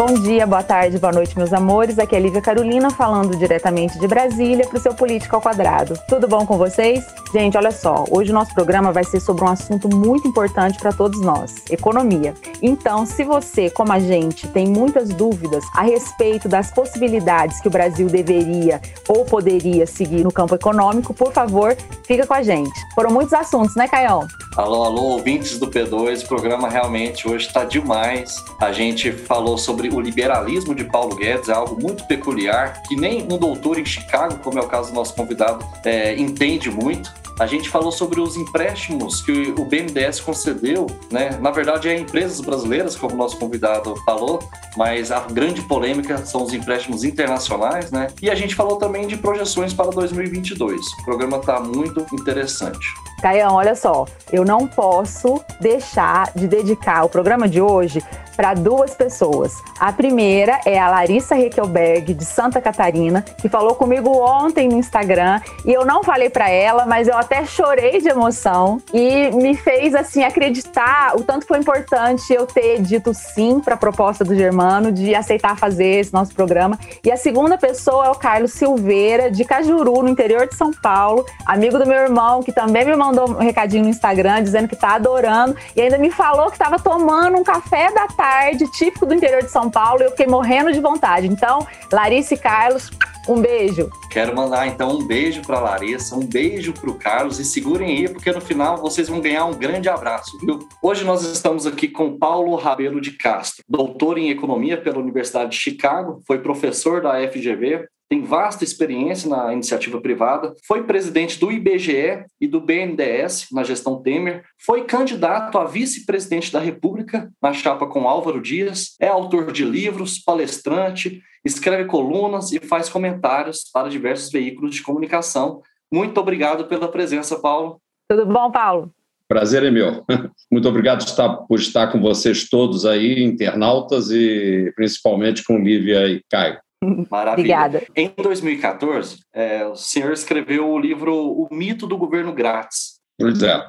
Bom 0.00 0.14
dia, 0.14 0.46
boa 0.46 0.62
tarde, 0.62 0.98
boa 0.98 1.12
noite, 1.12 1.36
meus 1.36 1.52
amores. 1.52 1.98
Aqui 1.98 2.16
é 2.16 2.20
Lívia 2.20 2.40
Carolina 2.40 2.88
falando 2.88 3.36
diretamente 3.36 3.98
de 3.98 4.08
Brasília 4.08 4.66
para 4.66 4.78
o 4.78 4.80
seu 4.80 4.94
Político 4.94 5.36
ao 5.36 5.42
Quadrado. 5.42 5.92
Tudo 6.08 6.26
bom 6.26 6.46
com 6.46 6.56
vocês? 6.56 7.04
Gente, 7.34 7.54
olha 7.58 7.70
só, 7.70 8.06
hoje 8.10 8.30
o 8.30 8.34
nosso 8.34 8.54
programa 8.54 8.92
vai 8.92 9.04
ser 9.04 9.20
sobre 9.20 9.44
um 9.44 9.48
assunto 9.48 9.94
muito 9.94 10.26
importante 10.26 10.78
para 10.78 10.90
todos 10.90 11.20
nós: 11.20 11.56
economia. 11.68 12.32
Então, 12.62 13.04
se 13.04 13.24
você, 13.24 13.68
como 13.68 13.92
a 13.92 13.98
gente, 13.98 14.48
tem 14.48 14.66
muitas 14.66 15.10
dúvidas 15.10 15.62
a 15.74 15.82
respeito 15.82 16.48
das 16.48 16.70
possibilidades 16.70 17.60
que 17.60 17.68
o 17.68 17.70
Brasil 17.70 18.08
deveria 18.08 18.80
ou 19.06 19.26
poderia 19.26 19.86
seguir 19.86 20.24
no 20.24 20.32
campo 20.32 20.54
econômico, 20.54 21.12
por 21.12 21.30
favor, 21.30 21.76
fica 22.06 22.26
com 22.26 22.34
a 22.34 22.42
gente. 22.42 22.72
Foram 22.94 23.10
muitos 23.10 23.34
assuntos, 23.34 23.76
né, 23.76 23.86
Caião? 23.86 24.26
Alô, 24.56 24.82
alô, 24.82 25.02
ouvintes 25.02 25.58
do 25.58 25.68
P2, 25.68 26.24
o 26.24 26.26
programa 26.26 26.68
realmente 26.68 27.28
hoje 27.28 27.46
está 27.46 27.64
demais. 27.64 28.42
A 28.58 28.72
gente 28.72 29.12
falou 29.12 29.56
sobre 29.56 29.89
o 29.92 30.00
liberalismo 30.00 30.74
de 30.74 30.84
Paulo 30.84 31.14
Guedes, 31.16 31.48
é 31.48 31.52
algo 31.52 31.80
muito 31.80 32.04
peculiar, 32.04 32.82
que 32.82 32.96
nem 32.96 33.22
um 33.22 33.38
doutor 33.38 33.78
em 33.78 33.84
Chicago, 33.84 34.38
como 34.42 34.58
é 34.58 34.62
o 34.62 34.66
caso 34.68 34.90
do 34.90 34.94
nosso 34.94 35.14
convidado, 35.14 35.64
é, 35.84 36.14
entende 36.16 36.70
muito. 36.70 37.19
A 37.40 37.46
gente 37.46 37.70
falou 37.70 37.90
sobre 37.90 38.20
os 38.20 38.36
empréstimos 38.36 39.22
que 39.22 39.54
o 39.56 39.64
BNDES 39.64 40.20
concedeu, 40.20 40.86
né? 41.10 41.38
Na 41.40 41.50
verdade, 41.50 41.88
é 41.88 41.98
empresas 41.98 42.38
brasileiras, 42.38 42.94
como 42.94 43.14
o 43.14 43.16
nosso 43.16 43.38
convidado 43.38 43.96
falou, 44.04 44.40
mas 44.76 45.10
a 45.10 45.20
grande 45.20 45.62
polêmica 45.62 46.18
são 46.18 46.42
os 46.42 46.52
empréstimos 46.52 47.02
internacionais, 47.02 47.90
né? 47.90 48.08
E 48.20 48.28
a 48.28 48.34
gente 48.34 48.54
falou 48.54 48.76
também 48.76 49.06
de 49.06 49.16
projeções 49.16 49.72
para 49.72 49.90
2022. 49.90 50.78
O 51.00 51.04
programa 51.06 51.38
está 51.38 51.58
muito 51.58 52.06
interessante. 52.12 52.86
Caião, 53.22 53.54
olha 53.54 53.74
só, 53.74 54.04
eu 54.30 54.44
não 54.44 54.66
posso 54.66 55.42
deixar 55.60 56.32
de 56.34 56.46
dedicar 56.46 57.04
o 57.04 57.08
programa 57.08 57.48
de 57.48 57.60
hoje 57.60 58.02
para 58.40 58.54
duas 58.54 58.94
pessoas. 58.94 59.52
A 59.78 59.92
primeira 59.92 60.58
é 60.64 60.78
a 60.78 60.88
Larissa 60.88 61.34
Rekelberg, 61.34 62.14
de 62.14 62.24
Santa 62.24 62.58
Catarina, 62.58 63.20
que 63.20 63.50
falou 63.50 63.74
comigo 63.74 64.10
ontem 64.10 64.66
no 64.66 64.78
Instagram 64.78 65.42
e 65.66 65.70
eu 65.70 65.84
não 65.84 66.02
falei 66.02 66.30
para 66.30 66.48
ela, 66.48 66.86
mas 66.86 67.06
eu 67.06 67.18
até 67.30 67.46
chorei 67.46 68.00
de 68.00 68.08
emoção 68.08 68.82
e 68.92 69.30
me 69.30 69.54
fez 69.54 69.94
assim 69.94 70.24
acreditar 70.24 71.12
o 71.14 71.22
tanto 71.22 71.46
foi 71.46 71.58
importante 71.58 72.32
eu 72.32 72.44
ter 72.44 72.82
dito 72.82 73.14
sim 73.14 73.60
para 73.60 73.74
a 73.74 73.76
proposta 73.76 74.24
do 74.24 74.34
Germano 74.34 74.90
de 74.90 75.14
aceitar 75.14 75.56
fazer 75.56 76.00
esse 76.00 76.12
nosso 76.12 76.34
programa. 76.34 76.76
E 77.04 77.12
a 77.12 77.16
segunda 77.16 77.56
pessoa 77.56 78.06
é 78.06 78.10
o 78.10 78.16
Carlos 78.16 78.52
Silveira, 78.52 79.30
de 79.30 79.44
Cajuru, 79.44 80.02
no 80.02 80.08
interior 80.08 80.48
de 80.48 80.56
São 80.56 80.72
Paulo, 80.72 81.24
amigo 81.46 81.78
do 81.78 81.86
meu 81.86 81.98
irmão, 81.98 82.42
que 82.42 82.50
também 82.50 82.84
me 82.84 82.96
mandou 82.96 83.30
um 83.30 83.38
recadinho 83.38 83.84
no 83.84 83.90
Instagram 83.90 84.42
dizendo 84.42 84.66
que 84.66 84.74
tá 84.74 84.96
adorando 84.96 85.54
e 85.76 85.80
ainda 85.80 85.98
me 85.98 86.10
falou 86.10 86.46
que 86.46 86.56
estava 86.56 86.80
tomando 86.80 87.38
um 87.38 87.44
café 87.44 87.92
da 87.92 88.08
tarde 88.08 88.68
típico 88.72 89.06
do 89.06 89.14
interior 89.14 89.44
de 89.44 89.52
São 89.52 89.70
Paulo, 89.70 90.02
e 90.02 90.06
eu 90.06 90.10
fiquei 90.10 90.26
morrendo 90.26 90.72
de 90.72 90.80
vontade. 90.80 91.28
Então, 91.28 91.64
Larissa 91.92 92.34
e 92.34 92.38
Carlos, 92.38 92.90
um 93.28 93.40
beijo. 93.40 93.90
Quero 94.10 94.34
mandar 94.34 94.66
então 94.66 94.98
um 94.98 95.06
beijo 95.06 95.42
para 95.42 95.60
Larissa, 95.60 96.16
um 96.16 96.26
beijo 96.26 96.72
para 96.72 96.90
o 96.90 96.94
Carlos 96.94 97.38
e 97.38 97.44
segurem 97.44 97.98
aí 97.98 98.08
porque 98.08 98.32
no 98.32 98.40
final 98.40 98.76
vocês 98.78 99.08
vão 99.08 99.20
ganhar 99.20 99.44
um 99.46 99.54
grande 99.54 99.88
abraço, 99.88 100.38
viu? 100.38 100.68
Hoje 100.82 101.04
nós 101.04 101.22
estamos 101.22 101.66
aqui 101.66 101.88
com 101.88 102.18
Paulo 102.18 102.54
Rabelo 102.56 103.00
de 103.00 103.12
Castro, 103.12 103.64
doutor 103.68 104.18
em 104.18 104.30
economia 104.30 104.80
pela 104.80 104.98
Universidade 104.98 105.50
de 105.50 105.56
Chicago, 105.56 106.22
foi 106.26 106.38
professor 106.38 107.02
da 107.02 107.14
FGV, 107.28 107.86
tem 108.10 108.24
vasta 108.24 108.64
experiência 108.64 109.30
na 109.30 109.52
iniciativa 109.52 110.00
privada, 110.00 110.52
foi 110.66 110.82
presidente 110.82 111.38
do 111.38 111.52
IBGE 111.52 112.24
e 112.40 112.48
do 112.48 112.60
BNDES 112.60 113.46
na 113.52 113.62
gestão 113.62 114.02
Temer, 114.02 114.42
foi 114.58 114.82
candidato 114.82 115.56
a 115.56 115.64
vice-presidente 115.64 116.52
da 116.52 116.58
República 116.58 117.30
na 117.40 117.52
chapa 117.52 117.86
com 117.86 118.08
Álvaro 118.08 118.42
Dias, 118.42 118.96
é 119.00 119.06
autor 119.06 119.52
de 119.52 119.64
livros, 119.64 120.18
palestrante, 120.18 121.22
escreve 121.44 121.84
colunas 121.84 122.50
e 122.50 122.58
faz 122.58 122.88
comentários 122.88 123.62
para 123.72 123.88
diversos 123.88 124.32
veículos 124.32 124.74
de 124.74 124.82
comunicação. 124.82 125.62
Muito 125.90 126.18
obrigado 126.18 126.64
pela 126.64 126.88
presença, 126.88 127.38
Paulo. 127.38 127.80
Tudo 128.08 128.26
bom, 128.26 128.50
Paulo? 128.50 128.92
Prazer 129.28 129.62
é 129.62 129.70
meu. 129.70 130.04
Muito 130.50 130.68
obrigado 130.68 131.04
por 131.46 131.60
estar 131.60 131.86
com 131.92 132.00
vocês 132.00 132.48
todos 132.48 132.84
aí, 132.84 133.22
internautas, 133.22 134.10
e 134.10 134.72
principalmente 134.74 135.44
com 135.44 135.58
Lívia 135.58 136.08
e 136.08 136.20
Caio. 136.28 136.58
Maravilha. 137.10 137.32
Obrigada. 137.32 137.82
Em 137.94 138.08
2014, 138.16 139.20
é, 139.32 139.66
o 139.66 139.76
senhor 139.76 140.12
escreveu 140.12 140.68
o 140.68 140.78
livro 140.78 141.14
O 141.14 141.48
Mito 141.50 141.86
do 141.86 141.96
Governo 141.96 142.32
Grátis. 142.32 143.00
Pois 143.18 143.42
é. 143.42 143.68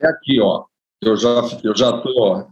É 0.00 0.08
aqui, 0.08 0.40
ó. 0.40 0.64
Eu 1.00 1.16
já 1.16 1.42
eu 1.62 1.76
já 1.76 1.92
tô. 1.92 2.48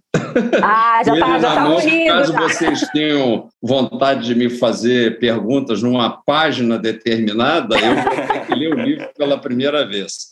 Ah, 0.63 1.03
já 1.05 1.15
está 1.15 1.39
já 1.39 1.55
tá 1.55 1.69
unido. 1.69 2.07
Caso 2.07 2.33
tá. 2.33 2.41
vocês 2.43 2.81
tenham 2.93 3.49
vontade 3.61 4.27
de 4.27 4.35
me 4.37 4.49
fazer 4.49 5.19
perguntas 5.19 5.83
numa 5.83 6.23
página 6.23 6.79
determinada, 6.79 7.77
eu 7.77 7.95
vou 7.97 8.11
ter 8.11 8.47
que 8.47 8.55
ler 8.55 8.73
o 8.73 8.79
livro 8.79 9.09
pela 9.17 9.37
primeira 9.37 9.85
vez. 9.85 10.31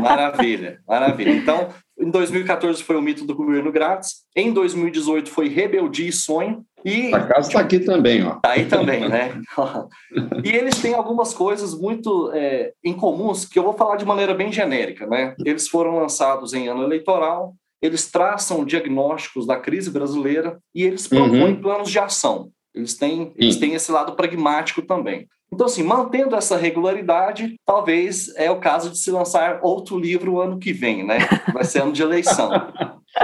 Maravilha, 0.00 0.80
maravilha. 0.86 1.30
Então, 1.30 1.68
em 1.98 2.10
2014 2.10 2.82
foi 2.82 2.96
o 2.96 3.02
mito 3.02 3.24
do 3.24 3.34
governo 3.34 3.70
grátis. 3.70 4.24
Em 4.34 4.52
2018 4.52 5.30
foi 5.30 5.48
Rebeldia 5.48 6.08
e 6.08 6.12
Sonho. 6.12 6.64
E... 6.84 7.14
A 7.14 7.26
casa 7.26 7.48
está 7.48 7.60
aqui 7.60 7.78
também, 7.80 8.24
ó. 8.24 8.36
Tá 8.36 8.50
aí 8.50 8.66
também, 8.66 9.08
né? 9.08 9.40
e 10.44 10.50
eles 10.50 10.80
têm 10.82 10.94
algumas 10.94 11.32
coisas 11.32 11.78
muito 11.78 12.30
é, 12.34 12.72
incomuns 12.84 13.44
que 13.44 13.58
eu 13.58 13.62
vou 13.62 13.74
falar 13.74 13.96
de 13.96 14.04
maneira 14.04 14.34
bem 14.34 14.52
genérica, 14.52 15.06
né? 15.06 15.34
Eles 15.44 15.68
foram 15.68 15.98
lançados 15.98 16.52
em 16.52 16.68
ano 16.68 16.82
eleitoral, 16.82 17.54
eles 17.80 18.10
traçam 18.10 18.64
diagnósticos 18.64 19.46
da 19.46 19.56
crise 19.56 19.90
brasileira 19.90 20.58
e 20.74 20.82
eles 20.82 21.06
propõem 21.06 21.54
uhum. 21.54 21.60
planos 21.60 21.90
de 21.90 21.98
ação. 21.98 22.50
Eles 22.74 22.94
têm, 22.94 23.32
eles 23.36 23.56
têm 23.56 23.74
esse 23.74 23.92
lado 23.92 24.16
pragmático 24.16 24.82
também. 24.82 25.28
Então, 25.54 25.66
assim, 25.66 25.84
mantendo 25.84 26.34
essa 26.34 26.56
regularidade, 26.56 27.54
talvez 27.64 28.34
é 28.36 28.50
o 28.50 28.58
caso 28.58 28.90
de 28.90 28.98
se 28.98 29.08
lançar 29.12 29.60
outro 29.62 29.96
livro 29.96 30.40
ano 30.40 30.58
que 30.58 30.72
vem, 30.72 31.06
né? 31.06 31.18
Vai 31.52 31.64
ser 31.64 31.82
ano 31.82 31.92
de 31.92 32.02
eleição. 32.02 32.50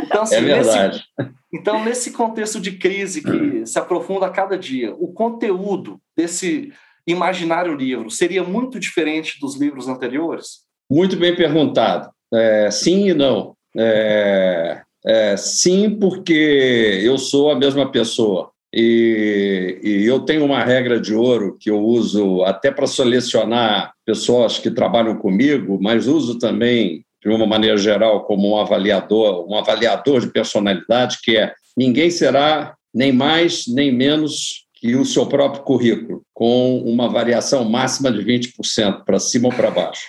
Então, 0.04 0.22
assim, 0.22 0.36
é 0.36 0.40
verdade. 0.40 1.02
Nesse, 1.19 1.32
então, 1.52 1.84
nesse 1.84 2.12
contexto 2.12 2.60
de 2.60 2.78
crise 2.78 3.20
que 3.20 3.66
se 3.66 3.76
aprofunda 3.76 4.26
a 4.26 4.30
cada 4.30 4.56
dia, 4.56 4.94
o 4.94 5.08
conteúdo 5.12 6.00
desse 6.16 6.72
imaginário 7.04 7.74
livro 7.74 8.08
seria 8.08 8.44
muito 8.44 8.78
diferente 8.78 9.40
dos 9.40 9.56
livros 9.56 9.88
anteriores? 9.88 10.60
Muito 10.88 11.16
bem 11.16 11.34
perguntado. 11.34 12.08
É, 12.32 12.70
sim 12.70 13.08
e 13.08 13.14
não. 13.14 13.56
É, 13.76 14.82
é, 15.04 15.36
sim, 15.36 15.98
porque 15.98 17.00
eu 17.02 17.19
sou 17.19 17.50
a 17.50 17.58
mesma 17.58 17.90
pessoa. 17.90 18.50
E, 18.72 19.81
e, 19.82 20.06
eu 20.06 20.20
tenho 20.20 20.44
uma 20.44 20.62
regra 20.62 21.00
de 21.00 21.12
ouro 21.12 21.56
que 21.58 21.70
eu 21.70 21.81
uso 21.81 22.44
até 22.44 22.70
para 22.70 22.86
selecionar 22.86 23.92
pessoas 24.06 24.58
que 24.58 24.70
trabalham 24.70 25.16
comigo, 25.16 25.78
mas 25.81 26.06
uso 26.06 26.38
também 26.38 27.04
de 27.22 27.28
uma 27.28 27.47
maneira 27.47 27.76
geral 27.76 28.25
como 28.25 28.50
um 28.50 28.56
avaliador, 28.56 29.47
um 29.48 29.56
avaliador 29.56 30.20
de 30.20 30.32
personalidade, 30.32 31.19
que 31.22 31.36
é 31.36 31.53
ninguém 31.76 32.10
será 32.10 32.75
nem 32.94 33.12
mais 33.12 33.64
nem 33.66 33.92
menos 33.92 34.64
que 34.81 34.97
o 34.97 35.04
seu 35.04 35.26
próprio 35.26 35.62
currículo, 35.62 36.22
com 36.32 36.78
uma 36.78 37.06
variação 37.08 37.69
máxima 37.69 38.10
de 38.10 38.25
20% 38.25 39.04
para 39.04 39.19
cima 39.19 39.48
ou 39.48 39.54
para 39.54 39.70
baixo. 39.70 40.06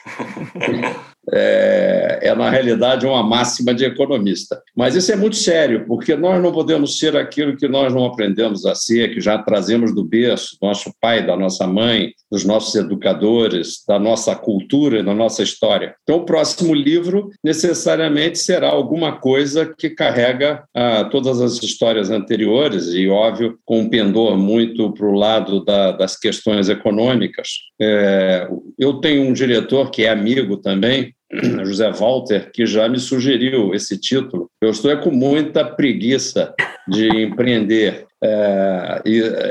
é, 1.34 2.20
é, 2.24 2.36
na 2.36 2.50
realidade, 2.50 3.06
uma 3.06 3.24
máxima 3.24 3.74
de 3.74 3.86
economista. 3.86 4.62
Mas 4.76 4.96
isso 4.96 5.12
é 5.12 5.16
muito 5.16 5.36
sério, 5.36 5.86
porque 5.86 6.16
nós 6.16 6.42
não 6.42 6.52
podemos 6.52 6.98
ser 6.98 7.16
aquilo 7.16 7.58
que 7.58 7.68
nós 7.68 7.94
não 7.94 8.06
aprendemos 8.06 8.66
a 8.66 8.76
ser, 8.76 9.14
que 9.14 9.22
já 9.22 9.38
trazemos 9.38 9.94
do 9.94 10.04
berço, 10.04 10.58
do 10.62 10.68
nosso 10.68 10.92
pai, 11.00 11.26
da 11.26 11.36
nossa 11.36 11.68
mãe, 11.68 12.14
dos 12.32 12.46
nossos 12.46 12.74
educadores, 12.76 13.84
da 13.88 14.00
nossa 14.00 14.36
cultura 14.36 15.02
da 15.04 15.14
nossa 15.14 15.44
história. 15.44 15.96
Então, 16.04 16.18
o 16.18 16.26
próximo 16.26 16.74
livro 16.74 17.30
necessariamente 17.44 18.40
será 18.40 18.70
alguma 18.70 19.18
coisa 19.18 19.74
que 19.78 19.90
carrega 19.90 20.64
ah, 20.76 21.06
todas 21.06 21.42
as 21.42 21.62
histórias 21.62 22.10
anteriores 22.10 22.88
e, 22.88 23.08
óbvio, 23.08 23.58
com 23.66 23.82
um 23.82 23.90
pendor 23.90 24.38
muito 24.38 24.92
para 24.94 25.06
o 25.06 25.14
lado 25.14 25.64
da, 25.64 25.92
das 25.92 26.18
questões 26.18 26.70
econômicas. 26.70 27.50
É, 27.82 28.48
eu 28.78 28.96
tenho 28.96 29.24
um 29.24 29.34
diretor 29.34 29.92
que 29.92 30.04
é 30.04 30.10
amigo 30.10 30.58
também, 30.58 31.14
José 31.64 31.92
Walter, 31.92 32.52
que 32.52 32.66
já 32.66 32.88
me 32.88 33.00
sugeriu 33.00 33.74
esse 33.74 33.98
título. 33.98 34.50
Eu 34.62 34.70
estou 34.70 34.92
é 34.92 34.96
com 34.96 35.12
muita 35.12 35.64
preguiça 35.64 36.54
de 36.88 37.08
empreender 37.24 38.06
é, 38.24 39.02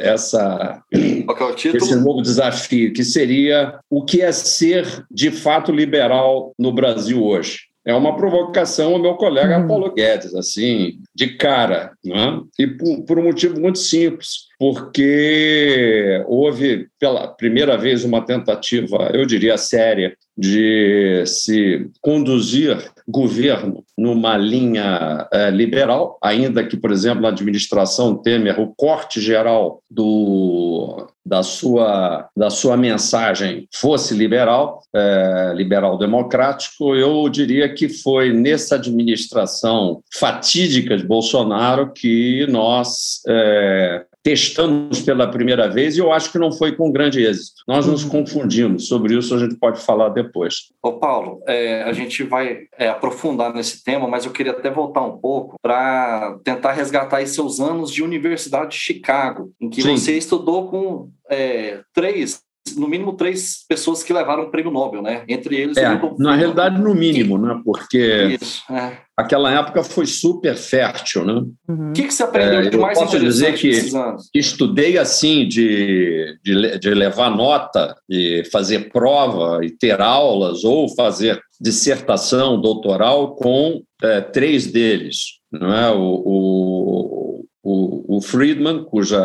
essa, 0.05 0.82
é 0.93 1.77
esse 1.77 1.97
novo 1.97 2.23
desafio, 2.23 2.93
que 2.93 3.05
seria 3.05 3.79
o 3.88 4.05
que 4.05 4.21
é 4.21 4.32
ser 4.32 4.87
de 5.11 5.31
fato 5.31 5.73
liberal 5.73 6.55
no 6.59 6.73
Brasil 6.73 7.23
hoje. 7.25 7.69
é 7.85 7.94
uma 7.94 8.17
provocação 8.17 8.93
ao 8.93 8.99
meu 8.99 9.15
colega 9.15 9.59
uhum. 9.59 9.67
Paulo 9.67 9.93
Guedes, 9.93 10.35
assim, 10.35 10.99
de 11.15 11.37
cara, 11.37 11.93
né? 12.05 12.41
e 12.59 12.67
por, 12.67 13.03
por 13.05 13.19
um 13.19 13.25
motivo 13.25 13.59
muito 13.61 13.79
simples, 13.79 14.50
porque 14.61 16.23
houve 16.27 16.89
pela 16.99 17.27
primeira 17.29 17.79
vez 17.79 18.05
uma 18.05 18.21
tentativa, 18.21 19.11
eu 19.15 19.25
diria 19.25 19.57
séria, 19.57 20.15
de 20.37 21.23
se 21.25 21.91
conduzir 22.03 22.77
governo 23.09 23.83
numa 23.97 24.37
linha 24.37 25.27
é, 25.33 25.51
liberal, 25.51 26.19
ainda 26.23 26.62
que, 26.62 26.77
por 26.77 26.93
exemplo, 26.93 27.23
na 27.23 27.29
administração 27.29 28.15
Temer, 28.15 28.61
o 28.61 28.73
corte 28.75 29.19
geral 29.19 29.83
do, 29.91 31.09
da, 31.25 31.43
sua, 31.43 32.29
da 32.37 32.51
sua 32.51 32.77
mensagem 32.77 33.67
fosse 33.75 34.15
liberal, 34.15 34.83
é, 34.95 35.53
liberal 35.55 35.99
democrático, 35.99 36.95
eu 36.95 37.29
diria 37.31 37.73
que 37.73 37.89
foi 37.89 38.33
nessa 38.33 38.77
administração 38.77 40.03
fatídica 40.12 40.97
de 40.97 41.07
Bolsonaro 41.07 41.93
que 41.93 42.47
nós 42.49 43.21
é, 43.27 44.05
testamos 44.23 45.01
pela 45.01 45.31
primeira 45.31 45.69
vez 45.69 45.97
e 45.97 46.01
eu 46.01 46.13
acho 46.13 46.31
que 46.31 46.39
não 46.39 46.53
foi 46.53 46.77
com 46.77 46.93
grande 46.93 47.25
êxito. 47.25 47.63
Nós 47.67 47.87
nos 47.87 48.05
uhum. 48.05 48.11
confundimos, 48.11 48.89
sobre 48.89 49.17
isso 49.17 49.35
a 49.35 49.39
gente 49.39 49.57
pode 49.57 49.81
falar 49.81 50.11
depois. 50.11 50.71
Ô 50.83 50.95
Paulo, 50.95 51.43
é, 51.47 51.83
a 51.83 51.93
gente 51.93 52.23
vai 52.23 52.67
é, 52.77 52.89
aprofundar 52.89 53.53
nesse 53.55 53.83
tema, 53.83 54.07
mas 54.07 54.25
eu 54.25 54.33
queria 54.33 54.53
até 54.53 54.71
voltar 54.71 55.03
um 55.03 55.19
pouco 55.19 55.57
para 55.63 56.39
tentar 56.45 56.73
resgatar 56.73 57.25
seus 57.27 57.61
anos 57.61 57.93
de 57.93 58.03
Universidade 58.03 58.71
de 58.71 58.77
Chicago, 58.77 59.53
em 59.61 59.69
que 59.69 59.83
Sim. 59.83 59.97
você 59.97 60.17
estudou 60.17 60.69
com 60.69 61.11
é, 61.31 61.81
três 61.95 62.43
no 62.77 62.89
mínimo 62.89 63.15
três 63.15 63.65
pessoas 63.69 64.03
que 64.03 64.12
levaram 64.12 64.45
o 64.45 64.51
prêmio 64.51 64.71
Nobel, 64.71 65.03
né? 65.03 65.25
Entre 65.29 65.57
eles. 65.57 65.77
É, 65.77 66.01
na 66.19 66.35
realidade, 66.35 66.81
no 66.81 66.95
mínimo, 66.95 67.39
né? 67.39 67.61
Porque 67.65 68.39
Isso, 68.41 68.62
é. 68.73 68.99
aquela 69.17 69.51
época 69.53 69.83
foi 69.83 70.07
super 70.07 70.57
fértil, 70.57 71.25
né? 71.25 71.43
Uhum. 71.69 71.91
O 71.91 71.93
que, 71.93 72.05
que 72.05 72.15
você 72.15 72.23
aprendeu 72.23 72.61
é, 72.61 72.71
de 72.71 72.77
mais 72.77 72.99
posso 72.99 73.19
dizer 73.19 73.55
que, 73.55 73.71
que 74.33 74.39
estudei 74.39 74.99
assim 74.99 75.49
de, 75.49 76.39
de, 76.43 76.79
de 76.79 76.91
levar 76.91 77.31
nota, 77.31 77.95
de 78.09 78.45
fazer 78.53 78.91
prova 78.91 79.65
e 79.65 79.71
ter 79.71 80.01
aulas 80.01 80.65
ou 80.65 80.89
fazer 80.95 81.41
dissertação 81.61 82.61
doutoral 82.61 83.35
com 83.35 83.83
é, 84.03 84.21
três 84.21 84.67
deles, 84.67 85.41
não 85.53 85.75
é? 85.75 85.91
o, 85.91 85.99
o 85.99 87.10
o, 87.71 88.17
o 88.17 88.21
Friedman, 88.21 88.85
cuja 88.85 89.21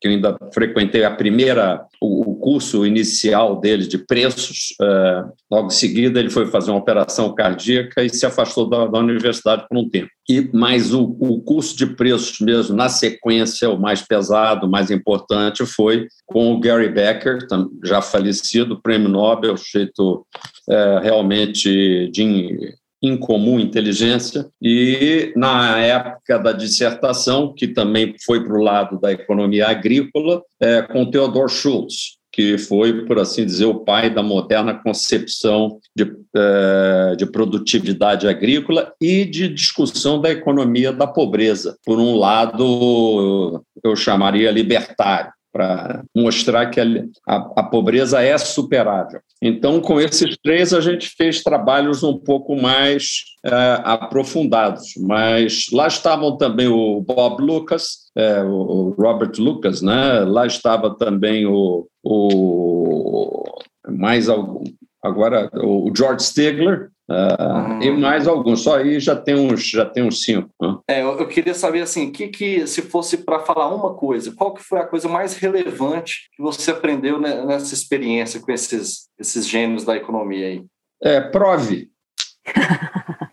que 0.00 0.08
ainda 0.08 0.36
frequentei 0.52 1.04
a 1.04 1.10
primeira 1.10 1.84
o, 2.00 2.32
o 2.32 2.36
curso 2.36 2.84
inicial 2.84 3.60
dele 3.60 3.86
de 3.86 3.98
preços, 3.98 4.74
é, 4.80 5.24
logo 5.50 5.68
em 5.68 5.70
seguida 5.70 6.18
ele 6.18 6.30
foi 6.30 6.46
fazer 6.46 6.70
uma 6.70 6.80
operação 6.80 7.32
cardíaca 7.34 8.02
e 8.02 8.10
se 8.10 8.26
afastou 8.26 8.68
da, 8.68 8.86
da 8.86 8.98
universidade 8.98 9.66
por 9.68 9.78
um 9.78 9.88
tempo. 9.88 10.10
E 10.28 10.50
mais 10.52 10.92
o, 10.92 11.16
o 11.20 11.40
curso 11.40 11.76
de 11.76 11.86
preços 11.86 12.40
mesmo 12.40 12.74
na 12.74 12.88
sequência, 12.88 13.70
o 13.70 13.78
mais 13.78 14.02
pesado, 14.02 14.66
o 14.66 14.70
mais 14.70 14.90
importante 14.90 15.64
foi 15.64 16.08
com 16.26 16.52
o 16.52 16.60
Gary 16.60 16.88
Becker, 16.88 17.38
já 17.84 18.02
falecido, 18.02 18.82
prêmio 18.82 19.08
Nobel, 19.08 19.56
feito 19.56 20.26
é, 20.68 21.00
realmente 21.00 22.10
de 22.10 22.74
incomum 23.02 23.60
inteligência, 23.60 24.46
e 24.60 25.32
na 25.36 25.78
época 25.78 26.38
da 26.38 26.52
dissertação, 26.52 27.52
que 27.54 27.68
também 27.68 28.14
foi 28.24 28.42
para 28.42 28.56
o 28.56 28.62
lado 28.62 28.98
da 29.00 29.12
economia 29.12 29.68
agrícola, 29.68 30.42
é, 30.60 30.82
com 30.82 31.10
Theodor 31.10 31.48
Schultz, 31.48 32.16
que 32.32 32.58
foi, 32.58 33.06
por 33.06 33.18
assim 33.18 33.46
dizer, 33.46 33.64
o 33.64 33.80
pai 33.80 34.10
da 34.10 34.22
moderna 34.22 34.74
concepção 34.74 35.78
de, 35.96 36.14
é, 36.36 37.16
de 37.16 37.24
produtividade 37.24 38.28
agrícola 38.28 38.92
e 39.00 39.24
de 39.24 39.48
discussão 39.48 40.20
da 40.20 40.30
economia 40.30 40.92
da 40.92 41.06
pobreza, 41.06 41.78
por 41.84 41.98
um 41.98 42.14
lado, 42.14 43.62
eu 43.82 43.96
chamaria 43.96 44.50
libertário 44.50 45.32
para 45.56 46.04
mostrar 46.14 46.66
que 46.66 46.78
a, 46.78 46.84
a, 47.26 47.36
a, 47.56 47.62
pobreza 47.62 48.20
é 48.20 48.36
superável. 48.36 49.20
Então, 49.40 49.80
com 49.80 49.98
esses 49.98 50.36
três, 50.36 50.74
a 50.74 50.82
gente 50.82 51.08
fez 51.16 51.42
trabalhos 51.42 52.02
um 52.02 52.18
pouco 52.18 52.54
mais 52.54 53.22
é, 53.42 53.80
aprofundados, 53.82 54.88
mas 54.98 55.68
lá 55.72 55.86
estavam 55.86 56.36
também 56.36 56.68
o 56.68 57.00
Bob 57.00 57.42
Lucas, 57.42 58.10
é, 58.14 58.42
o 58.42 58.94
Robert 58.98 59.32
Lucas, 59.38 59.80
né? 59.80 60.20
lá 60.20 60.46
estava 60.46 60.94
também 60.94 61.46
o, 61.46 61.88
o 62.04 63.42
mais 63.88 64.28
algum, 64.28 64.62
agora 65.02 65.48
o 65.54 65.90
George 65.96 66.22
Stigler, 66.22 66.90
Uh, 67.08 67.80
e 67.80 67.90
mais 67.90 68.26
alguns, 68.26 68.62
só 68.62 68.78
aí 68.78 68.98
já 68.98 69.14
tem 69.14 69.34
uns, 69.34 69.68
já 69.68 69.84
tem 69.84 70.02
uns 70.02 70.22
cinco. 70.22 70.50
Né? 70.60 70.76
É, 70.88 71.02
eu, 71.02 71.18
eu, 71.18 71.28
queria 71.28 71.54
saber 71.54 71.82
assim, 71.82 72.10
que, 72.10 72.28
que 72.28 72.66
se 72.66 72.82
fosse 72.82 73.18
para 73.18 73.38
falar 73.38 73.72
uma 73.72 73.94
coisa, 73.94 74.34
qual 74.34 74.52
que 74.52 74.62
foi 74.62 74.80
a 74.80 74.86
coisa 74.86 75.08
mais 75.08 75.36
relevante 75.36 76.28
que 76.34 76.42
você 76.42 76.72
aprendeu 76.72 77.20
nessa 77.20 77.74
experiência 77.74 78.40
com 78.40 78.50
esses, 78.50 79.08
esses 79.18 79.46
gênios 79.46 79.84
da 79.84 79.96
economia 79.96 80.46
aí? 80.46 80.64
É, 81.02 81.20
prove. 81.20 81.88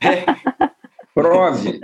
é. 0.02 0.26
Prove. 1.14 1.80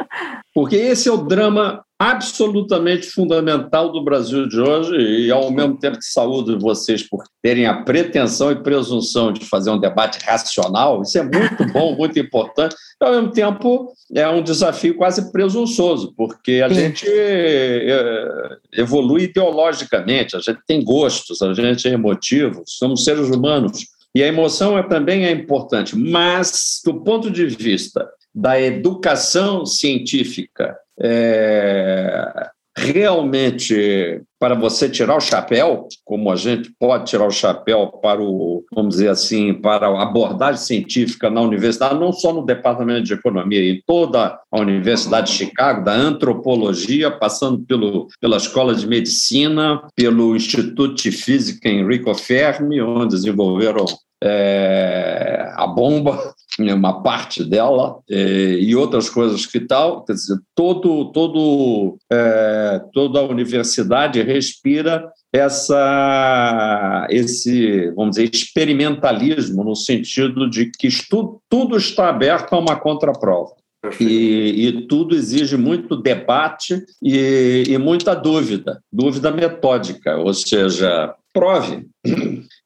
Porque 0.55 0.75
esse 0.75 1.07
é 1.07 1.11
o 1.11 1.17
drama 1.17 1.85
absolutamente 1.99 3.07
fundamental 3.07 3.91
do 3.91 4.01
Brasil 4.01 4.47
de 4.47 4.57
hoje 4.57 4.95
e, 4.95 5.29
ao 5.29 5.51
mesmo 5.51 5.77
tempo 5.77 5.97
que 5.97 6.05
saúdo 6.05 6.57
vocês 6.57 7.03
por 7.03 7.25
terem 7.43 7.65
a 7.65 7.83
pretensão 7.83 8.53
e 8.53 8.63
presunção 8.63 9.33
de 9.33 9.43
fazer 9.43 9.69
um 9.69 9.77
debate 9.77 10.17
racional, 10.23 11.01
isso 11.01 11.17
é 11.17 11.23
muito 11.23 11.65
bom, 11.73 11.93
muito 11.99 12.17
importante, 12.17 12.73
ao 13.01 13.11
mesmo 13.11 13.31
tempo 13.31 13.91
é 14.15 14.25
um 14.29 14.41
desafio 14.41 14.95
quase 14.95 15.29
presunçoso, 15.29 16.13
porque 16.15 16.61
a 16.63 16.69
Sim. 16.69 16.75
gente 16.75 17.05
é, 17.05 18.57
evolui 18.77 19.23
ideologicamente, 19.23 20.37
a 20.37 20.39
gente 20.39 20.61
tem 20.65 20.81
gostos, 20.81 21.41
a 21.41 21.53
gente 21.53 21.85
é 21.85 21.91
emotivo, 21.91 22.63
somos 22.65 23.03
seres 23.03 23.29
humanos, 23.29 23.87
e 24.15 24.23
a 24.23 24.27
emoção 24.27 24.77
é, 24.77 24.83
também 24.83 25.25
é 25.25 25.31
importante, 25.31 25.97
mas 25.97 26.79
do 26.85 27.03
ponto 27.03 27.29
de 27.29 27.45
vista 27.45 28.07
da 28.33 28.59
educação 28.59 29.65
científica. 29.65 30.77
É, 31.01 32.49
realmente 32.77 34.21
para 34.39 34.55
você 34.55 34.87
tirar 34.87 35.17
o 35.17 35.21
chapéu, 35.21 35.87
como 36.05 36.31
a 36.31 36.35
gente 36.37 36.71
pode 36.79 37.09
tirar 37.09 37.27
o 37.27 37.31
chapéu 37.31 37.87
para 38.01 38.21
o, 38.21 38.63
vamos 38.73 38.95
dizer 38.95 39.09
assim, 39.09 39.53
para 39.53 39.87
a 39.87 40.03
abordagem 40.03 40.61
científica 40.61 41.29
na 41.29 41.41
universidade, 41.41 41.99
não 41.99 42.13
só 42.13 42.31
no 42.31 42.45
departamento 42.45 43.03
de 43.03 43.13
economia, 43.13 43.69
em 43.69 43.83
toda 43.85 44.39
a 44.49 44.59
Universidade 44.59 45.29
de 45.29 45.37
Chicago, 45.37 45.83
da 45.83 45.93
antropologia, 45.93 47.11
passando 47.11 47.59
pelo, 47.65 48.07
pela 48.21 48.37
Escola 48.37 48.73
de 48.73 48.87
Medicina, 48.87 49.81
pelo 49.93 50.35
Instituto 50.35 50.95
de 50.95 51.11
Física 51.11 51.67
Enrico 51.67 52.13
Fermi, 52.15 52.81
onde 52.81 53.15
desenvolveram 53.15 53.85
é, 54.23 55.51
a 55.55 55.65
bomba, 55.67 56.33
né, 56.59 56.73
uma 56.73 57.01
parte 57.01 57.43
dela, 57.43 57.99
é, 58.09 58.17
e 58.59 58.75
outras 58.75 59.09
coisas 59.09 59.45
que 59.45 59.59
tal. 59.59 60.03
Quer 60.03 60.13
dizer, 60.13 60.37
todo, 60.55 61.11
todo, 61.11 61.97
é, 62.11 62.81
toda 62.93 63.19
a 63.19 63.27
universidade 63.27 64.21
respira 64.21 65.11
essa, 65.31 67.07
esse, 67.09 67.91
vamos 67.91 68.15
dizer, 68.15 68.29
experimentalismo, 68.33 69.63
no 69.63 69.75
sentido 69.75 70.49
de 70.49 70.71
que 70.71 70.89
tudo, 71.09 71.41
tudo 71.47 71.77
está 71.77 72.09
aberto 72.09 72.53
a 72.53 72.59
uma 72.59 72.75
contraprova. 72.75 73.58
E, 73.99 74.67
e, 74.67 74.87
tudo 74.87 75.15
exige 75.15 75.55
muito 75.55 75.95
debate 75.95 76.83
e, 77.01 77.63
e, 77.67 77.77
muita 77.77 78.13
dúvida, 78.13 78.83
dúvida 78.91 79.31
metódica, 79.31 80.17
ou 80.17 80.33
seja, 80.33 81.15
prove. 81.33 81.87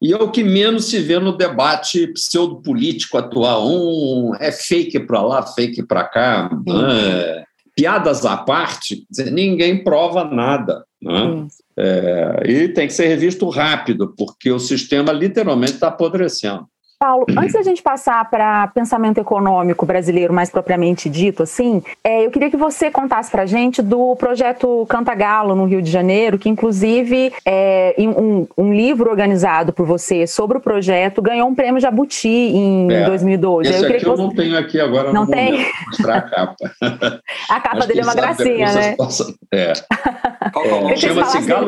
E 0.02 0.12
é 0.12 0.16
o 0.16 0.30
que 0.30 0.42
menos 0.42 0.86
se 0.86 0.98
vê 1.00 1.18
no 1.18 1.36
debate 1.36 2.08
pseudopolítico 2.08 3.16
atual. 3.16 3.68
Um 3.68 4.34
é 4.40 4.50
fake 4.50 5.00
para 5.06 5.22
lá, 5.22 5.42
fake 5.46 5.86
para 5.86 6.04
cá. 6.04 6.50
Né? 6.66 7.44
Piadas 7.76 8.26
à 8.26 8.36
parte, 8.36 9.06
ninguém 9.32 9.82
prova 9.82 10.24
nada. 10.24 10.84
Né? 11.00 11.46
É, 11.76 12.42
e 12.44 12.68
tem 12.68 12.86
que 12.86 12.92
ser 12.92 13.06
revisto 13.06 13.48
rápido, 13.48 14.14
porque 14.16 14.50
o 14.50 14.58
sistema 14.58 15.12
literalmente 15.12 15.74
está 15.74 15.88
apodrecendo. 15.88 16.66
Paulo, 17.04 17.26
antes 17.36 17.52
da 17.52 17.62
gente 17.62 17.82
passar 17.82 18.30
para 18.30 18.66
pensamento 18.68 19.18
econômico 19.18 19.84
brasileiro 19.84 20.32
mais 20.32 20.48
propriamente 20.48 21.10
dito, 21.10 21.42
assim, 21.42 21.82
é, 22.02 22.24
eu 22.24 22.30
queria 22.30 22.48
que 22.48 22.56
você 22.56 22.90
contasse 22.90 23.30
para 23.30 23.42
a 23.42 23.46
gente 23.46 23.82
do 23.82 24.16
projeto 24.16 24.86
Cantagalo 24.88 25.54
no 25.54 25.66
Rio 25.66 25.82
de 25.82 25.90
Janeiro, 25.90 26.38
que 26.38 26.48
inclusive 26.48 27.30
é, 27.44 27.94
um, 27.98 28.46
um, 28.56 28.72
livro 28.72 29.10
organizado 29.10 29.70
por 29.70 29.84
você 29.84 30.26
sobre 30.26 30.56
o 30.56 30.60
projeto 30.62 31.20
ganhou 31.20 31.46
um 31.46 31.54
prêmio 31.54 31.78
Jabuti 31.78 32.26
em 32.26 32.90
é, 32.90 33.04
2012. 33.04 33.68
Esse 33.68 33.82
eu 33.82 33.86
aqui 33.86 34.06
eu 34.06 34.10
você... 34.16 34.22
não 34.22 34.34
tenho 34.34 34.58
aqui 34.58 34.80
agora 34.80 35.12
não 35.12 35.26
tem? 35.26 35.52
Momento, 35.52 35.70
mostrar 35.86 36.16
a 36.16 36.22
capa. 36.22 36.56
a 37.50 37.60
capa 37.60 37.86
dele 37.86 38.00
é 38.00 38.04
uma 38.04 38.14
gracinha, 38.14 38.72
né? 38.72 38.96
Possam... 38.96 39.26
É. 39.52 39.74
é 40.90 40.96
Chama-se 40.96 41.42
Galo. 41.42 41.66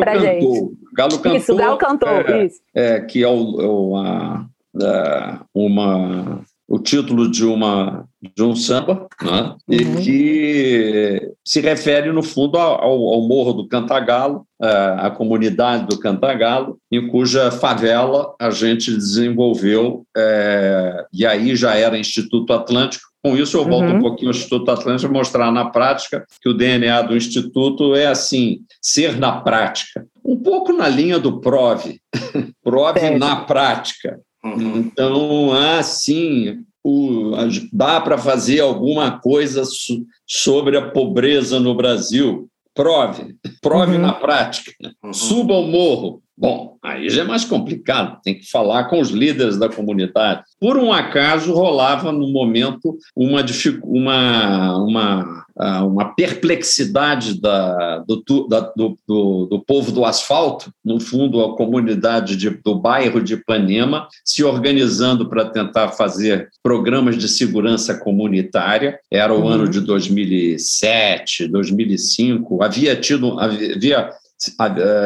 Galo 0.95 1.19
Cantor. 1.19 1.37
Isso, 1.37 1.57
Galo 1.57 1.77
Cantor, 1.77 2.31
é, 2.31 2.45
isso. 2.47 2.61
É, 2.75 3.01
que 3.01 3.23
é 3.23 3.29
o, 3.29 3.95
é 4.83 5.39
uma 5.55 6.43
o 6.69 6.79
título 6.81 7.31
de 7.31 7.45
uma 7.45 8.07
de 8.35 8.43
um 8.43 8.57
samba, 8.57 9.07
né? 9.23 9.55
uhum. 9.69 9.75
e 9.75 10.03
que 10.03 11.33
se 11.45 11.61
refere, 11.61 12.11
no 12.11 12.23
fundo, 12.23 12.59
ao, 12.59 12.83
ao 12.83 13.23
Morro 13.23 13.53
do 13.53 13.69
Cantagalo, 13.69 14.45
a 14.61 15.11
comunidade 15.11 15.87
do 15.87 15.99
Cantagalo, 15.99 16.77
em 16.91 17.07
cuja 17.07 17.53
favela 17.53 18.35
a 18.41 18.51
gente 18.51 18.91
desenvolveu, 18.91 20.05
é, 20.17 21.05
e 21.13 21.25
aí 21.25 21.55
já 21.55 21.77
era 21.77 21.99
Instituto 21.99 22.53
Atlântico. 22.53 23.05
Com 23.23 23.37
isso, 23.37 23.57
eu 23.57 23.65
volto 23.65 23.91
uhum. 23.91 23.97
um 23.97 24.01
pouquinho 24.01 24.31
ao 24.31 24.37
Instituto 24.37 24.71
Atlântico 24.71 25.13
mostrar 25.13 25.53
na 25.53 25.67
prática 25.67 26.25
que 26.41 26.49
o 26.49 26.55
DNA 26.55 27.03
do 27.03 27.17
Instituto 27.17 27.95
é 27.95 28.07
assim, 28.07 28.59
ser 28.81 29.17
na 29.19 29.41
prática. 29.41 30.07
Um 30.25 30.37
pouco 30.37 30.73
na 30.73 30.89
linha 30.89 31.19
do 31.19 31.41
PROV, 31.41 32.01
PROV 32.65 33.11
na 33.19 33.37
prática. 33.37 34.19
Uhum. 34.55 34.79
Então, 34.79 35.53
assim, 35.53 36.65
o, 36.85 37.33
dá 37.73 38.01
para 38.01 38.17
fazer 38.19 38.61
alguma 38.61 39.19
coisa 39.19 39.63
sobre 40.27 40.77
a 40.77 40.91
pobreza 40.91 41.59
no 41.59 41.75
Brasil? 41.75 42.49
Prove, 42.75 43.35
prove 43.63 43.97
uhum. 43.97 44.03
na 44.03 44.13
prática. 44.13 44.73
Uhum. 45.03 45.13
Suba 45.13 45.55
o 45.55 45.67
morro, 45.67 46.23
Bom, 46.39 46.77
aí 46.83 47.09
já 47.09 47.23
é 47.23 47.25
mais 47.25 47.47
complicado, 47.47 48.21
tem 48.23 48.35
que 48.35 48.51
falar 48.51 48.85
com 48.85 49.01
os 49.01 49.09
líderes 49.09 49.57
da 49.57 49.71
comunidade. 49.71 50.43
Por 50.61 50.77
um 50.77 50.93
acaso, 50.93 51.55
rolava 51.55 52.13
no 52.13 52.29
momento 52.29 52.99
uma, 53.17 53.43
uma, 53.83 54.77
uma, 54.77 55.47
ah, 55.59 55.85
uma 55.85 56.15
perplexidade 56.15 57.41
da, 57.41 58.05
do, 58.07 58.47
da, 58.49 58.61
do, 58.77 58.99
do, 59.09 59.47
do, 59.47 59.65
povo 59.67 59.91
do 59.91 60.05
asfalto, 60.05 60.71
no 60.85 61.01
fundo, 61.01 61.43
a 61.43 61.57
comunidade 61.57 62.37
de, 62.37 62.51
do 62.51 62.75
bairro 62.75 63.23
de 63.23 63.33
Ipanema, 63.33 64.07
se 64.23 64.45
organizando 64.45 65.31
para 65.31 65.47
tentar 65.47 65.89
fazer 65.93 66.51
programas 66.63 67.17
de 67.17 67.29
segurança 67.29 67.99
comunitária. 67.99 68.99
Era 69.11 69.33
o 69.33 69.41
uhum. 69.41 69.49
ano 69.49 69.69
de 69.69 69.81
2007, 69.81 71.49
2005. 71.49 72.63
Havia 72.63 72.95
tido 72.95 73.41
havia 73.41 74.11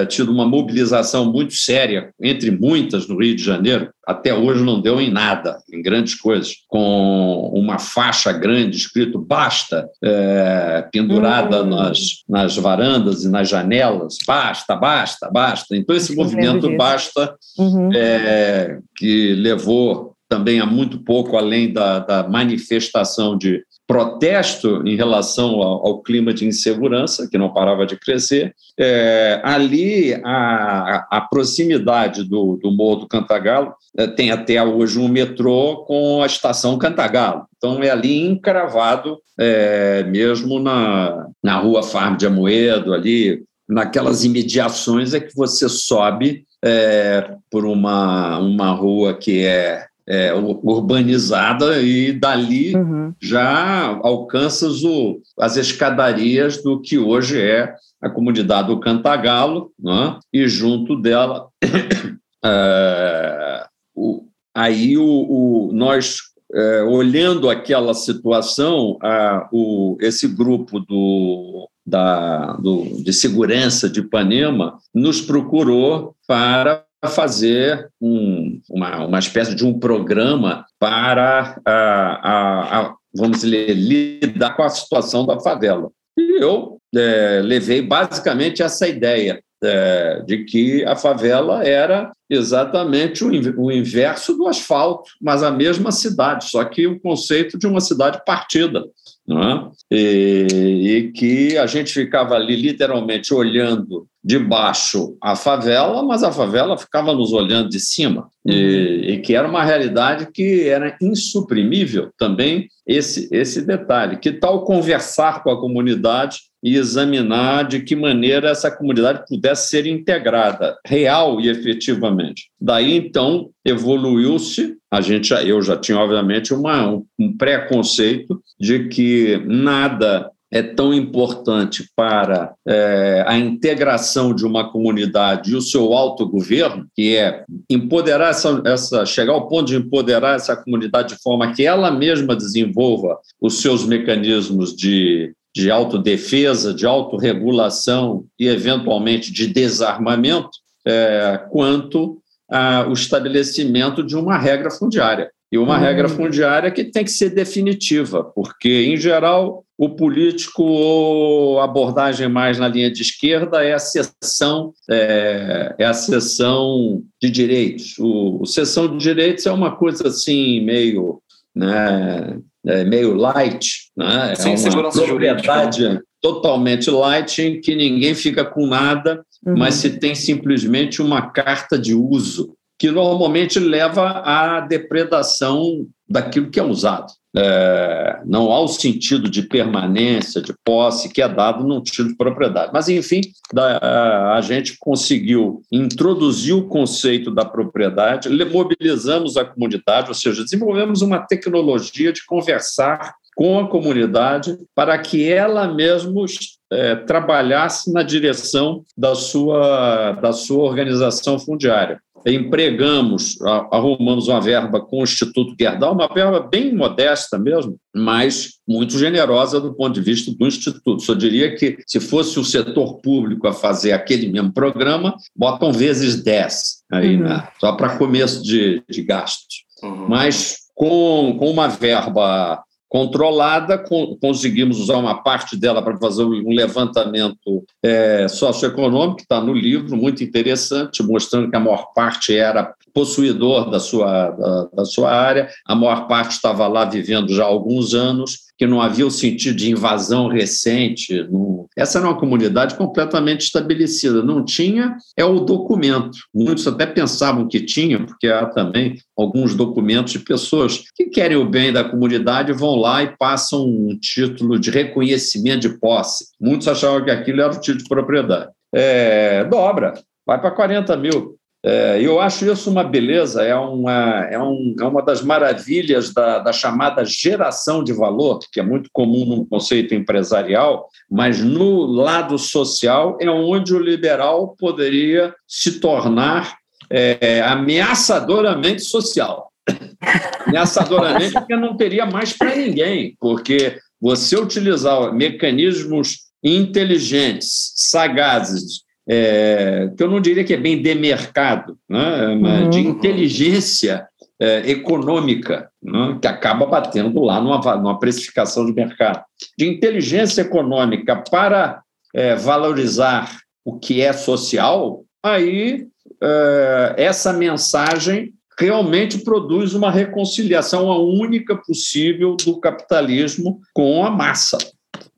tido 0.09 0.33
uma 0.33 0.47
mobilização 0.47 1.31
muito 1.31 1.55
séria, 1.55 2.13
entre 2.21 2.51
muitas, 2.51 3.07
no 3.07 3.21
Rio 3.21 3.37
de 3.37 3.43
Janeiro. 3.43 3.91
Até 4.07 4.35
hoje 4.35 4.63
não 4.65 4.81
deu 4.81 5.01
em 5.01 5.11
nada, 5.11 5.59
em 5.73 5.81
grandes 5.81 6.15
coisas, 6.15 6.55
com 6.67 7.53
uma 7.55 7.79
faixa 7.79 8.33
grande 8.33 8.77
escrito 8.77 9.21
basta, 9.21 9.89
é, 10.03 10.85
pendurada 10.91 11.63
uhum. 11.63 11.71
nas, 11.71 11.99
nas 12.29 12.57
varandas 12.57 13.25
e 13.25 13.29
nas 13.29 13.49
janelas, 13.49 14.17
basta, 14.27 14.75
basta, 14.75 15.31
basta. 15.31 15.77
Então, 15.77 15.95
esse 15.95 16.15
movimento 16.17 16.77
basta, 16.77 17.35
uhum. 17.59 17.93
é, 17.95 18.79
que 18.97 19.35
levou 19.35 20.17
também 20.29 20.61
a 20.61 20.67
muito 20.67 21.03
pouco 21.03 21.37
além 21.37 21.73
da, 21.73 21.99
da 21.99 22.29
manifestação 22.29 23.37
de 23.37 23.65
protesto 23.91 24.87
em 24.87 24.95
relação 24.95 25.61
ao, 25.61 25.85
ao, 25.85 26.01
clima 26.01 26.33
de 26.33 26.47
insegurança, 26.47 27.27
que 27.29 27.37
não 27.37 27.53
parava 27.53 27.85
de 27.85 27.97
crescer. 27.97 28.55
É, 28.79 29.41
ali, 29.43 30.15
a, 30.25 31.09
a, 31.11 31.21
proximidade 31.21 32.23
do, 32.23 32.57
do 32.63 32.71
Morro 32.71 33.01
do 33.01 33.09
Cantagalo 33.09 33.75
é, 33.99 34.07
tem 34.07 34.31
até 34.31 34.63
hoje 34.63 34.97
um 34.97 35.09
metrô 35.09 35.79
com 35.89 36.23
a 36.23 36.27
estação 36.27 36.79
Cantagalo. 36.79 37.47
Então, 37.57 37.83
é 37.83 37.91
ali 37.91 38.25
encravado, 38.25 39.19
é, 39.37 40.05
mesmo 40.05 40.61
na, 40.61 41.27
na 41.43 41.59
rua 41.59 41.83
Farm 41.83 42.17
de 42.17 42.29
Amoedo, 42.29 42.95
ali, 42.95 43.43
naquelas 43.69 44.23
imediações 44.23 45.15
é 45.15 45.19
que 45.19 45.35
você 45.35 45.69
sobe 45.69 46.45
é, 46.65 47.35
por 47.51 47.67
uma, 47.67 48.39
uma 48.39 48.71
rua 48.71 49.15
que 49.15 49.45
é 49.45 49.90
é, 50.11 50.35
urbanizada 50.35 51.81
e 51.81 52.13
dali 52.13 52.75
uhum. 52.75 53.15
já 53.21 53.97
alcanças 54.03 54.83
o, 54.83 55.21
as 55.39 55.57
escadarias 55.57 56.61
do 56.61 56.81
que 56.81 56.99
hoje 56.99 57.41
é 57.41 57.73
a 58.03 58.11
comunidade 58.11 58.69
do 58.69 58.81
Cantagalo, 58.81 59.71
né? 59.79 60.19
e 60.33 60.49
junto 60.49 61.01
dela, 61.01 61.47
é, 62.45 63.67
o, 63.95 64.25
aí 64.53 64.99
o, 64.99 65.05
o 65.05 65.71
nós, 65.73 66.17
é, 66.53 66.83
olhando 66.83 67.49
aquela 67.49 67.95
situação, 67.95 68.99
a, 69.01 69.49
o, 69.53 69.97
esse 70.01 70.27
grupo 70.27 70.81
do, 70.81 71.69
da, 71.87 72.55
do, 72.55 73.01
de 73.01 73.13
segurança 73.13 73.89
de 73.89 74.01
Ipanema 74.01 74.77
nos 74.93 75.21
procurou 75.21 76.17
para 76.27 76.85
fazer 77.09 77.89
um, 78.01 78.61
uma, 78.69 79.07
uma 79.07 79.19
espécie 79.19 79.55
de 79.55 79.65
um 79.65 79.79
programa 79.79 80.67
para, 80.79 81.57
a, 81.65 81.73
a, 81.73 82.81
a, 82.81 82.95
vamos 83.15 83.41
dizer, 83.41 83.75
lidar 83.75 84.55
com 84.57 84.63
a 84.63 84.69
situação 84.69 85.25
da 85.25 85.41
favela. 85.41 85.91
E 86.19 86.43
eu 86.43 86.79
é, 86.95 87.41
levei 87.43 87.81
basicamente 87.81 88.63
essa 88.63 88.87
ideia 88.87 89.43
é, 89.63 90.23
de 90.27 90.45
que 90.45 90.85
a 90.85 90.97
favela 90.97 91.65
era 91.65 92.13
exatamente 92.29 93.25
o, 93.25 93.31
o 93.63 93.73
inverso 93.73 94.37
do 94.37 94.47
asfalto, 94.47 95.11
mas 95.21 95.43
a 95.43 95.51
mesma 95.51 95.93
cidade, 95.93 96.47
só 96.47 96.65
que 96.65 96.87
o 96.87 96.99
conceito 97.01 97.59
de 97.59 97.67
uma 97.67 97.81
cidade 97.81 98.23
partida. 98.25 98.85
É? 99.29 99.95
E, 99.95 100.47
e, 100.51 101.13
que 101.13 101.57
a 101.57 101.65
gente 101.67 101.93
ficava 101.93 102.35
ali 102.35 102.57
literalmente 102.57 103.33
olhando 103.33 104.09
de 104.23 104.39
baixo 104.39 105.17
a 105.21 105.35
favela, 105.35 106.03
mas 106.03 106.23
a 106.23 106.31
favela 106.31 106.77
ficava 106.77 107.15
nos 107.15 107.33
olhando 107.33 107.71
de 107.71 107.81
cima, 107.81 108.29
e, 108.45 108.53
uhum. 108.53 109.15
e 109.15 109.19
que 109.19 109.35
era 109.35 109.49
uma 109.49 109.65
realidade 109.65 110.29
que 110.33 110.69
era 110.69 110.97
insuprimível 111.01 112.11
também 112.19 112.69
esse, 112.87 113.29
esse 113.33 113.63
detalhe. 113.63 114.19
Que 114.19 114.33
tal 114.33 114.65
conversar 114.65 115.43
com 115.43 115.51
a 115.51 115.61
comunidade 115.61 116.41
e 116.63 116.77
examinar 116.77 117.67
de 117.67 117.81
que 117.81 117.97
maneira 117.97 118.51
essa 118.51 118.71
comunidade 118.71 119.25
pudesse 119.27 119.69
ser 119.69 119.87
integrada, 119.87 120.77
real 120.87 121.41
e 121.41 121.49
efetivamente. 121.49 122.51
Daí, 122.61 122.95
então, 122.95 123.49
evoluiu-se, 123.65 124.77
a 124.91 125.01
gente, 125.01 125.33
eu 125.33 125.63
já 125.63 125.77
tinha, 125.77 125.99
obviamente, 125.99 126.53
uma, 126.53 127.01
um 127.19 127.37
preconceito 127.37 128.43
de 128.59 128.89
que 128.89 129.43
nada 129.47 130.31
é 130.53 130.63
tão 130.63 130.93
importante 130.93 131.89
para 131.95 132.55
é, 132.67 133.25
a 133.27 133.39
integração 133.39 134.35
de 134.35 134.45
uma 134.45 134.71
comunidade 134.71 135.53
e 135.53 135.55
o 135.55 135.61
seu 135.61 135.93
autogoverno, 135.93 136.87
que 136.95 137.17
é 137.17 137.45
empoderar 137.71 138.31
essa, 138.31 138.61
essa, 138.65 139.07
chegar 139.07 139.33
ao 139.33 139.49
ponto 139.49 139.67
de 139.67 139.77
empoderar 139.77 140.35
essa 140.35 140.57
comunidade 140.57 141.15
de 141.15 141.23
forma 141.23 141.53
que 141.53 141.65
ela 141.65 141.91
mesma 141.91 142.35
desenvolva 142.35 143.19
os 143.41 143.61
seus 143.61 143.87
mecanismos 143.87 144.75
de, 144.75 145.33
de 145.55 145.71
autodefesa, 145.71 146.75
de 146.75 146.85
autorregulação 146.85 148.25
e, 148.39 148.49
eventualmente, 148.49 149.33
de 149.33 149.47
desarmamento, 149.47 150.51
é, 150.85 151.41
quanto 151.51 152.21
ao 152.49 152.93
estabelecimento 152.93 154.03
de 154.03 154.17
uma 154.17 154.37
regra 154.37 154.71
fundiária. 154.71 155.31
E 155.53 155.59
uma 155.59 155.77
uhum. 155.77 155.81
regra 155.81 156.09
fundiária 156.09 156.71
que 156.71 156.85
tem 156.85 157.05
que 157.05 157.11
ser 157.11 157.31
definitiva, 157.31 158.23
porque, 158.23 158.85
em 158.85 158.97
geral, 158.97 159.65
o 159.81 159.89
político, 159.89 160.63
ou 160.63 161.59
abordagem 161.59 162.29
mais 162.29 162.59
na 162.59 162.69
linha 162.69 162.93
de 162.93 163.01
esquerda, 163.01 163.65
é 163.65 163.73
a 163.73 163.79
sessão, 163.79 164.75
é, 164.91 165.75
é 165.79 165.87
a 165.87 165.95
sessão 165.95 167.03
de 167.19 167.31
direitos. 167.31 167.99
O, 167.99 168.43
o 168.43 168.47
sessão 168.47 168.95
de 168.95 169.03
direitos 169.03 169.47
é 169.47 169.51
uma 169.51 169.75
coisa 169.75 170.09
assim, 170.09 170.61
meio, 170.61 171.23
né, 171.57 172.39
é 172.67 172.85
meio 172.85 173.15
light, 173.15 173.91
né? 173.97 174.33
é 174.33 174.35
Sem 174.35 174.55
uma 174.55 174.91
propriedade 174.91 175.79
jurídica. 175.79 176.05
totalmente 176.21 176.91
light, 176.91 177.41
em 177.41 177.59
que 177.59 177.75
ninguém 177.75 178.15
fica 178.15 178.45
com 178.45 178.67
nada, 178.67 179.25
uhum. 179.47 179.57
mas 179.57 179.77
se 179.77 179.99
tem 179.99 180.15
simplesmente 180.15 181.01
uma 181.01 181.31
carta 181.31 181.79
de 181.79 181.95
uso 181.95 182.55
que 182.79 182.91
normalmente 182.91 183.59
leva 183.59 184.11
à 184.27 184.61
depredação 184.61 185.87
daquilo 186.07 186.51
que 186.51 186.61
é 186.61 186.63
usado. 186.63 187.11
É, 187.37 188.21
não 188.25 188.51
há 188.51 188.61
o 188.61 188.69
sentido 188.69 189.31
de 189.31 189.43
permanência, 189.43 190.43
de 190.43 190.53
posse, 190.65 191.09
que 191.09 191.23
é 191.23 191.29
dado 191.29 191.65
num 191.65 191.81
título 191.81 192.09
de 192.09 192.17
propriedade. 192.17 192.71
Mas, 192.73 192.89
enfim, 192.89 193.21
da, 193.53 194.35
a 194.35 194.41
gente 194.41 194.77
conseguiu 194.79 195.63
introduzir 195.71 196.55
o 196.55 196.67
conceito 196.67 197.31
da 197.31 197.45
propriedade, 197.45 198.29
mobilizamos 198.47 199.37
a 199.37 199.45
comunidade, 199.45 200.09
ou 200.09 200.15
seja, 200.15 200.43
desenvolvemos 200.43 201.03
uma 201.03 201.21
tecnologia 201.21 202.13
de 202.13 202.25
conversar 202.27 203.15
com 203.37 203.59
a 203.59 203.69
comunidade 203.69 204.59
para 204.75 204.99
que 204.99 205.31
ela 205.31 205.73
mesma 205.73 206.25
é, 206.71 206.97
trabalhasse 206.97 207.93
na 207.93 208.03
direção 208.03 208.85
da 208.97 209.15
sua, 209.15 210.13
da 210.13 210.33
sua 210.33 210.65
organização 210.65 211.39
fundiária 211.39 212.01
empregamos, 212.27 213.39
arrumamos 213.71 214.29
uma 214.29 214.41
verba 214.41 214.81
com 214.81 215.01
o 215.01 215.05
Instituto 215.05 215.55
Gerdau, 215.59 215.95
uma 215.95 216.09
verba 216.09 216.41
bem 216.41 216.75
modesta 216.75 217.39
mesmo, 217.39 217.77
mas 217.95 218.55
muito 218.69 218.99
generosa 218.99 219.61
do 219.61 219.75
ponto 219.75 219.95
de 219.95 220.01
vista 220.01 220.33
do 220.33 220.47
Instituto. 220.47 221.03
Só 221.03 221.15
diria 221.15 221.55
que 221.55 221.79
se 221.87 222.01
fosse 222.01 222.39
o 222.39 222.45
setor 222.45 223.01
público 223.01 223.47
a 223.47 223.53
fazer 223.53 223.93
aquele 223.93 224.29
mesmo 224.29 224.53
programa, 224.53 225.17
botam 225.35 225.73
vezes 225.73 226.23
10 226.23 226.81
aí, 226.93 227.17
uhum. 227.17 227.23
né? 227.23 227.49
só 227.59 227.73
para 227.73 227.97
começo 227.97 228.43
de, 228.43 228.83
de 228.89 229.03
gastos. 229.03 229.65
Uhum. 229.83 230.09
Mas 230.09 230.59
com, 230.75 231.37
com 231.39 231.51
uma 231.51 231.69
verba 231.69 232.63
controlada, 232.91 233.79
conseguimos 234.21 234.81
usar 234.81 234.97
uma 234.97 235.23
parte 235.23 235.57
dela 235.57 235.81
para 235.81 235.97
fazer 235.97 236.25
um 236.25 236.53
levantamento 236.53 237.65
é, 237.81 238.27
socioeconômico, 238.27 239.21
está 239.21 239.41
no 239.41 239.55
livro, 239.55 239.97
muito 239.97 240.25
interessante, 240.25 241.01
mostrando 241.01 241.49
que 241.49 241.57
a 241.57 241.61
maior 241.61 241.93
parte 241.95 242.37
era 242.37 242.75
possuidor 242.93 243.71
da 243.71 243.79
sua, 243.79 244.31
da, 244.31 244.69
da 244.75 244.85
sua 244.85 245.13
área, 245.13 245.49
a 245.65 245.77
maior 245.77 246.09
parte 246.09 246.33
estava 246.33 246.67
lá 246.67 246.85
vivendo 246.85 247.33
já 247.33 247.45
há 247.45 247.47
alguns 247.47 247.95
anos, 247.95 248.50
que 248.61 248.67
não 248.67 248.79
havia 248.79 249.07
o 249.07 249.11
sentido 249.11 249.57
de 249.57 249.71
invasão 249.71 250.29
recente. 250.29 251.27
Não... 251.31 251.65
Essa 251.75 251.97
era 251.97 252.07
uma 252.07 252.21
comunidade 252.21 252.75
completamente 252.75 253.41
estabelecida. 253.41 254.23
Não 254.23 254.45
tinha 254.45 254.99
é 255.17 255.25
o 255.25 255.41
documento. 255.41 256.19
Muitos 256.35 256.67
até 256.67 256.85
pensavam 256.85 257.49
que 257.49 257.65
tinha, 257.65 258.05
porque 258.05 258.27
há 258.27 258.45
também 258.45 258.99
alguns 259.17 259.55
documentos 259.55 260.13
de 260.13 260.19
pessoas 260.19 260.85
que 260.95 261.07
querem 261.07 261.39
o 261.39 261.49
bem 261.49 261.73
da 261.73 261.83
comunidade 261.83 262.53
vão 262.53 262.77
lá 262.77 263.03
e 263.03 263.17
passam 263.17 263.65
um 263.67 263.97
título 263.99 264.59
de 264.59 264.71
reconhecimento 264.71 265.61
de 265.61 265.79
posse. 265.79 266.27
Muitos 266.39 266.69
achavam 266.69 267.03
que 267.03 267.11
aquilo 267.11 267.41
era 267.41 267.55
o 267.55 267.61
título 267.61 267.79
de 267.79 267.89
propriedade. 267.89 268.51
É, 268.75 269.43
dobra, 269.45 269.95
vai 270.27 270.39
para 270.39 270.51
40 270.51 270.99
mil. 270.99 271.40
É, 271.63 272.01
eu 272.01 272.19
acho 272.19 272.51
isso 272.51 272.71
uma 272.71 272.83
beleza, 272.83 273.43
é 273.43 273.55
uma, 273.55 274.25
é, 274.31 274.39
um, 274.39 274.75
é 274.81 274.85
uma 274.85 275.03
das 275.03 275.21
maravilhas 275.21 276.13
da, 276.13 276.39
da, 276.39 276.53
chamada 276.55 277.05
geração 277.05 277.85
de 277.85 277.93
valor, 277.93 278.39
que 278.51 278.61
é 278.61 278.63
muito 278.63 278.89
comum 278.93 279.27
no 279.27 279.47
conceito 279.47 279.95
empresarial, 279.95 280.89
mas 281.11 281.39
no 281.41 281.85
lado 281.85 282.39
social 282.39 283.19
é 283.21 283.29
onde 283.29 283.75
o 283.75 283.79
liberal 283.79 284.57
poderia 284.59 285.35
se 285.47 285.81
tornar 285.81 286.57
é, 286.89 287.43
ameaçadoramente 287.43 288.83
social. 288.83 289.53
ameaçadoramente, 290.47 291.35
porque 291.35 291.57
não 291.57 291.77
teria 291.77 292.07
mais 292.07 292.33
para 292.33 292.57
ninguém, 292.57 293.17
porque 293.21 293.79
você 294.01 294.35
utilizar 294.35 295.13
mecanismos 295.13 296.31
inteligentes, 296.43 297.75
sagazes, 297.77 298.83
é, 299.13 299.91
que 299.97 300.05
eu 300.05 300.09
não 300.09 300.21
diria 300.21 300.45
que 300.45 300.55
é 300.55 300.57
bem 300.57 300.81
de 300.81 300.95
mercado, 300.95 301.77
né, 301.89 302.29
uhum. 302.29 302.71
de 302.71 302.79
inteligência 302.79 304.07
é, 304.39 304.71
econômica, 304.71 305.69
né, 305.83 306.17
que 306.23 306.29
acaba 306.29 306.65
batendo 306.65 307.21
lá 307.21 307.41
numa, 307.41 307.77
numa 307.77 307.99
precificação 307.99 308.65
de 308.65 308.73
mercado. 308.73 309.25
De 309.59 309.69
inteligência 309.69 310.43
econômica 310.43 311.17
para 311.29 311.83
é, 312.15 312.37
valorizar 312.37 313.37
o 313.65 313.81
que 313.81 314.01
é 314.01 314.13
social, 314.13 315.03
aí 315.25 315.89
é, 316.23 316.95
essa 316.97 317.33
mensagem 317.33 318.33
realmente 318.57 319.19
produz 319.19 319.75
uma 319.75 319.91
reconciliação, 319.91 320.89
a 320.89 320.99
única 320.99 321.57
possível 321.57 322.37
do 322.37 322.61
capitalismo 322.61 323.59
com 323.75 324.05
a 324.05 324.11
massa, 324.11 324.57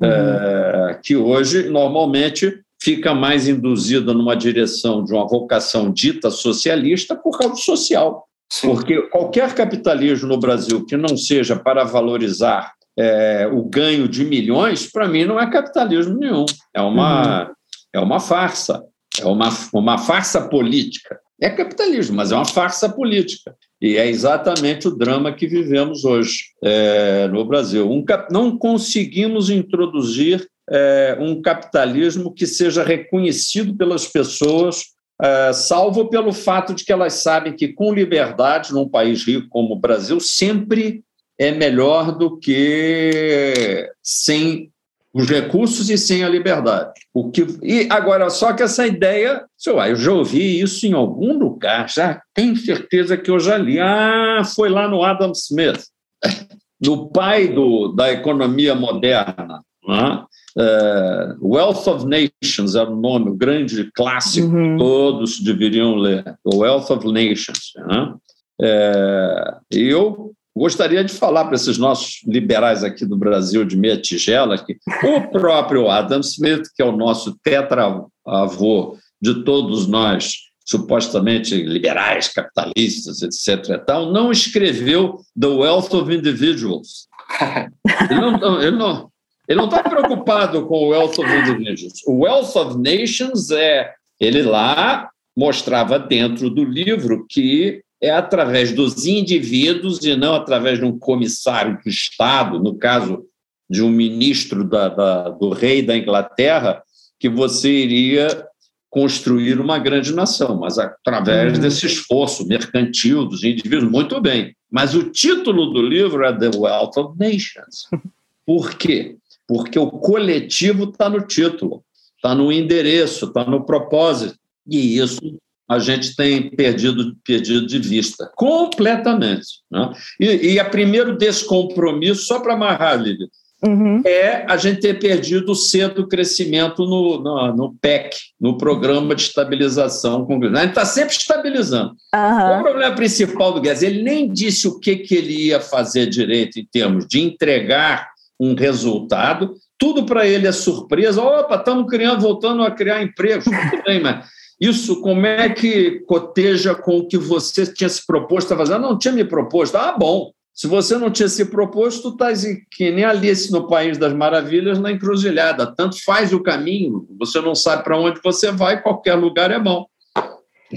uhum. 0.00 0.08
é, 0.08 0.98
que 1.02 1.14
hoje 1.14 1.68
normalmente 1.68 2.61
fica 2.82 3.14
mais 3.14 3.46
induzida 3.46 4.12
numa 4.12 4.34
direção 4.34 5.04
de 5.04 5.12
uma 5.14 5.26
vocação 5.26 5.92
dita 5.92 6.30
socialista 6.30 7.14
por 7.14 7.38
causa 7.38 7.54
do 7.54 7.60
social. 7.60 8.26
Sim. 8.50 8.68
Porque 8.68 9.02
qualquer 9.02 9.54
capitalismo 9.54 10.28
no 10.28 10.38
Brasil 10.38 10.84
que 10.84 10.96
não 10.96 11.16
seja 11.16 11.54
para 11.54 11.84
valorizar 11.84 12.72
é, 12.98 13.48
o 13.50 13.62
ganho 13.62 14.08
de 14.08 14.24
milhões, 14.24 14.90
para 14.90 15.08
mim 15.08 15.24
não 15.24 15.38
é 15.38 15.48
capitalismo 15.48 16.18
nenhum. 16.18 16.44
É 16.74 16.82
uma, 16.82 17.44
uhum. 17.44 17.54
é 17.94 18.00
uma 18.00 18.18
farsa. 18.18 18.84
É 19.20 19.26
uma, 19.26 19.48
uma 19.72 19.98
farsa 19.98 20.48
política. 20.48 21.20
É 21.40 21.50
capitalismo, 21.50 22.16
mas 22.16 22.32
é 22.32 22.34
uma 22.34 22.44
farsa 22.44 22.88
política. 22.88 23.54
E 23.80 23.96
é 23.96 24.08
exatamente 24.08 24.88
o 24.88 24.96
drama 24.96 25.32
que 25.32 25.46
vivemos 25.46 26.04
hoje 26.04 26.46
é, 26.62 27.28
no 27.28 27.44
Brasil. 27.44 27.90
Um, 27.90 28.04
não 28.30 28.56
conseguimos 28.56 29.50
introduzir 29.50 30.46
é, 30.70 31.16
um 31.20 31.40
capitalismo 31.40 32.32
que 32.32 32.46
seja 32.46 32.82
reconhecido 32.82 33.76
pelas 33.76 34.06
pessoas, 34.06 34.84
é, 35.20 35.52
salvo 35.52 36.08
pelo 36.08 36.32
fato 36.32 36.74
de 36.74 36.84
que 36.84 36.92
elas 36.92 37.14
sabem 37.14 37.54
que, 37.54 37.68
com 37.68 37.92
liberdade, 37.92 38.72
num 38.72 38.88
país 38.88 39.24
rico 39.24 39.48
como 39.48 39.74
o 39.74 39.78
Brasil, 39.78 40.18
sempre 40.20 41.02
é 41.38 41.50
melhor 41.50 42.16
do 42.16 42.38
que 42.38 43.88
sem 44.02 44.72
os 45.12 45.28
recursos 45.28 45.90
e 45.90 45.98
sem 45.98 46.24
a 46.24 46.28
liberdade. 46.28 46.92
O 47.12 47.30
que, 47.30 47.46
e 47.62 47.86
agora, 47.90 48.30
só 48.30 48.52
que 48.52 48.62
essa 48.62 48.86
ideia, 48.86 49.44
eu 49.66 49.96
já 49.96 50.12
ouvi 50.12 50.60
isso 50.60 50.86
em 50.86 50.94
algum 50.94 51.36
lugar, 51.38 51.88
já 51.88 52.22
tenho 52.32 52.56
certeza 52.56 53.16
que 53.16 53.30
eu 53.30 53.38
já 53.38 53.58
li. 53.58 53.78
Ah, 53.78 54.42
foi 54.54 54.70
lá 54.70 54.88
no 54.88 55.02
Adam 55.04 55.32
Smith, 55.32 55.84
no 56.80 57.10
pai 57.10 57.48
do, 57.48 57.88
da 57.88 58.10
economia 58.10 58.74
moderna. 58.74 59.62
Né? 59.86 60.24
Uh, 60.56 61.36
Wealth 61.40 61.86
of 61.86 62.06
Nations 62.06 62.74
era 62.74 62.90
o 62.90 62.96
nome, 62.96 63.30
o 63.30 63.34
grande 63.34 63.90
clássico, 63.94 64.54
uhum. 64.54 64.76
todos 64.76 65.40
deveriam 65.40 65.94
ler, 65.94 66.36
o 66.44 66.58
Wealth 66.58 66.90
of 66.90 67.06
Nations. 67.06 67.72
Né? 67.76 68.14
É, 68.60 69.56
eu 69.70 70.32
gostaria 70.54 71.02
de 71.02 71.12
falar 71.12 71.46
para 71.46 71.54
esses 71.54 71.78
nossos 71.78 72.20
liberais 72.26 72.84
aqui 72.84 73.06
do 73.06 73.16
Brasil 73.16 73.64
de 73.64 73.76
meia 73.76 73.96
tigela 73.96 74.58
que 74.58 74.76
o 75.02 75.28
próprio 75.30 75.88
Adam 75.88 76.20
Smith, 76.20 76.68
que 76.76 76.82
é 76.82 76.84
o 76.84 76.96
nosso 76.96 77.36
tetra-avô 77.42 78.98
de 79.20 79.42
todos 79.44 79.86
nós, 79.86 80.34
supostamente 80.64 81.54
liberais, 81.62 82.28
capitalistas, 82.28 83.22
etc. 83.22 83.82
Tal, 83.84 84.12
não 84.12 84.30
escreveu 84.30 85.20
The 85.38 85.46
Wealth 85.46 85.92
of 85.94 86.14
Individuals. 86.14 87.08
Ele 88.10 88.20
não, 88.20 88.60
ele 88.60 88.76
não, 88.76 89.11
ele 89.48 89.58
não 89.58 89.66
está 89.66 89.82
preocupado 89.82 90.66
com 90.66 90.74
o 90.74 90.88
Wealth 90.88 91.18
of 91.18 91.30
Individuals. 91.30 92.02
O 92.06 92.20
Wealth 92.20 92.56
of 92.56 92.78
Nations 92.78 93.50
é. 93.50 93.92
Ele 94.20 94.42
lá 94.42 95.10
mostrava 95.36 95.98
dentro 95.98 96.48
do 96.48 96.64
livro 96.64 97.26
que 97.28 97.82
é 98.00 98.10
através 98.10 98.72
dos 98.72 99.06
indivíduos 99.06 100.04
e 100.04 100.14
não 100.14 100.34
através 100.34 100.78
de 100.78 100.84
um 100.84 100.96
comissário 100.98 101.78
do 101.82 101.88
Estado, 101.88 102.58
no 102.58 102.76
caso 102.76 103.24
de 103.68 103.82
um 103.82 103.88
ministro 103.88 104.64
da, 104.64 104.88
da, 104.88 105.28
do 105.30 105.50
rei 105.50 105.82
da 105.82 105.96
Inglaterra, 105.96 106.82
que 107.18 107.28
você 107.28 107.70
iria 107.70 108.46
construir 108.90 109.58
uma 109.58 109.78
grande 109.78 110.12
nação, 110.14 110.58
mas 110.58 110.78
através 110.78 111.54
uhum. 111.54 111.60
desse 111.60 111.86
esforço 111.86 112.46
mercantil 112.46 113.24
dos 113.24 113.42
indivíduos, 113.42 113.90
muito 113.90 114.20
bem. 114.20 114.54
Mas 114.70 114.94
o 114.94 115.04
título 115.04 115.72
do 115.72 115.80
livro 115.80 116.24
é 116.24 116.36
The 116.36 116.50
Wealth 116.54 116.98
of 116.98 117.18
Nations. 117.18 117.88
Por 118.44 118.74
quê? 118.74 119.16
Porque 119.52 119.78
o 119.78 119.90
coletivo 119.90 120.84
está 120.84 121.10
no 121.10 121.20
título, 121.26 121.84
está 122.16 122.34
no 122.34 122.50
endereço, 122.50 123.26
está 123.26 123.44
no 123.44 123.66
propósito. 123.66 124.34
E 124.66 124.98
isso 124.98 125.20
a 125.68 125.78
gente 125.78 126.16
tem 126.16 126.50
perdido, 126.50 127.14
perdido 127.22 127.66
de 127.66 127.78
vista 127.78 128.30
completamente. 128.34 129.60
Né? 129.70 129.92
E, 130.18 130.54
e 130.54 130.60
a 130.60 130.64
primeiro 130.64 131.18
descompromisso, 131.18 132.22
só 132.22 132.40
para 132.40 132.54
amarrar, 132.54 132.98
Lívia, 132.98 133.28
Uhum. 133.64 134.02
é 134.04 134.44
a 134.48 134.56
gente 134.56 134.80
ter 134.80 134.98
perdido 134.98 135.52
o 135.52 135.54
cedo 135.54 136.08
crescimento 136.08 136.84
no, 136.84 137.22
no, 137.22 137.54
no, 137.54 137.74
PEC, 137.80 138.16
no 138.40 138.58
Programa 138.58 139.14
de 139.14 139.22
Estabilização. 139.22 140.26
A 140.28 140.60
gente 140.62 140.70
está 140.70 140.84
sempre 140.84 141.14
estabilizando. 141.14 141.94
Uhum. 142.12 142.58
O 142.58 142.62
problema 142.64 142.92
principal 142.96 143.52
do 143.52 143.60
Guedes, 143.60 143.84
ele 143.84 144.02
nem 144.02 144.28
disse 144.32 144.66
o 144.66 144.80
que, 144.80 144.96
que 144.96 145.14
ele 145.14 145.46
ia 145.46 145.60
fazer 145.60 146.06
direito 146.06 146.58
em 146.58 146.66
termos 146.72 147.06
de 147.06 147.20
entregar 147.20 148.11
um 148.38 148.54
resultado, 148.54 149.54
tudo 149.78 150.04
para 150.04 150.26
ele 150.26 150.46
é 150.46 150.52
surpresa. 150.52 151.22
Opa, 151.22 151.56
estamos 151.56 151.88
criando, 151.88 152.20
voltando 152.20 152.62
a 152.62 152.70
criar 152.70 153.02
emprego. 153.02 153.44
Tudo 153.44 153.82
bem, 153.84 154.00
mas 154.00 154.26
isso 154.60 155.00
como 155.00 155.26
é 155.26 155.48
que 155.48 156.00
coteja 156.06 156.74
com 156.74 156.98
o 156.98 157.08
que 157.08 157.18
você 157.18 157.66
tinha 157.66 157.88
se 157.88 158.06
proposto 158.06 158.54
a 158.54 158.56
fazer? 158.56 158.78
Não 158.78 158.96
tinha 158.96 159.12
me 159.12 159.24
proposto. 159.24 159.76
Ah, 159.76 159.92
bom. 159.98 160.30
Se 160.54 160.66
você 160.66 160.98
não 160.98 161.10
tinha 161.10 161.28
se 161.28 161.46
proposto, 161.46 162.02
tu 162.02 162.08
estás 162.10 162.44
que 162.70 162.90
nem 162.90 163.04
Alice 163.04 163.50
no 163.50 163.66
País 163.66 163.96
das 163.96 164.12
Maravilhas, 164.12 164.78
na 164.78 164.92
encruzilhada. 164.92 165.66
Tanto 165.74 166.02
faz 166.04 166.32
o 166.32 166.42
caminho, 166.42 167.06
você 167.18 167.40
não 167.40 167.54
sabe 167.54 167.82
para 167.82 167.98
onde 167.98 168.20
você 168.22 168.52
vai, 168.52 168.82
qualquer 168.82 169.14
lugar 169.14 169.50
é 169.50 169.58
bom. 169.58 169.86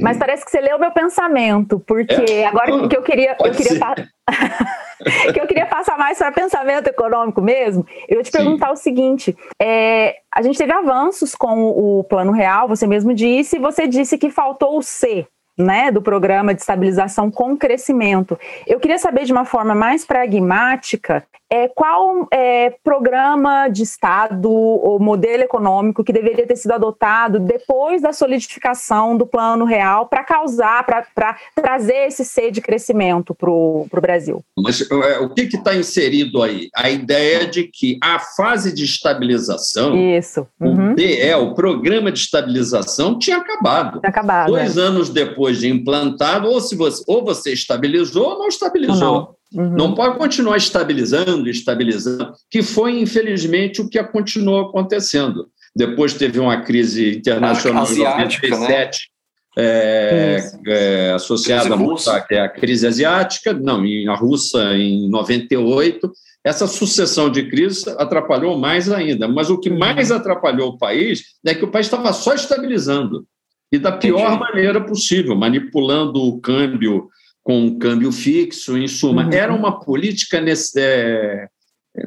Mas 0.01 0.17
parece 0.17 0.43
que 0.45 0.51
você 0.51 0.61
leu 0.61 0.79
meu 0.79 0.91
pensamento, 0.91 1.79
porque 1.79 2.13
é. 2.13 2.47
agora 2.47 2.87
que 2.87 2.97
eu 2.97 3.01
queria, 3.01 3.35
eu 3.39 3.51
queria 3.51 3.79
que 5.34 5.39
eu 5.39 5.47
queria 5.47 5.65
passar 5.65 5.97
mais 5.97 6.17
para 6.17 6.31
pensamento 6.31 6.88
econômico 6.88 7.41
mesmo, 7.41 7.86
eu 8.08 8.17
ia 8.17 8.23
te 8.23 8.31
perguntar 8.31 8.67
Sim. 8.67 8.73
o 8.73 8.77
seguinte: 8.77 9.38
é, 9.62 10.17
a 10.34 10.41
gente 10.41 10.58
teve 10.58 10.71
avanços 10.71 11.36
com 11.36 11.69
o 11.69 12.03
Plano 12.03 12.31
Real, 12.31 12.67
você 12.67 12.88
mesmo 12.88 13.13
disse, 13.13 13.58
e 13.58 13.60
você 13.60 13.88
disse 13.88 14.17
que 14.17 14.29
faltou 14.29 14.77
o 14.77 14.81
C. 14.81 15.27
Né, 15.58 15.89
do 15.89 16.01
programa 16.01 16.53
de 16.53 16.60
estabilização 16.60 17.31
com 17.31 17.55
crescimento. 17.55 18.38
Eu 18.67 18.77
queria 18.77 18.97
saber 18.97 19.23
de 19.23 19.31
uma 19.31 19.45
forma 19.45 19.73
mais 19.73 20.03
pragmática 20.03 21.25
é, 21.49 21.67
qual 21.67 22.27
é, 22.31 22.71
programa 22.84 23.67
de 23.67 23.84
Estado 23.84 24.51
ou 24.51 24.99
modelo 24.99 25.43
econômico 25.43 26.03
que 26.03 26.12
deveria 26.12 26.47
ter 26.47 26.55
sido 26.55 26.71
adotado 26.71 27.39
depois 27.39 28.01
da 28.01 28.12
solidificação 28.12 29.15
do 29.15 29.27
plano 29.27 29.63
real 29.65 30.08
para 30.08 30.23
causar, 30.23 30.86
para 30.86 31.38
trazer 31.55 32.08
esse 32.08 32.25
ser 32.25 32.51
de 32.51 32.62
crescimento 32.62 33.36
para 33.36 33.49
o 33.49 33.88
Brasil? 34.01 34.43
Mas 34.58 34.81
é, 34.89 35.19
o 35.19 35.29
que 35.29 35.43
está 35.43 35.75
inserido 35.75 36.41
aí? 36.41 36.69
A 36.75 36.89
ideia 36.89 37.45
de 37.45 37.63
que 37.63 37.97
a 38.01 38.19
fase 38.19 38.73
de 38.73 38.84
estabilização, 38.84 39.95
Isso. 39.95 40.47
Uhum. 40.60 40.91
o 40.91 40.95
DE, 40.95 41.34
o 41.36 41.53
programa 41.53 42.12
de 42.12 42.19
estabilização, 42.19 43.19
tinha 43.19 43.38
acabado. 43.38 43.99
Tinha 43.99 44.10
acabado. 44.10 44.47
Dois 44.47 44.77
é. 44.77 44.81
anos 44.81 45.10
depois 45.10 45.60
de 45.60 45.69
implantado, 45.69 46.47
ou, 46.47 46.60
se 46.60 46.75
você, 46.75 47.03
ou 47.08 47.23
você 47.23 47.53
estabilizou 47.53 48.31
ou 48.31 48.39
não 48.39 48.47
estabilizou. 48.47 48.95
Não. 48.99 49.36
Uhum. 49.53 49.69
Não 49.71 49.95
pode 49.95 50.17
continuar 50.17 50.58
estabilizando, 50.58 51.49
estabilizando, 51.49 52.34
que 52.49 52.62
foi, 52.62 52.99
infelizmente, 52.99 53.81
o 53.81 53.89
que 53.89 54.01
continuou 54.03 54.62
acontecendo. 54.62 55.47
Depois 55.75 56.13
teve 56.13 56.39
uma 56.39 56.62
crise 56.62 57.17
internacional 57.17 57.86
em 57.91 57.97
97, 57.97 58.60
né? 58.60 59.15
é, 59.58 60.51
é, 60.67 61.12
associada 61.13 61.75
à, 61.75 62.43
à 62.43 62.49
crise 62.49 62.88
asiática, 62.88 63.53
não, 63.53 63.84
a 64.10 64.15
russa 64.15 64.73
em 64.75 65.10
98. 65.10 66.12
Essa 66.43 66.67
sucessão 66.67 67.29
de 67.29 67.49
crises 67.49 67.88
atrapalhou 67.88 68.58
mais 68.58 68.91
ainda. 68.91 69.27
Mas 69.27 69.49
o 69.49 69.60
que 69.60 69.69
uhum. 69.69 69.79
mais 69.79 70.12
atrapalhou 70.12 70.69
o 70.69 70.77
país 70.77 71.23
é 71.45 71.55
que 71.55 71.65
o 71.65 71.71
país 71.71 71.88
estava 71.88 72.13
só 72.13 72.34
estabilizando. 72.34 73.25
E 73.71 73.79
da 73.79 73.91
pior 73.91 74.19
Entendi. 74.19 74.39
maneira 74.39 74.86
possível, 74.86 75.36
manipulando 75.36 76.21
o 76.21 76.39
câmbio 76.39 77.10
com 77.45 77.60
um 77.60 77.77
câmbio 77.77 78.12
fixo, 78.12 78.75
em 78.75 78.88
suma. 78.88 79.23
Uhum. 79.23 79.31
Era 79.31 79.53
uma 79.53 79.79
política, 79.79 80.41
nesse, 80.41 80.79
é, 80.81 81.47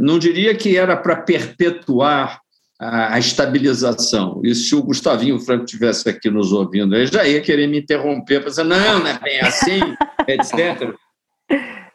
não 0.01 0.18
diria 0.18 0.53
que 0.53 0.77
era 0.77 0.96
para 0.96 1.14
perpetuar 1.14 2.40
a, 2.77 3.14
a, 3.14 3.18
estabilização. 3.20 4.40
E 4.44 4.53
se 4.53 4.74
o 4.74 4.83
Gustavinho 4.83 5.38
Franco 5.38 5.64
tivesse 5.64 6.09
aqui 6.09 6.29
nos 6.29 6.53
ouvindo, 6.53 6.92
ele 6.96 7.07
já 7.07 7.24
ia 7.24 7.40
querer 7.40 7.68
me 7.68 7.79
interromper, 7.79 8.40
para 8.40 8.51
dizer, 8.51 8.64
não, 8.64 8.98
não 8.98 9.07
é 9.07 9.16
bem 9.20 9.38
assim, 9.40 9.79
etc. 10.27 10.92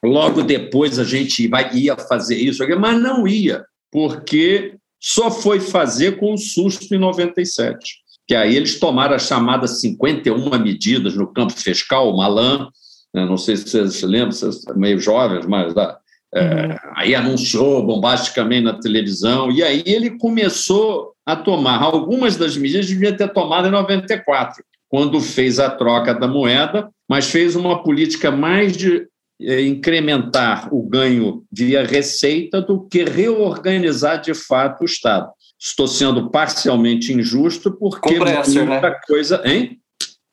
Logo 0.02 0.42
depois 0.42 0.98
a 0.98 1.04
gente 1.04 1.52
ia 1.74 1.98
fazer 1.98 2.38
isso, 2.38 2.66
mas 2.80 3.02
não 3.02 3.28
ia, 3.28 3.66
porque 3.92 4.78
só 5.02 5.30
foi 5.30 5.60
fazer 5.60 6.18
com 6.18 6.34
o 6.34 6.38
susto 6.38 6.96
em 6.96 6.98
97. 6.98 7.78
Que 8.26 8.36
aí 8.36 8.56
eles 8.56 8.80
tomaram 8.80 9.16
as 9.16 9.24
chamadas 9.24 9.82
51 9.82 10.58
medidas 10.60 11.14
no 11.14 11.28
campo 11.28 11.52
fiscal, 11.52 12.10
o 12.10 12.16
Malan, 12.16 12.70
né? 13.14 13.26
não 13.26 13.38
sei 13.38 13.58
se 13.58 13.70
vocês 13.70 13.96
se 13.96 14.06
lembram, 14.06 14.32
vocês 14.32 14.62
são 14.62 14.76
meio 14.76 15.00
jovens, 15.00 15.46
mas 15.46 15.76
ah, 15.78 15.98
é, 16.34 16.44
uhum. 16.44 16.78
aí 16.96 17.16
anunciou 17.16 17.86
bombasticamente 17.86 18.64
na 18.64 18.80
televisão, 18.80 19.52
e 19.52 19.62
aí 19.62 19.84
ele 19.86 20.18
começou 20.18 21.14
a 21.26 21.36
tomar 21.36 21.82
algumas 21.82 22.36
das 22.36 22.58
medidas 22.58 22.88
que 22.88 22.94
devia 22.94 23.16
ter 23.16 23.32
tomado 23.32 23.68
em 23.68 23.72
94, 23.72 24.64
quando 24.90 25.20
fez 25.22 25.60
a 25.60 25.70
troca 25.70 26.14
da 26.14 26.28
moeda, 26.28 26.90
mas 27.10 27.30
fez 27.30 27.56
uma 27.56 27.84
política 27.84 28.32
mais 28.32 28.76
de 28.76 29.08
é, 29.42 29.62
incrementar 29.62 30.74
o 30.74 30.82
ganho 30.84 31.44
via 31.52 31.84
receita 31.84 32.62
do 32.62 32.82
que 32.88 33.04
reorganizar 33.04 34.22
de 34.22 34.34
fato 34.34 34.82
o 34.82 34.86
Estado. 34.86 35.32
Estou 35.60 35.88
sendo 35.88 36.30
parcialmente 36.30 37.14
injusto 37.14 37.72
porque 37.72 38.20
Bresser, 38.20 38.66
muita 38.66 38.90
né? 38.90 39.00
coisa, 39.08 39.42
hein? 39.46 39.80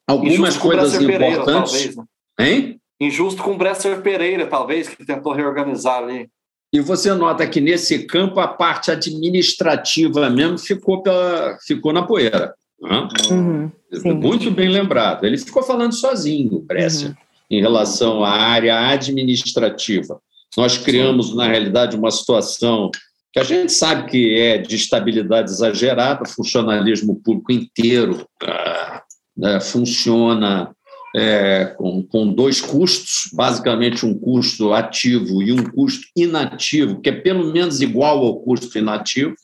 Algumas 0.06 0.56
coisas 0.56 0.94
importantes, 0.94 1.06
Pereira, 1.06 1.44
talvez, 1.44 1.96
né? 1.96 2.04
Hein? 2.40 2.80
Injusto 3.00 3.42
com 3.42 3.52
o 3.52 3.56
Bresser 3.56 4.02
Pereira, 4.02 4.46
talvez, 4.46 4.88
que 4.88 5.04
tentou 5.04 5.32
reorganizar 5.32 6.02
ali. 6.02 6.28
E 6.72 6.80
você 6.80 7.12
nota 7.14 7.46
que 7.46 7.60
nesse 7.60 8.06
campo 8.06 8.38
a 8.38 8.46
parte 8.46 8.90
administrativa 8.90 10.30
mesmo 10.30 10.58
ficou, 10.58 11.02
pela, 11.02 11.56
ficou 11.66 11.92
na 11.92 12.02
poeira. 12.02 12.54
Né? 12.80 13.08
Uhum, 13.30 13.70
Muito 14.14 14.50
bem 14.50 14.68
lembrado. 14.68 15.24
Ele 15.24 15.36
ficou 15.36 15.62
falando 15.62 15.92
sozinho, 15.92 16.60
Bresser, 16.60 17.08
uhum. 17.08 17.14
em 17.50 17.60
relação 17.60 18.24
à 18.24 18.30
área 18.30 18.88
administrativa. 18.88 20.20
Nós 20.56 20.78
criamos, 20.78 21.34
na 21.34 21.48
realidade, 21.48 21.96
uma 21.96 22.10
situação 22.10 22.90
que 23.32 23.38
a 23.38 23.44
gente 23.44 23.72
sabe 23.72 24.10
que 24.10 24.38
é 24.38 24.58
de 24.58 24.76
estabilidade 24.76 25.50
exagerada, 25.50 26.28
funcionalismo 26.28 27.20
público 27.22 27.52
inteiro 27.52 28.26
ah, 28.42 29.02
né, 29.36 29.60
funciona 29.60 30.74
é, 31.14 31.66
com, 31.76 32.02
com 32.02 32.32
dois 32.32 32.60
custos, 32.60 33.30
basicamente 33.32 34.06
um 34.06 34.18
custo 34.18 34.72
ativo 34.72 35.42
e 35.42 35.52
um 35.52 35.64
custo 35.64 36.06
inativo, 36.16 37.00
que 37.00 37.08
é 37.08 37.12
pelo 37.12 37.52
menos 37.52 37.80
igual 37.80 38.24
ao 38.24 38.40
custo 38.40 38.78
inativo. 38.78 39.34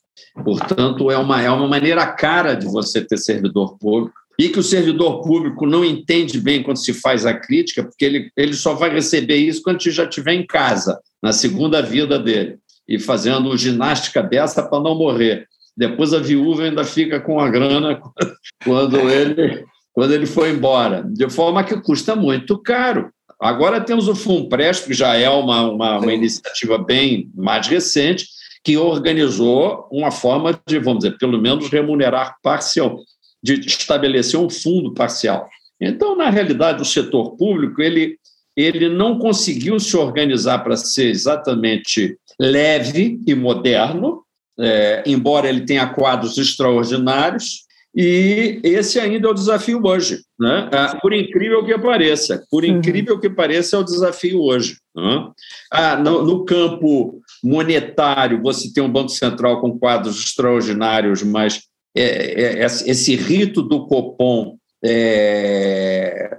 Portanto, 0.44 1.10
é 1.10 1.16
uma, 1.16 1.42
é 1.42 1.50
uma 1.50 1.66
maneira 1.66 2.06
cara 2.06 2.54
de 2.54 2.66
você 2.66 3.00
ter 3.00 3.16
servidor 3.16 3.76
público 3.78 4.14
e 4.38 4.48
que 4.50 4.58
o 4.58 4.62
servidor 4.62 5.22
público 5.22 5.66
não 5.66 5.84
entende 5.84 6.38
bem 6.38 6.62
quando 6.62 6.76
se 6.76 6.92
faz 6.92 7.24
a 7.24 7.34
crítica, 7.34 7.82
porque 7.82 8.04
ele, 8.04 8.30
ele 8.36 8.52
só 8.52 8.74
vai 8.74 8.90
receber 8.90 9.36
isso 9.36 9.62
quando 9.62 9.80
já 9.82 10.04
estiver 10.04 10.34
em 10.34 10.46
casa, 10.46 11.00
na 11.22 11.32
segunda 11.32 11.80
vida 11.80 12.18
dele, 12.18 12.58
e 12.86 12.98
fazendo 12.98 13.56
ginástica 13.56 14.22
dessa 14.22 14.62
para 14.62 14.82
não 14.82 14.94
morrer. 14.94 15.46
Depois 15.74 16.12
a 16.12 16.18
viúva 16.18 16.64
ainda 16.64 16.84
fica 16.84 17.18
com 17.18 17.40
a 17.40 17.48
grana 17.48 18.00
quando 18.64 18.98
ele 19.10 19.64
quando 19.96 20.12
ele 20.12 20.26
foi 20.26 20.50
embora, 20.50 21.02
de 21.02 21.26
forma 21.30 21.64
que 21.64 21.80
custa 21.80 22.14
muito 22.14 22.58
caro. 22.58 23.10
Agora 23.40 23.80
temos 23.80 24.08
o 24.08 24.14
FUNPRESP, 24.14 24.88
que 24.88 24.94
já 24.94 25.16
é 25.16 25.30
uma, 25.30 25.70
uma, 25.70 25.98
uma 25.98 26.12
iniciativa 26.12 26.76
bem 26.76 27.30
mais 27.34 27.66
recente, 27.66 28.26
que 28.62 28.76
organizou 28.76 29.88
uma 29.90 30.10
forma 30.10 30.60
de, 30.68 30.78
vamos 30.78 31.02
dizer, 31.02 31.16
pelo 31.16 31.40
menos 31.40 31.70
remunerar 31.70 32.36
parcial, 32.42 32.98
de 33.42 33.54
estabelecer 33.60 34.38
um 34.38 34.50
fundo 34.50 34.92
parcial. 34.92 35.48
Então, 35.80 36.14
na 36.14 36.28
realidade, 36.28 36.82
o 36.82 36.84
setor 36.84 37.34
público 37.38 37.80
ele, 37.80 38.18
ele 38.54 38.90
não 38.90 39.18
conseguiu 39.18 39.80
se 39.80 39.96
organizar 39.96 40.58
para 40.58 40.76
ser 40.76 41.08
exatamente 41.08 42.18
leve 42.38 43.18
e 43.26 43.34
moderno, 43.34 44.22
é, 44.60 45.02
embora 45.06 45.48
ele 45.48 45.62
tenha 45.62 45.86
quadros 45.86 46.36
extraordinários, 46.36 47.65
e 47.98 48.60
esse 48.62 49.00
ainda 49.00 49.26
é 49.26 49.30
o 49.30 49.34
desafio 49.34 49.80
hoje, 49.82 50.20
né? 50.38 50.68
Ah, 50.70 50.98
por 51.00 51.14
incrível 51.14 51.64
que 51.64 51.78
pareça, 51.78 52.44
por 52.50 52.62
uhum. 52.62 52.76
incrível 52.76 53.18
que 53.18 53.30
pareça, 53.30 53.76
é 53.76 53.78
o 53.78 53.84
desafio 53.84 54.42
hoje. 54.42 54.76
Né? 54.94 55.30
Ah, 55.72 55.96
no, 55.96 56.22
no, 56.22 56.44
campo 56.44 57.22
monetário, 57.42 58.42
você 58.42 58.70
tem 58.70 58.84
um 58.84 58.92
Banco 58.92 59.08
Central 59.08 59.62
com 59.62 59.78
quadros 59.78 60.22
extraordinários, 60.22 61.22
mas 61.22 61.62
é, 61.96 62.02
é, 62.02 62.62
é 62.62 62.66
esse 62.66 63.16
rito 63.16 63.62
do 63.62 63.86
Copom 63.86 64.58
é, 64.84 66.36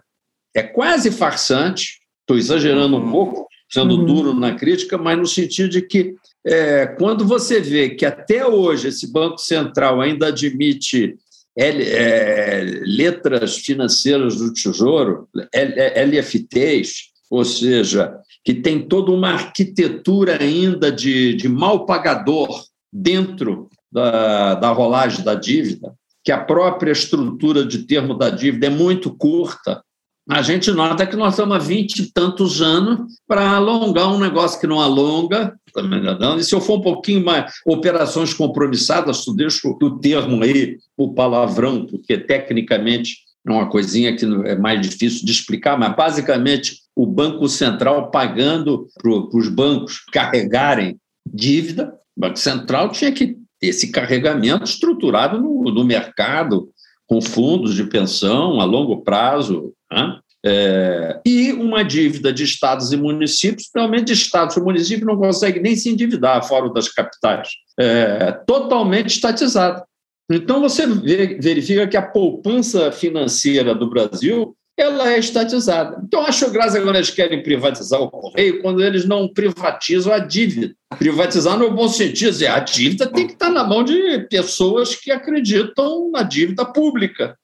é 0.56 0.62
quase 0.62 1.10
farsante, 1.10 1.98
estou 2.22 2.38
exagerando 2.38 2.98
um 2.98 3.06
uhum. 3.06 3.12
pouco, 3.12 3.48
sendo 3.68 3.96
uhum. 3.96 4.06
duro 4.06 4.34
na 4.36 4.54
crítica, 4.54 4.96
mas 4.96 5.18
no 5.18 5.26
sentido 5.26 5.70
de 5.70 5.82
que 5.82 6.14
é, 6.46 6.86
quando 6.86 7.26
você 7.26 7.60
vê 7.60 7.90
que 7.90 8.06
até 8.06 8.46
hoje 8.46 8.90
esse 8.90 9.12
Banco 9.12 9.40
Central 9.40 10.00
ainda 10.00 10.28
admite 10.28 11.16
letras 12.86 13.58
financeiras 13.58 14.38
do 14.38 14.54
Tesouro, 14.54 15.28
LFTs, 15.54 17.08
ou 17.30 17.44
seja, 17.44 18.16
que 18.46 18.54
tem 18.54 18.88
toda 18.88 19.12
uma 19.12 19.32
arquitetura 19.32 20.42
ainda 20.42 20.92
de, 20.92 21.34
de 21.34 21.50
mal 21.50 21.86
pagador 21.86 22.64
dentro 22.94 23.70
da, 23.92 24.56
da 24.56 24.72
rolagem 24.72 25.24
da 25.24 25.34
dívida, 25.34 25.94
que 26.24 26.32
a 26.32 26.38
própria 26.38 26.92
estrutura 26.92 27.66
de 27.66 27.80
termo 27.80 28.14
da 28.14 28.30
dívida 28.30 28.68
é 28.68 28.70
muito 28.70 29.16
curta, 29.16 29.82
a 30.30 30.42
gente 30.42 30.72
nota 30.72 31.06
que 31.08 31.16
nós 31.16 31.34
estamos 31.34 31.56
há 31.56 31.60
20 31.60 32.00
e 32.00 32.12
tantos 32.12 32.62
anos 32.62 33.00
para 33.28 33.50
alongar 33.52 34.12
um 34.14 34.20
negócio 34.20 34.60
que 34.60 34.68
não 34.68 34.82
alonga, 34.82 35.58
tá 35.74 36.36
e 36.38 36.44
se 36.44 36.54
eu 36.54 36.60
for 36.60 36.80
um 36.80 36.82
pouquinho 36.82 37.24
mais 37.24 37.54
operações 37.66 38.34
compromissadas, 38.34 39.24
tu 39.24 39.34
deixa 39.34 39.68
o 39.68 40.00
termo 40.00 40.44
aí, 40.44 40.78
o 40.98 41.14
palavrão, 41.14 41.86
porque 41.86 42.18
tecnicamente 42.18 43.20
é 43.46 43.52
uma 43.52 43.70
coisinha 43.70 44.16
que 44.16 44.26
é 44.26 44.56
mais 44.58 44.82
difícil 44.82 45.26
de 45.26 45.32
explicar, 45.32 45.80
mas 45.80 45.96
basicamente 45.96 46.82
o 46.96 47.06
Banco 47.06 47.48
Central 47.48 48.12
pagando 48.12 48.88
para 49.02 49.12
os 49.12 49.48
bancos 49.48 50.04
carregarem 50.12 51.00
dívida, 51.26 51.94
o 52.16 52.22
Banco 52.22 52.40
Central 52.40 52.90
tinha 52.90 53.12
que 53.12 53.38
ter 53.60 53.68
esse 53.68 53.92
carregamento 53.92 54.66
estruturado 54.66 55.40
no, 55.40 55.72
no 55.72 55.86
mercado, 55.86 56.70
com 57.08 57.22
fundos 57.22 57.74
de 57.74 57.86
pensão 57.86 58.60
a 58.60 58.66
longo 58.66 59.02
prazo, 59.02 59.74
né? 59.92 60.20
É, 60.46 61.20
e 61.26 61.52
uma 61.52 61.84
dívida 61.84 62.32
de 62.32 62.44
estados 62.44 62.92
e 62.94 62.98
municípios, 62.98 63.64
principalmente 63.64 64.06
de 64.06 64.14
estados 64.14 64.56
e 64.56 64.62
municípios, 64.62 65.08
não 65.08 65.18
consegue 65.18 65.60
nem 65.60 65.76
se 65.76 65.90
endividar 65.90 66.48
fora 66.48 66.72
das 66.72 66.88
capitais, 66.88 67.50
é, 67.78 68.32
totalmente 68.46 69.08
estatizada. 69.08 69.84
Então, 70.32 70.62
você 70.62 70.86
verifica 70.86 71.88
que 71.88 71.98
a 71.98 72.02
poupança 72.02 72.92
financeira 72.92 73.74
do 73.74 73.90
Brasil 73.90 74.56
ela 74.78 75.12
é 75.12 75.18
estatizada. 75.18 76.00
Então, 76.06 76.22
acho 76.22 76.52
graça 76.52 76.80
quando 76.80 76.96
eles 76.96 77.10
querem 77.10 77.42
privatizar 77.42 78.00
o 78.00 78.12
Correio, 78.12 78.62
quando 78.62 78.84
eles 78.84 79.06
não 79.06 79.28
privatizam 79.28 80.14
a 80.14 80.20
dívida. 80.20 80.76
Privatizar 81.00 81.58
no 81.58 81.72
bom 81.72 81.88
sentido, 81.88 82.46
a 82.46 82.60
dívida 82.60 83.08
tem 83.08 83.26
que 83.26 83.34
estar 83.34 83.50
na 83.50 83.64
mão 83.64 83.84
de 83.84 84.20
pessoas 84.30 84.96
que 84.96 85.12
acreditam 85.12 86.12
na 86.12 86.22
dívida 86.22 86.64
pública. 86.64 87.36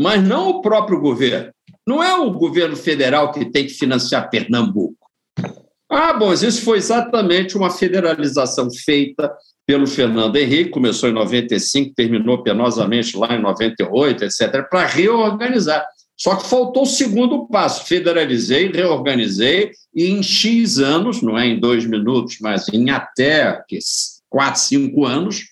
Mas 0.00 0.22
não 0.22 0.48
o 0.48 0.62
próprio 0.62 0.98
governo. 0.98 1.52
Não 1.86 2.02
é 2.02 2.14
o 2.16 2.30
governo 2.30 2.76
federal 2.76 3.30
que 3.30 3.44
tem 3.44 3.66
que 3.66 3.74
financiar 3.74 4.30
Pernambuco. 4.30 4.96
Ah, 5.90 6.14
bom, 6.14 6.32
isso 6.32 6.62
foi 6.62 6.78
exatamente 6.78 7.58
uma 7.58 7.68
federalização 7.68 8.70
feita 8.70 9.30
pelo 9.66 9.86
Fernando 9.86 10.36
Henrique, 10.36 10.70
começou 10.70 11.08
em 11.08 11.12
95, 11.12 11.94
terminou 11.94 12.42
penosamente 12.42 13.16
lá 13.16 13.34
em 13.34 13.42
98, 13.42 14.24
etc., 14.24 14.66
para 14.68 14.86
reorganizar. 14.86 15.86
Só 16.22 16.36
que 16.36 16.48
faltou 16.48 16.84
o 16.84 16.86
segundo 16.86 17.48
passo. 17.48 17.84
Federalizei, 17.84 18.70
reorganizei, 18.70 19.72
e 19.92 20.06
em 20.06 20.22
X 20.22 20.78
anos, 20.78 21.20
não 21.20 21.36
é 21.36 21.48
em 21.48 21.58
dois 21.58 21.84
minutos, 21.84 22.36
mas 22.40 22.68
em 22.68 22.90
até 22.90 23.60
quatro, 24.30 24.60
cinco 24.60 25.04
anos, 25.04 25.42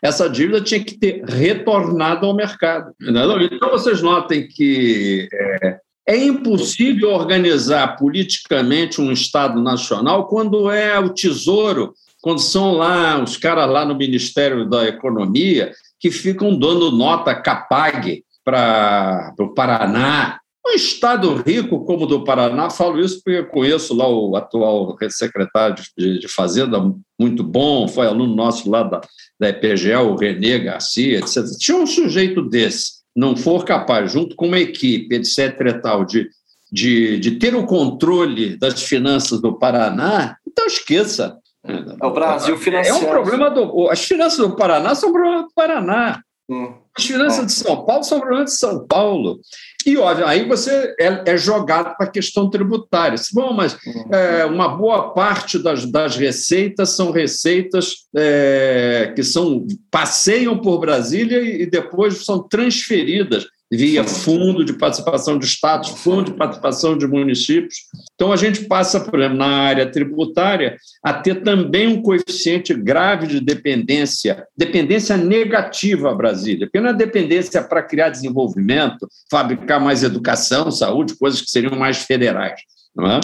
essa 0.00 0.26
dívida 0.26 0.62
tinha 0.62 0.82
que 0.82 0.96
ter 0.96 1.22
retornado 1.22 2.24
ao 2.24 2.34
mercado. 2.34 2.94
Então, 2.98 3.68
vocês 3.68 4.00
notem 4.00 4.48
que 4.48 5.28
é, 5.62 5.80
é 6.08 6.16
impossível 6.16 7.10
organizar 7.10 7.98
politicamente 7.98 9.02
um 9.02 9.12
Estado 9.12 9.60
nacional 9.60 10.28
quando 10.28 10.70
é 10.70 10.98
o 10.98 11.10
Tesouro, 11.10 11.92
quando 12.22 12.40
são 12.40 12.72
lá 12.72 13.22
os 13.22 13.36
caras 13.36 13.68
lá 13.68 13.84
no 13.84 13.94
Ministério 13.94 14.66
da 14.66 14.86
Economia 14.88 15.72
que 16.00 16.10
ficam 16.10 16.58
dando 16.58 16.90
nota 16.90 17.34
capag 17.34 18.24
para 18.46 19.34
o 19.40 19.48
Paraná. 19.48 20.38
Um 20.64 20.74
estado 20.74 21.34
rico 21.34 21.84
como 21.84 22.04
o 22.04 22.06
do 22.06 22.24
Paraná, 22.24 22.70
falo 22.70 23.00
isso 23.00 23.20
porque 23.22 23.42
conheço 23.44 23.94
lá 23.94 24.08
o 24.08 24.34
atual 24.34 24.96
secretário 25.10 25.76
de, 25.96 26.18
de 26.18 26.28
Fazenda, 26.28 26.80
muito 27.20 27.44
bom, 27.44 27.86
foi 27.86 28.06
aluno 28.06 28.34
nosso 28.34 28.68
lá 28.68 28.82
da, 28.82 29.00
da 29.38 29.48
EPGL, 29.48 30.10
o 30.10 30.16
Renê 30.16 30.58
Garcia, 30.58 31.18
etc. 31.18 31.44
Tinha 31.58 31.78
um 31.78 31.86
sujeito 31.86 32.42
desse, 32.42 32.94
não 33.14 33.36
for 33.36 33.64
capaz, 33.64 34.10
junto 34.10 34.34
com 34.34 34.48
uma 34.48 34.58
equipe, 34.58 35.14
etc. 35.14 35.80
tal, 35.80 36.04
de, 36.04 36.28
de, 36.72 37.20
de 37.20 37.32
ter 37.32 37.54
o 37.54 37.64
controle 37.64 38.56
das 38.56 38.82
finanças 38.82 39.40
do 39.40 39.56
Paraná, 39.56 40.36
então 40.44 40.66
esqueça. 40.66 41.38
É 41.64 42.06
o 42.06 42.12
Brasil 42.12 42.56
financiando. 42.58 43.04
É 43.04 43.08
um 43.08 43.10
problema 43.10 43.50
do. 43.50 43.88
As 43.88 44.04
finanças 44.04 44.38
do 44.38 44.56
Paraná 44.56 44.94
são 44.94 45.10
um 45.10 45.12
problema 45.12 45.42
do 45.42 45.48
Paraná. 45.54 46.22
Hum. 46.48 46.74
As 46.96 47.04
finanças 47.04 47.46
de 47.46 47.52
São 47.52 47.84
Paulo 47.84 48.04
são 48.04 48.20
problemas 48.20 48.52
de 48.52 48.58
São 48.58 48.86
Paulo. 48.86 49.40
E, 49.84 49.96
óbvio, 49.96 50.26
aí 50.26 50.46
você 50.46 50.94
é, 50.98 51.32
é 51.32 51.36
jogado 51.36 51.96
para 51.96 52.06
a 52.06 52.10
questão 52.10 52.48
tributária. 52.48 53.18
Bom, 53.32 53.52
mas 53.52 53.74
uhum. 53.84 54.14
é, 54.14 54.46
uma 54.46 54.68
boa 54.68 55.12
parte 55.12 55.58
das, 55.58 55.84
das 55.84 56.16
receitas 56.16 56.90
são 56.90 57.10
receitas 57.10 58.06
é, 58.16 59.12
que 59.14 59.22
são 59.22 59.66
passeiam 59.90 60.58
por 60.58 60.78
Brasília 60.78 61.40
e, 61.40 61.62
e 61.62 61.66
depois 61.66 62.24
são 62.24 62.42
transferidas 62.42 63.46
via 63.70 64.04
fundo 64.04 64.64
de 64.64 64.72
participação 64.72 65.38
de 65.38 65.46
estados, 65.46 65.90
fundo 65.90 66.30
de 66.30 66.36
participação 66.36 66.96
de 66.96 67.06
municípios. 67.06 67.86
Então, 68.14 68.32
a 68.32 68.36
gente 68.36 68.64
passa, 68.64 69.00
por 69.00 69.18
exemplo, 69.18 69.38
na 69.38 69.46
área 69.46 69.90
tributária, 69.90 70.76
a 71.04 71.12
ter 71.12 71.42
também 71.42 71.88
um 71.88 72.02
coeficiente 72.02 72.72
grave 72.72 73.26
de 73.26 73.40
dependência, 73.40 74.46
dependência 74.56 75.16
negativa 75.16 76.10
a 76.10 76.14
Brasília, 76.14 76.66
porque 76.66 76.80
não 76.80 76.90
é 76.90 76.94
dependência 76.94 77.62
para 77.62 77.82
criar 77.82 78.10
desenvolvimento, 78.10 79.08
fabricar 79.30 79.80
mais 79.80 80.02
educação, 80.02 80.70
saúde, 80.70 81.16
coisas 81.18 81.40
que 81.40 81.50
seriam 81.50 81.76
mais 81.76 81.98
federais. 81.98 82.60
Não, 82.94 83.10
é? 83.10 83.20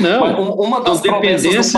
não 0.00 0.54
uma 0.54 0.80
das 0.80 1.00
então, 1.00 1.20
dependências, 1.20 1.72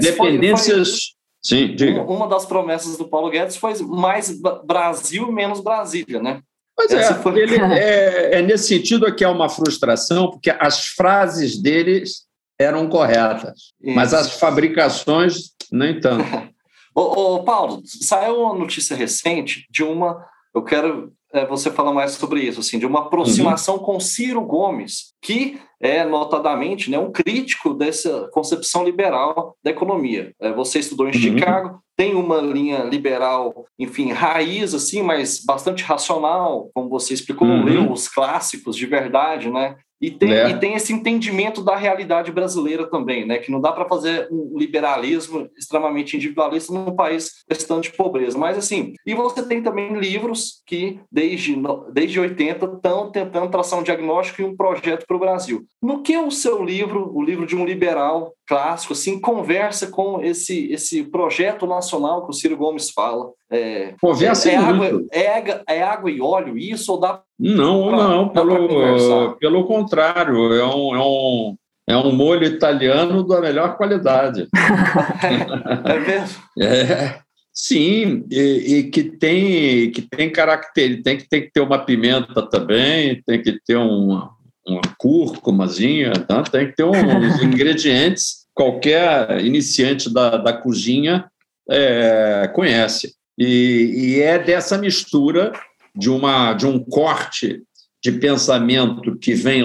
dependências 0.00 0.88
foi, 0.88 0.96
foi... 0.96 1.14
Sim, 1.42 1.76
diga. 1.76 2.02
Uma 2.02 2.26
das 2.26 2.46
promessas 2.46 2.96
do 2.96 3.06
Paulo 3.06 3.30
Guedes 3.30 3.56
foi 3.56 3.74
mais 3.82 4.34
Brasil, 4.64 5.30
menos 5.30 5.60
Brasília, 5.60 6.22
né? 6.22 6.40
Pois 6.76 6.90
é, 6.92 7.14
foi... 7.14 7.38
ele 7.40 7.56
é, 7.74 8.38
é, 8.38 8.42
nesse 8.42 8.68
sentido 8.68 9.14
que 9.14 9.24
é 9.24 9.28
uma 9.28 9.48
frustração, 9.48 10.30
porque 10.30 10.50
as 10.58 10.88
frases 10.88 11.60
deles 11.60 12.24
eram 12.58 12.88
corretas, 12.88 13.72
Isso. 13.80 13.94
mas 13.94 14.14
as 14.14 14.38
fabricações 14.38 15.52
nem 15.70 15.98
tanto. 16.00 16.24
ô, 16.94 17.34
ô, 17.34 17.44
Paulo, 17.44 17.82
saiu 17.84 18.42
uma 18.42 18.54
notícia 18.54 18.96
recente 18.96 19.66
de 19.70 19.82
uma. 19.82 20.24
Eu 20.54 20.62
quero 20.62 21.12
é, 21.23 21.23
você 21.46 21.70
falar 21.70 21.92
mais 21.92 22.12
sobre 22.12 22.42
isso, 22.42 22.60
assim, 22.60 22.78
de 22.78 22.86
uma 22.86 23.00
aproximação 23.00 23.76
uhum. 23.76 23.82
com 23.82 24.00
Ciro 24.00 24.40
Gomes, 24.42 25.14
que 25.20 25.58
é 25.80 26.04
notadamente 26.04 26.90
né, 26.90 26.98
um 26.98 27.10
crítico 27.10 27.74
dessa 27.74 28.28
concepção 28.32 28.84
liberal 28.84 29.56
da 29.62 29.70
economia. 29.70 30.32
É, 30.40 30.52
você 30.52 30.78
estudou 30.78 31.06
em 31.08 31.14
uhum. 31.14 31.20
Chicago, 31.20 31.80
tem 31.96 32.14
uma 32.14 32.38
linha 32.40 32.84
liberal, 32.84 33.66
enfim, 33.78 34.12
raiz, 34.12 34.74
assim, 34.74 35.02
mas 35.02 35.44
bastante 35.44 35.84
racional, 35.84 36.70
como 36.74 36.88
você 36.88 37.14
explicou, 37.14 37.46
uhum. 37.46 37.64
leu 37.64 37.92
os 37.92 38.08
clássicos 38.08 38.76
de 38.76 38.86
verdade, 38.86 39.50
né? 39.50 39.76
E 40.00 40.10
tem, 40.10 40.32
é. 40.32 40.50
e 40.50 40.58
tem 40.58 40.74
esse 40.74 40.92
entendimento 40.92 41.62
da 41.62 41.76
realidade 41.76 42.30
brasileira 42.32 42.86
também, 42.86 43.26
né? 43.26 43.38
Que 43.38 43.50
não 43.50 43.60
dá 43.60 43.72
para 43.72 43.88
fazer 43.88 44.28
um 44.30 44.58
liberalismo 44.58 45.48
extremamente 45.56 46.16
individualista 46.16 46.72
num 46.72 46.94
país 46.94 47.44
bastante 47.48 47.90
pobreza. 47.92 48.36
Mas 48.36 48.58
assim, 48.58 48.92
e 49.06 49.14
você 49.14 49.46
tem 49.46 49.62
também 49.62 49.98
livros 49.98 50.62
que 50.66 51.00
desde, 51.10 51.56
desde 51.92 52.20
80 52.20 52.66
estão 52.66 53.10
tentando 53.10 53.50
traçar 53.50 53.78
um 53.78 53.82
diagnóstico 53.82 54.42
e 54.42 54.44
um 54.44 54.56
projeto 54.56 55.06
para 55.06 55.16
o 55.16 55.20
Brasil. 55.20 55.64
No 55.82 56.02
que 56.02 56.16
o 56.16 56.30
seu 56.30 56.62
livro, 56.62 57.10
o 57.14 57.22
livro 57.22 57.46
de 57.46 57.56
um 57.56 57.64
liberal 57.64 58.34
clássico, 58.46 58.92
assim, 58.92 59.20
conversa 59.20 59.86
com 59.86 60.22
esse, 60.22 60.70
esse 60.72 61.02
projeto 61.04 61.66
nacional 61.66 62.24
que 62.24 62.30
o 62.30 62.32
Ciro 62.32 62.56
Gomes 62.56 62.90
fala? 62.90 63.30
É, 63.50 63.94
conversa 64.00 64.50
é, 64.50 64.54
é 64.54 64.56
água, 64.56 65.04
é, 65.12 65.62
é 65.68 65.82
água 65.82 66.10
e 66.10 66.20
óleo 66.20 66.58
isso 66.58 66.92
ou 66.92 67.00
dá 67.00 67.22
não, 67.38 67.88
pra, 67.88 67.96
não, 67.96 68.28
pelo, 68.28 69.36
pelo 69.36 69.64
contrário, 69.64 70.52
é 70.54 70.64
um, 70.64 70.94
é, 70.94 71.00
um, 71.00 71.56
é 71.88 71.96
um 71.96 72.12
molho 72.12 72.44
italiano 72.44 73.26
da 73.26 73.40
melhor 73.40 73.76
qualidade. 73.76 74.46
é 75.84 75.98
mesmo? 75.98 76.42
É, 76.60 77.18
sim, 77.52 78.24
e, 78.30 78.78
e, 78.78 78.82
que 78.84 79.04
tem 79.04 79.90
que 79.90 80.02
tem 80.02 80.30
características, 80.30 81.04
tem 81.04 81.16
que, 81.16 81.28
tem 81.28 81.42
que 81.42 81.50
ter 81.52 81.60
uma 81.60 81.78
pimenta 81.78 82.48
também, 82.48 83.22
tem 83.26 83.42
que 83.42 83.58
ter 83.64 83.76
uma, 83.76 84.30
uma 84.66 84.82
cúrcumazinha, 84.98 86.12
tá? 86.12 86.42
tem 86.42 86.68
que 86.68 86.76
ter 86.76 86.84
uns 86.84 87.40
ingredientes, 87.42 88.46
qualquer 88.54 89.44
iniciante 89.44 90.12
da, 90.12 90.36
da 90.36 90.52
cozinha 90.52 91.26
é, 91.68 92.50
conhece. 92.54 93.14
E, 93.38 94.16
e 94.16 94.20
é 94.20 94.38
dessa 94.38 94.78
mistura 94.78 95.52
de, 95.94 96.08
uma, 96.08 96.54
de 96.54 96.66
um 96.66 96.78
corte 96.78 97.62
de 98.02 98.12
pensamento 98.12 99.16
que 99.18 99.34
vem 99.34 99.62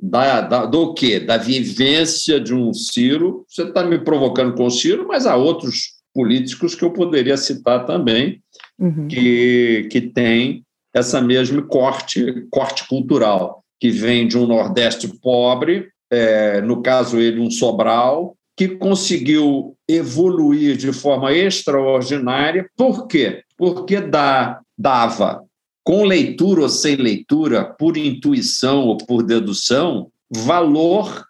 da, 0.00 0.40
da, 0.40 0.66
do 0.66 0.94
quê? 0.94 1.18
Da 1.18 1.36
vivência 1.36 2.38
de 2.38 2.54
um 2.54 2.72
Ciro. 2.72 3.44
Você 3.48 3.62
está 3.62 3.84
me 3.84 3.98
provocando 3.98 4.54
com 4.54 4.66
o 4.66 4.70
Ciro, 4.70 5.06
mas 5.08 5.26
há 5.26 5.36
outros 5.36 5.98
políticos 6.14 6.74
que 6.74 6.84
eu 6.84 6.92
poderia 6.92 7.36
citar 7.36 7.86
também, 7.86 8.42
uhum. 8.78 9.08
que, 9.08 9.88
que 9.90 10.00
têm 10.00 10.64
essa 10.94 11.20
mesma 11.20 11.62
corte, 11.62 12.46
corte 12.50 12.86
cultural, 12.88 13.64
que 13.80 13.90
vem 13.90 14.26
de 14.26 14.36
um 14.36 14.46
Nordeste 14.46 15.08
pobre, 15.08 15.88
é, 16.10 16.60
no 16.60 16.82
caso 16.82 17.18
ele 17.18 17.40
um 17.40 17.50
Sobral, 17.50 18.36
que 18.56 18.68
conseguiu 18.68 19.76
evoluir 19.86 20.76
de 20.76 20.92
forma 20.92 21.32
extraordinária. 21.32 22.68
Por 22.76 23.06
quê? 23.06 23.42
Porque 23.56 24.00
dá, 24.00 24.60
dava 24.76 25.44
com 25.84 26.04
leitura 26.04 26.62
ou 26.62 26.68
sem 26.68 26.96
leitura, 26.96 27.64
por 27.64 27.96
intuição 27.96 28.84
ou 28.88 28.98
por 28.98 29.22
dedução, 29.22 30.08
valor 30.30 31.24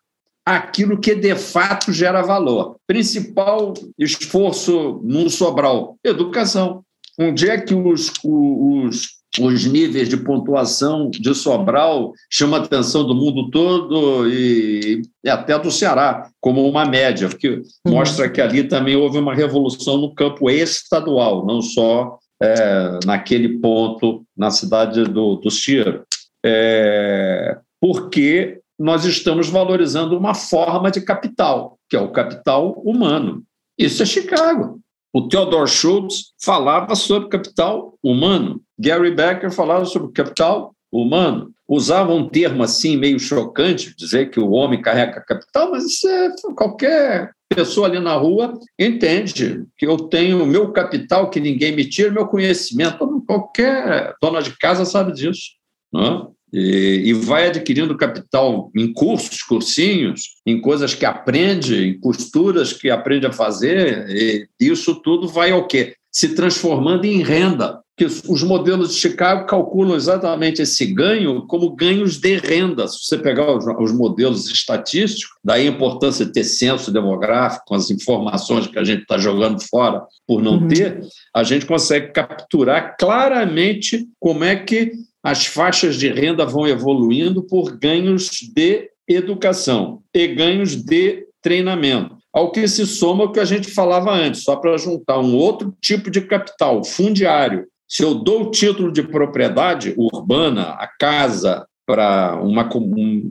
aquilo 0.45 0.99
que 0.99 1.15
de 1.15 1.37
fato 1.37 1.93
gera 1.93 2.23
valor. 2.23 2.77
Principal 2.85 3.75
esforço 3.97 5.01
num 5.05 5.29
Sobral, 5.29 5.97
educação. 6.03 6.83
Onde 7.17 7.49
é 7.49 7.61
que 7.61 7.75
os, 7.75 8.13
os, 8.25 9.18
os 9.39 9.65
níveis 9.67 10.09
de 10.09 10.17
pontuação 10.17 11.11
de 11.11 11.35
Sobral 11.35 12.13
chamam 12.31 12.61
a 12.61 12.65
atenção 12.65 13.05
do 13.07 13.15
mundo 13.15 13.51
todo 13.51 14.29
e, 14.29 15.03
e, 15.23 15.29
até 15.29 15.59
do 15.59 15.71
Ceará, 15.71 16.31
como 16.41 16.67
uma 16.67 16.85
média, 16.85 17.29
porque 17.29 17.63
mostra 17.87 18.29
que 18.29 18.41
ali 18.41 18.65
também 18.65 18.97
houve 18.97 19.19
uma 19.19 19.35
revolução 19.35 19.99
no 19.99 20.15
campo 20.15 20.49
estadual, 20.49 21.45
não 21.47 21.61
só 21.61 22.19
é, 22.43 22.99
naquele 23.05 23.59
ponto 23.59 24.25
na 24.37 24.51
cidade 24.51 25.05
do, 25.05 25.37
do 25.37 25.51
Ciro, 25.51 26.05
é, 26.45 27.59
porque 27.81 28.61
nós 28.79 29.05
estamos 29.05 29.49
valorizando 29.49 30.17
uma 30.17 30.35
forma 30.35 30.91
de 30.91 31.01
capital, 31.01 31.79
que 31.89 31.97
é 31.97 32.01
o 32.01 32.13
capital 32.13 32.73
humano. 32.85 33.43
Isso 33.77 34.03
é 34.03 34.07
Chicago. 34.07 34.81
O 35.13 35.29
Theodore 35.29 35.69
Schultz 35.69 36.33
falava 36.41 36.95
sobre 36.95 37.29
capital 37.29 37.95
humano. 38.03 38.61
Gary 38.79 39.15
Becker 39.15 39.51
falava 39.51 39.85
sobre 39.85 40.13
capital 40.13 40.75
humano, 40.93 41.51
usava 41.67 42.13
um 42.13 42.29
termo 42.29 42.63
assim 42.63 42.97
meio 42.97 43.19
chocante, 43.19 43.95
dizer 43.97 44.31
que 44.31 44.41
o 44.41 44.51
homem 44.51 44.81
carrega 44.81 45.21
capital, 45.21 45.71
mas 45.71 45.85
isso 45.85 46.09
é 46.09 46.31
qualquer 46.55 47.31
pessoa 47.49 47.89
ali 47.89 47.99
na 47.99 48.15
rua 48.15 48.59
entende 48.79 49.65
que 49.77 49.87
eu 49.87 49.97
tenho 49.97 50.47
meu 50.47 50.71
capital 50.73 51.31
que 51.31 51.41
ninguém 51.41 51.75
me 51.75 51.89
tira, 51.89 52.11
meu 52.11 52.27
conhecimento. 52.27 53.25
Qualquer 53.27 54.15
dona 54.21 54.41
de 54.41 54.57
casa 54.57 54.85
sabe 54.85 55.13
disso. 55.13 55.53
Não 55.93 56.05
é? 56.05 56.38
E, 56.53 57.03
e, 57.05 57.13
vai 57.13 57.49
adquirindo 57.49 57.97
capital 57.97 58.71
em 58.75 58.93
cursos, 58.93 59.43
cursinhos, 59.43 60.37
em 60.47 60.61
coisas 60.61 60.95
que 60.95 61.05
aprende, 61.05 61.89
em 61.89 62.01
costuras 62.01 62.73
que 62.73 62.89
aprende 62.91 63.27
a 63.27 63.33
fazer, 63.33 64.07
e 64.09 64.49
isso 64.59 64.95
tudo 65.03 65.29
vai 65.29 65.51
ao 65.51 65.67
quê? 65.67 65.95
Se 66.11 66.35
transformando 66.35 67.05
em 67.05 67.23
renda. 67.23 67.81
Que 67.97 68.05
os 68.05 68.45
modelos 68.45 68.95
de 68.95 69.01
Chicago 69.01 69.45
calculam 69.45 69.97
exatamente 69.97 70.63
esse 70.63 70.87
ganho 70.87 71.45
como 71.49 71.75
ganhos 71.75 72.17
de 72.17 72.37
renda. 72.37 72.87
Se 72.87 73.05
você 73.05 73.19
pegar 73.19 73.51
os, 73.57 73.67
os 73.67 73.93
modelos 73.93 74.49
estatísticos, 74.49 75.37
daí 75.45 75.67
a 75.67 75.71
importância 75.71 76.25
de 76.25 76.33
ter 76.33 76.45
censo 76.45 76.93
demográfico, 76.93 77.65
com 77.67 77.75
as 77.75 77.91
informações 77.91 78.69
que 78.69 78.79
a 78.79 78.85
gente 78.85 79.03
está 79.03 79.19
jogando 79.19 79.61
fora 79.61 80.05
por 80.29 80.41
não 80.41 80.59
uhum. 80.59 80.69
ter, 80.69 81.01
a 81.35 81.43
gente 81.43 81.67
consegue 81.67 82.13
capturar 82.13 82.97
claramente 82.97 84.07
como 84.21 84.45
é 84.45 84.55
que 84.55 84.93
as 85.23 85.47
faixas 85.47 85.97
de 85.97 86.09
renda 86.09 86.45
vão 86.45 86.67
evoluindo 86.67 87.43
por 87.43 87.77
ganhos 87.77 88.31
de 88.55 88.91
educação 89.07 90.03
e 90.15 90.27
ganhos 90.29 90.77
de 90.77 91.27
treinamento. 91.43 92.17
Ao 92.33 92.53
que 92.53 92.69
se 92.69 92.87
soma 92.87 93.25
o 93.25 93.33
que 93.33 93.41
a 93.41 93.45
gente 93.45 93.71
falava 93.71 94.13
antes, 94.13 94.45
só 94.45 94.57
para 94.57 94.77
juntar 94.77 95.19
um 95.19 95.35
outro 95.35 95.75
tipo 95.81 96.11
de 96.11 96.21
capital, 96.21 96.85
fundiário. 96.85 97.67
Se 97.89 98.03
eu 98.03 98.15
dou 98.15 98.43
o 98.43 98.51
título 98.51 98.93
de 98.93 99.03
propriedade 99.03 99.95
urbana, 99.97 100.77
a 100.79 100.87
casa, 100.87 101.67
para 101.89 102.39
uma, 102.43 102.69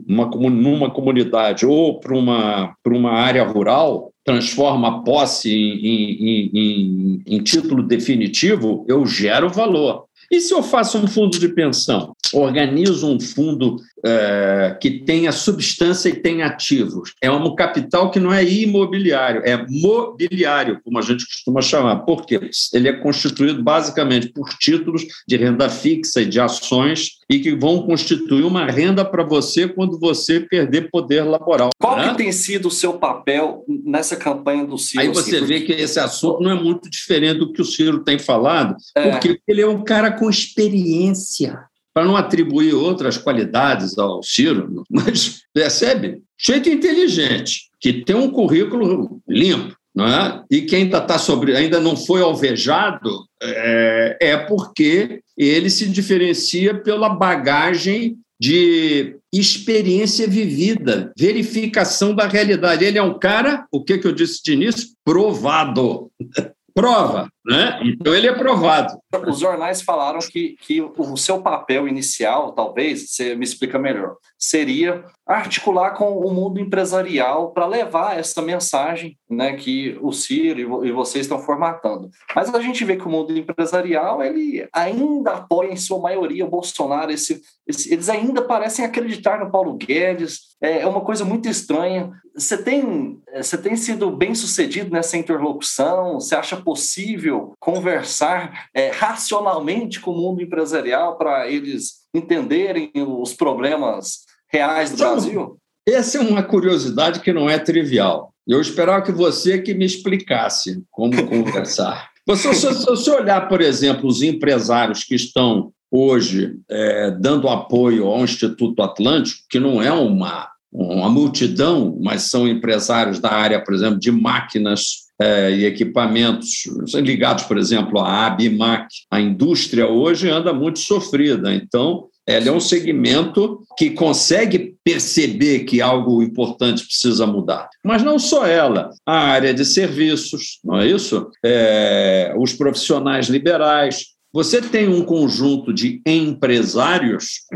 uma, 0.08 0.26
numa 0.50 0.90
comunidade 0.90 1.64
ou 1.64 2.00
para 2.00 2.12
uma, 2.12 2.74
uma 2.84 3.12
área 3.12 3.44
rural, 3.44 4.10
transforma 4.24 4.88
a 4.88 4.98
posse 5.02 5.48
em, 5.48 6.26
em, 6.26 6.50
em, 6.52 7.22
em 7.24 7.42
título 7.44 7.84
definitivo, 7.84 8.84
eu 8.88 9.06
gero 9.06 9.48
valor. 9.48 10.07
E 10.30 10.40
se 10.40 10.52
eu 10.52 10.62
faço 10.62 10.98
um 10.98 11.06
fundo 11.06 11.38
de 11.38 11.48
pensão? 11.48 12.14
Organizo 12.32 13.06
um 13.06 13.18
fundo 13.18 13.76
é, 14.04 14.76
que 14.80 14.90
tenha 15.00 15.32
substância 15.32 16.08
e 16.08 16.16
tenha 16.16 16.46
ativos. 16.46 17.14
É 17.20 17.30
um 17.30 17.54
capital 17.54 18.10
que 18.10 18.20
não 18.20 18.32
é 18.32 18.44
imobiliário, 18.44 19.42
é 19.44 19.66
mobiliário, 19.68 20.80
como 20.84 20.98
a 20.98 21.02
gente 21.02 21.26
costuma 21.26 21.62
chamar. 21.62 21.96
Por 22.00 22.26
quê? 22.26 22.50
Ele 22.72 22.88
é 22.88 22.92
constituído 22.92 23.62
basicamente 23.62 24.28
por 24.28 24.48
títulos 24.50 25.04
de 25.26 25.36
renda 25.36 25.68
fixa 25.68 26.20
e 26.20 26.26
de 26.26 26.40
ações 26.40 27.18
e 27.30 27.38
que 27.38 27.54
vão 27.54 27.82
constituir 27.82 28.44
uma 28.44 28.66
renda 28.66 29.04
para 29.04 29.22
você 29.22 29.68
quando 29.68 29.98
você 29.98 30.40
perder 30.40 30.90
poder 30.90 31.22
laboral. 31.22 31.70
Qual 31.78 31.96
né? 31.96 32.10
que 32.10 32.16
tem 32.16 32.32
sido 32.32 32.68
o 32.68 32.70
seu 32.70 32.94
papel 32.94 33.64
nessa 33.84 34.16
campanha 34.16 34.64
do 34.64 34.78
Ciro? 34.78 35.02
Aí 35.02 35.08
você 35.08 35.32
Ciro? 35.32 35.46
vê 35.46 35.60
que 35.60 35.72
esse 35.72 35.98
assunto 35.98 36.42
não 36.42 36.50
é 36.50 36.54
muito 36.54 36.88
diferente 36.88 37.38
do 37.38 37.52
que 37.52 37.60
o 37.60 37.64
Ciro 37.64 38.02
tem 38.02 38.18
falado, 38.18 38.76
é. 38.94 39.10
porque 39.10 39.40
ele 39.46 39.60
é 39.60 39.66
um 39.66 39.84
cara 39.84 40.10
com 40.18 40.28
experiência 40.28 41.58
para 41.98 42.06
não 42.06 42.16
atribuir 42.16 42.74
outras 42.74 43.18
qualidades 43.18 43.98
ao 43.98 44.22
Ciro, 44.22 44.84
mas 44.88 45.40
percebe? 45.52 46.22
Jeito 46.40 46.68
inteligente, 46.68 47.62
que 47.80 47.92
tem 47.92 48.14
um 48.14 48.30
currículo 48.30 49.20
limpo, 49.28 49.74
não 49.92 50.06
é? 50.06 50.44
e 50.48 50.62
que 50.62 50.76
ainda, 50.76 51.00
tá 51.00 51.18
sobre, 51.18 51.56
ainda 51.56 51.80
não 51.80 51.96
foi 51.96 52.22
alvejado, 52.22 53.26
é, 53.42 54.16
é 54.20 54.36
porque 54.36 55.22
ele 55.36 55.68
se 55.68 55.88
diferencia 55.88 56.72
pela 56.72 57.08
bagagem 57.08 58.16
de 58.40 59.16
experiência 59.32 60.28
vivida, 60.28 61.12
verificação 61.18 62.14
da 62.14 62.28
realidade. 62.28 62.84
Ele 62.84 62.98
é 62.98 63.02
um 63.02 63.18
cara, 63.18 63.66
o 63.72 63.82
que, 63.82 63.98
que 63.98 64.06
eu 64.06 64.12
disse 64.12 64.40
de 64.44 64.52
início? 64.52 64.90
Provado. 65.04 66.10
Prova. 66.72 67.28
Né? 67.44 67.80
Então 67.82 68.14
ele 68.14 68.28
é 68.28 68.32
provado. 68.32 68.96
Os 69.26 69.38
jornais 69.38 69.80
falaram 69.80 70.18
que, 70.18 70.56
que 70.60 70.82
o 70.82 71.16
seu 71.16 71.40
papel 71.40 71.88
inicial, 71.88 72.52
talvez, 72.52 73.10
você 73.10 73.34
me 73.34 73.44
explica 73.44 73.78
melhor, 73.78 74.16
seria 74.38 75.02
articular 75.26 75.90
com 75.90 76.18
o 76.18 76.32
mundo 76.32 76.60
empresarial 76.60 77.50
para 77.52 77.66
levar 77.66 78.18
essa 78.18 78.40
mensagem 78.42 79.16
né, 79.28 79.56
que 79.56 79.98
o 80.00 80.12
Ciro 80.12 80.84
e 80.84 80.92
vocês 80.92 81.26
estão 81.26 81.38
formatando. 81.38 82.10
Mas 82.34 82.54
a 82.54 82.60
gente 82.60 82.84
vê 82.84 82.96
que 82.96 83.06
o 83.06 83.10
mundo 83.10 83.36
empresarial 83.36 84.22
ele 84.22 84.66
ainda 84.72 85.32
apoia 85.32 85.70
em 85.70 85.76
sua 85.76 85.98
maioria 85.98 86.46
o 86.46 86.50
Bolsonaro. 86.50 87.10
Esse, 87.10 87.42
esse, 87.66 87.92
eles 87.92 88.08
ainda 88.08 88.42
parecem 88.42 88.84
acreditar 88.84 89.38
no 89.38 89.50
Paulo 89.50 89.74
Guedes. 89.74 90.56
É, 90.62 90.80
é 90.80 90.86
uma 90.86 91.02
coisa 91.02 91.24
muito 91.24 91.48
estranha. 91.48 92.10
Você 92.34 92.56
tem, 92.56 93.20
você 93.34 93.58
tem 93.58 93.76
sido 93.76 94.10
bem 94.10 94.34
sucedido 94.34 94.90
nessa 94.90 95.16
interlocução? 95.16 96.14
Você 96.14 96.34
acha 96.34 96.56
possível 96.56 97.52
conversar 97.58 98.68
é, 98.72 98.90
racionalmente 98.98 100.00
com 100.00 100.10
o 100.10 100.16
mundo 100.16 100.42
empresarial 100.42 101.16
para 101.16 101.48
eles 101.48 102.00
entenderem 102.12 102.90
os 102.96 103.32
problemas 103.32 104.24
reais 104.50 104.90
do 104.90 104.96
então, 104.96 105.12
Brasil? 105.12 105.58
Essa 105.88 106.18
é 106.18 106.20
uma 106.20 106.42
curiosidade 106.42 107.20
que 107.20 107.32
não 107.32 107.48
é 107.48 107.60
trivial. 107.60 108.34
Eu 108.46 108.60
esperava 108.60 109.02
que 109.02 109.12
você 109.12 109.60
que 109.60 109.72
me 109.72 109.84
explicasse 109.84 110.82
como 110.90 111.26
conversar. 111.28 112.10
Você, 112.28 112.52
se 112.52 112.84
você 112.84 113.10
olhar, 113.10 113.48
por 113.48 113.62
exemplo, 113.62 114.06
os 114.06 114.20
empresários 114.20 115.02
que 115.02 115.14
estão 115.14 115.72
hoje 115.90 116.58
é, 116.68 117.10
dando 117.10 117.48
apoio 117.48 118.06
ao 118.06 118.22
Instituto 118.22 118.82
Atlântico, 118.82 119.46
que 119.48 119.58
não 119.58 119.82
é 119.82 119.90
uma, 119.90 120.46
uma 120.70 121.08
multidão, 121.08 121.98
mas 122.02 122.24
são 122.24 122.46
empresários 122.46 123.18
da 123.18 123.32
área, 123.32 123.64
por 123.64 123.72
exemplo, 123.72 123.98
de 123.98 124.12
máquinas 124.12 125.07
é, 125.20 125.50
e 125.50 125.64
equipamentos 125.64 126.64
ligados, 126.94 127.44
por 127.44 127.58
exemplo, 127.58 128.00
à 128.00 128.26
ABMAC. 128.26 128.86
A 129.10 129.20
indústria 129.20 129.88
hoje 129.88 130.30
anda 130.30 130.52
muito 130.52 130.78
sofrida, 130.78 131.52
então 131.54 132.06
ela 132.26 132.48
é 132.48 132.52
um 132.52 132.60
segmento 132.60 133.62
que 133.76 133.90
consegue 133.90 134.76
perceber 134.84 135.60
que 135.60 135.80
algo 135.80 136.22
importante 136.22 136.84
precisa 136.84 137.26
mudar. 137.26 137.70
Mas 137.82 138.02
não 138.02 138.18
só 138.18 138.46
ela, 138.46 138.90
a 139.06 139.18
área 139.18 139.54
de 139.54 139.64
serviços, 139.64 140.58
não 140.62 140.78
é 140.78 140.86
isso? 140.86 141.30
É, 141.42 142.34
os 142.38 142.52
profissionais 142.52 143.28
liberais. 143.28 144.08
Você 144.30 144.60
tem 144.60 144.88
um 144.88 145.02
conjunto 145.02 145.72
de 145.72 146.02
empresários 146.06 147.46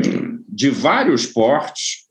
de 0.49 0.71
vários 0.71 1.27
portes 1.27 2.02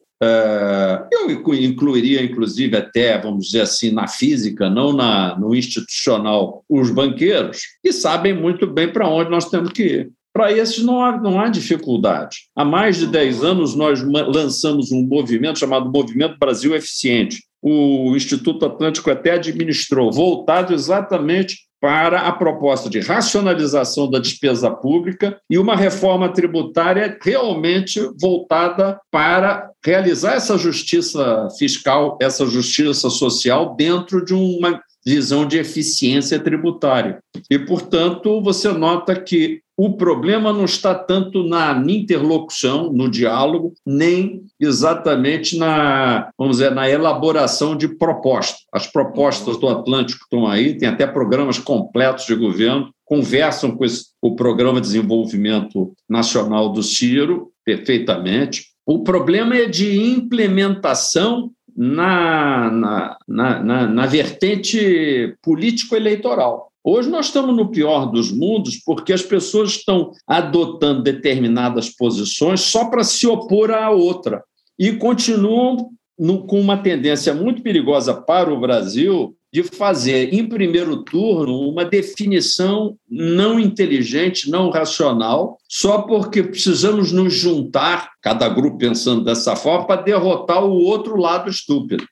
eu 1.10 1.30
incluiria, 1.30 2.22
inclusive, 2.22 2.76
até, 2.76 3.18
vamos 3.20 3.46
dizer 3.46 3.62
assim, 3.62 3.90
na 3.90 4.06
física, 4.06 4.70
não 4.70 4.92
na, 4.92 5.38
no 5.38 5.54
institucional, 5.54 6.64
os 6.68 6.90
banqueiros, 6.90 7.62
que 7.82 7.92
sabem 7.92 8.32
muito 8.32 8.66
bem 8.66 8.92
para 8.92 9.08
onde 9.08 9.30
nós 9.30 9.48
temos 9.48 9.72
que 9.72 9.82
ir. 9.82 10.10
Para 10.32 10.50
esses 10.50 10.82
não 10.82 11.02
há, 11.02 11.20
não 11.20 11.40
há 11.40 11.48
dificuldade. 11.48 12.38
Há 12.56 12.64
mais 12.64 12.96
de 12.96 13.06
10 13.06 13.44
anos, 13.44 13.74
nós 13.74 14.02
lançamos 14.02 14.90
um 14.90 15.02
movimento 15.06 15.58
chamado 15.58 15.90
Movimento 15.90 16.38
Brasil 16.38 16.74
Eficiente. 16.74 17.42
O 17.60 18.16
Instituto 18.16 18.64
Atlântico 18.64 19.10
até 19.10 19.32
administrou, 19.32 20.10
voltado 20.10 20.72
exatamente 20.72 21.56
para 21.82 22.20
a 22.20 22.30
proposta 22.30 22.88
de 22.88 23.00
racionalização 23.00 24.08
da 24.08 24.20
despesa 24.20 24.70
pública 24.70 25.40
e 25.50 25.58
uma 25.58 25.74
reforma 25.74 26.28
tributária 26.28 27.18
realmente 27.20 28.00
voltada 28.20 29.00
para 29.10 29.68
realizar 29.84 30.34
essa 30.34 30.56
justiça 30.56 31.48
fiscal, 31.58 32.16
essa 32.22 32.46
justiça 32.46 33.10
social 33.10 33.74
dentro 33.74 34.24
de 34.24 34.32
uma 34.32 34.80
visão 35.04 35.46
de 35.46 35.58
eficiência 35.58 36.38
tributária. 36.38 37.18
E, 37.50 37.58
portanto, 37.58 38.40
você 38.40 38.72
nota 38.72 39.14
que 39.14 39.60
o 39.76 39.96
problema 39.96 40.52
não 40.52 40.64
está 40.64 40.94
tanto 40.94 41.42
na 41.42 41.72
interlocução, 41.88 42.92
no 42.92 43.10
diálogo, 43.10 43.72
nem 43.84 44.44
exatamente 44.60 45.56
na, 45.56 46.30
vamos 46.38 46.58
dizer, 46.58 46.70
na 46.70 46.88
elaboração 46.88 47.74
de 47.74 47.88
propostas. 47.88 48.60
As 48.72 48.86
propostas 48.86 49.56
do 49.56 49.68
Atlântico 49.68 50.24
estão 50.24 50.46
aí, 50.46 50.76
tem 50.76 50.88
até 50.88 51.06
programas 51.06 51.58
completos 51.58 52.26
de 52.26 52.34
governo, 52.34 52.92
conversam 53.04 53.76
com 53.76 53.84
esse, 53.84 54.06
o 54.22 54.36
Programa 54.36 54.80
de 54.80 54.86
Desenvolvimento 54.86 55.92
Nacional 56.08 56.68
do 56.68 56.82
Ciro 56.82 57.50
perfeitamente. 57.64 58.66
O 58.86 59.02
problema 59.02 59.56
é 59.56 59.66
de 59.66 59.98
implementação 59.98 61.50
na, 61.76 62.70
na, 62.70 63.18
na, 63.28 63.86
na, 63.86 64.06
vertente 64.06 65.36
político-eleitoral. 65.42 66.70
Hoje 66.84 67.08
nós 67.08 67.26
estamos 67.26 67.54
no 67.56 67.70
pior 67.70 68.06
dos 68.06 68.32
mundos 68.32 68.76
porque 68.84 69.12
as 69.12 69.22
pessoas 69.22 69.70
estão 69.70 70.10
adotando 70.26 71.02
determinadas 71.02 71.88
posições 71.88 72.60
só 72.60 72.86
para 72.86 73.04
se 73.04 73.26
opor 73.26 73.70
à 73.70 73.90
outra 73.90 74.42
e 74.78 74.92
continuam 74.92 75.90
no, 76.18 76.46
com 76.46 76.60
uma 76.60 76.76
tendência 76.76 77.34
muito 77.34 77.62
perigosa 77.62 78.14
para 78.14 78.52
o 78.52 78.60
Brasil 78.60 79.36
de 79.52 79.62
fazer, 79.62 80.32
em 80.32 80.48
primeiro 80.48 81.04
turno, 81.04 81.68
uma 81.68 81.84
definição 81.84 82.96
não 83.08 83.60
inteligente, 83.60 84.48
não 84.48 84.70
racional, 84.70 85.58
só 85.68 86.02
porque 86.02 86.42
precisamos 86.42 87.12
nos 87.12 87.34
juntar, 87.34 88.12
cada 88.22 88.48
grupo 88.48 88.78
pensando 88.78 89.22
dessa 89.22 89.54
forma, 89.54 89.86
para 89.86 90.00
derrotar 90.00 90.64
o 90.64 90.72
outro 90.72 91.16
lado 91.16 91.50
estúpido. 91.50 92.04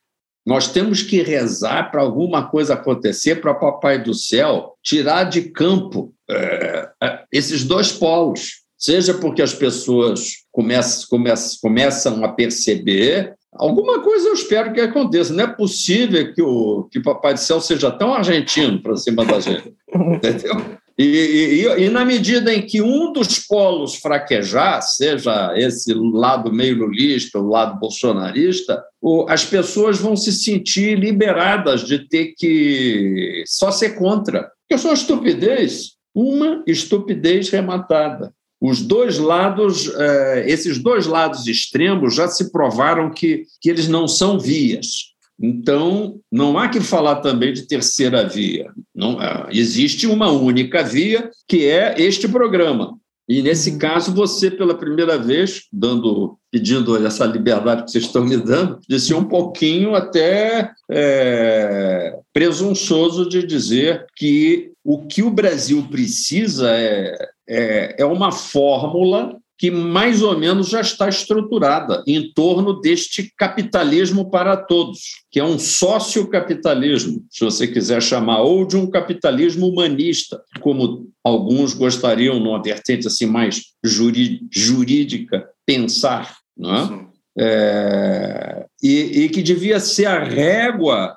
Nós 0.45 0.67
temos 0.67 1.01
que 1.01 1.21
rezar 1.21 1.91
para 1.91 2.01
alguma 2.01 2.47
coisa 2.47 2.75
acontecer, 2.75 3.41
para 3.41 3.55
Papai 3.55 4.01
do 4.01 4.13
Céu 4.13 4.73
tirar 4.83 5.23
de 5.23 5.43
campo 5.49 6.13
é, 6.29 6.89
esses 7.31 7.63
dois 7.63 7.91
polos. 7.91 8.61
Seja 8.77 9.13
porque 9.13 9.43
as 9.43 9.53
pessoas 9.53 10.45
começam, 10.51 11.07
começam, 11.09 11.59
começam 11.61 12.25
a 12.25 12.29
perceber 12.29 13.35
Alguma 13.53 14.01
coisa 14.01 14.29
eu 14.29 14.33
espero 14.33 14.73
que 14.73 14.79
aconteça. 14.79 15.33
Não 15.33 15.43
é 15.43 15.47
possível 15.47 16.33
que 16.33 16.41
o, 16.41 16.87
que 16.89 16.99
o 16.99 17.03
Papai 17.03 17.33
do 17.33 17.39
Céu 17.39 17.59
seja 17.59 17.91
tão 17.91 18.13
argentino 18.13 18.81
para 18.81 18.95
cima 18.95 19.25
da 19.25 19.39
gente. 19.39 19.73
Entendeu? 19.93 20.79
E, 20.97 21.03
e, 21.03 21.83
e, 21.85 21.89
na 21.89 22.05
medida 22.05 22.53
em 22.53 22.61
que 22.61 22.81
um 22.81 23.11
dos 23.11 23.39
polos 23.39 23.95
fraquejar, 23.95 24.81
seja 24.81 25.51
esse 25.57 25.93
lado 25.93 26.53
meio 26.53 26.77
lulista, 26.77 27.39
o 27.39 27.47
lado 27.47 27.79
bolsonarista, 27.79 28.83
as 29.27 29.43
pessoas 29.43 29.97
vão 29.97 30.15
se 30.15 30.31
sentir 30.31 30.99
liberadas 30.99 31.81
de 31.81 32.07
ter 32.07 32.33
que 32.37 33.43
só 33.47 33.71
ser 33.71 33.95
contra. 33.95 34.43
Porque 34.43 34.75
é 34.75 34.77
só 34.77 34.93
estupidez, 34.93 35.93
uma 36.13 36.63
estupidez 36.67 37.49
rematada 37.49 38.31
os 38.61 38.79
dois 38.79 39.17
lados, 39.17 39.91
eh, 39.95 40.45
esses 40.47 40.77
dois 40.77 41.07
lados 41.07 41.47
extremos 41.47 42.13
já 42.13 42.27
se 42.27 42.51
provaram 42.51 43.09
que, 43.09 43.43
que 43.59 43.67
eles 43.67 43.87
não 43.87 44.07
são 44.07 44.39
vias. 44.39 45.11
Então, 45.41 46.19
não 46.31 46.59
há 46.59 46.69
que 46.69 46.79
falar 46.79 47.15
também 47.15 47.51
de 47.51 47.63
terceira 47.63 48.23
via. 48.27 48.71
Não, 48.93 49.19
eh, 49.19 49.47
existe 49.51 50.05
uma 50.05 50.29
única 50.29 50.83
via, 50.83 51.31
que 51.47 51.65
é 51.65 51.95
este 51.97 52.27
programa. 52.27 52.95
E, 53.27 53.41
nesse 53.41 53.71
uhum. 53.71 53.77
caso, 53.79 54.13
você, 54.13 54.51
pela 54.51 54.75
primeira 54.75 55.17
vez, 55.17 55.63
dando, 55.73 56.37
pedindo 56.51 56.95
essa 57.03 57.25
liberdade 57.25 57.85
que 57.85 57.91
vocês 57.91 58.03
estão 58.03 58.23
me 58.23 58.37
dando, 58.37 58.79
ser 58.99 59.15
um 59.15 59.23
pouquinho 59.23 59.95
até 59.95 60.71
é, 60.89 62.15
presunçoso 62.31 63.27
de 63.27 63.41
dizer 63.41 64.05
que 64.15 64.71
o 64.83 65.05
que 65.07 65.23
o 65.23 65.31
Brasil 65.31 65.87
precisa 65.89 66.69
é 66.71 67.30
é, 67.51 67.95
é 67.99 68.05
uma 68.05 68.31
fórmula 68.31 69.37
que 69.57 69.69
mais 69.69 70.23
ou 70.23 70.35
menos 70.39 70.69
já 70.69 70.81
está 70.81 71.07
estruturada 71.07 72.03
em 72.07 72.33
torno 72.33 72.81
deste 72.81 73.31
capitalismo 73.37 74.31
para 74.31 74.57
todos, 74.57 75.01
que 75.29 75.39
é 75.39 75.43
um 75.43 75.59
sociocapitalismo, 75.59 77.23
se 77.29 77.45
você 77.45 77.67
quiser 77.67 78.01
chamar, 78.01 78.41
ou 78.41 78.65
de 78.65 78.75
um 78.75 78.89
capitalismo 78.89 79.67
humanista, 79.67 80.41
como 80.61 81.11
alguns 81.23 81.75
gostariam, 81.75 82.39
numa 82.39 82.63
vertente 82.63 83.05
assim 83.05 83.27
mais 83.27 83.65
jurídica, 83.83 85.47
pensar. 85.63 86.37
Não 86.57 86.75
é? 86.75 87.11
É, 87.37 88.65
e, 88.81 89.23
e, 89.23 89.29
que 89.29 89.41
devia 89.41 89.79
ser 89.79 90.05
a 90.05 90.23
régua 90.23 91.15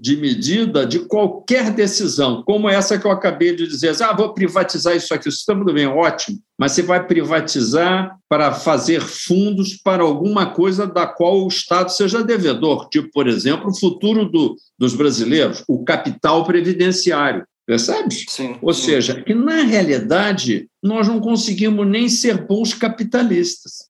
de 0.00 0.16
medida 0.16 0.86
de 0.86 1.00
qualquer 1.00 1.70
decisão, 1.70 2.42
como 2.42 2.68
essa 2.68 2.98
que 2.98 3.06
eu 3.06 3.10
acabei 3.10 3.54
de 3.54 3.66
dizer. 3.66 3.94
Ah, 4.02 4.12
vou 4.12 4.32
privatizar 4.32 4.96
isso 4.96 5.12
aqui. 5.12 5.28
Isso 5.28 5.38
está 5.38 5.54
tudo 5.54 5.72
bem, 5.72 5.86
ótimo. 5.86 6.38
Mas 6.58 6.72
você 6.72 6.82
vai 6.82 7.06
privatizar 7.06 8.16
para 8.28 8.52
fazer 8.52 9.00
fundos 9.00 9.76
para 9.76 10.02
alguma 10.02 10.46
coisa 10.46 10.86
da 10.86 11.06
qual 11.06 11.44
o 11.44 11.48
Estado 11.48 11.90
seja 11.90 12.22
devedor, 12.22 12.88
tipo, 12.88 13.10
por 13.12 13.26
exemplo, 13.28 13.70
o 13.70 13.78
futuro 13.78 14.24
do, 14.24 14.56
dos 14.78 14.94
brasileiros, 14.94 15.62
o 15.68 15.84
capital 15.84 16.44
previdenciário. 16.44 17.44
Percebe? 17.66 18.14
Sim. 18.28 18.56
Ou 18.60 18.74
seja, 18.74 19.22
que 19.22 19.34
na 19.34 19.62
realidade 19.62 20.68
nós 20.82 21.08
não 21.08 21.18
conseguimos 21.18 21.86
nem 21.86 22.08
ser 22.08 22.46
bons 22.46 22.74
capitalistas. 22.74 23.88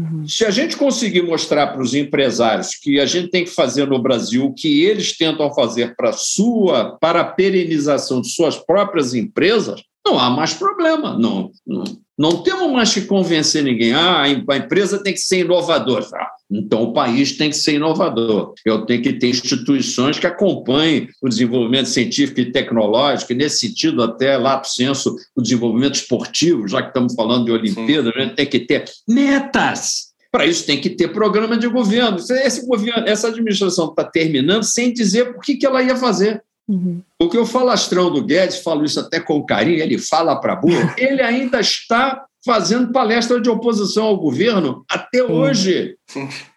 Uhum. 0.00 0.26
Se 0.26 0.46
a 0.46 0.50
gente 0.50 0.76
conseguir 0.76 1.22
mostrar 1.22 1.68
para 1.68 1.82
os 1.82 1.94
empresários 1.94 2.74
que 2.74 2.98
a 2.98 3.04
gente 3.04 3.28
tem 3.28 3.44
que 3.44 3.50
fazer 3.50 3.86
no 3.86 4.00
Brasil 4.00 4.46
o 4.46 4.54
que 4.54 4.82
eles 4.84 5.16
tentam 5.16 5.52
fazer 5.52 5.94
para 5.94 6.12
sua 6.12 6.96
para 6.98 7.20
a 7.20 7.24
perenização 7.24 8.20
de 8.20 8.30
suas 8.30 8.56
próprias 8.56 9.14
empresas, 9.14 9.82
não 10.06 10.18
há 10.18 10.30
mais 10.30 10.54
problema. 10.54 11.18
Não, 11.18 11.50
não, 11.66 11.84
não 12.18 12.42
temos 12.42 12.70
mais 12.70 12.92
que 12.92 13.02
convencer 13.02 13.62
ninguém. 13.62 13.92
Ah, 13.92 14.22
a 14.22 14.56
empresa 14.56 15.02
tem 15.02 15.12
que 15.12 15.20
ser 15.20 15.40
inovadora. 15.40 16.06
Ah, 16.14 16.30
então, 16.50 16.82
o 16.82 16.92
país 16.92 17.36
tem 17.36 17.50
que 17.50 17.56
ser 17.56 17.74
inovador. 17.74 18.54
Eu 18.64 18.84
tenho 18.84 19.02
que 19.02 19.12
ter 19.12 19.28
instituições 19.28 20.18
que 20.18 20.26
acompanhem 20.26 21.08
o 21.22 21.28
desenvolvimento 21.28 21.86
científico 21.86 22.40
e 22.40 22.50
tecnológico, 22.50 23.32
e 23.32 23.36
nesse 23.36 23.60
sentido, 23.60 24.02
até 24.02 24.36
lá 24.36 24.58
para 24.58 24.68
o 24.68 24.70
senso, 24.70 25.16
o 25.36 25.40
desenvolvimento 25.40 25.94
esportivo, 25.94 26.66
já 26.66 26.82
que 26.82 26.88
estamos 26.88 27.14
falando 27.14 27.44
de 27.44 27.52
Olimpíada, 27.52 28.12
a 28.14 28.20
gente 28.20 28.34
tem 28.34 28.46
que 28.46 28.60
ter 28.60 28.84
metas. 29.08 30.10
Para 30.32 30.46
isso 30.46 30.64
tem 30.64 30.80
que 30.80 30.90
ter 30.90 31.08
programa 31.08 31.56
de 31.56 31.68
governo. 31.68 32.18
Esse 32.18 32.66
governo 32.66 33.08
essa 33.08 33.28
administração 33.28 33.88
está 33.88 34.04
terminando 34.04 34.62
sem 34.62 34.92
dizer 34.92 35.32
por 35.32 35.42
que, 35.42 35.56
que 35.56 35.66
ela 35.66 35.82
ia 35.82 35.96
fazer. 35.96 36.42
Uhum. 36.70 37.02
Porque 37.18 37.36
o 37.36 37.44
falastrão 37.44 38.12
do 38.12 38.24
Guedes, 38.24 38.62
falo 38.62 38.84
isso 38.84 39.00
até 39.00 39.18
com 39.18 39.44
carinho, 39.44 39.82
ele 39.82 39.98
fala 39.98 40.40
para 40.40 40.54
burro, 40.54 40.94
ele 40.96 41.20
ainda 41.20 41.58
está 41.58 42.24
fazendo 42.44 42.92
palestra 42.92 43.40
de 43.40 43.50
oposição 43.50 44.04
ao 44.04 44.16
governo 44.16 44.84
até 44.88 45.22
hoje. 45.22 45.96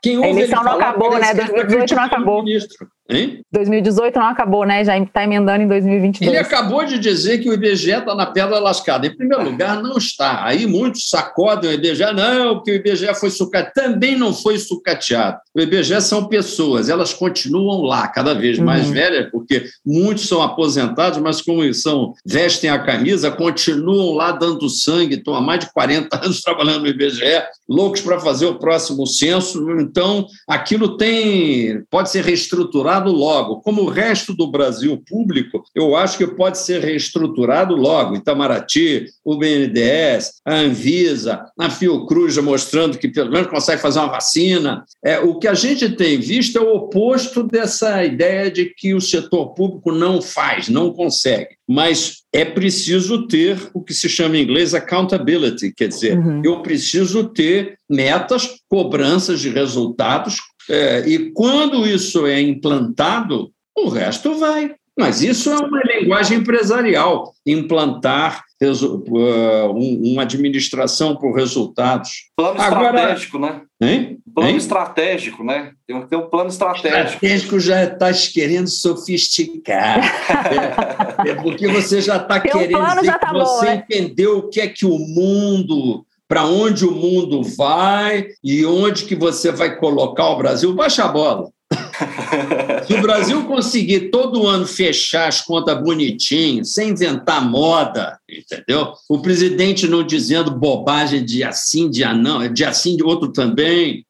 Quem 0.01 0.23
a 0.23 0.29
eleição 0.29 0.63
não 0.63 0.73
acabou, 0.73 1.17
né? 1.17 1.33
2018 1.33 1.95
não 1.95 2.03
acabou. 2.03 2.43
Ministro. 2.43 2.87
Hein? 3.09 3.41
2018 3.51 4.17
não 4.17 4.27
acabou, 4.27 4.65
né? 4.65 4.83
Já 4.85 4.97
está 4.97 5.25
emendando 5.25 5.63
em 5.63 5.67
2022. 5.67 6.31
Ele 6.31 6.41
acabou 6.41 6.85
de 6.85 6.97
dizer 6.97 7.39
que 7.39 7.49
o 7.49 7.53
IBGE 7.53 7.91
está 7.91 8.15
na 8.15 8.25
pedra 8.25 8.59
lascada. 8.59 9.05
Em 9.05 9.15
primeiro 9.15 9.43
lugar, 9.43 9.83
não 9.83 9.97
está. 9.97 10.45
Aí 10.45 10.65
muitos 10.65 11.09
sacodem 11.09 11.69
o 11.69 11.73
IBGE. 11.73 12.13
Não, 12.13 12.55
porque 12.55 12.71
o 12.71 12.75
IBGE 12.75 13.13
foi 13.15 13.29
sucateado. 13.29 13.73
Também 13.75 14.15
não 14.15 14.33
foi 14.33 14.57
sucateado. 14.57 15.37
O 15.53 15.59
IBGE 15.59 16.01
são 16.01 16.27
pessoas, 16.27 16.89
elas 16.89 17.13
continuam 17.13 17.81
lá, 17.81 18.07
cada 18.07 18.33
vez 18.33 18.57
mais 18.57 18.87
uhum. 18.87 18.93
velhas, 18.93 19.29
porque 19.29 19.65
muitos 19.85 20.27
são 20.27 20.41
aposentados, 20.41 21.19
mas 21.19 21.41
como 21.41 21.71
são, 21.73 22.13
vestem 22.25 22.69
a 22.69 22.79
camisa, 22.79 23.29
continuam 23.29 24.13
lá 24.13 24.31
dando 24.31 24.69
sangue, 24.69 25.15
estão 25.15 25.35
há 25.35 25.41
mais 25.41 25.59
de 25.59 25.71
40 25.73 26.17
anos 26.23 26.41
trabalhando 26.41 26.81
no 26.81 26.87
IBGE, 26.87 27.43
loucos 27.67 28.01
para 28.01 28.19
fazer 28.19 28.45
o 28.45 28.55
próximo 28.55 29.05
censo. 29.05 29.69
Então, 29.79 30.25
aquilo 30.47 30.97
tem 30.97 31.83
pode 31.89 32.09
ser 32.09 32.23
reestruturado 32.23 32.92
logo. 33.11 33.61
Como 33.61 33.83
o 33.83 33.89
resto 33.89 34.33
do 34.33 34.49
Brasil 34.49 35.01
público, 35.07 35.63
eu 35.73 35.95
acho 35.95 36.17
que 36.17 36.27
pode 36.27 36.57
ser 36.57 36.81
reestruturado 36.81 37.75
logo. 37.75 38.15
Itamaraty, 38.15 39.05
o 39.23 39.37
BNDES, 39.37 40.41
a 40.45 40.55
Anvisa, 40.55 41.45
a 41.57 41.69
Fiocruz 41.69 42.33
já 42.33 42.41
mostrando 42.41 42.97
que 42.97 43.07
pelo 43.07 43.31
menos 43.31 43.47
consegue 43.47 43.81
fazer 43.81 43.99
uma 43.99 44.11
vacina. 44.11 44.83
É, 45.03 45.19
o 45.19 45.37
que 45.37 45.47
a 45.47 45.53
gente 45.53 45.89
tem 45.89 46.19
visto 46.19 46.57
é 46.57 46.61
o 46.61 46.75
oposto 46.75 47.43
dessa 47.43 48.03
ideia 48.03 48.49
de 48.49 48.65
que 48.65 48.93
o 48.93 49.01
setor 49.01 49.53
público 49.53 49.91
não 49.91 50.21
faz, 50.21 50.69
não 50.69 50.91
consegue. 50.91 51.55
Mas 51.67 52.23
é 52.33 52.43
preciso 52.43 53.27
ter 53.27 53.57
o 53.73 53.81
que 53.81 53.93
se 53.93 54.09
chama 54.09 54.37
em 54.37 54.43
inglês 54.43 54.73
accountability, 54.73 55.71
quer 55.71 55.87
dizer, 55.87 56.17
uhum. 56.17 56.41
eu 56.43 56.61
preciso 56.61 57.29
ter 57.29 57.77
metas, 57.89 58.49
cobranças 58.67 59.39
de 59.39 59.49
resultados, 59.49 60.37
é, 60.69 61.07
e 61.07 61.31
quando 61.31 61.87
isso 61.87 62.25
é 62.25 62.41
implantado, 62.41 63.51
o 63.75 63.89
resto 63.89 64.35
vai. 64.35 64.75
Mas 64.97 65.21
isso 65.23 65.49
é 65.49 65.57
uma 65.57 65.81
linguagem 65.81 66.37
empresarial, 66.37 67.33
implantar 67.47 68.43
uh, 68.61 69.71
uma 69.71 70.21
administração 70.21 71.15
por 71.15 71.33
resultados. 71.33 72.29
Plano 72.37 72.61
Agora, 72.61 72.99
estratégico, 72.99 73.39
né? 73.39 73.61
Hein? 73.81 74.19
Plano 74.33 74.49
hein? 74.51 74.57
estratégico, 74.57 75.43
né? 75.43 75.71
Tem 75.87 75.99
que 75.99 76.07
ter 76.07 76.15
um 76.15 76.29
plano 76.29 76.49
estratégico. 76.49 77.25
Estratégico 77.25 77.59
já 77.59 77.83
está 77.85 78.11
querendo 78.13 78.67
sofisticar. 78.67 79.99
é, 81.25 81.31
é, 81.31 81.35
porque 81.35 81.67
você 81.67 81.99
já 81.99 82.17
está 82.17 82.39
querendo 82.39 82.85
dizer 82.85 83.05
já 83.05 83.17
tá 83.17 83.27
que 83.27 83.33
bom, 83.33 83.45
você 83.45 83.65
né? 83.65 83.83
entendeu 83.83 84.37
o 84.37 84.49
que 84.49 84.61
é 84.61 84.67
que 84.67 84.85
o 84.85 84.97
mundo 84.99 86.05
para 86.33 86.47
onde 86.47 86.83
o 86.83 86.91
mundo 86.91 87.43
vai 87.43 88.29
e 88.43 88.65
onde 88.65 89.05
que 89.05 89.13
você 89.13 89.51
vai 89.51 89.77
colocar 89.77 90.31
o 90.31 90.37
Brasil, 90.39 90.73
baixa 90.73 91.03
a 91.03 91.07
bola. 91.07 91.51
Se 92.87 92.93
o 92.95 93.01
Brasil 93.03 93.45
conseguir 93.45 94.09
todo 94.09 94.47
ano 94.47 94.65
fechar 94.65 95.27
as 95.27 95.41
contas 95.41 95.79
bonitinho, 95.79 96.65
sem 96.65 96.89
inventar 96.89 97.47
moda, 97.47 98.17
entendeu? 98.27 98.93
O 99.07 99.21
presidente 99.21 99.87
não 99.87 100.03
dizendo 100.03 100.57
bobagem 100.57 101.23
de 101.23 101.43
assim, 101.43 101.87
de 101.87 102.03
não, 102.03 102.51
de 102.51 102.65
assim, 102.65 102.97
de 102.97 103.03
outro 103.03 103.31
também, 103.31 104.03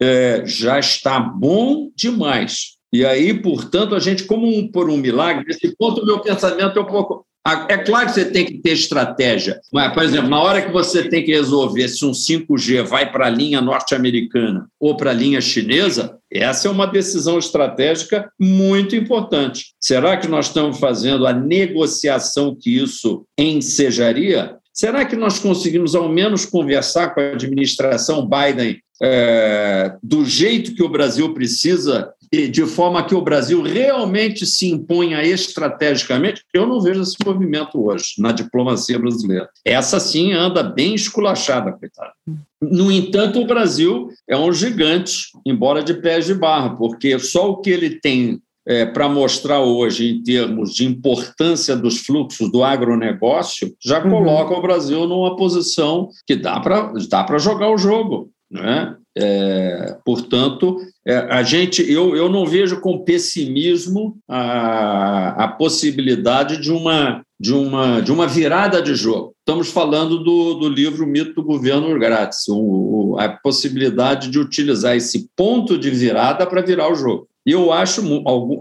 é? 0.00 0.42
já 0.44 0.80
está 0.80 1.20
bom 1.20 1.90
demais. 1.94 2.72
E 2.92 3.06
aí, 3.06 3.40
portanto, 3.40 3.94
a 3.94 4.00
gente, 4.00 4.24
como 4.24 4.48
um, 4.48 4.66
por 4.66 4.90
um 4.90 4.96
milagre, 4.96 5.44
nesse 5.46 5.76
ponto, 5.76 6.04
meu 6.04 6.18
pensamento 6.18 6.76
é 6.76 6.82
um 6.82 6.86
pouco 6.86 7.24
É 7.44 7.76
claro 7.78 8.06
que 8.06 8.14
você 8.14 8.24
tem 8.24 8.46
que 8.46 8.58
ter 8.58 8.70
estratégia, 8.70 9.60
mas, 9.72 9.92
por 9.92 10.04
exemplo, 10.04 10.30
na 10.30 10.40
hora 10.40 10.62
que 10.62 10.70
você 10.70 11.08
tem 11.08 11.24
que 11.24 11.32
resolver 11.32 11.88
se 11.88 12.04
um 12.04 12.12
5G 12.12 12.84
vai 12.84 13.10
para 13.10 13.26
a 13.26 13.30
linha 13.30 13.60
norte-americana 13.60 14.68
ou 14.78 14.96
para 14.96 15.10
a 15.10 15.14
linha 15.14 15.40
chinesa, 15.40 16.16
essa 16.30 16.68
é 16.68 16.70
uma 16.70 16.86
decisão 16.86 17.38
estratégica 17.38 18.30
muito 18.38 18.94
importante. 18.94 19.74
Será 19.80 20.16
que 20.16 20.28
nós 20.28 20.46
estamos 20.46 20.78
fazendo 20.78 21.26
a 21.26 21.32
negociação 21.32 22.54
que 22.54 22.76
isso 22.76 23.26
ensejaria? 23.36 24.56
Será 24.72 25.04
que 25.04 25.16
nós 25.16 25.40
conseguimos, 25.40 25.96
ao 25.96 26.08
menos, 26.08 26.46
conversar 26.46 27.12
com 27.12 27.20
a 27.20 27.32
administração 27.32 28.26
Biden 28.26 28.80
é, 29.02 29.96
do 30.00 30.24
jeito 30.24 30.76
que 30.76 30.82
o 30.82 30.88
Brasil 30.88 31.34
precisa 31.34 32.08
de 32.32 32.64
forma 32.64 33.04
que 33.04 33.14
o 33.14 33.20
Brasil 33.20 33.62
realmente 33.62 34.46
se 34.46 34.66
imponha 34.66 35.22
estrategicamente, 35.22 36.42
eu 36.54 36.66
não 36.66 36.80
vejo 36.80 37.02
esse 37.02 37.16
movimento 37.24 37.84
hoje 37.86 38.14
na 38.18 38.32
diplomacia 38.32 38.98
brasileira. 38.98 39.50
Essa 39.64 40.00
sim 40.00 40.32
anda 40.32 40.62
bem 40.62 40.94
esculachada, 40.94 41.72
coitada. 41.72 42.12
No 42.60 42.90
entanto, 42.90 43.38
o 43.38 43.46
Brasil 43.46 44.08
é 44.26 44.36
um 44.36 44.50
gigante, 44.50 45.28
embora 45.44 45.82
de 45.82 45.92
pés 45.92 46.24
de 46.24 46.32
barra, 46.32 46.70
porque 46.70 47.18
só 47.18 47.50
o 47.50 47.60
que 47.60 47.68
ele 47.68 48.00
tem 48.00 48.40
é, 48.66 48.86
para 48.86 49.08
mostrar 49.08 49.60
hoje, 49.60 50.08
em 50.08 50.22
termos 50.22 50.72
de 50.74 50.86
importância 50.86 51.76
dos 51.76 51.98
fluxos 51.98 52.50
do 52.50 52.62
agronegócio, 52.62 53.74
já 53.82 54.02
uhum. 54.02 54.10
coloca 54.10 54.54
o 54.54 54.62
Brasil 54.62 55.06
numa 55.06 55.36
posição 55.36 56.08
que 56.26 56.36
dá 56.36 56.60
para 56.60 56.92
dá 57.08 57.38
jogar 57.38 57.70
o 57.70 57.78
jogo. 57.78 58.30
Né? 58.50 58.96
É, 59.16 59.96
portanto, 60.04 60.78
é, 61.06 61.16
a 61.16 61.42
gente, 61.42 61.82
eu, 61.90 62.16
eu 62.16 62.30
não 62.30 62.46
vejo 62.46 62.80
com 62.80 63.04
pessimismo 63.04 64.16
a, 64.26 65.44
a 65.44 65.48
possibilidade 65.48 66.58
de 66.58 66.72
uma, 66.72 67.22
de, 67.38 67.52
uma, 67.52 68.00
de 68.00 68.10
uma 68.10 68.26
virada 68.26 68.80
de 68.80 68.94
jogo. 68.94 69.34
Estamos 69.40 69.68
falando 69.68 70.22
do, 70.22 70.54
do 70.54 70.68
livro 70.68 71.06
Mito 71.06 71.34
do 71.34 71.42
Governo 71.42 71.98
Grátis, 71.98 72.48
o, 72.48 73.16
a 73.18 73.28
possibilidade 73.28 74.30
de 74.30 74.38
utilizar 74.38 74.96
esse 74.96 75.28
ponto 75.36 75.76
de 75.76 75.90
virada 75.90 76.46
para 76.46 76.62
virar 76.62 76.90
o 76.90 76.94
jogo. 76.94 77.28
Eu 77.44 77.72
acho, 77.72 78.00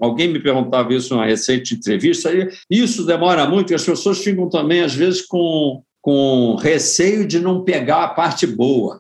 alguém 0.02 0.28
me 0.28 0.40
perguntava 0.40 0.94
isso 0.94 1.14
numa 1.14 1.28
recente 1.28 1.76
entrevista, 1.76 2.32
isso 2.70 3.06
demora 3.06 3.48
muito, 3.48 3.72
e 3.72 3.76
as 3.76 3.86
pessoas 3.86 4.18
ficam 4.24 4.50
também, 4.50 4.82
às 4.82 4.96
vezes, 4.96 5.22
com, 5.22 5.84
com 6.02 6.56
receio 6.56 7.28
de 7.28 7.40
não 7.40 7.64
pegar 7.64 8.04
a 8.04 8.10
parte 8.10 8.48
boa. 8.48 9.00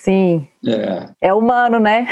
Sim. 0.00 0.48
É, 0.66 1.28
é 1.28 1.34
humano, 1.34 1.78
né? 1.78 2.08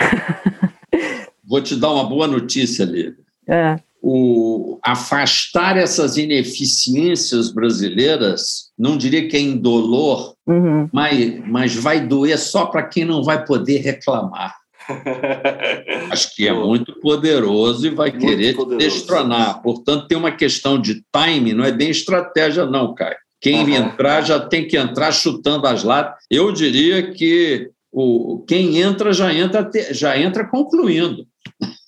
Vou 1.42 1.62
te 1.62 1.74
dar 1.74 1.90
uma 1.90 2.04
boa 2.04 2.26
notícia, 2.26 2.84
Lívia. 2.84 3.16
É. 3.48 3.76
O, 4.02 4.78
afastar 4.84 5.78
essas 5.78 6.18
ineficiências 6.18 7.50
brasileiras, 7.50 8.70
não 8.78 8.98
diria 8.98 9.26
que 9.26 9.36
é 9.38 9.40
indolor, 9.40 10.34
uhum. 10.46 10.88
mas, 10.92 11.40
mas 11.46 11.74
vai 11.74 12.06
doer 12.06 12.38
só 12.38 12.66
para 12.66 12.82
quem 12.82 13.06
não 13.06 13.24
vai 13.24 13.44
poder 13.46 13.78
reclamar. 13.78 14.54
Acho 16.12 16.34
que 16.36 16.46
é 16.46 16.52
muito 16.52 16.92
poderoso 17.00 17.86
e 17.86 17.90
vai 17.90 18.10
muito 18.10 18.26
querer 18.26 18.54
poderoso. 18.54 18.86
destronar. 18.86 19.62
Portanto, 19.62 20.06
tem 20.06 20.18
uma 20.18 20.32
questão 20.32 20.78
de 20.78 21.02
time, 21.10 21.54
não 21.54 21.64
é 21.64 21.72
bem 21.72 21.88
estratégia, 21.88 22.66
não, 22.66 22.94
Caio. 22.94 23.16
Quem 23.40 23.64
uhum. 23.64 23.74
entrar 23.74 24.20
já 24.22 24.40
tem 24.40 24.66
que 24.66 24.76
entrar 24.76 25.12
chutando 25.12 25.66
as 25.66 25.84
latas. 25.84 26.24
Eu 26.30 26.52
diria 26.52 27.12
que 27.12 27.70
o, 27.92 28.44
quem 28.46 28.78
entra 28.78 29.12
já 29.12 29.32
entra, 29.32 29.70
já 29.90 30.18
entra 30.18 30.46
concluindo. 30.46 31.26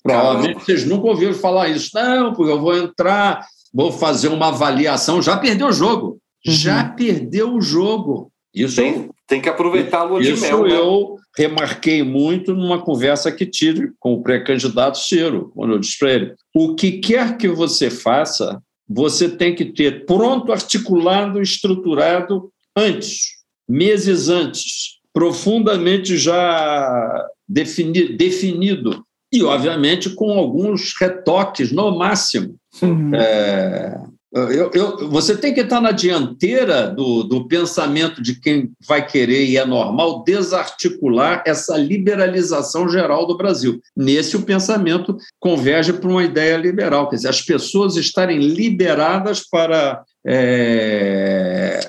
Provavelmente 0.03 0.63
vocês 0.63 0.85
nunca 0.85 1.07
ouviram 1.07 1.33
falar 1.33 1.69
isso. 1.69 1.91
Não, 1.93 2.33
porque 2.33 2.51
eu 2.51 2.59
vou 2.59 2.75
entrar, 2.75 3.45
vou 3.73 3.91
fazer 3.91 4.29
uma 4.29 4.47
avaliação. 4.47 5.21
Já 5.21 5.37
perdeu 5.37 5.67
o 5.67 5.71
jogo. 5.71 6.07
Uhum. 6.45 6.53
Já 6.53 6.83
perdeu 6.83 7.53
o 7.53 7.61
jogo. 7.61 8.31
Isso 8.53 8.77
tem, 8.77 9.09
tem 9.27 9.41
que 9.41 9.49
aproveitar 9.49 9.99
a 9.99 10.03
lua 10.03 10.21
de 10.21 10.33
mel. 10.33 10.35
Isso 10.35 10.63
né? 10.63 10.75
eu 10.75 11.15
remarquei 11.37 12.03
muito 12.03 12.53
numa 12.53 12.81
conversa 12.81 13.31
que 13.31 13.45
tive 13.45 13.91
com 13.99 14.13
o 14.13 14.21
pré-candidato 14.21 14.97
Ciro, 14.97 15.51
quando 15.55 15.73
eu 15.73 15.79
disse 15.79 15.97
para 15.97 16.11
ele: 16.11 16.33
o 16.53 16.75
que 16.75 16.93
quer 16.93 17.37
que 17.37 17.47
você 17.47 17.89
faça, 17.89 18.61
você 18.89 19.29
tem 19.29 19.55
que 19.55 19.65
ter 19.65 20.05
pronto, 20.05 20.51
articulado, 20.51 21.41
estruturado 21.41 22.51
antes, 22.75 23.27
meses 23.69 24.27
antes 24.27 25.00
profundamente 25.13 26.17
já 26.17 27.27
defini 27.47 28.15
definido 28.15 29.03
e, 29.33 29.43
obviamente, 29.43 30.09
com 30.09 30.31
alguns 30.31 30.93
retoques 30.99 31.71
no 31.71 31.97
máximo. 31.97 32.55
Uhum. 32.81 33.15
É, 33.15 33.97
eu, 34.33 34.71
eu, 34.73 35.09
você 35.09 35.35
tem 35.35 35.53
que 35.53 35.59
estar 35.59 35.81
na 35.81 35.91
dianteira 35.91 36.87
do, 36.87 37.23
do 37.23 37.47
pensamento 37.49 38.21
de 38.21 38.39
quem 38.39 38.71
vai 38.87 39.05
querer, 39.05 39.45
e 39.45 39.57
é 39.57 39.65
normal, 39.65 40.23
desarticular 40.23 41.43
essa 41.45 41.77
liberalização 41.77 42.87
geral 42.87 43.27
do 43.27 43.35
Brasil. 43.35 43.81
Nesse, 43.95 44.37
o 44.37 44.43
pensamento 44.43 45.17
converge 45.37 45.91
para 45.91 46.09
uma 46.09 46.23
ideia 46.23 46.55
liberal, 46.55 47.09
quer 47.09 47.17
dizer, 47.17 47.27
as 47.27 47.41
pessoas 47.41 47.97
estarem 47.97 48.39
liberadas 48.39 49.41
para 49.49 50.01
é, 50.25 51.79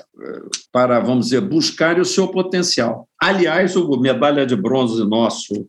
para, 0.71 0.99
vamos 0.99 1.25
dizer, 1.25 1.41
buscar 1.41 1.99
o 1.99 2.05
seu 2.05 2.27
potencial. 2.27 3.07
Aliás, 3.21 3.75
o 3.75 3.97
medalha 3.99 4.45
de 4.45 4.55
bronze 4.55 5.03
nosso 5.03 5.67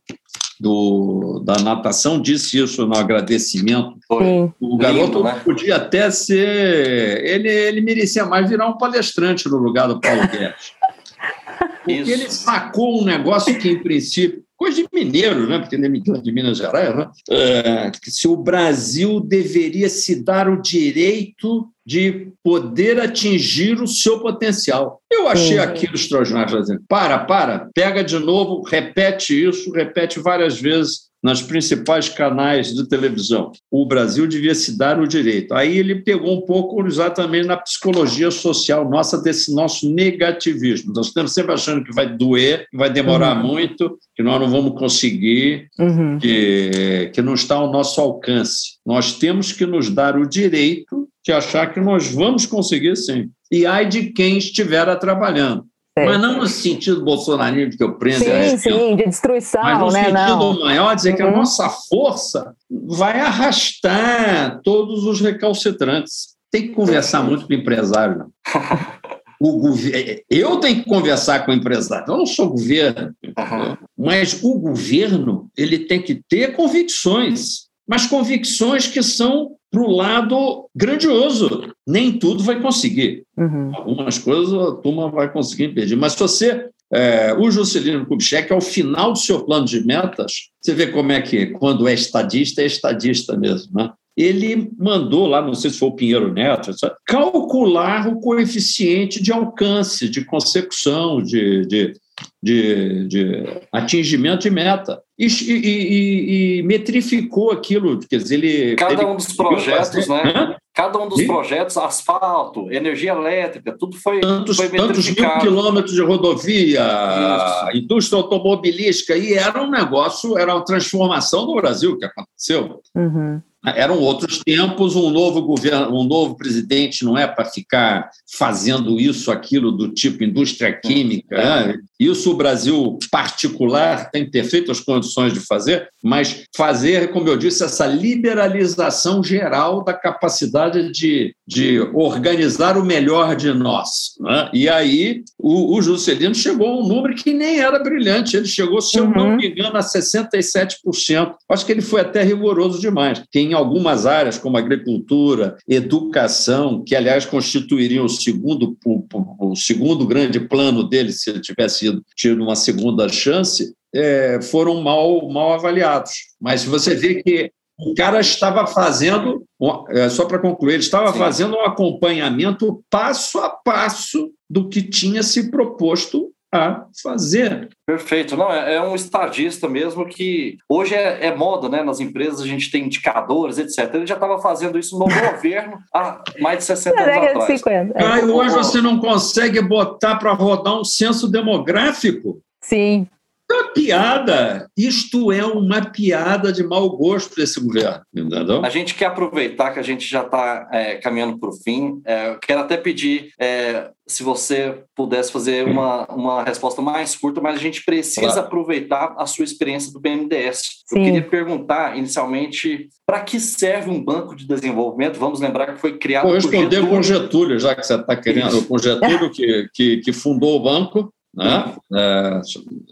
do, 0.59 1.43
da 1.45 1.57
natação 1.59 2.21
disse 2.21 2.59
isso 2.59 2.87
no 2.87 2.97
agradecimento. 2.97 3.97
Sim. 4.11 4.53
O 4.61 4.77
garoto 4.77 5.19
Lindo, 5.19 5.25
né? 5.25 5.41
podia 5.45 5.77
até 5.77 6.11
ser. 6.11 7.25
Ele, 7.25 7.49
ele 7.49 7.81
merecia 7.81 8.25
mais 8.25 8.49
virar 8.49 8.69
um 8.69 8.79
palestrante 8.79 9.49
no 9.49 9.59
lugar 9.59 9.89
do 9.89 10.01
Paulo 10.01 10.23
Guedes. 10.29 10.73
Porque 11.85 11.93
isso. 11.93 12.11
ele 12.11 12.31
sacou 12.31 13.03
um 13.03 13.05
negócio 13.05 13.59
que, 13.59 13.69
em 13.69 13.83
princípio, 13.83 14.43
coisa 14.57 14.83
de 14.83 14.89
mineiro, 14.91 15.47
né? 15.47 15.59
porque 15.59 15.77
ele 15.77 15.87
é 15.87 16.19
de 16.19 16.33
Minas 16.33 16.57
Gerais, 16.57 16.97
né? 16.97 17.11
É, 17.29 17.91
que 17.91 18.11
se 18.11 18.27
o 18.27 18.37
Brasil 18.37 19.21
deveria 19.21 19.91
se 19.91 20.25
dar 20.25 20.49
o 20.49 20.63
direito 20.63 21.69
de 21.87 22.29
poder 22.43 23.01
atingir 23.01 23.81
o 23.81 23.87
seu 23.87 24.21
potencial. 24.21 25.01
Eu 25.13 25.29
achei 25.29 25.59
aquilo 25.59 25.95
extraordinário. 25.95 26.51
Fazendo. 26.51 26.83
Para, 26.89 27.19
para, 27.19 27.69
pega 27.75 28.03
de 28.03 28.19
novo, 28.19 28.63
repete 28.63 29.49
isso, 29.49 29.71
repete 29.71 30.19
várias 30.19 30.61
vezes 30.61 31.15
nas 31.25 31.41
principais 31.41 32.07
canais 32.07 32.75
de 32.75 32.87
televisão. 32.87 33.51
O 33.71 33.87
Brasil 33.87 34.27
devia 34.27 34.55
se 34.55 34.77
dar 34.77 35.01
o 35.01 35.09
direito. 35.09 35.55
Aí 35.55 35.79
ele 35.79 36.03
pegou 36.03 36.37
um 36.37 36.43
pouco 36.43 36.87
exatamente 36.87 37.47
na 37.47 37.57
psicologia 37.57 38.31
social 38.31 38.87
nossa, 38.91 39.17
desse 39.23 39.55
nosso 39.55 39.91
negativismo. 39.91 40.93
Nós 40.95 41.07
estamos 41.07 41.33
sempre 41.33 41.55
achando 41.55 41.83
que 41.83 41.95
vai 41.95 42.15
doer, 42.15 42.67
que 42.71 42.77
vai 42.77 42.91
demorar 42.91 43.39
uhum. 43.39 43.43
muito, 43.43 43.99
que 44.15 44.23
nós 44.23 44.39
não 44.39 44.51
vamos 44.51 44.79
conseguir, 44.79 45.69
uhum. 45.79 46.19
que, 46.19 47.11
que 47.15 47.23
não 47.23 47.33
está 47.33 47.55
ao 47.55 47.73
nosso 47.73 48.03
alcance. 48.03 48.75
Nós 48.85 49.15
temos 49.15 49.51
que 49.51 49.65
nos 49.65 49.89
dar 49.89 50.19
o 50.19 50.29
direito 50.29 51.09
de 51.25 51.33
achar 51.33 51.73
que 51.73 51.81
nós 51.81 52.11
vamos 52.13 52.45
conseguir 52.45 52.97
sim. 52.97 53.31
E 53.51 53.65
ai 53.65 53.89
de 53.89 54.13
quem 54.13 54.37
estiver 54.37 54.95
trabalhando. 54.99 55.65
Certo. 55.97 56.11
Mas 56.11 56.21
não 56.21 56.39
no 56.39 56.47
sentido 56.49 57.05
bolsonarismo 57.05 57.77
que 57.77 57.83
eu 57.83 57.97
prendo. 57.97 58.25
Sim, 58.25 58.57
sim, 58.59 58.97
de 58.97 59.05
destruição, 59.07 59.63
mas 59.63 59.79
no 59.79 59.91
né? 59.93 60.05
sentido 60.07 60.17
não. 60.17 60.61
maior, 60.61 60.95
dizer 60.95 61.11
uhum. 61.11 61.17
que 61.17 61.23
a 61.23 61.27
uhum. 61.27 61.37
nossa 61.37 61.69
força 61.69 62.53
vai 62.69 63.21
arrastar 63.21 64.61
todos 64.65 65.05
os 65.05 65.21
recalcitrantes. 65.21 66.35
Tem 66.51 66.63
que 66.63 66.75
conversar 66.75 67.23
muito 67.23 67.47
com 67.47 67.53
o 67.53 67.57
empresário, 67.57 68.19
não. 68.19 68.29
O 69.41 69.59
governo, 69.59 70.21
eu 70.31 70.57
tenho 70.59 70.77
que 70.77 70.89
conversar 70.89 71.45
com 71.45 71.51
o 71.51 71.55
empresário, 71.55 72.07
eu 72.09 72.17
não 72.17 72.25
sou 72.25 72.49
governo, 72.49 73.13
uhum. 73.23 73.77
mas 73.99 74.43
o 74.43 74.59
governo 74.59 75.51
ele 75.55 75.81
tem 75.81 76.01
que 76.01 76.23
ter 76.27 76.55
convicções, 76.55 77.67
mas 77.87 78.07
convicções 78.07 78.87
que 78.87 79.03
são 79.03 79.51
para 79.75 79.83
o 79.83 79.91
lado 79.91 80.67
grandioso. 80.75 81.75
Nem 81.85 82.13
tudo 82.13 82.45
vai 82.45 82.63
conseguir. 82.63 83.25
Uhum. 83.37 83.73
Algumas 83.75 84.19
coisas 84.19 84.55
a 84.55 84.77
turma 84.77 85.11
vai 85.11 85.33
conseguir 85.33 85.65
impedir. 85.65 85.97
Mas 85.97 86.13
se 86.13 86.21
você. 86.21 86.69
É, 86.93 87.35
o 87.35 87.51
Juscelino 87.51 88.07
Kubitschek, 88.07 88.53
ao 88.53 88.61
final 88.61 89.13
do 89.13 89.19
seu 89.19 89.45
plano 89.45 89.65
de 89.65 89.85
metas, 89.85 90.51
você 90.61 90.75
vê 90.75 90.87
como 90.87 91.11
é 91.11 91.21
que, 91.21 91.47
quando 91.47 91.89
é 91.89 91.95
estadista, 91.95 92.63
é 92.63 92.67
estadista 92.67 93.37
mesmo, 93.37 93.73
né? 93.75 93.91
ele 94.17 94.71
mandou 94.79 95.27
lá, 95.27 95.43
não 95.43 95.55
sei 95.55 95.71
se 95.71 95.79
foi 95.79 95.89
o 95.89 95.97
Pinheiro 95.97 96.33
Neto, 96.33 96.71
calcular 97.05 98.07
o 98.07 98.21
coeficiente 98.21 99.21
de 99.21 99.33
alcance, 99.33 100.09
de 100.09 100.25
consecução, 100.25 101.21
de, 101.21 101.67
de, 101.67 101.95
de, 102.43 103.09
de 103.09 103.61
atingimento 103.73 104.43
de 104.43 104.51
meta. 104.51 105.03
E, 105.19 105.27
e, 105.27 106.59
e, 106.59 106.63
metrificou 106.65 107.53
aquilo, 107.53 108.01
quer 108.01 108.17
dizer, 108.17 108.35
ele... 108.35 108.77
Cada 108.77 108.95
ele 108.95 109.05
um 109.05 109.17
dos 109.17 109.33
projetos, 109.33 110.07
fazer, 110.07 110.25
né? 110.25 110.57
Cada 110.75 110.99
um 110.99 111.09
dos 111.09 111.21
e? 111.21 111.27
projetos, 111.27 111.77
asfalto, 111.77 112.69
energia 112.73 113.13
elétrica, 113.13 113.77
tudo 113.79 113.97
foi, 113.97 114.21
tantos, 114.21 114.57
foi 114.57 114.69
tantos 114.71 115.09
mil 115.09 115.39
quilômetros 115.39 115.95
de 115.95 116.03
rodovia, 116.03 116.83
Isso. 116.83 117.77
indústria 117.77 118.21
automobilística, 118.21 119.17
e 119.17 119.35
era 119.35 119.63
um 119.63 119.71
negócio, 119.71 120.37
era 120.37 120.53
uma 120.53 120.65
transformação 120.65 121.47
do 121.47 121.55
Brasil 121.55 121.97
que 121.97 122.05
aconteceu. 122.05 122.81
Uhum. 122.97 123.41
Eram 123.65 123.99
outros 123.99 124.41
tempos, 124.45 124.95
um 124.95 125.11
novo 125.11 125.43
governo, 125.43 125.99
um 125.99 126.05
novo 126.05 126.37
presidente 126.37 127.05
não 127.05 127.17
é 127.17 127.27
para 127.27 127.45
ficar 127.45 128.11
fazendo 128.37 129.01
isso, 129.01 129.31
aquilo 129.31 129.73
do 129.73 129.89
tipo 129.89 130.23
indústria 130.23 130.73
química. 130.73 131.37
Né? 131.37 131.79
Isso 131.99 132.31
o 132.31 132.37
Brasil 132.37 132.99
particular 133.11 134.11
tem 134.11 134.31
perfeitas 134.31 134.81
condições 134.81 135.33
de 135.33 135.41
fazer, 135.41 135.89
mas 136.03 136.45
fazer, 136.55 137.11
como 137.13 137.29
eu 137.29 137.37
disse, 137.37 137.65
essa 137.65 137.87
liberalização 137.87 139.23
geral 139.23 139.83
da 139.83 139.95
capacidade 139.95 140.91
de, 140.93 141.35
de 141.47 141.81
organizar 141.95 142.77
o 142.77 142.85
melhor 142.85 143.35
de 143.35 143.53
nós. 143.53 144.15
Né? 144.21 144.51
E 144.53 144.69
aí 144.69 145.23
o, 145.39 145.77
o 145.77 145.83
Juscelino 145.83 146.35
chegou 146.35 146.69
a 146.69 146.77
um 146.77 146.87
número 146.87 147.15
que 147.15 147.33
nem 147.33 147.61
era 147.61 147.79
brilhante, 147.79 148.37
ele 148.37 148.47
chegou, 148.47 148.81
se 148.83 148.99
eu 148.99 149.09
não 149.09 149.31
uhum. 149.31 149.37
me 149.37 149.49
engano, 149.49 149.77
a 149.77 149.81
67%. 149.81 151.35
Acho 151.49 151.65
que 151.67 151.73
ele 151.73 151.81
foi 151.81 152.01
até 152.03 152.23
rigoroso 152.23 152.81
demais. 152.81 153.23
Tem 153.31 153.54
algumas 153.55 154.07
áreas, 154.07 154.39
como 154.39 154.57
agricultura, 154.57 155.57
educação, 155.67 156.83
que, 156.85 156.95
aliás, 156.95 157.25
constituiriam 157.25 158.05
o 158.05 158.09
segundo, 158.09 158.77
o, 158.85 159.53
o 159.53 159.57
segundo 159.57 160.07
grande 160.07 160.41
plano 160.41 160.85
dele, 160.85 161.13
se 161.13 161.31
ele 161.31 161.41
tivesse 161.41 161.81
sido, 161.81 162.03
tido 162.17 162.43
uma 162.43 162.57
segunda 162.57 163.09
chance, 163.09 163.75
é, 163.95 164.41
foram 164.43 164.83
mal, 164.83 165.29
mal 165.31 165.53
avaliados. 165.53 166.13
Mas 166.41 166.65
você 166.65 166.95
vê 166.95 167.23
que 167.23 167.51
o 167.79 167.95
cara 167.95 168.21
estava 168.21 168.67
fazendo, 168.67 169.45
é, 169.91 170.09
só 170.09 170.27
para 170.27 170.39
concluir, 170.39 170.75
ele 170.75 170.83
estava 170.83 171.13
Sim. 171.13 171.19
fazendo 171.19 171.57
um 171.57 171.63
acompanhamento 171.63 172.83
passo 172.89 173.39
a 173.39 173.51
passo 173.51 174.31
do 174.49 174.69
que 174.69 174.83
tinha 174.83 175.23
se 175.23 175.51
proposto 175.51 176.34
a 176.55 176.87
fazer. 177.03 177.69
Perfeito. 177.87 178.37
Não, 178.37 178.53
é, 178.53 178.75
é 178.75 178.81
um 178.81 178.95
estagista 178.95 179.69
mesmo 179.69 180.07
que 180.07 180.57
hoje 180.69 180.95
é, 180.95 181.27
é, 181.27 181.35
moda, 181.35 181.69
né? 181.69 181.83
Nas 181.83 182.01
empresas 182.01 182.41
a 182.41 182.47
gente 182.47 182.71
tem 182.71 182.85
indicadores, 182.85 183.59
etc. 183.59 183.93
Ele 183.95 184.07
já 184.07 184.15
estava 184.15 184.41
fazendo 184.41 184.79
isso 184.79 184.99
no 184.99 185.07
governo 185.07 185.79
há 185.93 186.23
mais 186.41 186.59
de 186.59 186.65
60 186.65 187.01
anos 187.01 187.29
atrás. 187.29 187.61
50. 187.61 187.99
É. 187.99 188.25
hoje 188.25 188.55
você 188.55 188.81
não 188.81 188.99
consegue 188.99 189.61
botar 189.61 190.17
para 190.17 190.33
rodar 190.33 190.79
um 190.79 190.85
censo 190.85 191.29
demográfico? 191.29 192.41
Sim. 192.63 193.09
É 193.51 193.55
uma 193.55 193.73
piada. 193.73 194.71
Isto 194.77 195.31
é 195.31 195.45
uma 195.45 195.85
piada 195.85 196.53
de 196.53 196.63
mau 196.65 196.89
gosto 196.97 197.37
desse 197.37 197.61
governo. 197.61 198.03
Entendeu? 198.15 198.65
A 198.65 198.71
gente 198.71 198.95
quer 198.95 199.07
aproveitar 199.07 199.73
que 199.73 199.79
a 199.79 199.83
gente 199.83 200.09
já 200.09 200.23
está 200.23 200.69
é, 200.73 200.95
caminhando 200.97 201.39
para 201.39 201.51
o 201.51 201.53
fim. 201.53 202.01
É, 202.05 202.31
eu 202.31 202.39
quero 202.39 202.61
até 202.61 202.77
pedir 202.77 203.33
é, 203.39 203.91
se 204.07 204.23
você 204.23 204.83
pudesse 204.95 205.33
fazer 205.33 205.67
uma, 205.67 206.07
uma 206.07 206.43
resposta 206.43 206.83
mais 206.83 207.17
curta, 207.17 207.41
mas 207.41 207.57
a 207.57 207.61
gente 207.61 207.85
precisa 207.85 208.21
claro. 208.21 208.41
aproveitar 208.41 209.15
a 209.19 209.27
sua 209.27 209.45
experiência 209.45 209.93
do 209.93 210.01
BNDES. 210.01 210.83
Sim. 210.87 210.99
Eu 210.99 211.05
queria 211.05 211.29
perguntar, 211.29 211.97
inicialmente, 211.97 212.89
para 213.07 213.21
que 213.21 213.41
serve 213.41 213.91
um 213.91 214.03
banco 214.03 214.35
de 214.35 214.47
desenvolvimento? 214.47 215.19
Vamos 215.19 215.41
lembrar 215.41 215.75
que 215.75 215.81
foi 215.81 215.97
criado 215.99 216.25
Vou 216.25 216.35
responder 216.35 216.61
por 216.63 216.71
Getúlio. 216.71 216.97
com 216.97 217.03
Getúlio, 217.03 217.59
já 217.59 217.75
que 217.75 217.87
você 217.87 217.95
está 217.95 218.17
querendo, 218.17 218.63
com 218.67 218.79
Getúlio, 218.79 219.31
que, 219.31 219.69
que, 219.73 219.97
que 219.99 220.13
fundou 220.13 220.57
o 220.57 220.63
banco, 220.63 221.14
né? 221.37 221.75
É, 221.95 222.41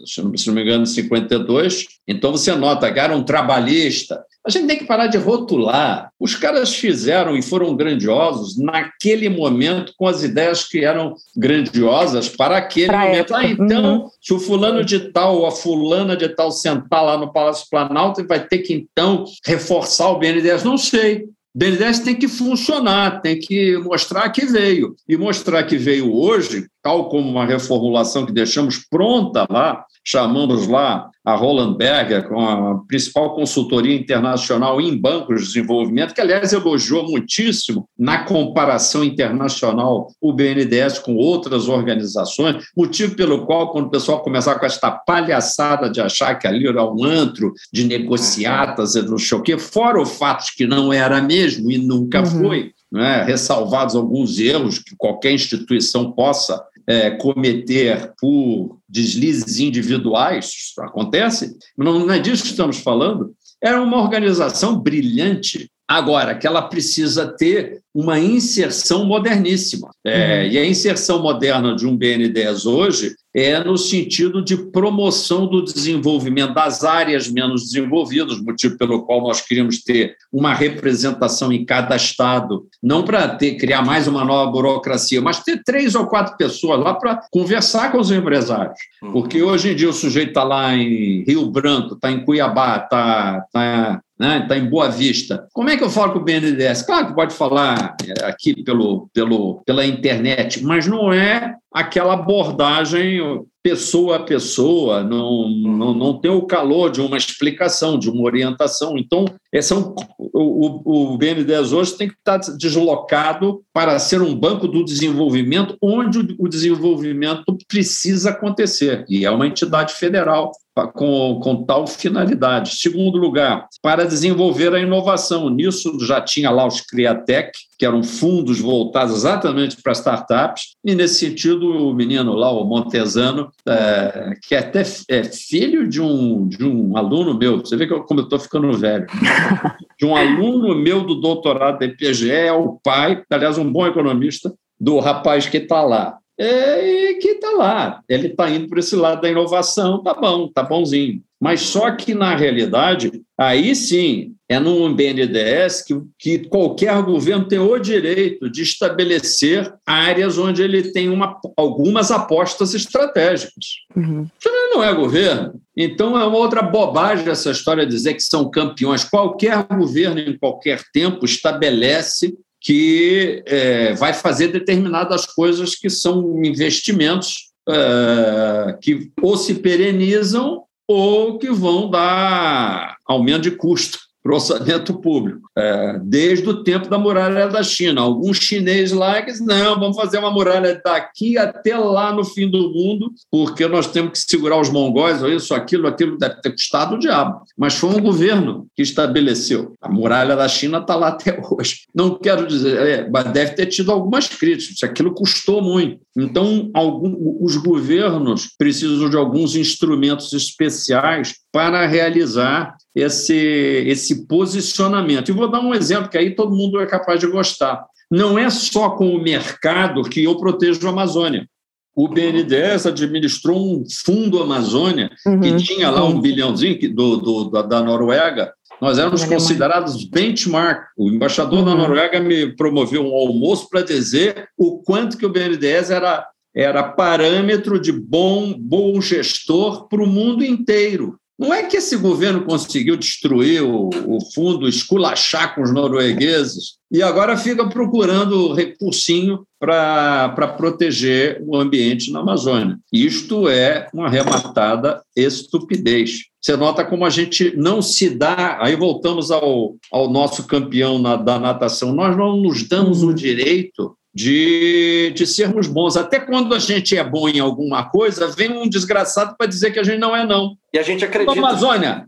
se 0.05 0.47
não 0.47 0.53
me 0.53 0.61
engano, 0.61 0.83
em 0.83 0.87
52. 0.87 1.85
Então 2.07 2.31
você 2.31 2.53
nota 2.55 2.91
que 2.91 2.99
era 2.99 3.15
um 3.15 3.23
trabalhista. 3.23 4.23
A 4.45 4.49
gente 4.49 4.67
tem 4.67 4.77
que 4.77 4.85
parar 4.85 5.07
de 5.07 5.17
rotular. 5.17 6.11
Os 6.19 6.35
caras 6.35 6.75
fizeram 6.75 7.37
e 7.37 7.41
foram 7.41 7.75
grandiosos 7.77 8.57
naquele 8.57 9.29
momento 9.29 9.93
com 9.97 10.05
as 10.05 10.21
ideias 10.21 10.67
que 10.67 10.83
eram 10.83 11.15
grandiosas 11.35 12.27
para 12.27 12.57
aquele 12.57 12.87
pra 12.87 13.05
momento. 13.05 13.33
Ah, 13.33 13.45
então, 13.45 14.01
uhum. 14.01 14.09
se 14.21 14.33
o 14.33 14.39
fulano 14.39 14.83
de 14.83 15.11
tal 15.11 15.37
ou 15.37 15.45
a 15.45 15.51
fulana 15.51 16.17
de 16.17 16.27
tal 16.27 16.51
sentar 16.51 17.03
lá 17.03 17.17
no 17.17 17.31
Palácio 17.31 17.67
Planalto, 17.71 18.25
vai 18.27 18.45
ter 18.45 18.59
que 18.59 18.73
então 18.73 19.23
reforçar 19.45 20.09
o 20.09 20.19
BNDES. 20.19 20.65
Não 20.65 20.77
sei. 20.77 21.25
BNDES 21.55 21.99
tem 21.99 22.15
que 22.15 22.27
funcionar, 22.27 23.21
tem 23.21 23.39
que 23.39 23.77
mostrar 23.77 24.29
que 24.29 24.45
veio. 24.45 24.95
E 25.07 25.15
mostrar 25.15 25.63
que 25.63 25.77
veio 25.77 26.13
hoje, 26.13 26.67
tal 26.83 27.07
como 27.07 27.29
uma 27.29 27.45
reformulação 27.45 28.25
que 28.25 28.33
deixamos 28.33 28.77
pronta 28.77 29.47
lá, 29.49 29.85
chamamos 30.03 30.67
lá 30.67 31.09
a 31.25 31.35
Roland 31.35 31.77
Berger, 31.77 32.27
com 32.27 32.41
a 32.41 32.79
principal 32.85 33.33
consultoria 33.33 33.95
internacional 33.95 34.81
em 34.81 34.97
bancos 34.97 35.41
de 35.41 35.47
desenvolvimento, 35.47 36.13
que, 36.13 36.19
aliás, 36.19 36.51
elogiou 36.51 37.09
muitíssimo 37.09 37.87
na 37.97 38.25
comparação 38.25 39.03
internacional 39.03 40.09
o 40.19 40.33
BNDES 40.33 40.99
com 40.99 41.15
outras 41.15 41.69
organizações, 41.69 42.65
motivo 42.75 43.15
pelo 43.15 43.45
qual, 43.45 43.71
quando 43.71 43.85
o 43.85 43.89
pessoal 43.89 44.21
começar 44.21 44.55
com 44.55 44.65
esta 44.65 44.91
palhaçada 44.91 45.89
de 45.89 46.01
achar 46.01 46.35
que 46.35 46.45
ali 46.45 46.67
era 46.67 46.83
um 46.83 47.05
antro 47.05 47.53
de 47.71 47.85
negociatas 47.85 48.95
e 48.95 49.01
não 49.01 49.17
sei 49.17 49.37
o 49.37 49.41
quê, 49.41 49.57
fora 49.57 50.01
o 50.01 50.05
fato 50.05 50.47
de 50.47 50.55
que 50.57 50.67
não 50.67 50.91
era 50.91 51.21
mesmo 51.21 51.71
e 51.71 51.77
nunca 51.77 52.19
uhum. 52.19 52.41
foi, 52.41 52.71
né, 52.91 53.23
ressalvados 53.23 53.95
alguns 53.95 54.39
erros 54.39 54.77
que 54.77 54.93
qualquer 54.97 55.31
instituição 55.31 56.11
possa 56.11 56.61
é, 56.87 57.11
cometer 57.11 58.13
por 58.19 58.79
deslizes 58.87 59.59
individuais, 59.59 60.45
isso 60.45 60.81
acontece, 60.81 61.55
não, 61.77 61.99
não 61.99 62.13
é 62.13 62.19
disso 62.19 62.43
que 62.43 62.49
estamos 62.49 62.77
falando. 62.79 63.33
Era 63.61 63.81
uma 63.81 64.01
organização 64.01 64.77
brilhante, 64.77 65.71
agora 65.93 66.35
que 66.35 66.47
ela 66.47 66.61
precisa 66.61 67.27
ter 67.27 67.81
uma 67.93 68.19
inserção 68.19 69.05
moderníssima. 69.05 69.91
É, 70.03 70.43
uhum. 70.43 70.51
E 70.51 70.57
a 70.57 70.65
inserção 70.65 71.21
moderna 71.21 71.75
de 71.75 71.85
um 71.85 71.95
BN10 71.95 72.65
hoje 72.65 73.15
é 73.35 73.63
no 73.63 73.77
sentido 73.77 74.43
de 74.43 74.55
promoção 74.55 75.47
do 75.47 75.63
desenvolvimento 75.63 76.53
das 76.53 76.83
áreas 76.83 77.27
menos 77.27 77.63
desenvolvidas, 77.63 78.39
motivo 78.41 78.77
pelo 78.77 79.03
qual 79.03 79.21
nós 79.21 79.41
queríamos 79.41 79.83
ter 79.83 80.15
uma 80.31 80.53
representação 80.53 81.51
em 81.51 81.65
cada 81.65 81.95
estado, 81.95 82.67
não 82.81 83.03
para 83.03 83.27
ter 83.27 83.55
criar 83.57 83.83
mais 83.83 84.07
uma 84.07 84.23
nova 84.23 84.51
burocracia, 84.51 85.21
mas 85.21 85.43
ter 85.43 85.63
três 85.63 85.95
ou 85.95 86.07
quatro 86.07 86.35
pessoas 86.37 86.79
lá 86.79 86.93
para 86.93 87.21
conversar 87.31 87.91
com 87.91 87.99
os 87.99 88.11
empresários. 88.11 88.79
Uhum. 89.01 89.11
Porque 89.13 89.41
hoje 89.41 89.71
em 89.71 89.75
dia 89.75 89.89
o 89.89 89.93
sujeito 89.93 90.29
está 90.29 90.43
lá 90.43 90.75
em 90.75 91.23
Rio 91.23 91.45
Branco, 91.49 91.95
está 91.95 92.11
em 92.11 92.23
Cuiabá, 92.23 92.77
está 92.77 93.45
tá, 93.51 94.01
né, 94.23 94.45
tá 94.47 94.57
em 94.57 94.69
Boa 94.69 94.89
Vista. 94.89 95.49
Como 95.51 95.69
é 95.69 95.75
que 95.75 95.83
eu 95.83 95.89
falo 95.89 96.13
com 96.13 96.19
o 96.19 96.23
BNDES? 96.23 96.83
Claro 96.83 97.07
que 97.07 97.15
pode 97.15 97.33
falar 97.33 97.93
é, 98.07 98.25
aqui 98.25 98.63
pelo, 98.63 99.09
pelo, 99.13 99.61
pela 99.65 99.85
internet, 99.85 100.63
mas 100.63 100.87
não 100.87 101.11
é 101.11 101.55
aquela 101.73 102.13
abordagem 102.13 103.19
pessoa 103.63 104.17
a 104.17 104.23
pessoa, 104.23 105.01
não, 105.03 105.49
não, 105.49 105.93
não 105.93 106.19
tem 106.19 106.29
o 106.29 106.45
calor 106.45 106.91
de 106.91 106.99
uma 106.99 107.15
explicação, 107.15 107.97
de 107.97 108.09
uma 108.09 108.21
orientação. 108.23 108.97
Então, 108.97 109.23
esse 109.53 109.71
é 109.71 109.75
um, 109.77 109.95
o, 110.19 111.13
o 111.13 111.17
BNDES 111.17 111.71
hoje 111.71 111.93
tem 111.95 112.09
que 112.09 112.15
estar 112.15 112.37
deslocado 112.57 113.63
para 113.71 113.97
ser 113.99 114.21
um 114.21 114.35
banco 114.35 114.67
do 114.67 114.83
desenvolvimento, 114.83 115.77
onde 115.81 116.35
o 116.37 116.49
desenvolvimento 116.49 117.57
precisa 117.67 118.31
acontecer, 118.31 119.05
e 119.07 119.25
é 119.25 119.31
uma 119.31 119.47
entidade 119.47 119.93
federal 119.93 120.51
com, 120.93 121.39
com 121.41 121.63
tal 121.63 121.85
finalidade. 121.85 122.75
Segundo 122.77 123.17
lugar, 123.17 123.67
para 123.81 124.05
desenvolver 124.05 124.73
a 124.73 124.79
inovação. 124.79 125.49
Nisso 125.49 125.99
já 125.99 126.19
tinha 126.19 126.49
lá 126.49 126.65
os 126.65 126.81
Criatec, 126.81 127.51
que 127.83 127.87
eram 127.87 128.01
fundos 128.01 128.61
voltados 128.61 129.13
exatamente 129.13 129.75
para 129.81 129.91
startups, 129.91 130.77
e 130.85 130.95
nesse 130.95 131.15
sentido 131.15 131.89
o 131.89 131.93
menino 131.93 132.33
lá, 132.33 132.49
o 132.49 132.63
Montesano, 132.63 133.51
é, 133.67 134.35
que 134.41 134.55
é 134.55 134.59
até 134.59 134.83
é 135.09 135.23
filho 135.25 135.85
de 135.85 136.01
um, 136.01 136.47
de 136.47 136.63
um 136.63 136.95
aluno 136.95 137.37
meu, 137.37 137.57
você 137.57 137.75
vê 137.75 137.85
que 137.85 137.91
eu, 137.91 138.03
como 138.03 138.21
eu 138.21 138.23
estou 138.23 138.39
ficando 138.39 138.71
velho, 138.71 139.05
de 139.99 140.05
um 140.05 140.15
aluno 140.15 140.73
meu 140.75 141.03
do 141.03 141.15
doutorado 141.15 141.79
da 141.79 141.85
IPGE, 141.85 142.31
é 142.31 142.53
o 142.53 142.79
pai, 142.81 143.21
aliás, 143.29 143.57
um 143.57 143.69
bom 143.69 143.85
economista, 143.85 144.53
do 144.79 144.99
rapaz 144.99 145.45
que 145.45 145.57
está 145.57 145.81
lá 145.81 146.19
é, 146.39 147.13
que 147.15 147.29
está 147.29 147.51
lá. 147.51 148.01
Ele 148.09 148.27
está 148.27 148.49
indo 148.49 148.67
para 148.67 148.79
esse 148.79 148.95
lado 148.95 149.21
da 149.21 149.29
inovação, 149.29 150.01
tá 150.01 150.13
bom, 150.13 150.47
tá 150.47 150.63
bonzinho. 150.63 151.21
Mas 151.43 151.59
só 151.59 151.91
que, 151.91 152.13
na 152.13 152.33
realidade, 152.37 153.11
aí 153.37 153.75
sim, 153.75 154.33
é 154.47 154.57
num 154.61 154.95
BNDES 154.95 155.81
que, 155.81 156.01
que 156.17 156.39
qualquer 156.47 157.01
governo 157.01 157.45
tem 157.45 157.59
o 157.59 157.77
direito 157.77 158.49
de 158.49 158.61
estabelecer 158.61 159.69
áreas 159.85 160.37
onde 160.37 160.63
ele 160.63 160.93
tem 160.93 161.09
uma, 161.09 161.37
algumas 161.57 162.11
apostas 162.11 162.73
estratégicas. 162.73 163.65
Uhum. 163.93 164.25
Isso 164.39 164.49
não 164.73 164.81
é 164.81 164.93
governo. 164.93 165.59
Então, 165.75 166.17
é 166.17 166.23
uma 166.23 166.37
outra 166.37 166.61
bobagem 166.61 167.27
essa 167.27 167.51
história 167.51 167.85
de 167.85 167.91
dizer 167.91 168.13
que 168.13 168.23
são 168.23 168.49
campeões. 168.49 169.03
Qualquer 169.03 169.65
governo, 169.65 170.21
em 170.21 170.37
qualquer 170.37 170.81
tempo, 170.93 171.25
estabelece 171.25 172.33
que 172.61 173.43
é, 173.45 173.93
vai 173.95 174.13
fazer 174.13 174.47
determinadas 174.47 175.25
coisas 175.25 175.75
que 175.75 175.89
são 175.89 176.41
investimentos 176.41 177.51
é, 177.67 178.77
que 178.81 179.11
ou 179.21 179.35
se 179.35 179.55
perenizam 179.55 180.63
ou 180.87 181.37
que 181.37 181.51
vão 181.51 181.89
dar 181.89 182.97
aumento 183.05 183.43
de 183.43 183.51
custo. 183.51 183.99
para 184.23 184.31
o 184.31 184.35
orçamento 184.35 185.01
público, 185.01 185.42
é, 185.57 185.99
desde 186.03 186.49
o 186.49 186.63
tempo 186.63 186.89
da 186.89 186.97
muralha 186.97 187.47
da 187.47 187.61
China. 187.61 188.01
Alguns 188.01 188.37
chineses 188.37 188.91
lá 188.91 189.19
dizem, 189.21 189.45
não, 189.45 189.79
vamos 189.79 189.95
fazer 189.95 190.17
uma 190.17 190.31
muralha 190.31 190.81
daqui 190.83 191.37
até 191.37 191.77
lá 191.77 192.11
no 192.11 192.23
fim 192.23 192.49
do 192.49 192.71
mundo, 192.71 193.11
porque 193.29 193.67
nós 193.67 193.87
temos 193.87 194.11
que 194.11 194.31
segurar 194.31 194.59
os 194.59 194.69
mongóis, 194.69 195.21
ou 195.21 195.29
isso, 195.29 195.53
aquilo, 195.53 195.87
aquilo, 195.87 196.17
deve 196.17 196.41
ter 196.41 196.51
custado 196.51 196.95
o 196.95 196.99
diabo. 196.99 197.41
Mas 197.57 197.75
foi 197.75 197.89
um 197.89 198.01
governo 198.01 198.67
que 198.75 198.81
estabeleceu. 198.81 199.73
A 199.81 199.89
muralha 199.89 200.35
da 200.35 200.47
China 200.47 200.79
está 200.79 200.95
lá 200.95 201.09
até 201.09 201.39
hoje. 201.51 201.81
Não 201.93 202.17
quero 202.17 202.47
dizer, 202.47 202.77
é, 202.87 203.09
mas 203.09 203.31
deve 203.31 203.51
ter 203.51 203.67
tido 203.67 203.91
algumas 203.91 204.27
críticas, 204.27 204.81
aquilo 204.83 205.13
custou 205.13 205.61
muito. 205.61 205.99
Então, 206.15 206.69
algum, 206.73 207.15
os 207.43 207.57
governos 207.57 208.49
precisam 208.57 209.09
de 209.09 209.17
alguns 209.17 209.55
instrumentos 209.55 210.31
especiais 210.33 211.35
para 211.51 211.85
realizar 211.85 212.75
esse, 212.95 213.35
esse 213.35 214.27
posicionamento. 214.27 215.29
E 215.29 215.33
vou 215.43 215.51
dar 215.51 215.59
um 215.59 215.73
exemplo 215.73 216.09
que 216.09 216.17
aí 216.17 216.35
todo 216.35 216.55
mundo 216.55 216.79
é 216.79 216.85
capaz 216.85 217.19
de 217.19 217.27
gostar. 217.27 217.85
Não 218.09 218.37
é 218.37 218.49
só 218.49 218.91
com 218.91 219.13
o 219.13 219.21
mercado 219.21 220.03
que 220.03 220.23
eu 220.23 220.37
protejo 220.37 220.85
a 220.87 220.91
Amazônia. 220.91 221.47
O 221.95 222.07
BNDES 222.07 222.87
administrou 222.87 223.59
um 223.59 223.83
fundo 224.05 224.41
Amazônia 224.41 225.11
uhum. 225.25 225.41
que 225.41 225.55
tinha 225.57 225.91
lá 225.91 226.03
um 226.03 226.19
bilhãozinho 226.19 226.93
do, 226.93 227.17
do, 227.17 227.49
da 227.63 227.83
Noruega. 227.83 228.51
Nós 228.81 228.97
éramos 228.97 229.23
considerados 229.23 230.03
benchmark. 230.05 230.85
O 230.97 231.09
embaixador 231.09 231.59
uhum. 231.59 231.65
da 231.65 231.75
Noruega 231.75 232.19
me 232.19 232.55
promoveu 232.55 233.05
um 233.05 233.13
almoço 233.13 233.69
para 233.69 233.81
dizer 233.81 234.47
o 234.57 234.79
quanto 234.79 235.17
que 235.17 235.25
o 235.25 235.29
BNDES 235.29 235.91
era, 235.91 236.27
era 236.55 236.83
parâmetro 236.83 237.79
de 237.79 237.91
bom, 237.91 238.55
bom 238.57 238.99
gestor 238.99 239.87
para 239.87 240.01
o 240.01 240.07
mundo 240.07 240.43
inteiro. 240.43 241.19
Não 241.43 241.53
é 241.53 241.63
que 241.63 241.75
esse 241.75 241.97
governo 241.97 242.45
conseguiu 242.45 242.95
destruir 242.95 243.61
o, 243.61 243.89
o, 243.89 244.19
fundo, 244.33 244.65
esculachar 244.65 245.53
com 245.53 245.61
os 245.61 245.73
noruegueses 245.73 246.77
e 246.89 247.03
agora 247.03 247.35
fica 247.35 247.67
procurando 247.67 248.53
recursinho 248.53 249.45
para 249.59 250.29
proteger 250.55 251.43
o 251.45 251.57
ambiente 251.57 252.13
na 252.13 252.21
Amazônia. 252.21 252.79
Isto 252.93 253.49
é 253.49 253.89
uma 253.93 254.05
arrematada 254.05 255.01
estupidez. 255.17 256.21
Você 256.41 256.55
nota 256.55 256.85
como 256.85 257.05
a 257.05 257.09
gente 257.09 257.53
não 257.57 257.81
se 257.81 258.09
dá. 258.09 258.57
Aí 258.61 258.77
voltamos 258.77 259.29
ao, 259.29 259.75
ao 259.91 260.09
nosso 260.09 260.47
campeão 260.47 260.97
na, 260.97 261.17
da 261.17 261.37
natação. 261.37 261.93
Nós 261.93 262.15
não 262.15 262.37
nos 262.37 262.63
damos 262.63 263.03
o 263.03 263.13
direito 263.13 263.97
de, 264.13 265.11
de 265.15 265.25
sermos 265.25 265.67
bons. 265.67 265.97
Até 265.97 266.19
quando 266.19 266.53
a 266.53 266.59
gente 266.59 266.95
é 266.97 267.03
bom 267.03 267.27
em 267.27 267.39
alguma 267.39 267.89
coisa, 267.89 268.27
vem 268.27 268.51
um 268.51 268.69
desgraçado 268.69 269.35
para 269.37 269.47
dizer 269.47 269.71
que 269.71 269.79
a 269.79 269.83
gente 269.83 269.99
não 269.99 270.15
é, 270.15 270.25
não. 270.25 270.55
E 270.73 270.77
a 270.77 270.83
gente 270.83 271.03
acredita. 271.03 271.37
Amazônia, 271.37 272.05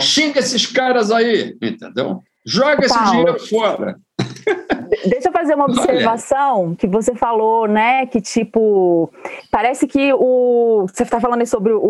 xinga 0.00 0.40
esses 0.40 0.66
caras 0.66 1.10
aí, 1.10 1.56
entendeu? 1.62 2.22
Joga 2.44 2.88
Paulo, 2.88 3.04
esse 3.04 3.10
dinheiro 3.10 3.38
fora. 3.46 3.96
Deixa 5.04 5.28
eu 5.28 5.32
fazer 5.32 5.54
uma 5.54 5.64
observação 5.64 6.66
Olha. 6.68 6.76
que 6.76 6.86
você 6.86 7.14
falou, 7.14 7.66
né? 7.66 8.06
Que 8.06 8.20
tipo, 8.20 9.12
parece 9.50 9.86
que 9.86 10.12
o. 10.12 10.86
Você 10.92 11.02
está 11.02 11.20
falando 11.20 11.44
sobre 11.46 11.72
o, 11.72 11.80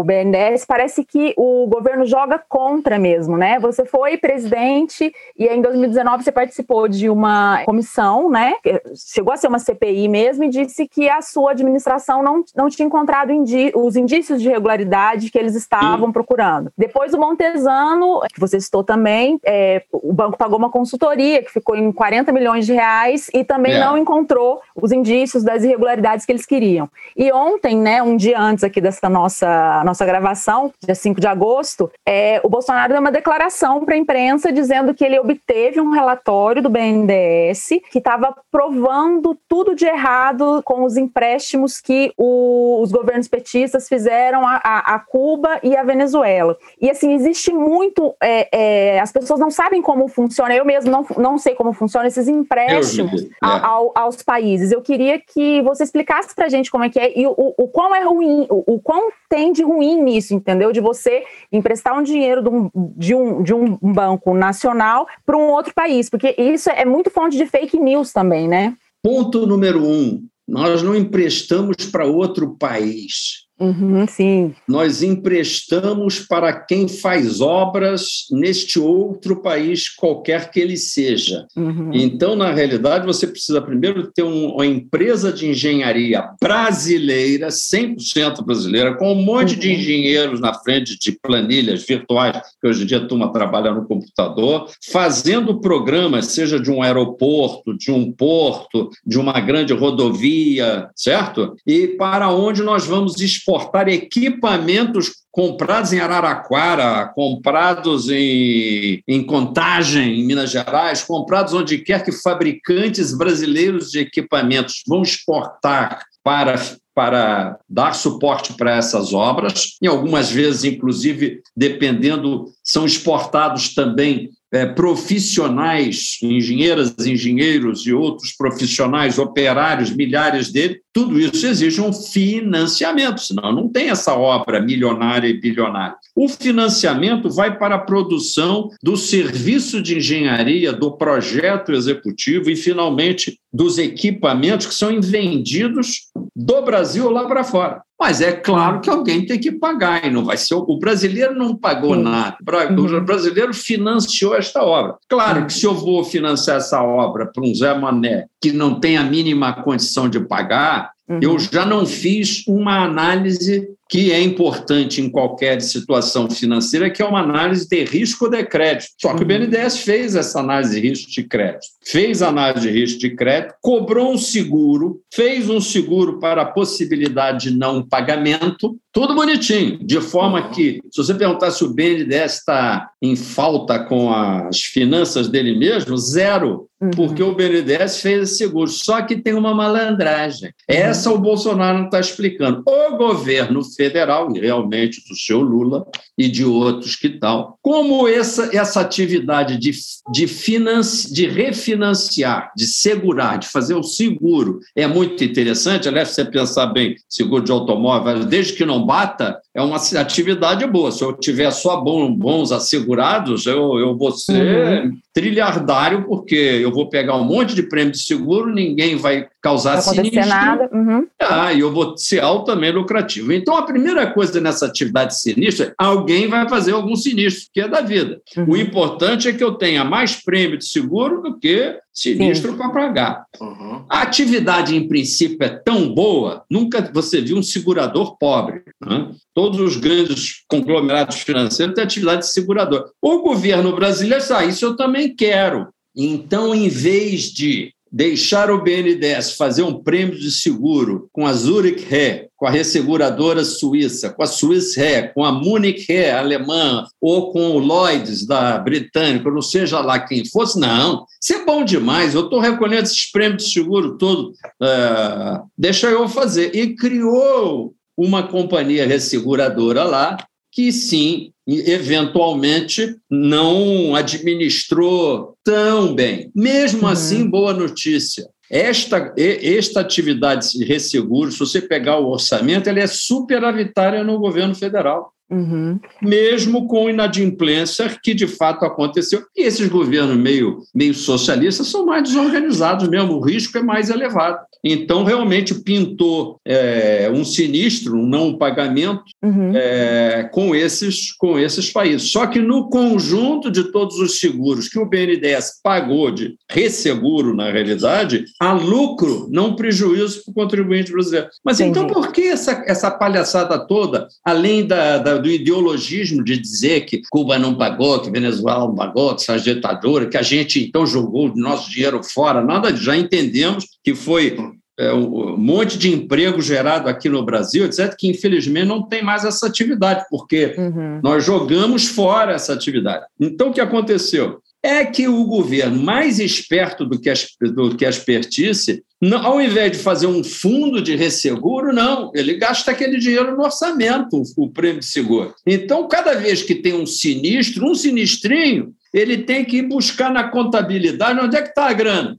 o 0.00 0.04
BNDES, 0.04 0.64
parece 0.64 1.04
que 1.04 1.34
o 1.36 1.66
governo 1.66 2.06
joga 2.06 2.38
contra 2.48 2.98
mesmo, 2.98 3.36
né? 3.36 3.58
Você 3.58 3.84
foi 3.84 4.16
presidente 4.16 5.12
e 5.36 5.46
em 5.46 5.60
2019 5.60 6.22
você 6.22 6.30
participou 6.32 6.86
de 6.86 7.10
uma 7.10 7.64
comissão, 7.64 8.30
né? 8.30 8.54
Chegou 8.94 9.32
a 9.32 9.36
ser 9.36 9.48
uma 9.48 9.58
CPI 9.58 10.08
mesmo 10.08 10.44
e 10.44 10.48
disse 10.48 10.86
que 10.86 11.08
a 11.08 11.20
sua 11.22 11.52
administração 11.52 12.22
não, 12.22 12.44
não 12.54 12.68
tinha 12.68 12.86
encontrado 12.86 13.32
indi 13.32 13.72
os 13.74 13.96
indícios 13.96 14.40
de 14.40 14.48
irregularidade 14.48 15.30
que 15.30 15.38
eles 15.38 15.54
estavam 15.54 16.12
procurando. 16.12 16.70
Depois 16.76 17.12
o 17.14 17.18
Montesano, 17.18 18.20
que 18.32 18.40
você 18.40 18.60
citou 18.60 18.84
também, 18.84 19.40
é, 19.44 19.82
o 19.92 20.12
banco 20.12 20.38
pagou 20.38 20.58
uma 20.58 20.70
consultoria 20.70 21.42
que 21.42 21.50
ficou 21.50 21.76
em 21.76 21.90
40 21.90 22.32
milhões 22.32 22.43
de 22.52 22.72
reais 22.72 23.30
e 23.32 23.42
também 23.42 23.72
yeah. 23.72 23.90
não 23.90 23.98
encontrou 23.98 24.60
os 24.74 24.92
indícios 24.92 25.42
das 25.42 25.64
irregularidades 25.64 26.24
que 26.24 26.32
eles 26.32 26.46
queriam. 26.46 26.88
E 27.16 27.32
ontem, 27.32 27.76
né, 27.76 28.02
um 28.02 28.16
dia 28.16 28.38
antes 28.38 28.64
aqui 28.64 28.80
dessa 28.80 29.08
nossa, 29.08 29.82
nossa 29.84 30.04
gravação, 30.04 30.72
dia 30.84 30.94
5 30.94 31.20
de 31.20 31.26
agosto, 31.26 31.90
é, 32.06 32.40
o 32.44 32.48
Bolsonaro 32.48 32.92
deu 32.92 33.00
uma 33.00 33.12
declaração 33.12 33.84
para 33.84 33.94
a 33.94 33.98
imprensa 33.98 34.52
dizendo 34.52 34.94
que 34.94 35.04
ele 35.04 35.18
obteve 35.18 35.80
um 35.80 35.90
relatório 35.90 36.62
do 36.62 36.68
BNDES 36.68 37.68
que 37.90 37.98
estava 37.98 38.34
provando 38.50 39.36
tudo 39.48 39.74
de 39.74 39.86
errado 39.86 40.62
com 40.64 40.84
os 40.84 40.96
empréstimos 40.96 41.80
que 41.80 42.12
o, 42.16 42.80
os 42.82 42.92
governos 42.92 43.28
petistas 43.28 43.88
fizeram 43.88 44.46
a, 44.46 44.60
a, 44.62 44.94
a, 44.94 44.98
Cuba 44.98 45.58
e 45.62 45.76
a 45.76 45.82
Venezuela. 45.82 46.56
E 46.80 46.90
assim, 46.90 47.14
existe 47.14 47.52
muito. 47.52 48.14
É, 48.22 48.48
é, 48.52 49.00
as 49.00 49.12
pessoas 49.12 49.40
não 49.40 49.50
sabem 49.50 49.80
como 49.80 50.08
funciona. 50.08 50.54
Eu 50.54 50.64
mesmo 50.64 50.90
não, 50.90 51.06
não 51.16 51.38
sei 51.38 51.54
como 51.54 51.72
funciona 51.72 52.06
esses 52.06 52.28
empréstimos 52.40 53.22
é. 53.22 53.28
ao, 53.40 53.92
aos 53.94 54.22
países. 54.22 54.72
Eu 54.72 54.82
queria 54.82 55.18
que 55.18 55.62
você 55.62 55.84
explicasse 55.84 56.34
para 56.34 56.46
a 56.46 56.48
gente 56.48 56.70
como 56.70 56.84
é 56.84 56.90
que 56.90 56.98
é 56.98 57.18
e 57.18 57.26
o, 57.26 57.34
o 57.36 57.68
quão 57.68 57.94
é 57.94 58.02
ruim, 58.04 58.46
o, 58.50 58.74
o 58.74 58.80
quão 58.80 59.10
tem 59.28 59.52
de 59.52 59.62
ruim 59.62 60.02
nisso, 60.02 60.34
entendeu? 60.34 60.72
De 60.72 60.80
você 60.80 61.24
emprestar 61.52 61.98
um 61.98 62.02
dinheiro 62.02 62.42
de 62.42 62.48
um, 62.48 62.70
de 62.96 63.14
um, 63.14 63.42
de 63.42 63.54
um 63.54 63.78
banco 63.92 64.34
nacional 64.34 65.06
para 65.24 65.36
um 65.36 65.50
outro 65.50 65.72
país, 65.74 66.10
porque 66.10 66.34
isso 66.38 66.68
é 66.70 66.84
muito 66.84 67.10
fonte 67.10 67.36
de 67.36 67.46
fake 67.46 67.78
news 67.78 68.12
também, 68.12 68.48
né? 68.48 68.74
Ponto 69.02 69.46
número 69.46 69.84
um: 69.84 70.26
nós 70.46 70.82
não 70.82 70.94
emprestamos 70.94 71.86
para 71.90 72.06
outro 72.06 72.56
país 72.58 73.43
Uhum, 73.58 74.04
sim. 74.08 74.54
Nós 74.66 75.02
emprestamos 75.02 76.18
para 76.18 76.52
quem 76.52 76.88
faz 76.88 77.40
obras 77.40 78.26
neste 78.30 78.80
outro 78.80 79.40
país, 79.40 79.88
qualquer 79.88 80.50
que 80.50 80.58
ele 80.58 80.76
seja. 80.76 81.46
Uhum. 81.56 81.90
Então, 81.92 82.34
na 82.34 82.52
realidade, 82.52 83.06
você 83.06 83.26
precisa 83.26 83.62
primeiro 83.62 84.10
ter 84.10 84.22
uma 84.22 84.66
empresa 84.66 85.32
de 85.32 85.48
engenharia 85.48 86.30
brasileira, 86.42 87.48
100% 87.48 88.44
brasileira, 88.44 88.96
com 88.96 89.12
um 89.12 89.22
monte 89.22 89.54
uhum. 89.54 89.60
de 89.60 89.72
engenheiros 89.72 90.40
na 90.40 90.52
frente 90.54 90.98
de 90.98 91.12
planilhas 91.12 91.84
virtuais, 91.84 92.40
que 92.60 92.68
hoje 92.68 92.82
em 92.82 92.86
dia 92.86 92.98
a 92.98 93.06
turma 93.06 93.32
trabalha 93.32 93.72
no 93.72 93.86
computador, 93.86 94.68
fazendo 94.90 95.60
programas, 95.60 96.26
seja 96.26 96.58
de 96.58 96.70
um 96.70 96.82
aeroporto, 96.82 97.76
de 97.76 97.92
um 97.92 98.10
porto, 98.10 98.90
de 99.06 99.18
uma 99.18 99.38
grande 99.40 99.72
rodovia, 99.72 100.88
certo? 100.96 101.54
E 101.66 101.88
para 101.88 102.30
onde 102.30 102.62
nós 102.62 102.84
vamos 102.84 103.14
exportar 103.44 103.88
equipamentos 103.88 105.12
comprados 105.30 105.92
em 105.92 106.00
Araraquara, 106.00 107.12
comprados 107.14 108.08
em, 108.08 109.02
em 109.06 109.22
Contagem, 109.22 110.20
em 110.20 110.24
Minas 110.24 110.50
Gerais, 110.50 111.02
comprados 111.02 111.52
onde 111.52 111.78
quer 111.78 112.02
que 112.02 112.12
fabricantes 112.12 113.16
brasileiros 113.16 113.90
de 113.90 113.98
equipamentos 113.98 114.82
vão 114.88 115.02
exportar 115.02 116.04
para 116.22 116.54
para 116.94 117.58
dar 117.68 117.92
suporte 117.92 118.52
para 118.54 118.76
essas 118.76 119.12
obras, 119.12 119.76
e 119.82 119.86
algumas 119.88 120.30
vezes, 120.30 120.62
inclusive, 120.62 121.40
dependendo, 121.56 122.44
são 122.62 122.86
exportados 122.86 123.74
também 123.74 124.30
é, 124.54 124.64
profissionais, 124.64 126.16
engenheiras, 126.22 126.94
engenheiros 127.04 127.84
e 127.86 127.92
outros 127.92 128.32
profissionais, 128.32 129.18
operários, 129.18 129.90
milhares 129.90 130.52
dele, 130.52 130.80
tudo 130.92 131.18
isso 131.18 131.44
exige 131.44 131.80
um 131.80 131.92
financiamento, 131.92 133.20
senão 133.20 133.52
não 133.52 133.68
tem 133.68 133.90
essa 133.90 134.14
obra 134.14 134.60
milionária 134.60 135.26
e 135.26 135.40
bilionária. 135.40 135.96
O 136.14 136.28
financiamento 136.28 137.28
vai 137.28 137.58
para 137.58 137.74
a 137.74 137.80
produção 137.80 138.70
do 138.80 138.96
serviço 138.96 139.82
de 139.82 139.96
engenharia, 139.96 140.72
do 140.72 140.96
projeto 140.96 141.72
executivo 141.72 142.48
e, 142.48 142.54
finalmente, 142.54 143.36
dos 143.54 143.78
equipamentos 143.78 144.66
que 144.66 144.74
são 144.74 145.00
vendidos 145.00 146.10
do 146.34 146.62
Brasil 146.62 147.08
lá 147.08 147.24
para 147.24 147.44
fora. 147.44 147.82
Mas 147.98 148.20
é 148.20 148.32
claro 148.32 148.80
que 148.80 148.90
alguém 148.90 149.24
tem 149.24 149.38
que 149.38 149.52
pagar, 149.52 150.04
e 150.04 150.10
não 150.10 150.24
vai 150.24 150.36
ser. 150.36 150.56
O 150.56 150.78
brasileiro 150.78 151.32
não 151.36 151.56
pagou 151.56 151.94
nada. 151.94 152.36
O 152.42 152.80
uhum. 152.80 153.04
brasileiro 153.04 153.54
financiou 153.54 154.34
esta 154.34 154.64
obra. 154.64 154.96
Claro 155.08 155.46
que 155.46 155.52
se 155.52 155.64
eu 155.64 155.72
vou 155.72 156.02
financiar 156.02 156.56
essa 156.56 156.82
obra 156.82 157.30
para 157.32 157.44
um 157.44 157.54
Zé 157.54 157.72
Mané 157.78 158.26
que 158.42 158.50
não 158.50 158.80
tem 158.80 158.96
a 158.96 159.04
mínima 159.04 159.52
condição 159.62 160.08
de 160.08 160.18
pagar, 160.18 160.92
Uhum. 161.06 161.18
Eu 161.20 161.38
já 161.38 161.66
não 161.66 161.84
fiz 161.84 162.46
uma 162.46 162.82
análise 162.82 163.68
que 163.88 164.12
é 164.12 164.20
importante 164.20 165.00
em 165.00 165.10
qualquer 165.10 165.60
situação 165.60 166.28
financeira, 166.30 166.90
que 166.90 167.02
é 167.02 167.04
uma 167.04 167.20
análise 167.20 167.68
de 167.68 167.84
risco 167.84 168.28
de 168.28 168.44
crédito. 168.44 168.90
Só 169.00 169.14
que 169.14 169.16
uhum. 169.16 169.22
o 169.22 169.26
BNDES 169.26 169.78
fez 169.80 170.16
essa 170.16 170.40
análise 170.40 170.80
de 170.80 170.88
risco 170.88 171.10
de 171.10 171.22
crédito. 171.24 171.66
Fez 171.84 172.22
a 172.22 172.28
análise 172.28 172.68
de 172.68 172.72
risco 172.72 172.98
de 172.98 173.14
crédito, 173.14 173.54
cobrou 173.60 174.12
um 174.12 174.18
seguro, 174.18 175.00
fez 175.12 175.48
um 175.50 175.60
seguro 175.60 176.18
para 176.18 176.42
a 176.42 176.46
possibilidade 176.46 177.50
de 177.50 177.56
não 177.56 177.86
pagamento, 177.86 178.76
tudo 178.92 179.14
bonitinho, 179.14 179.78
de 179.84 180.00
forma 180.00 180.40
uhum. 180.40 180.50
que, 180.50 180.80
se 180.90 181.02
você 181.02 181.14
perguntar 181.14 181.50
se 181.50 181.64
o 181.64 181.74
BNDES 181.74 182.38
está 182.38 182.90
em 183.02 183.16
falta 183.16 183.78
com 183.80 184.12
as 184.12 184.60
finanças 184.60 185.28
dele 185.28 185.58
mesmo, 185.58 185.96
zero, 185.96 186.68
uhum. 186.80 186.90
porque 186.90 187.22
o 187.22 187.34
BNDES 187.34 188.00
fez 188.00 188.22
esse 188.22 188.38
seguro. 188.38 188.70
Só 188.70 189.02
que 189.02 189.16
tem 189.16 189.34
uma 189.34 189.52
malandragem. 189.52 190.52
Essa 190.68 191.12
o 191.12 191.18
Bolsonaro 191.18 191.78
não 191.78 191.84
está 191.86 191.98
explicando. 191.98 192.62
O 192.66 192.96
governo 192.96 193.62
federal, 193.74 194.34
e 194.34 194.40
realmente 194.40 195.02
do 195.08 195.16
seu 195.16 195.40
Lula 195.40 195.86
e 196.16 196.28
de 196.28 196.44
outros 196.44 196.96
que 196.96 197.08
tal. 197.08 197.58
Como 197.62 198.06
essa, 198.06 198.50
essa 198.56 198.80
atividade 198.80 199.56
de, 199.58 199.72
de, 200.12 200.26
financi, 200.26 201.12
de 201.12 201.26
refinanciar, 201.26 202.52
de 202.56 202.66
segurar, 202.66 203.38
de 203.38 203.48
fazer 203.48 203.74
o 203.74 203.82
seguro 203.82 204.60
é 204.76 204.86
muito 204.86 205.22
interessante. 205.24 205.88
Aliás, 205.88 206.08
se 206.08 206.16
você 206.16 206.24
pensar 206.24 206.66
bem, 206.66 206.96
seguro 207.08 207.44
de 207.44 207.52
automóvel, 207.52 208.24
desde 208.24 208.52
que 208.52 208.64
não 208.64 208.84
bata, 208.84 209.40
é 209.54 209.62
uma 209.62 209.76
atividade 209.76 210.66
boa. 210.66 210.90
Se 210.90 211.02
eu 211.02 211.12
tiver 211.12 211.50
só 211.52 211.76
bons 211.80 212.50
assegurados, 212.50 213.46
eu, 213.46 213.78
eu 213.78 213.96
vou 213.96 214.10
ser 214.10 214.84
uhum. 214.84 214.98
trilhardário, 215.12 216.04
porque 216.04 216.34
eu 216.34 216.72
vou 216.72 216.88
pegar 216.88 217.16
um 217.16 217.24
monte 217.24 217.54
de 217.54 217.62
prêmio 217.62 217.92
de 217.92 218.00
seguro, 218.00 218.52
ninguém 218.52 218.96
vai 218.96 219.28
causar 219.40 219.76
não 219.76 219.82
sinistro. 219.82 220.26
nada. 220.26 220.68
Uhum. 220.72 221.06
Ah, 221.20 221.52
e 221.52 221.60
eu 221.60 221.72
vou 221.72 221.96
ser 221.96 222.20
altamente 222.20 222.76
lucrativo. 222.76 223.32
Então, 223.32 223.56
a 223.56 223.62
primeira 223.62 224.10
coisa 224.10 224.40
nessa 224.40 224.66
atividade 224.66 225.20
sinistra, 225.20 225.72
alguém 225.78 226.26
vai 226.26 226.48
fazer 226.48 226.72
algum 226.72 226.96
sinistro, 226.96 227.48
que 227.52 227.60
é 227.60 227.68
da 227.68 227.80
vida. 227.80 228.20
Uhum. 228.36 228.50
O 228.50 228.56
importante 228.56 229.28
é 229.28 229.32
que 229.32 229.44
eu 229.44 229.52
tenha 229.52 229.84
mais 229.84 230.16
prêmio 230.16 230.58
de 230.58 230.66
seguro 230.66 231.22
do 231.22 231.38
que 231.38 231.78
sinistro 231.94 232.56
para 232.56 232.70
pagar. 232.70 233.24
Uhum. 233.40 233.84
A 233.88 234.02
atividade, 234.02 234.74
em 234.74 234.88
princípio, 234.88 235.44
é 235.44 235.48
tão 235.48 235.94
boa, 235.94 236.44
nunca 236.50 236.90
você 236.92 237.20
viu 237.20 237.36
um 237.36 237.42
segurador 237.42 238.16
pobre. 238.18 238.62
Né? 238.84 239.12
Todos 239.32 239.60
os 239.60 239.76
grandes 239.76 240.42
conglomerados 240.48 241.16
financeiros 241.20 241.74
têm 241.74 241.84
atividade 241.84 242.22
de 242.22 242.32
segurador. 242.32 242.90
O 243.00 243.20
governo 243.20 243.74
brasileiro 243.76 244.20
diz, 244.20 244.30
ah, 244.32 244.44
isso 244.44 244.64
eu 244.64 244.76
também 244.76 245.14
quero. 245.14 245.68
Então, 245.96 246.54
em 246.54 246.68
vez 246.68 247.32
de 247.32 247.72
deixar 247.94 248.50
o 248.50 248.60
BNDES 248.60 249.36
fazer 249.36 249.62
um 249.62 249.80
prêmio 249.80 250.18
de 250.18 250.28
seguro 250.28 251.08
com 251.12 251.24
a 251.24 251.32
Zurich 251.32 251.84
Re, 251.84 252.26
com 252.34 252.44
a 252.44 252.50
resseguradora 252.50 253.44
suíça, 253.44 254.10
com 254.10 254.20
a 254.20 254.26
Swiss 254.26 254.76
Re, 254.76 255.12
com 255.14 255.24
a 255.24 255.30
Munich 255.30 255.86
Re 255.88 256.10
alemã, 256.10 256.84
ou 257.00 257.30
com 257.30 257.52
o 257.52 257.58
Lloyds 257.60 258.26
da 258.26 258.58
britânica, 258.58 259.30
não 259.30 259.40
seja 259.40 259.78
lá 259.78 260.00
quem 260.00 260.28
fosse, 260.28 260.58
não. 260.58 261.06
Isso 261.22 261.34
é 261.34 261.44
bom 261.44 261.64
demais, 261.64 262.16
eu 262.16 262.24
estou 262.24 262.40
recolhendo 262.40 262.82
esses 262.82 263.12
prêmios 263.12 263.44
de 263.44 263.52
seguro 263.52 263.96
todo, 263.96 264.30
uh, 264.60 265.48
deixa 265.56 265.88
eu 265.88 266.08
fazer. 266.08 266.52
E 266.52 266.74
criou 266.74 267.76
uma 267.96 268.24
companhia 268.24 268.88
resseguradora 268.88 269.84
lá, 269.84 270.16
que 270.54 270.70
sim 270.70 271.32
eventualmente 271.46 272.96
não 273.10 273.94
administrou 273.94 275.36
tão 275.42 275.94
bem. 275.94 276.30
Mesmo 276.34 276.82
uhum. 276.82 276.88
assim, 276.88 277.28
boa 277.28 277.52
notícia. 277.52 278.28
Esta, 278.48 279.12
esta 279.18 279.80
atividade 279.80 280.52
de 280.52 280.64
resseguro, 280.64 281.32
se 281.32 281.38
você 281.38 281.60
pegar 281.60 281.98
o 281.98 282.10
orçamento, 282.10 282.68
ela 282.68 282.78
é 282.78 282.86
superavitária 282.86 284.04
no 284.04 284.18
governo 284.18 284.54
federal. 284.54 285.12
Uhum. 285.30 285.80
Mesmo 286.02 286.68
com 286.68 286.88
inadimplência 286.88 287.88
que 288.02 288.14
de 288.14 288.26
fato 288.26 288.64
aconteceu. 288.64 289.22
E 289.36 289.42
esses 289.42 289.68
governos 289.68 290.16
meio, 290.16 290.60
meio 290.74 290.94
socialistas 290.94 291.68
são 291.68 291.86
mais 291.86 292.02
desorganizados 292.04 292.88
mesmo, 292.88 293.14
o 293.14 293.20
risco 293.20 293.56
é 293.58 293.62
mais 293.62 293.90
elevado. 293.90 294.38
Então, 294.64 295.04
realmente 295.04 295.54
pintou 295.54 296.40
é, 296.44 297.10
um 297.12 297.22
sinistro, 297.22 297.98
um 297.98 298.06
não 298.06 298.38
pagamento 298.38 299.02
uhum. 299.22 299.52
é, 299.54 300.28
com, 300.32 300.54
esses, 300.54 301.12
com 301.12 301.38
esses 301.38 301.70
países. 301.70 302.10
Só 302.10 302.26
que 302.26 302.40
no 302.40 302.70
conjunto 302.70 303.50
de 303.50 303.64
todos 303.64 303.98
os 303.98 304.18
seguros 304.18 304.68
que 304.68 304.78
o 304.78 304.88
BNDES 304.88 305.60
pagou 305.62 306.10
de 306.10 306.36
resseguro, 306.50 307.34
na 307.34 307.50
realidade, 307.50 308.24
há 308.40 308.54
lucro, 308.54 309.28
não 309.30 309.54
prejuízo 309.54 310.24
para 310.24 310.30
o 310.30 310.34
contribuinte 310.34 310.92
brasileiro. 310.92 311.28
Mas 311.44 311.60
então, 311.60 311.82
Entendi. 311.82 311.90
então 311.90 312.02
por 312.02 312.12
que 312.12 312.22
essa, 312.22 312.64
essa 312.66 312.90
palhaçada 312.90 313.58
toda, 313.66 314.08
além 314.24 314.66
da, 314.66 314.96
da, 314.96 315.13
do 315.18 315.30
ideologismo 315.30 316.22
de 316.22 316.38
dizer 316.38 316.82
que 316.86 317.02
Cuba 317.10 317.38
não 317.38 317.54
pagou, 317.54 318.00
que 318.00 318.10
Venezuela 318.10 318.66
não 318.66 318.74
pagou, 318.74 319.14
que 319.14 319.22
são 319.22 319.36
ditadura, 319.36 320.06
que 320.06 320.16
a 320.16 320.22
gente 320.22 320.62
então 320.62 320.86
jogou 320.86 321.30
o 321.30 321.36
nosso 321.36 321.70
dinheiro 321.70 322.02
fora? 322.02 322.42
Nada, 322.42 322.74
já 322.74 322.96
entendemos 322.96 323.66
que 323.82 323.94
foi 323.94 324.36
é, 324.78 324.92
um 324.92 325.36
monte 325.36 325.78
de 325.78 325.92
emprego 325.92 326.40
gerado 326.40 326.88
aqui 326.88 327.08
no 327.08 327.24
Brasil, 327.24 327.64
etc., 327.64 327.94
que 327.96 328.08
infelizmente 328.08 328.66
não 328.66 328.82
tem 328.82 329.02
mais 329.02 329.24
essa 329.24 329.46
atividade, 329.46 330.04
porque 330.10 330.54
uhum. 330.58 331.00
nós 331.02 331.24
jogamos 331.24 331.86
fora 331.86 332.32
essa 332.32 332.52
atividade. 332.52 333.04
Então, 333.20 333.50
o 333.50 333.52
que 333.52 333.60
aconteceu? 333.60 334.40
É 334.66 334.82
que 334.82 335.06
o 335.06 335.24
governo, 335.24 335.82
mais 335.82 336.18
esperto 336.18 336.86
do 336.86 336.98
que 336.98 337.10
a, 337.10 337.14
do 337.42 337.76
que 337.76 337.84
a 337.84 337.90
expertise, 337.90 338.82
não, 338.98 339.22
ao 339.22 339.38
invés 339.38 339.72
de 339.72 339.78
fazer 339.78 340.06
um 340.06 340.24
fundo 340.24 340.80
de 340.80 340.96
resseguro, 340.96 341.70
não, 341.70 342.10
ele 342.14 342.38
gasta 342.38 342.70
aquele 342.70 342.96
dinheiro 342.96 343.36
no 343.36 343.42
orçamento, 343.42 344.16
o, 344.16 344.44
o 344.44 344.50
prêmio 344.50 344.80
de 344.80 344.86
seguro. 344.86 345.34
Então, 345.46 345.86
cada 345.86 346.14
vez 346.14 346.42
que 346.42 346.54
tem 346.54 346.72
um 346.72 346.86
sinistro, 346.86 347.70
um 347.70 347.74
sinistrinho, 347.74 348.72
ele 348.94 349.18
tem 349.18 349.44
que 349.44 349.60
buscar 349.60 350.10
na 350.10 350.30
contabilidade 350.30 351.20
onde 351.20 351.36
é 351.36 351.42
que 351.42 351.50
está 351.50 351.68
a 351.68 351.72
grana. 351.74 352.18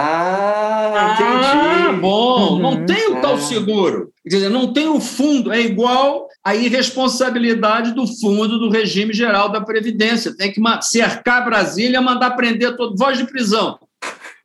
Ah, 0.00 1.14
entendi. 1.14 1.88
Ah, 1.88 1.92
bom, 1.92 2.52
uhum. 2.52 2.58
não 2.58 2.86
tem 2.86 3.10
o 3.10 3.20
tal 3.20 3.34
é. 3.34 3.40
seguro. 3.40 4.12
Quer 4.22 4.36
dizer, 4.36 4.48
não 4.48 4.72
tem 4.72 4.88
o 4.88 5.00
fundo, 5.00 5.52
é 5.52 5.60
igual 5.60 6.28
a 6.44 6.54
irresponsabilidade 6.54 7.92
do 7.92 8.06
fundo 8.06 8.58
do 8.58 8.70
regime 8.70 9.12
geral 9.12 9.48
da 9.48 9.60
Previdência. 9.60 10.36
Tem 10.36 10.52
que 10.52 10.60
cercar 10.82 11.44
Brasília, 11.44 12.00
mandar 12.00 12.30
prender 12.32 12.76
todo, 12.76 12.96
voz 12.96 13.18
de 13.18 13.24
prisão. 13.26 13.78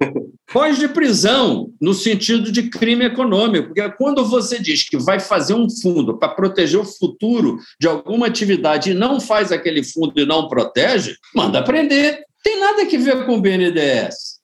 Voz 0.52 0.78
de 0.78 0.88
prisão 0.88 1.72
no 1.82 1.96
sentido 1.96 2.52
de 2.52 2.70
crime 2.70 3.06
econômico, 3.06 3.70
porque 3.70 3.90
quando 3.94 4.24
você 4.24 4.60
diz 4.60 4.88
que 4.88 4.98
vai 4.98 5.20
fazer 5.20 5.56
um 5.56 5.68
fundo 5.68 6.18
para 6.20 6.30
proteger 6.30 6.80
o 6.80 6.86
futuro 6.86 7.58
de 7.80 7.88
alguma 7.88 8.28
atividade 8.28 8.92
e 8.92 8.94
não 8.94 9.20
faz 9.20 9.52
aquele 9.52 9.84
fundo 9.84 10.14
e 10.16 10.26
não 10.28 10.48
protege, 10.48 11.16
manda 11.34 11.64
prender. 11.64 12.24
Tem 12.44 12.60
nada 12.60 12.86
que 12.86 13.00
ver 13.00 13.26
com 13.26 13.38
o 13.38 13.42
BNDES. 13.42 14.40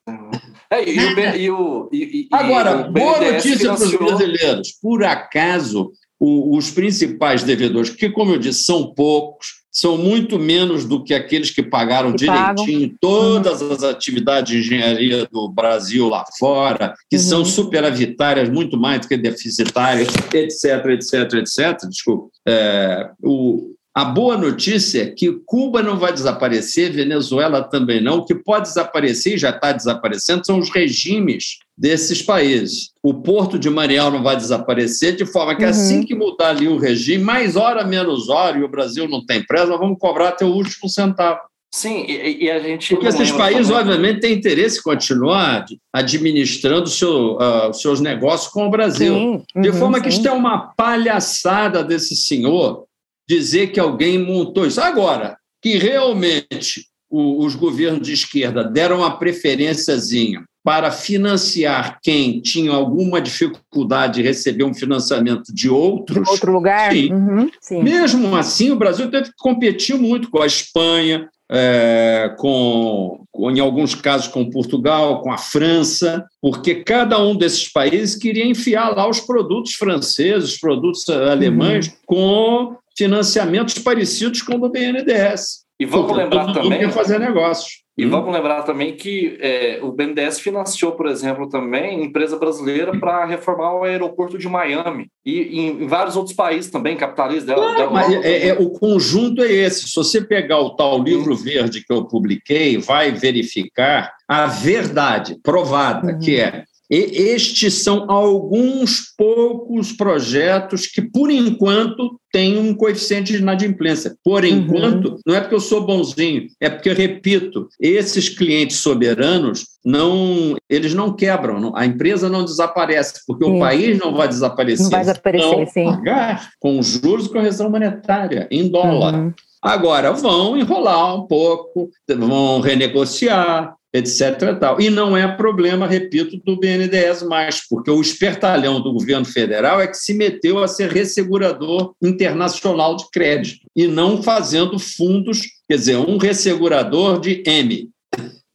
É, 0.72 0.88
e, 0.88 1.00
o, 1.00 1.36
e, 1.36 1.52
o, 1.52 1.90
e, 1.92 2.28
Agora, 2.32 2.84
boa 2.84 3.20
notícia 3.20 3.74
para 3.74 3.84
os 3.84 3.96
brasileiros. 3.96 4.72
Por 4.80 5.04
acaso, 5.04 5.92
o, 6.20 6.56
os 6.56 6.70
principais 6.70 7.42
devedores, 7.44 7.90
que, 7.90 8.10
como 8.10 8.34
eu 8.34 8.38
disse, 8.38 8.66
são 8.66 8.94
poucos, 8.94 9.60
são 9.72 9.98
muito 9.98 10.38
menos 10.38 10.86
do 10.86 11.04
que 11.04 11.14
aqueles 11.14 11.52
que 11.52 11.64
pagaram 11.64 12.12
que 12.12 12.26
direitinho 12.26 12.90
pagam. 12.90 12.98
todas 13.00 13.62
uhum. 13.62 13.72
as 13.72 13.84
atividades 13.84 14.52
de 14.52 14.60
engenharia 14.60 15.28
do 15.32 15.50
Brasil 15.50 16.08
lá 16.08 16.26
fora, 16.38 16.94
que 17.10 17.16
uhum. 17.16 17.22
são 17.22 17.46
superavitárias 17.46 18.50
muito 18.50 18.78
mais 18.78 19.02
do 19.02 19.08
que 19.08 19.18
deficitárias, 19.18 20.10
etc, 20.34 20.86
etc, 20.86 21.34
etc. 21.34 21.90
Desculpa. 21.90 22.30
É, 22.48 23.10
o, 23.24 23.76
a 24.00 24.06
boa 24.06 24.38
notícia 24.38 25.04
é 25.04 25.06
que 25.08 25.42
Cuba 25.46 25.84
não 25.84 25.98
vai 25.98 26.14
desaparecer, 26.14 26.90
Venezuela 26.90 27.62
também 27.62 28.00
não. 28.00 28.20
O 28.20 28.26
que 28.26 28.34
pode 28.34 28.70
desaparecer, 28.70 29.34
e 29.34 29.38
já 29.38 29.50
está 29.50 29.74
desaparecendo, 29.74 30.46
são 30.46 30.58
os 30.58 30.70
regimes 30.70 31.58
desses 31.78 32.22
países. 32.22 32.92
O 33.04 33.16
porto 33.16 33.60
de 33.60 33.70
Mariel 33.70 34.10
não 34.10 34.24
vai 34.24 34.38
desaparecer, 34.38 35.18
de 35.18 35.26
forma 35.26 35.54
que 35.54 35.66
uhum. 35.66 35.70
assim 35.70 36.06
que 36.06 36.16
mudar 36.16 36.52
ali 36.52 36.66
o 36.70 36.78
regime, 36.78 37.22
mais 37.22 37.58
hora, 37.58 37.84
menos 37.84 38.30
hora, 38.30 38.58
e 38.58 38.64
o 38.64 38.70
Brasil 38.70 39.06
não 39.06 39.26
tem 39.26 39.46
pressa, 39.46 39.66
nós 39.66 39.80
vamos 39.80 40.00
cobrar 40.00 40.30
até 40.30 40.46
o 40.46 40.54
último 40.54 40.88
centavo. 40.88 41.42
Sim, 41.70 42.06
e, 42.08 42.46
e, 42.46 42.50
a 42.50 42.58
gente. 42.60 42.96
Porque 42.96 43.08
esses 43.08 43.32
países, 43.32 43.68
também. 43.68 43.82
obviamente, 43.82 44.22
têm 44.22 44.34
interesse 44.34 44.80
em 44.80 44.82
continuar 44.82 45.66
administrando 45.94 46.88
seu, 46.88 47.34
uh, 47.34 47.70
os 47.70 47.82
seus 47.82 48.00
negócios 48.00 48.52
com 48.52 48.66
o 48.66 48.72
Brasil. 48.72 49.14
Sim, 49.14 49.44
uhum, 49.56 49.62
de 49.62 49.74
forma 49.74 50.00
que 50.00 50.10
sim. 50.10 50.18
isto 50.18 50.28
é 50.28 50.32
uma 50.32 50.74
palhaçada 50.76 51.84
desse 51.84 52.16
senhor 52.16 52.88
dizer 53.30 53.68
que 53.68 53.80
alguém 53.80 54.18
montou 54.18 54.66
isso. 54.66 54.82
Agora, 54.82 55.38
que 55.62 55.78
realmente 55.78 56.86
o, 57.10 57.46
os 57.46 57.54
governos 57.54 58.08
de 58.08 58.14
esquerda 58.14 58.64
deram 58.64 58.98
uma 58.98 59.18
preferênciazinha 59.18 60.44
para 60.64 60.92
financiar 60.92 62.00
quem 62.02 62.42
tinha 62.42 62.72
alguma 62.72 63.22
dificuldade 63.22 64.16
de 64.16 64.22
receber 64.22 64.64
um 64.64 64.74
financiamento 64.74 65.54
de 65.54 65.70
outros. 65.70 66.24
De 66.24 66.30
outro 66.30 66.52
lugar? 66.52 66.92
Sim. 66.92 67.14
Uhum, 67.14 67.50
sim. 67.62 67.84
Mesmo 67.84 68.36
assim, 68.36 68.72
o 68.72 68.76
Brasil 68.76 69.10
teve 69.10 69.30
que 69.30 69.38
competir 69.38 69.98
muito 69.98 70.30
com 70.30 70.42
a 70.42 70.46
Espanha, 70.46 71.30
é, 71.52 72.36
com, 72.38 73.24
com, 73.32 73.50
em 73.50 73.60
alguns 73.60 73.96
casos, 73.96 74.28
com 74.28 74.50
Portugal, 74.50 75.22
com 75.22 75.32
a 75.32 75.38
França, 75.38 76.26
porque 76.42 76.84
cada 76.84 77.20
um 77.24 77.36
desses 77.36 77.68
países 77.68 78.16
queria 78.16 78.46
enfiar 78.46 78.90
lá 78.90 79.10
os 79.10 79.20
produtos 79.22 79.74
franceses, 79.74 80.52
os 80.52 80.60
produtos 80.60 81.08
alemães, 81.10 81.88
uhum. 81.88 81.94
com 82.06 82.78
financiamentos 83.00 83.80
parecidos 83.80 84.42
com 84.42 84.56
o 84.56 84.60
do 84.60 84.70
BNDES. 84.70 85.64
E 85.80 85.86
vamos 85.86 86.16
lembrar 86.16 86.52
também. 86.52 86.92
fazer 86.92 87.18
negócios. 87.18 87.80
E 87.98 88.06
hum. 88.06 88.10
vamos 88.10 88.34
lembrar 88.34 88.64
também 88.64 88.96
que 88.96 89.38
é, 89.40 89.80
o 89.82 89.92
BNDES 89.94 90.42
financiou, 90.42 90.92
por 90.92 91.08
exemplo, 91.08 91.48
também 91.48 92.04
empresa 92.04 92.38
brasileira 92.38 92.98
para 93.00 93.26
reformar 93.26 93.76
o 93.76 93.84
aeroporto 93.84 94.38
de 94.38 94.48
Miami 94.50 95.08
e, 95.26 95.32
e 95.32 95.60
em 95.60 95.88
vários 95.88 96.18
outros 96.18 96.36
países 96.36 96.70
também, 96.70 96.98
capitalistas. 96.98 97.56
Claro, 97.56 97.94
mas 97.94 98.14
é, 98.26 98.50
é, 98.50 98.54
o 98.54 98.70
conjunto 98.70 99.42
é 99.42 99.52
esse. 99.52 99.88
Se 99.88 99.96
você 99.96 100.20
pegar 100.20 100.60
o 100.60 100.76
tal 100.76 101.02
livro 101.02 101.34
verde 101.36 101.84
que 101.86 101.94
eu 101.94 102.06
publiquei, 102.06 102.78
vai 102.78 103.12
verificar 103.12 104.14
a 104.28 104.46
verdade 104.46 105.38
provada, 105.42 106.14
uhum. 106.14 106.20
que 106.20 106.40
é 106.40 106.64
E 106.90 106.96
estes 106.96 107.84
são 107.84 108.10
alguns 108.10 109.14
poucos 109.16 109.92
projetos 109.92 110.88
que, 110.88 111.02
por 111.02 111.30
enquanto, 111.30 112.20
têm 112.32 112.58
um 112.58 112.74
coeficiente 112.74 113.32
de 113.32 113.40
inadimplência. 113.40 114.16
Por 114.24 114.44
uhum. 114.44 114.50
enquanto, 114.50 115.18
não 115.26 115.36
é 115.36 115.42
porque 115.42 115.54
eu 115.54 115.60
sou 115.60 115.86
bonzinho, 115.86 116.48
é 116.60 116.70
porque, 116.70 116.92
repito, 116.92 117.68
esses 117.80 118.30
clientes 118.30 118.78
soberanos 118.78 119.66
não, 119.86 120.56
eles 120.68 120.94
não 120.96 121.16
quebram, 121.16 121.76
a 121.76 121.86
empresa 121.86 122.28
não 122.28 122.44
desaparece, 122.44 123.22
porque 123.28 123.46
sim. 123.46 123.56
o 123.56 123.60
país 123.60 123.98
não 124.00 124.14
vai 124.16 124.28
desaparecer. 124.28 124.84
Não 124.84 124.90
vai 124.90 125.02
desaparecer, 125.02 125.68
sim. 125.68 125.86
Pagar 125.86 126.50
com 126.60 126.82
juros 126.82 127.28
e 127.28 127.30
correção 127.30 127.70
monetária 127.70 128.48
em 128.50 128.68
dólar. 128.68 129.14
Uhum. 129.14 129.34
Agora, 129.62 130.14
vão 130.14 130.58
enrolar 130.58 131.16
um 131.16 131.28
pouco, 131.28 131.90
vão 132.08 132.62
renegociar, 132.62 133.76
etc. 133.94 134.58
Tal. 134.60 134.80
E 134.80 134.90
não 134.90 135.18
é 135.18 135.28
problema, 135.28 135.88
repito, 135.88 136.38
do 136.46 136.60
BNDES 136.60 137.24
mais, 137.24 137.68
porque 137.68 137.90
o 137.90 138.02
espertalhão 138.02 138.82
do 138.82 138.94
governo 138.94 139.26
federal 139.26 139.82
é 139.82 139.88
que 139.88 139.98
se 139.98 140.14
meteu 140.14 140.64
a 140.64 140.68
ser 140.68 140.92
ressegurador 140.92 141.94
internacional 142.02 142.96
de 142.96 143.10
crédito 143.12 143.66
e 143.76 143.88
não 143.88 144.22
fazendo 144.22 144.78
fundos, 144.78 145.42
quer 145.68 145.78
dizer, 145.78 145.98
um 145.98 146.18
ressegurador 146.18 147.20
de 147.20 147.44
M. 147.46 147.90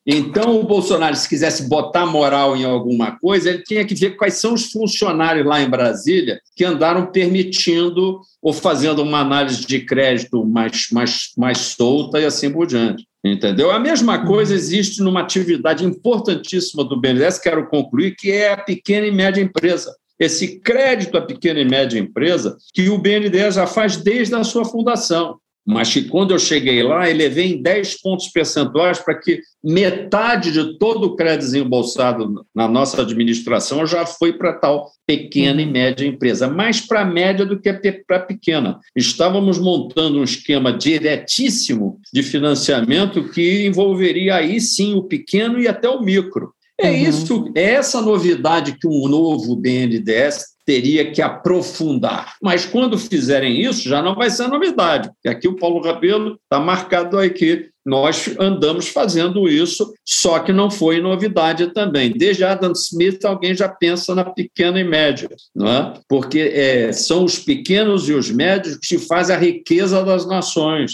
Então, 0.06 0.60
o 0.60 0.64
Bolsonaro, 0.64 1.16
se 1.16 1.26
quisesse 1.26 1.66
botar 1.66 2.04
moral 2.04 2.54
em 2.54 2.64
alguma 2.64 3.18
coisa, 3.18 3.48
ele 3.48 3.62
tinha 3.62 3.86
que 3.86 3.94
ver 3.94 4.16
quais 4.16 4.34
são 4.34 4.52
os 4.52 4.70
funcionários 4.70 5.46
lá 5.46 5.62
em 5.62 5.70
Brasília 5.70 6.38
que 6.54 6.62
andaram 6.62 7.06
permitindo 7.06 8.20
ou 8.42 8.52
fazendo 8.52 9.02
uma 9.02 9.20
análise 9.20 9.64
de 9.64 9.80
crédito 9.80 10.44
mais, 10.44 10.88
mais, 10.92 11.30
mais 11.38 11.58
solta 11.58 12.20
e 12.20 12.26
assim 12.26 12.52
por 12.52 12.66
diante. 12.66 13.06
Entendeu? 13.24 13.70
A 13.70 13.78
mesma 13.78 14.26
coisa 14.26 14.54
existe 14.54 15.02
numa 15.02 15.20
atividade 15.20 15.82
importantíssima 15.82 16.84
do 16.84 17.00
BNDES, 17.00 17.38
quero 17.38 17.66
concluir, 17.68 18.14
que 18.16 18.30
é 18.30 18.52
a 18.52 18.56
pequena 18.56 19.06
e 19.06 19.10
média 19.10 19.40
empresa. 19.40 19.96
Esse 20.20 20.60
crédito 20.60 21.16
à 21.16 21.22
pequena 21.22 21.58
e 21.58 21.64
média 21.64 21.98
empresa 21.98 22.56
que 22.74 22.90
o 22.90 22.98
BNDES 22.98 23.54
já 23.54 23.66
faz 23.66 23.96
desde 23.96 24.34
a 24.34 24.44
sua 24.44 24.66
fundação 24.66 25.40
mas 25.66 25.92
que 25.92 26.02
quando 26.02 26.32
eu 26.32 26.38
cheguei 26.38 26.82
lá, 26.82 27.08
elevei 27.08 27.52
em 27.52 27.62
10 27.62 28.00
pontos 28.02 28.28
percentuais 28.28 28.98
para 28.98 29.14
que 29.14 29.40
metade 29.62 30.52
de 30.52 30.78
todo 30.78 31.06
o 31.06 31.16
crédito 31.16 31.44
desembolsado 31.44 32.44
na 32.54 32.68
nossa 32.68 33.00
administração 33.00 33.86
já 33.86 34.04
foi 34.04 34.34
para 34.34 34.52
tal 34.52 34.90
pequena 35.06 35.62
e 35.62 35.66
média 35.66 36.06
empresa, 36.06 36.48
mais 36.48 36.80
para 36.80 37.00
a 37.00 37.04
média 37.04 37.46
do 37.46 37.58
que 37.58 37.72
para 38.06 38.16
a 38.16 38.20
pequena. 38.20 38.78
Estávamos 38.94 39.58
montando 39.58 40.18
um 40.18 40.24
esquema 40.24 40.72
diretíssimo 40.72 42.00
de 42.12 42.22
financiamento 42.22 43.30
que 43.30 43.66
envolveria 43.66 44.36
aí 44.36 44.60
sim 44.60 44.94
o 44.94 45.02
pequeno 45.02 45.58
e 45.58 45.66
até 45.66 45.88
o 45.88 46.02
micro. 46.02 46.52
É 46.78 46.90
uhum. 46.90 46.96
isso, 46.96 47.52
é 47.54 47.74
essa 47.74 48.02
novidade 48.02 48.76
que 48.78 48.86
um 48.86 49.08
novo 49.08 49.54
BNDES 49.54 50.53
teria 50.64 51.10
que 51.10 51.20
aprofundar. 51.20 52.34
Mas 52.42 52.64
quando 52.64 52.98
fizerem 52.98 53.60
isso, 53.60 53.88
já 53.88 54.02
não 54.02 54.14
vai 54.14 54.30
ser 54.30 54.48
novidade. 54.48 55.10
E 55.24 55.28
aqui 55.28 55.46
o 55.46 55.56
Paulo 55.56 55.80
Rabelo 55.80 56.38
está 56.44 56.58
marcado 56.58 57.18
aí 57.18 57.30
que 57.30 57.68
nós 57.84 58.34
andamos 58.38 58.88
fazendo 58.88 59.46
isso, 59.46 59.92
só 60.04 60.38
que 60.38 60.52
não 60.52 60.70
foi 60.70 61.02
novidade 61.02 61.66
também. 61.74 62.10
Desde 62.10 62.42
Adam 62.42 62.72
Smith, 62.72 63.22
alguém 63.24 63.54
já 63.54 63.68
pensa 63.68 64.14
na 64.14 64.24
pequena 64.24 64.80
e 64.80 64.84
média, 64.84 65.28
não 65.54 65.68
é? 65.68 65.92
porque 66.08 66.40
é, 66.40 66.92
são 66.92 67.24
os 67.24 67.38
pequenos 67.38 68.08
e 68.08 68.14
os 68.14 68.30
médios 68.30 68.78
que 68.78 68.96
fazem 68.98 69.36
a 69.36 69.38
riqueza 69.38 70.02
das 70.02 70.26
nações. 70.26 70.92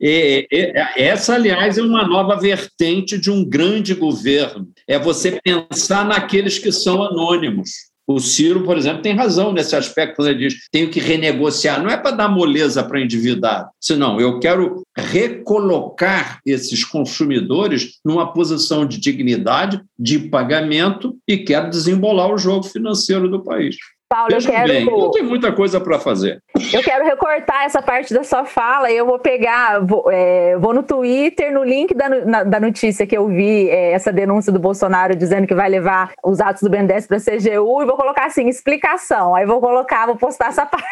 E, 0.00 0.48
e, 0.50 0.72
essa, 0.96 1.34
aliás, 1.34 1.78
é 1.78 1.82
uma 1.82 2.04
nova 2.04 2.34
vertente 2.34 3.16
de 3.16 3.30
um 3.30 3.44
grande 3.48 3.94
governo. 3.94 4.68
É 4.88 4.98
você 4.98 5.38
pensar 5.40 6.04
naqueles 6.04 6.58
que 6.58 6.72
são 6.72 7.04
anônimos. 7.04 7.91
O 8.06 8.18
Ciro, 8.18 8.64
por 8.64 8.76
exemplo, 8.76 9.02
tem 9.02 9.14
razão 9.14 9.52
nesse 9.52 9.76
aspecto 9.76 10.16
quando 10.16 10.28
ele 10.28 10.48
diz 10.48 10.68
tenho 10.70 10.90
que 10.90 10.98
renegociar. 10.98 11.82
Não 11.82 11.90
é 11.90 11.96
para 11.96 12.16
dar 12.16 12.28
moleza 12.28 12.82
para 12.82 13.00
endividado, 13.00 13.68
senão 13.80 14.20
eu 14.20 14.40
quero 14.40 14.82
recolocar 14.96 16.40
esses 16.44 16.84
consumidores 16.84 17.98
numa 18.04 18.32
posição 18.32 18.84
de 18.84 18.98
dignidade, 18.98 19.80
de 19.98 20.18
pagamento 20.18 21.16
e 21.28 21.38
quero 21.38 21.70
desembolar 21.70 22.32
o 22.32 22.38
jogo 22.38 22.64
financeiro 22.64 23.28
do 23.28 23.42
país. 23.42 23.76
Paulo, 24.12 24.28
Veja 24.30 24.50
eu 24.50 24.52
quero. 24.52 24.68
Bem, 24.68 24.84
não 24.84 25.10
tem 25.10 25.22
muita 25.22 25.50
coisa 25.52 25.80
para 25.80 25.98
fazer. 25.98 26.42
Eu 26.70 26.82
quero 26.82 27.02
recortar 27.02 27.64
essa 27.64 27.80
parte 27.80 28.12
da 28.12 28.22
sua 28.22 28.44
fala 28.44 28.90
e 28.90 28.96
eu 28.96 29.06
vou 29.06 29.18
pegar, 29.18 29.80
vou, 29.80 30.04
é, 30.10 30.54
vou 30.58 30.74
no 30.74 30.82
Twitter, 30.82 31.50
no 31.50 31.64
link 31.64 31.94
da, 31.94 32.10
na, 32.10 32.44
da 32.44 32.60
notícia 32.60 33.06
que 33.06 33.16
eu 33.16 33.26
vi, 33.26 33.70
é, 33.70 33.92
essa 33.92 34.12
denúncia 34.12 34.52
do 34.52 34.58
Bolsonaro 34.58 35.16
dizendo 35.16 35.46
que 35.46 35.54
vai 35.54 35.70
levar 35.70 36.12
os 36.22 36.42
atos 36.42 36.62
do 36.62 36.68
BNDES 36.68 37.06
para 37.06 37.16
a 37.16 37.20
CGU 37.20 37.82
e 37.82 37.86
vou 37.86 37.96
colocar 37.96 38.26
assim, 38.26 38.48
explicação. 38.48 39.34
Aí 39.34 39.46
vou 39.46 39.60
colocar, 39.60 40.04
vou 40.04 40.16
postar 40.16 40.48
essa 40.48 40.66
parte. 40.66 40.84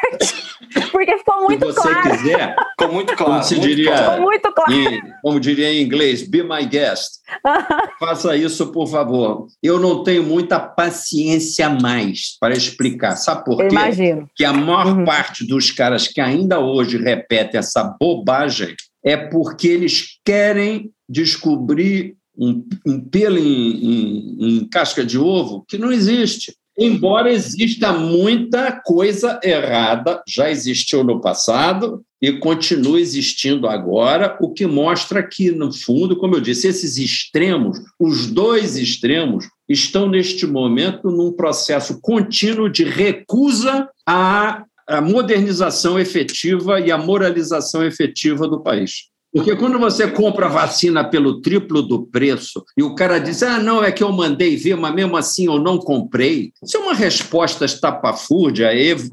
Porque 0.90 1.18
ficou 1.18 1.42
muito 1.42 1.66
se 1.66 1.72
você 1.74 1.88
claro. 1.88 2.10
quiser, 2.10 2.56
ficou 2.70 2.94
muito 2.94 3.14
claro. 3.14 3.32
Como, 3.32 3.44
se 3.44 3.54
muito 3.56 3.68
diria, 3.68 3.96
ficou 3.98 4.20
muito 4.22 4.52
claro. 4.52 4.72
Em, 4.72 5.02
como 5.22 5.38
diria 5.38 5.70
em 5.70 5.82
inglês, 5.82 6.26
be 6.26 6.42
my 6.42 6.64
guest. 6.64 7.19
Faça 7.98 8.36
isso, 8.36 8.72
por 8.72 8.86
favor. 8.86 9.46
Eu 9.62 9.78
não 9.78 10.02
tenho 10.02 10.22
muita 10.22 10.58
paciência 10.58 11.68
mais 11.68 12.36
para 12.38 12.54
explicar. 12.54 13.16
Sabe 13.16 13.44
por 13.44 13.58
quê? 13.58 13.68
Imagino. 13.70 14.28
Que 14.34 14.44
a 14.44 14.52
maior 14.52 14.86
uhum. 14.86 15.04
parte 15.04 15.46
dos 15.46 15.70
caras 15.70 16.08
que 16.08 16.20
ainda 16.20 16.58
hoje 16.58 16.96
repetem 16.96 17.58
essa 17.58 17.84
bobagem 18.00 18.74
é 19.04 19.16
porque 19.16 19.68
eles 19.68 20.18
querem 20.24 20.90
descobrir 21.08 22.16
um, 22.36 22.66
um 22.86 23.00
pelo 23.00 23.38
em, 23.38 23.84
em, 23.84 24.36
em 24.40 24.68
casca 24.68 25.04
de 25.04 25.18
ovo 25.18 25.64
que 25.68 25.76
não 25.76 25.92
existe. 25.92 26.54
Embora 26.82 27.30
exista 27.30 27.92
muita 27.92 28.72
coisa 28.72 29.38
errada, 29.44 30.22
já 30.26 30.50
existiu 30.50 31.04
no 31.04 31.20
passado 31.20 32.02
e 32.22 32.32
continua 32.38 32.98
existindo 32.98 33.68
agora, 33.68 34.38
o 34.40 34.50
que 34.50 34.66
mostra 34.66 35.22
que, 35.22 35.50
no 35.50 35.70
fundo, 35.70 36.16
como 36.16 36.36
eu 36.36 36.40
disse, 36.40 36.68
esses 36.68 36.96
extremos, 36.96 37.78
os 37.98 38.28
dois 38.28 38.78
extremos, 38.78 39.46
estão 39.68 40.08
neste 40.08 40.46
momento 40.46 41.10
num 41.10 41.32
processo 41.32 42.00
contínuo 42.00 42.70
de 42.70 42.84
recusa 42.84 43.86
à, 44.06 44.64
à 44.88 45.02
modernização 45.02 46.00
efetiva 46.00 46.80
e 46.80 46.90
à 46.90 46.96
moralização 46.96 47.84
efetiva 47.84 48.48
do 48.48 48.62
país. 48.62 49.09
Porque 49.32 49.54
quando 49.54 49.78
você 49.78 50.08
compra 50.08 50.48
vacina 50.48 51.04
pelo 51.04 51.40
triplo 51.40 51.82
do 51.82 52.04
preço 52.04 52.64
e 52.76 52.82
o 52.82 52.94
cara 52.94 53.18
diz, 53.18 53.42
ah, 53.42 53.60
não, 53.60 53.82
é 53.82 53.92
que 53.92 54.02
eu 54.02 54.10
mandei 54.10 54.56
ver, 54.56 54.76
mas 54.76 54.94
mesmo 54.94 55.16
assim 55.16 55.46
eu 55.46 55.58
não 55.58 55.78
comprei, 55.78 56.52
isso 56.62 56.76
é 56.76 56.80
uma 56.80 56.94
resposta 56.94 57.64
estapafúrdia, 57.64 58.70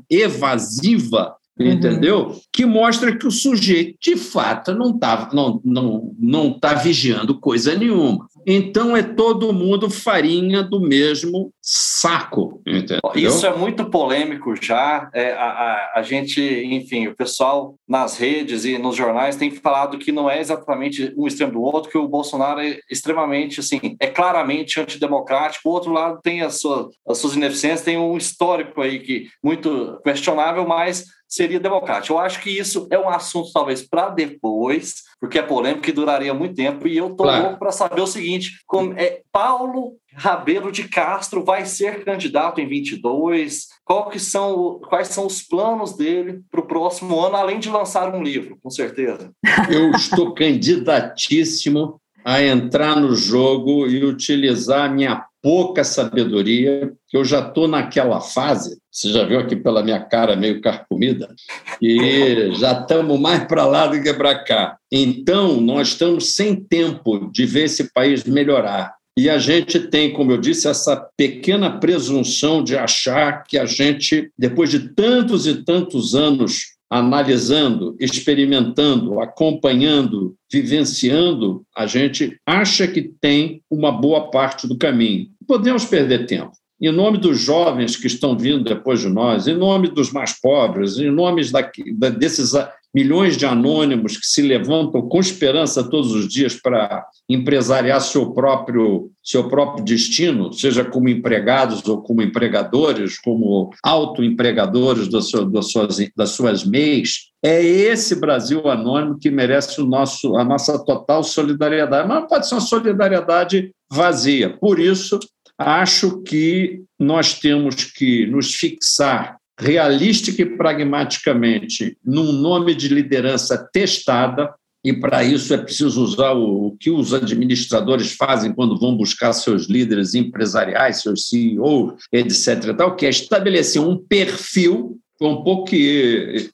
evasiva, 0.09 1.35
uhum. 1.59 1.71
entendeu? 1.71 2.35
Que 2.51 2.65
mostra 2.65 3.15
que 3.15 3.27
o 3.27 3.31
sujeito, 3.31 3.97
de 4.01 4.15
fato, 4.15 4.73
não 4.73 4.91
está 4.91 5.29
não, 5.33 5.61
não, 5.63 6.15
não 6.19 6.59
tá 6.59 6.73
vigiando 6.73 7.39
coisa 7.39 7.75
nenhuma. 7.75 8.27
Então 8.49 8.95
é 8.95 9.03
todo 9.03 9.51
mundo 9.51 9.89
farinha 9.89 10.63
do 10.63 10.79
mesmo 10.79 11.51
saco. 11.61 12.61
Entendeu? 12.65 13.01
Isso 13.13 13.45
é 13.45 13.53
muito 13.53 13.89
polêmico 13.89 14.55
já. 14.55 15.09
É, 15.13 15.33
a, 15.33 15.45
a, 15.45 15.91
a, 15.95 16.01
gente, 16.01 16.41
enfim, 16.41 17.07
o 17.07 17.15
pessoal 17.15 17.75
nas 17.85 18.17
redes 18.17 18.63
e 18.63 18.77
nos 18.77 18.95
jornais 18.95 19.35
tem 19.35 19.51
falado 19.51 19.97
que 19.97 20.13
não 20.13 20.29
é 20.29 20.39
exatamente 20.39 21.13
um 21.17 21.27
extremo 21.27 21.51
do 21.51 21.61
outro, 21.61 21.91
que 21.91 21.97
o 21.97 22.07
Bolsonaro 22.07 22.61
é 22.61 22.79
extremamente, 22.89 23.59
assim, 23.59 23.97
é 23.99 24.07
claramente 24.07 24.79
antidemocrático. 24.79 25.67
O 25.67 25.73
outro 25.73 25.91
lado 25.91 26.21
tem 26.23 26.41
as 26.41 26.61
suas, 26.61 26.87
as 27.05 27.17
suas 27.17 27.35
ineficiências, 27.35 27.81
tem 27.81 27.97
um 27.97 28.15
histórico 28.15 28.81
aí 28.81 28.99
que 28.99 29.27
muito 29.43 29.99
questionável, 30.05 30.65
mas 30.65 31.03
seria 31.27 31.59
democrático. 31.59 32.13
Eu 32.13 32.19
acho 32.19 32.41
que 32.41 32.49
isso 32.49 32.87
é 32.89 32.97
um 32.97 33.09
assunto 33.09 33.51
talvez 33.51 33.81
para 33.81 34.09
depois, 34.09 35.03
porque 35.19 35.37
é 35.37 35.41
polêmico 35.41 35.89
e 35.89 35.93
duraria 35.93 36.33
muito 36.33 36.55
tempo. 36.55 36.87
E 36.87 36.97
eu 36.97 37.07
estou 37.07 37.25
claro. 37.25 37.43
louco 37.43 37.59
para 37.59 37.71
saber 37.71 38.01
o 38.01 38.07
seguinte: 38.07 38.59
como 38.65 38.93
é 38.93 39.21
Paulo 39.31 39.97
Rabelo 40.13 40.71
de 40.71 40.87
Castro 40.87 41.43
vai 41.43 41.65
ser 41.65 42.03
candidato 42.03 42.61
em 42.61 42.67
22? 42.67 43.67
Qual 43.83 44.09
que 44.09 44.19
são, 44.19 44.79
quais 44.87 45.09
são 45.09 45.25
os 45.25 45.41
planos 45.41 45.95
dele 45.95 46.41
para 46.49 46.61
o 46.61 46.67
próximo 46.67 47.19
ano, 47.19 47.35
além 47.35 47.59
de 47.59 47.69
lançar 47.69 48.13
um 48.13 48.23
livro, 48.23 48.57
com 48.61 48.69
certeza? 48.69 49.31
Eu 49.69 49.91
estou 49.91 50.33
candidatíssimo 50.33 52.01
a 52.25 52.43
entrar 52.43 52.97
no 52.97 53.15
jogo 53.15 53.87
e 53.87 54.03
utilizar 54.03 54.85
a 54.85 54.89
minha 54.89 55.25
pouca 55.47 55.81
sabedoria, 55.81 56.91
que 57.07 57.15
eu 57.15 57.23
já 57.23 57.39
estou 57.39 57.69
naquela 57.69 58.19
fase, 58.19 58.77
você 58.91 59.09
já 59.13 59.23
viu 59.23 59.39
aqui 59.39 59.55
pela 59.55 59.81
minha 59.81 60.01
cara 60.01 60.35
meio 60.35 60.59
carcomida, 60.59 61.33
e 61.81 62.51
já 62.59 62.81
estamos 62.81 63.17
mais 63.17 63.45
para 63.45 63.65
lá 63.65 63.87
do 63.87 64.03
que 64.03 64.13
para 64.13 64.43
cá. 64.43 64.75
Então, 64.91 65.61
nós 65.61 65.87
estamos 65.87 66.33
sem 66.33 66.53
tempo 66.53 67.31
de 67.31 67.45
ver 67.45 67.63
esse 67.63 67.93
país 67.93 68.25
melhorar. 68.25 68.93
E 69.17 69.29
a 69.29 69.37
gente 69.37 69.79
tem, 69.79 70.11
como 70.11 70.33
eu 70.33 70.37
disse, 70.37 70.67
essa 70.67 70.97
pequena 71.15 71.79
presunção 71.79 72.61
de 72.61 72.75
achar 72.75 73.45
que 73.45 73.57
a 73.57 73.65
gente, 73.65 74.29
depois 74.37 74.69
de 74.69 74.89
tantos 74.95 75.47
e 75.47 75.63
tantos 75.63 76.13
anos 76.13 76.75
analisando, 76.89 77.95
experimentando, 77.99 79.19
acompanhando, 79.21 80.35
vivenciando, 80.51 81.63
a 81.75 81.85
gente 81.85 82.37
acha 82.45 82.87
que 82.87 83.01
tem 83.01 83.61
uma 83.69 83.91
boa 83.93 84.29
parte 84.29 84.67
do 84.67 84.77
caminho. 84.77 85.27
Podemos 85.47 85.85
perder 85.85 86.25
tempo. 86.25 86.51
em 86.79 86.91
nome 86.91 87.17
dos 87.17 87.39
jovens 87.39 87.95
que 87.95 88.05
estão 88.05 88.37
vindo 88.37 88.63
depois 88.63 88.99
de 88.99 89.09
nós, 89.09 89.47
em 89.47 89.55
nome 89.55 89.87
dos 89.87 90.11
mais 90.11 90.39
pobres, 90.39 90.97
em 90.99 91.09
nome 91.09 91.41
da, 91.49 92.09
desses 92.09 92.53
milhões 92.93 93.37
de 93.37 93.45
anônimos 93.45 94.17
que 94.17 94.25
se 94.25 94.41
levantam 94.41 95.01
com 95.07 95.19
esperança 95.19 95.87
todos 95.87 96.13
os 96.13 96.27
dias 96.27 96.55
para 96.55 97.05
empresariar 97.29 98.01
seu 98.01 98.31
próprio, 98.31 99.11
seu 99.23 99.47
próprio 99.47 99.83
destino, 99.83 100.51
seja 100.51 100.83
como 100.83 101.09
empregados 101.09 101.85
ou 101.87 102.01
como 102.01 102.21
empregadores, 102.21 103.19
como 103.19 103.69
autoempregadores 103.83 105.07
das 105.07 105.29
suas, 105.29 105.51
das 105.51 105.71
suas, 105.71 105.97
das 106.15 106.29
suas 106.31 106.63
MEIs, 106.63 107.27
é 107.43 107.63
esse 107.63 108.19
Brasil 108.19 108.67
anônimo 108.67 109.19
que 109.19 109.29
merece 109.29 109.79
o 109.79 109.85
nosso, 109.85 110.35
a 110.35 110.43
nossa 110.43 110.83
total 110.83 111.23
solidariedade. 111.23 112.07
Mas 112.07 112.21
não 112.21 112.27
pode 112.27 112.47
ser 112.47 112.55
uma 112.55 112.61
solidariedade 112.61 113.71
vazia. 113.91 114.57
Por 114.57 114.79
isso, 114.79 115.19
acho 115.57 116.21
que 116.21 116.83
nós 116.99 117.39
temos 117.39 117.83
que 117.83 118.25
nos 118.27 118.53
fixar 118.53 119.37
realística 119.59 120.41
e 120.41 120.57
pragmaticamente 120.57 121.97
num 122.05 122.31
nome 122.31 122.75
de 122.75 122.87
liderança 122.87 123.57
testada, 123.73 124.53
e 124.83 124.93
para 124.93 125.23
isso 125.23 125.53
é 125.53 125.57
preciso 125.57 126.01
usar 126.03 126.33
o, 126.33 126.77
que 126.79 126.91
os 126.91 127.13
administradores 127.13 128.13
fazem 128.13 128.53
quando 128.53 128.79
vão 128.79 128.95
buscar 128.95 129.33
seus 129.33 129.65
líderes 129.65 130.13
empresariais, 130.13 131.01
seus 131.01 131.27
CEOs, 131.27 132.03
etc. 132.11 132.75
Tal, 132.77 132.95
que 132.95 133.05
é 133.05 133.09
estabelecer 133.09 133.81
um 133.81 133.97
perfil 133.97 134.99
foi 135.17 135.27
um 135.27 135.41
pouco 135.41 135.65
que, 135.65 136.49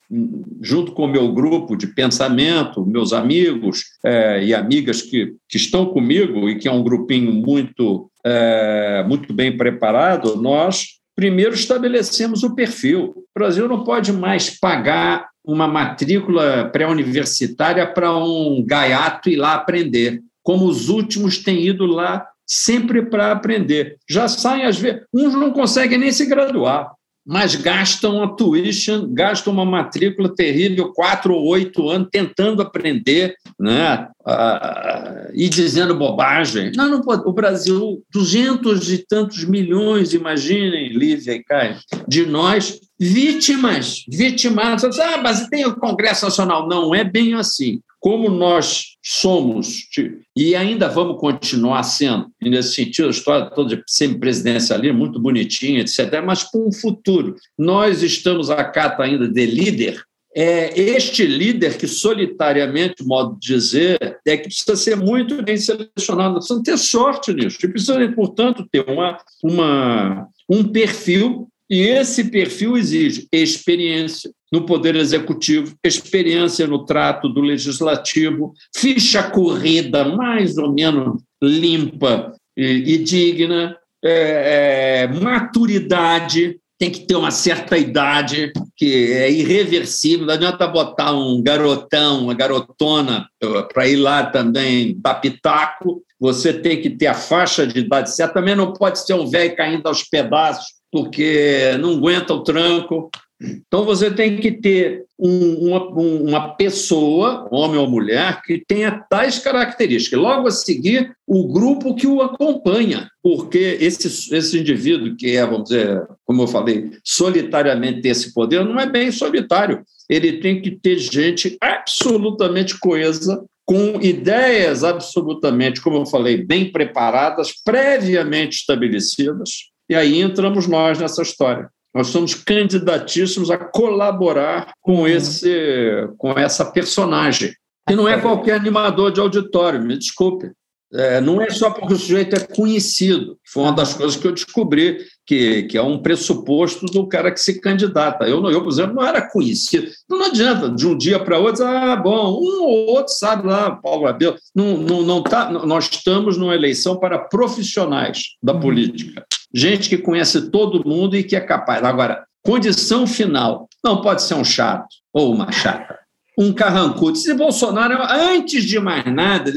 junto 0.61 0.93
com 0.93 1.03
o 1.03 1.11
meu 1.11 1.33
grupo 1.33 1.75
de 1.75 1.87
pensamento, 1.87 2.85
meus 2.85 3.11
amigos 3.11 3.83
é, 4.03 4.43
e 4.43 4.53
amigas 4.53 5.01
que, 5.01 5.33
que 5.49 5.57
estão 5.57 5.87
comigo, 5.87 6.49
e 6.49 6.57
que 6.57 6.67
é 6.67 6.71
um 6.71 6.83
grupinho 6.83 7.33
muito, 7.33 8.09
é, 8.25 9.03
muito 9.07 9.33
bem 9.33 9.57
preparado, 9.57 10.37
nós 10.37 10.99
primeiro 11.15 11.53
estabelecemos 11.53 12.41
o 12.43 12.55
perfil. 12.55 13.13
O 13.15 13.23
Brasil 13.37 13.67
não 13.67 13.83
pode 13.83 14.13
mais 14.13 14.49
pagar 14.49 15.27
uma 15.43 15.67
matrícula 15.67 16.69
pré-universitária 16.71 17.85
para 17.85 18.15
um 18.15 18.63
gaiato 18.65 19.29
ir 19.29 19.35
lá 19.35 19.55
aprender, 19.55 20.21
como 20.41 20.65
os 20.65 20.87
últimos 20.87 21.37
têm 21.37 21.67
ido 21.67 21.85
lá 21.85 22.25
sempre 22.47 23.01
para 23.03 23.31
aprender. 23.31 23.97
Já 24.09 24.27
saem, 24.29 24.63
às 24.63 24.77
vezes, 24.77 25.01
uns 25.13 25.33
não 25.33 25.51
conseguem 25.51 25.97
nem 25.97 26.11
se 26.11 26.25
graduar 26.25 26.93
mas 27.25 27.55
gastam 27.55 28.21
a 28.21 28.27
tuition, 28.27 29.07
gastam 29.13 29.53
uma 29.53 29.65
matrícula 29.65 30.33
terrível, 30.33 30.91
quatro 30.93 31.33
ou 31.33 31.45
oito 31.47 31.89
anos, 31.89 32.09
tentando 32.11 32.61
aprender 32.61 33.35
né? 33.59 34.07
Ah, 34.25 35.29
e 35.33 35.49
dizendo 35.49 35.95
bobagem. 35.95 36.71
Não, 36.75 36.89
não 36.89 37.01
pode. 37.01 37.27
O 37.27 37.33
Brasil, 37.33 38.01
duzentos 38.11 38.91
e 38.91 38.99
tantos 38.99 39.43
milhões, 39.43 40.13
imaginem, 40.13 40.89
Lívia 40.89 41.33
e 41.33 41.43
Caio, 41.43 41.77
de 42.07 42.25
nós 42.25 42.79
vítimas, 42.99 44.03
vitimadas. 44.07 44.97
Ah, 44.99 45.17
mas 45.21 45.47
tem 45.47 45.65
o 45.65 45.75
Congresso 45.75 46.25
Nacional. 46.25 46.67
Não 46.67 46.95
é 46.95 47.03
bem 47.03 47.33
assim 47.33 47.81
como 48.03 48.29
nós 48.29 48.97
somos, 49.01 49.87
e 50.35 50.57
ainda 50.57 50.89
vamos 50.89 51.21
continuar 51.21 51.83
sendo, 51.83 52.27
e 52.41 52.49
nesse 52.49 52.73
sentido, 52.73 53.07
a 53.07 53.11
história 53.11 53.49
toda 53.49 53.77
de 53.77 53.83
semipresidencialismo, 53.87 54.99
muito 54.99 55.21
bonitinha, 55.21 55.79
etc., 55.79 56.21
mas 56.21 56.43
com 56.43 56.67
um 56.67 56.71
futuro. 56.73 57.37
Nós 57.57 58.03
estamos 58.03 58.49
a 58.49 58.61
cata 58.61 59.03
ainda 59.03 59.25
de 59.25 59.45
líder, 59.45 60.03
é 60.35 60.79
este 60.79 61.25
líder 61.25 61.77
que 61.77 61.87
solitariamente, 61.87 63.03
modo 63.03 63.37
de 63.39 63.53
dizer, 63.55 64.19
é 64.25 64.37
que 64.37 64.47
precisa 64.47 64.75
ser 64.75 64.95
muito 64.95 65.41
bem 65.43 65.57
selecionado, 65.57 66.35
precisa 66.35 66.63
ter 66.63 66.77
sorte 66.77 67.33
nisso, 67.33 67.57
e 67.63 67.67
precisa, 67.67 68.11
portanto, 68.13 68.67
ter 68.71 68.83
uma, 68.89 69.17
uma, 69.43 70.27
um 70.49 70.63
perfil. 70.63 71.47
E 71.69 71.81
esse 71.81 72.25
perfil 72.25 72.77
exige 72.77 73.27
experiência 73.31 74.31
no 74.51 74.65
Poder 74.65 74.95
Executivo, 74.95 75.75
experiência 75.83 76.67
no 76.67 76.85
trato 76.85 77.27
do 77.29 77.41
Legislativo, 77.41 78.53
ficha 78.75 79.23
corrida 79.23 80.05
mais 80.05 80.57
ou 80.57 80.71
menos 80.71 81.23
limpa 81.41 82.33
e, 82.55 82.93
e 82.93 82.97
digna, 82.99 83.75
é, 84.03 85.03
é, 85.03 85.07
maturidade, 85.07 86.59
tem 86.83 86.91
que 86.91 87.07
ter 87.07 87.15
uma 87.15 87.31
certa 87.31 87.77
idade 87.77 88.51
que 88.75 89.13
é 89.13 89.31
irreversível, 89.31 90.25
não 90.25 90.33
adianta 90.33 90.67
botar 90.67 91.13
um 91.13 91.41
garotão, 91.41 92.23
uma 92.23 92.33
garotona 92.33 93.25
para 93.73 93.87
ir 93.87 93.95
lá 93.95 94.25
também 94.25 94.93
dar 94.99 95.15
pitaco, 95.15 96.03
você 96.19 96.51
tem 96.51 96.81
que 96.81 96.89
ter 96.89 97.07
a 97.07 97.13
faixa 97.13 97.65
de 97.65 97.79
idade 97.79 98.13
certa, 98.13 98.33
também 98.33 98.53
não 98.53 98.73
pode 98.73 98.99
ser 98.99 99.13
um 99.13 99.29
velho 99.29 99.55
caindo 99.55 99.87
aos 99.87 100.03
pedaços 100.03 100.65
porque 100.91 101.77
não 101.79 101.93
aguenta 101.93 102.33
o 102.33 102.43
tranco. 102.43 103.09
Então, 103.43 103.83
você 103.83 104.09
tem 104.09 104.37
que 104.37 104.51
ter 104.51 105.03
um, 105.19 105.67
uma, 105.67 105.85
uma 105.89 106.55
pessoa, 106.55 107.47
homem 107.51 107.79
ou 107.79 107.89
mulher, 107.89 108.41
que 108.41 108.63
tenha 108.65 109.03
tais 109.09 109.39
características. 109.39 110.19
Logo 110.19 110.47
a 110.47 110.51
seguir, 110.51 111.15
o 111.27 111.51
grupo 111.51 111.95
que 111.95 112.07
o 112.07 112.21
acompanha, 112.21 113.09
porque 113.21 113.77
esse, 113.81 114.07
esse 114.35 114.59
indivíduo 114.59 115.15
que 115.15 115.35
é, 115.35 115.45
vamos 115.45 115.65
dizer, 115.65 116.07
como 116.25 116.43
eu 116.43 116.47
falei, 116.47 116.91
solitariamente 117.03 118.07
esse 118.07 118.33
poder, 118.33 118.63
não 118.63 118.79
é 118.79 118.89
bem 118.89 119.11
solitário. 119.11 119.83
Ele 120.09 120.39
tem 120.39 120.61
que 120.61 120.71
ter 120.71 120.97
gente 120.97 121.57
absolutamente 121.61 122.79
coesa, 122.79 123.43
com 123.65 123.99
ideias 124.01 124.83
absolutamente, 124.83 125.81
como 125.81 125.97
eu 125.97 126.05
falei, 126.05 126.43
bem 126.43 126.71
preparadas, 126.71 127.53
previamente 127.63 128.57
estabelecidas, 128.57 129.71
e 129.89 129.95
aí 129.95 130.21
entramos 130.21 130.67
nós 130.67 130.99
nessa 130.99 131.21
história. 131.21 131.69
Nós 131.93 132.07
somos 132.07 132.33
candidatíssimos 132.33 133.51
a 133.51 133.57
colaborar 133.57 134.73
com, 134.81 135.01
uhum. 135.01 135.07
esse, 135.07 136.07
com 136.17 136.31
essa 136.31 136.65
personagem. 136.65 137.53
E 137.89 137.95
não 137.95 138.07
é 138.07 138.19
qualquer 138.19 138.55
animador 138.55 139.11
de 139.11 139.19
auditório, 139.19 139.81
me 139.81 139.97
desculpe. 139.97 140.51
É, 140.95 141.19
não 141.19 141.41
é 141.41 141.49
só 141.49 141.71
porque 141.71 141.93
o 141.93 141.97
sujeito 141.97 142.35
é 142.35 142.39
conhecido. 142.39 143.37
Foi 143.51 143.63
uma 143.63 143.71
das 143.71 143.95
coisas 143.95 144.15
que 144.15 144.27
eu 144.27 144.31
descobri, 144.31 144.99
que, 145.25 145.63
que 145.63 145.75
é 145.75 145.81
um 145.81 145.99
pressuposto 145.99 146.85
do 146.85 147.07
cara 147.07 147.31
que 147.31 147.39
se 147.39 147.59
candidata. 147.59 148.25
Eu, 148.25 148.47
eu, 148.47 148.61
por 148.61 148.71
exemplo, 148.71 148.95
não 148.95 149.03
era 149.03 149.27
conhecido. 149.27 149.87
Não 150.07 150.23
adianta, 150.25 150.69
de 150.69 150.85
um 150.85 150.95
dia 150.95 151.19
para 151.19 151.39
outro, 151.39 151.65
ah, 151.65 151.95
bom, 151.95 152.39
um 152.39 152.63
ou 152.63 152.89
outro 152.89 153.11
sabe 153.11 153.47
lá, 153.47 153.71
Paulo 153.71 154.05
Abel. 154.05 154.35
Não, 154.55 154.77
não, 154.77 155.01
não 155.01 155.23
tá, 155.23 155.49
nós 155.49 155.89
estamos 155.91 156.37
numa 156.37 156.53
eleição 156.53 156.99
para 156.99 157.17
profissionais 157.17 158.35
da 158.41 158.53
uhum. 158.53 158.59
política 158.59 159.25
gente 159.53 159.89
que 159.89 159.97
conhece 159.97 160.49
todo 160.49 160.87
mundo 160.87 161.15
e 161.15 161.23
que 161.23 161.35
é 161.35 161.41
capaz. 161.41 161.83
Agora, 161.83 162.25
condição 162.41 163.05
final, 163.05 163.67
não 163.83 164.01
pode 164.01 164.23
ser 164.23 164.33
um 164.33 164.43
chato 164.43 164.87
ou 165.13 165.33
uma 165.33 165.51
chata, 165.51 165.99
um 166.37 166.51
carrancudo. 166.51 167.17
Se 167.17 167.33
Bolsonaro, 167.33 168.01
antes 168.09 168.63
de 168.63 168.79
mais 168.79 169.05
nada, 169.05 169.53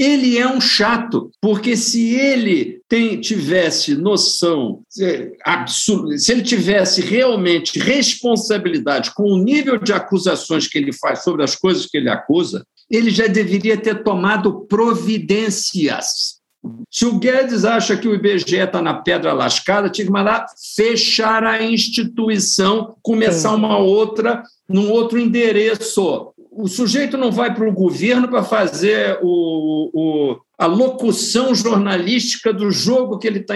ele 0.00 0.38
é 0.38 0.48
um 0.48 0.60
chato, 0.60 1.30
porque 1.40 1.76
se 1.76 2.14
ele 2.14 2.80
tem, 2.88 3.20
tivesse 3.20 3.94
noção, 3.94 4.80
se 4.88 6.32
ele 6.32 6.42
tivesse 6.42 7.02
realmente 7.02 7.78
responsabilidade 7.78 9.12
com 9.14 9.24
o 9.24 9.38
nível 9.38 9.78
de 9.78 9.92
acusações 9.92 10.66
que 10.66 10.78
ele 10.78 10.92
faz 10.92 11.22
sobre 11.22 11.44
as 11.44 11.54
coisas 11.54 11.86
que 11.86 11.98
ele 11.98 12.08
acusa, 12.08 12.64
ele 12.90 13.10
já 13.10 13.26
deveria 13.26 13.76
ter 13.76 14.02
tomado 14.02 14.66
providências 14.66 16.42
se 16.90 17.04
o 17.04 17.18
Guedes 17.18 17.64
acha 17.64 17.96
que 17.96 18.08
o 18.08 18.14
IBGE 18.14 18.56
está 18.56 18.80
na 18.80 18.94
pedra 18.94 19.32
lascada, 19.32 19.90
tinha 19.90 20.06
que 20.06 20.12
mandar 20.12 20.46
fechar 20.76 21.44
a 21.44 21.62
instituição, 21.62 22.96
começar 23.02 23.54
uma 23.54 23.78
outra, 23.78 24.42
num 24.68 24.90
outro 24.90 25.18
endereço. 25.18 26.32
O 26.50 26.68
sujeito 26.68 27.18
não 27.18 27.32
vai 27.32 27.52
para 27.52 27.68
o 27.68 27.72
governo 27.72 28.28
para 28.28 28.44
fazer 28.44 29.18
o, 29.22 29.90
o, 29.92 30.36
a 30.56 30.66
locução 30.66 31.54
jornalística 31.54 32.52
do 32.52 32.70
jogo 32.70 33.18
que 33.18 33.26
ele 33.26 33.40
está 33.40 33.54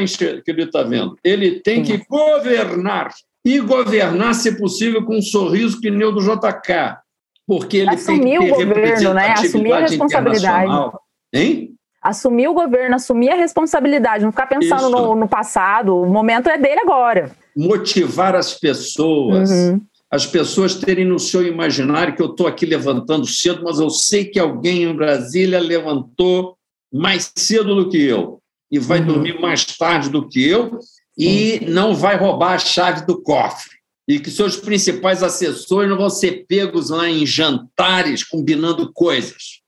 tá 0.73 0.83
vendo. 0.83 1.17
Ele 1.23 1.61
tem 1.61 1.83
que 1.83 1.99
governar. 2.09 3.15
E 3.45 3.61
governar, 3.61 4.35
se 4.35 4.59
possível, 4.59 5.05
com 5.05 5.17
um 5.17 5.23
sorriso 5.23 5.81
que 5.81 5.91
nem 5.91 6.07
o 6.07 6.13
do 6.13 6.21
JK. 6.21 6.99
Porque 7.47 7.79
ele 7.79 7.91
Assumir 7.91 8.39
tem 8.39 8.41
que 8.41 8.57
ter 8.57 8.65
o 8.65 8.69
governo, 8.69 9.15
né? 9.15 9.33
Assumir 9.33 9.73
a 9.73 9.79
responsabilidade. 9.79 10.93
Hein? 11.33 11.78
Assumir 12.09 12.49
o 12.49 12.55
governo, 12.55 12.97
assumir 12.97 13.31
a 13.31 13.37
responsabilidade, 13.37 14.25
não 14.25 14.33
ficar 14.33 14.47
pensando 14.47 14.89
no, 14.89 15.15
no, 15.15 15.29
passado. 15.29 15.97
O 15.97 16.07
momento 16.07 16.49
é 16.49 16.57
dele 16.57 16.81
agora. 16.81 17.31
Motivar 17.57 18.35
as 18.35 18.55
pessoas. 18.55 19.51
Uhum. 19.51 19.81
As 20.11 20.27
pessoas 20.27 20.75
terem 20.75 21.05
no 21.05 21.19
seu 21.19 21.47
imaginário 21.47 22.17
que 22.17 22.23
eu 22.23 22.31
estou 22.31 22.47
aqui 22.47 22.65
levantando 22.65 23.27
cedo, 23.27 23.63
mas 23.63 23.79
eu 23.79 23.91
sei 23.91 24.25
que 24.25 24.39
alguém 24.39 24.85
em 24.85 24.95
Brasília 24.95 25.61
levantou 25.61 26.57
mais 26.91 27.31
cedo 27.37 27.75
do 27.75 27.91
que 27.91 28.03
eu 28.03 28.41
e 28.71 28.79
vai 28.79 29.01
uhum. 29.01 29.07
dormir 29.07 29.39
mais 29.39 29.67
tarde 29.67 30.09
do 30.09 30.27
que 30.27 30.47
eu 30.49 30.79
e 31.17 31.61
uhum. 31.63 31.71
não 31.71 31.95
vai 31.95 32.17
roubar 32.17 32.55
a 32.55 32.59
chave 32.59 33.05
do 33.05 33.21
cofre. 33.21 33.77
E 34.09 34.19
que 34.19 34.31
seus 34.31 34.57
principais 34.57 35.23
assessores 35.23 35.91
não 35.91 35.99
vão 35.99 36.09
ser 36.09 36.47
pegos 36.49 36.89
lá 36.89 37.07
em 37.11 37.27
jantares 37.27 38.25
combinando 38.25 38.91
coisas 38.95 39.59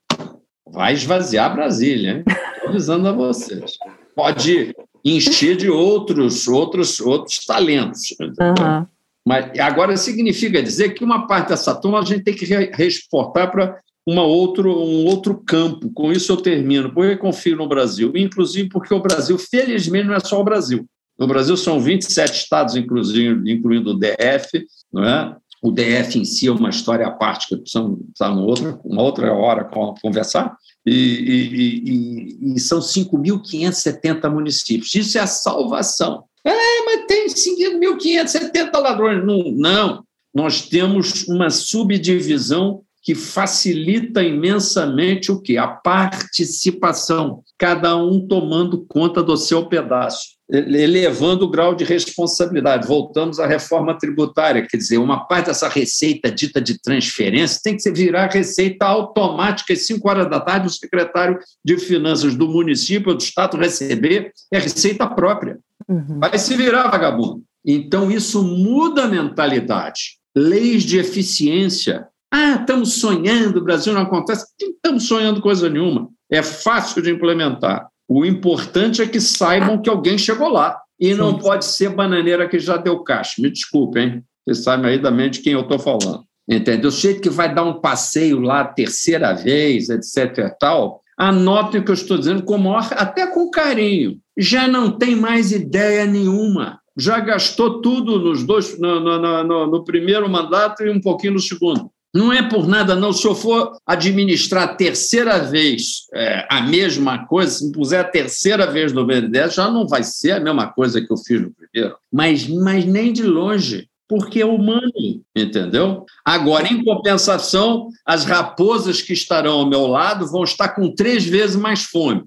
vai 0.72 0.92
esvaziar 0.92 1.54
Brasília? 1.54 2.24
Estou 2.26 2.70
avisando 2.70 3.08
a 3.08 3.12
vocês. 3.12 3.78
Pode, 4.14 4.74
encher 5.04 5.56
de 5.56 5.70
outros, 5.70 6.46
outros, 6.48 7.00
outros 7.00 7.44
talentos. 7.44 8.14
Uhum. 8.20 8.86
Mas 9.26 9.58
agora 9.58 9.96
significa 9.96 10.62
dizer 10.62 10.90
que 10.90 11.04
uma 11.04 11.26
parte 11.26 11.48
dessa 11.48 11.74
turma 11.74 12.00
a 12.00 12.04
gente 12.04 12.24
tem 12.24 12.34
que 12.34 12.46
reexportar 12.46 13.50
para 13.50 13.78
uma 14.06 14.22
outro, 14.22 14.70
um 14.70 15.04
outro 15.06 15.42
campo. 15.46 15.90
Com 15.92 16.10
isso 16.10 16.32
eu 16.32 16.36
termino, 16.36 16.92
porque 16.92 17.12
eu 17.12 17.18
confio 17.18 17.56
no 17.56 17.68
Brasil, 17.68 18.12
inclusive 18.16 18.68
porque 18.68 18.92
o 18.92 19.00
Brasil, 19.00 19.38
felizmente, 19.38 20.06
não 20.06 20.14
é 20.14 20.20
só 20.20 20.40
o 20.40 20.44
Brasil. 20.44 20.86
No 21.18 21.26
Brasil 21.26 21.56
são 21.56 21.78
27 21.78 22.34
estados, 22.34 22.76
inclusive, 22.76 23.52
incluindo 23.52 23.90
o 23.90 23.98
DF, 23.98 24.66
não 24.90 25.04
é? 25.04 25.36
O 25.62 25.70
DF 25.70 26.18
em 26.18 26.24
si 26.24 26.46
é 26.48 26.52
uma 26.52 26.70
história 26.70 27.06
à 27.06 27.10
parte, 27.10 27.48
que 27.48 27.56
precisamos 27.56 28.00
outra, 28.46 28.80
uma 28.84 29.02
outra 29.02 29.32
hora 29.32 29.68
conversar, 30.00 30.56
e, 30.86 30.92
e, 30.92 32.52
e, 32.52 32.54
e 32.54 32.60
são 32.60 32.80
5.570 32.80 34.30
municípios. 34.30 34.94
Isso 34.94 35.18
é 35.18 35.20
a 35.20 35.26
salvação. 35.26 36.24
É, 36.44 36.84
mas 36.84 37.06
tem 37.06 37.26
5.570 37.26 38.80
ladrões. 38.80 39.24
Não, 39.24 39.52
não, 39.52 40.04
nós 40.34 40.62
temos 40.62 41.28
uma 41.28 41.50
subdivisão 41.50 42.82
que 43.02 43.14
facilita 43.14 44.22
imensamente 44.22 45.32
o 45.32 45.40
que? 45.40 45.56
A 45.56 45.66
participação, 45.66 47.42
cada 47.58 47.96
um 47.96 48.26
tomando 48.26 48.84
conta 48.86 49.22
do 49.22 49.36
seu 49.36 49.66
pedaço, 49.66 50.39
elevando 50.52 51.44
o 51.44 51.50
grau 51.50 51.74
de 51.74 51.84
responsabilidade. 51.84 52.86
Voltamos 52.86 53.38
à 53.38 53.46
reforma 53.46 53.96
tributária, 53.96 54.66
quer 54.66 54.76
dizer, 54.76 54.98
uma 54.98 55.26
parte 55.26 55.46
dessa 55.46 55.68
receita 55.68 56.30
dita 56.30 56.60
de 56.60 56.80
transferência 56.80 57.60
tem 57.62 57.76
que 57.76 57.82
se 57.82 57.90
virar 57.90 58.30
receita 58.30 58.86
automática, 58.86 59.72
às 59.72 59.86
5 59.86 60.08
horas 60.08 60.28
da 60.28 60.40
tarde, 60.40 60.66
o 60.66 60.70
secretário 60.70 61.38
de 61.64 61.78
Finanças 61.78 62.34
do 62.34 62.48
município, 62.48 63.14
do 63.14 63.22
Estado, 63.22 63.56
receber, 63.56 64.32
é 64.52 64.58
receita 64.58 65.06
própria. 65.06 65.58
Uhum. 65.88 66.18
Vai 66.20 66.38
se 66.38 66.56
virar, 66.56 66.88
vagabundo. 66.88 67.42
Então, 67.64 68.10
isso 68.10 68.42
muda 68.42 69.04
a 69.04 69.08
mentalidade. 69.08 70.18
Leis 70.34 70.82
de 70.82 70.98
eficiência 70.98 72.08
ah, 72.32 72.60
estamos 72.60 72.94
sonhando, 72.94 73.58
o 73.58 73.64
Brasil 73.64 73.92
não 73.92 74.02
acontece. 74.02 74.46
Não 74.60 74.70
estamos 74.70 75.08
sonhando 75.08 75.40
coisa 75.40 75.68
nenhuma. 75.68 76.08
É 76.30 76.42
fácil 76.42 77.02
de 77.02 77.10
implementar. 77.10 77.88
O 78.12 78.26
importante 78.26 79.00
é 79.00 79.06
que 79.06 79.20
saibam 79.20 79.80
que 79.80 79.88
alguém 79.88 80.18
chegou 80.18 80.48
lá. 80.48 80.76
E 80.98 81.14
não 81.14 81.38
pode 81.38 81.64
ser 81.64 81.90
bananeira 81.90 82.48
que 82.48 82.58
já 82.58 82.76
deu 82.76 82.98
caixa. 83.04 83.40
Me 83.40 83.48
desculpe, 83.48 84.00
hein? 84.00 84.24
Vocês 84.44 84.64
sabem 84.64 84.90
aí 84.90 84.98
da 84.98 85.12
mente 85.12 85.34
de 85.34 85.42
quem 85.42 85.52
eu 85.52 85.60
estou 85.60 85.78
falando. 85.78 86.24
Entendeu? 86.48 86.88
O 86.88 86.92
jeito 86.92 87.20
que 87.20 87.30
vai 87.30 87.54
dar 87.54 87.62
um 87.62 87.80
passeio 87.80 88.40
lá 88.40 88.64
terceira 88.64 89.32
vez, 89.32 89.88
etc. 89.88 90.38
e 90.38 90.58
tal, 90.58 91.00
anotem 91.16 91.80
o 91.80 91.84
que 91.84 91.90
eu 91.92 91.94
estou 91.94 92.18
dizendo 92.18 92.42
com 92.42 92.58
maior, 92.58 92.84
até 92.96 93.28
com 93.28 93.48
carinho. 93.48 94.18
Já 94.36 94.66
não 94.66 94.90
tem 94.90 95.14
mais 95.14 95.52
ideia 95.52 96.04
nenhuma. 96.04 96.80
Já 96.98 97.20
gastou 97.20 97.80
tudo 97.80 98.18
nos 98.18 98.42
dois, 98.42 98.76
no, 98.76 98.98
no, 98.98 99.44
no, 99.44 99.66
no 99.68 99.84
primeiro 99.84 100.28
mandato 100.28 100.82
e 100.82 100.90
um 100.90 101.00
pouquinho 101.00 101.34
no 101.34 101.40
segundo. 101.40 101.88
Não 102.12 102.32
é 102.32 102.42
por 102.42 102.66
nada, 102.66 102.96
não. 102.96 103.12
Se 103.12 103.26
eu 103.26 103.34
for 103.34 103.76
administrar 103.86 104.64
a 104.64 104.74
terceira 104.74 105.38
vez 105.38 106.06
é, 106.12 106.46
a 106.50 106.60
mesma 106.60 107.26
coisa, 107.26 107.52
se 107.52 107.66
me 107.66 107.72
puser 107.72 108.00
a 108.00 108.04
terceira 108.04 108.66
vez 108.66 108.92
no 108.92 109.06
BNDES, 109.06 109.54
já 109.54 109.70
não 109.70 109.86
vai 109.86 110.02
ser 110.02 110.32
a 110.32 110.40
mesma 110.40 110.66
coisa 110.66 111.00
que 111.00 111.12
eu 111.12 111.16
fiz 111.16 111.40
no 111.40 111.52
primeiro. 111.52 111.96
Mas, 112.12 112.48
mas 112.48 112.84
nem 112.84 113.12
de 113.12 113.22
longe, 113.22 113.88
porque 114.08 114.40
é 114.40 114.44
humano, 114.44 114.90
entendeu? 115.36 116.04
Agora, 116.24 116.66
em 116.66 116.82
compensação, 116.82 117.86
as 118.04 118.24
raposas 118.24 119.00
que 119.00 119.12
estarão 119.12 119.60
ao 119.60 119.68
meu 119.68 119.86
lado 119.86 120.26
vão 120.26 120.42
estar 120.42 120.70
com 120.70 120.92
três 120.92 121.24
vezes 121.24 121.54
mais 121.54 121.84
fome. 121.84 122.24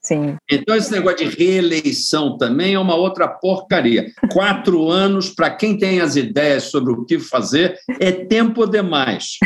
Sim. 0.00 0.36
Então, 0.50 0.74
esse 0.74 0.90
negócio 0.90 1.28
de 1.28 1.36
reeleição 1.36 2.38
também 2.38 2.74
é 2.74 2.78
uma 2.78 2.94
outra 2.94 3.28
porcaria. 3.28 4.06
Quatro 4.32 4.88
anos, 4.90 5.28
para 5.28 5.50
quem 5.50 5.76
tem 5.76 6.00
as 6.00 6.16
ideias 6.16 6.64
sobre 6.64 6.92
o 6.92 7.04
que 7.04 7.18
fazer, 7.18 7.78
é 8.00 8.10
tempo 8.10 8.66
demais. 8.66 9.38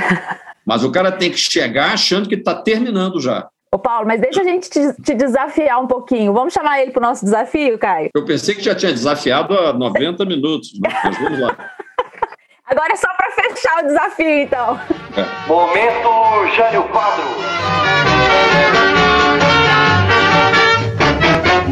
Mas 0.64 0.84
o 0.84 0.92
cara 0.92 1.10
tem 1.12 1.30
que 1.30 1.38
chegar 1.38 1.92
achando 1.92 2.28
que 2.28 2.36
está 2.36 2.54
terminando 2.54 3.20
já. 3.20 3.48
Ô 3.74 3.78
Paulo, 3.78 4.06
mas 4.06 4.20
deixa 4.20 4.40
a 4.40 4.44
gente 4.44 4.70
te, 4.70 5.02
te, 5.02 5.14
desafiar 5.14 5.82
um 5.82 5.88
pouquinho. 5.88 6.32
Vamos 6.32 6.54
chamar 6.54 6.80
ele 6.80 6.92
para 6.92 7.00
o 7.00 7.06
nosso 7.08 7.24
desafio, 7.24 7.76
Caio? 7.76 8.08
Eu 8.14 8.24
pensei 8.24 8.54
que 8.54 8.62
já 8.62 8.72
tinha 8.72 8.92
desafiado 8.92 9.52
há 9.52 9.72
90 9.72 10.24
minutos, 10.24 10.70
mas 10.80 11.18
vamos 11.18 11.40
lá. 11.40 11.56
Agora 12.66 12.92
é 12.92 12.96
só 12.96 13.08
para 13.14 13.30
fechar 13.32 13.82
o 13.82 13.86
desafio, 13.88 14.38
então. 14.38 14.80
É. 15.16 15.48
Momento 15.48 16.54
Jânio 16.56 16.84
Quadro. 16.84 17.24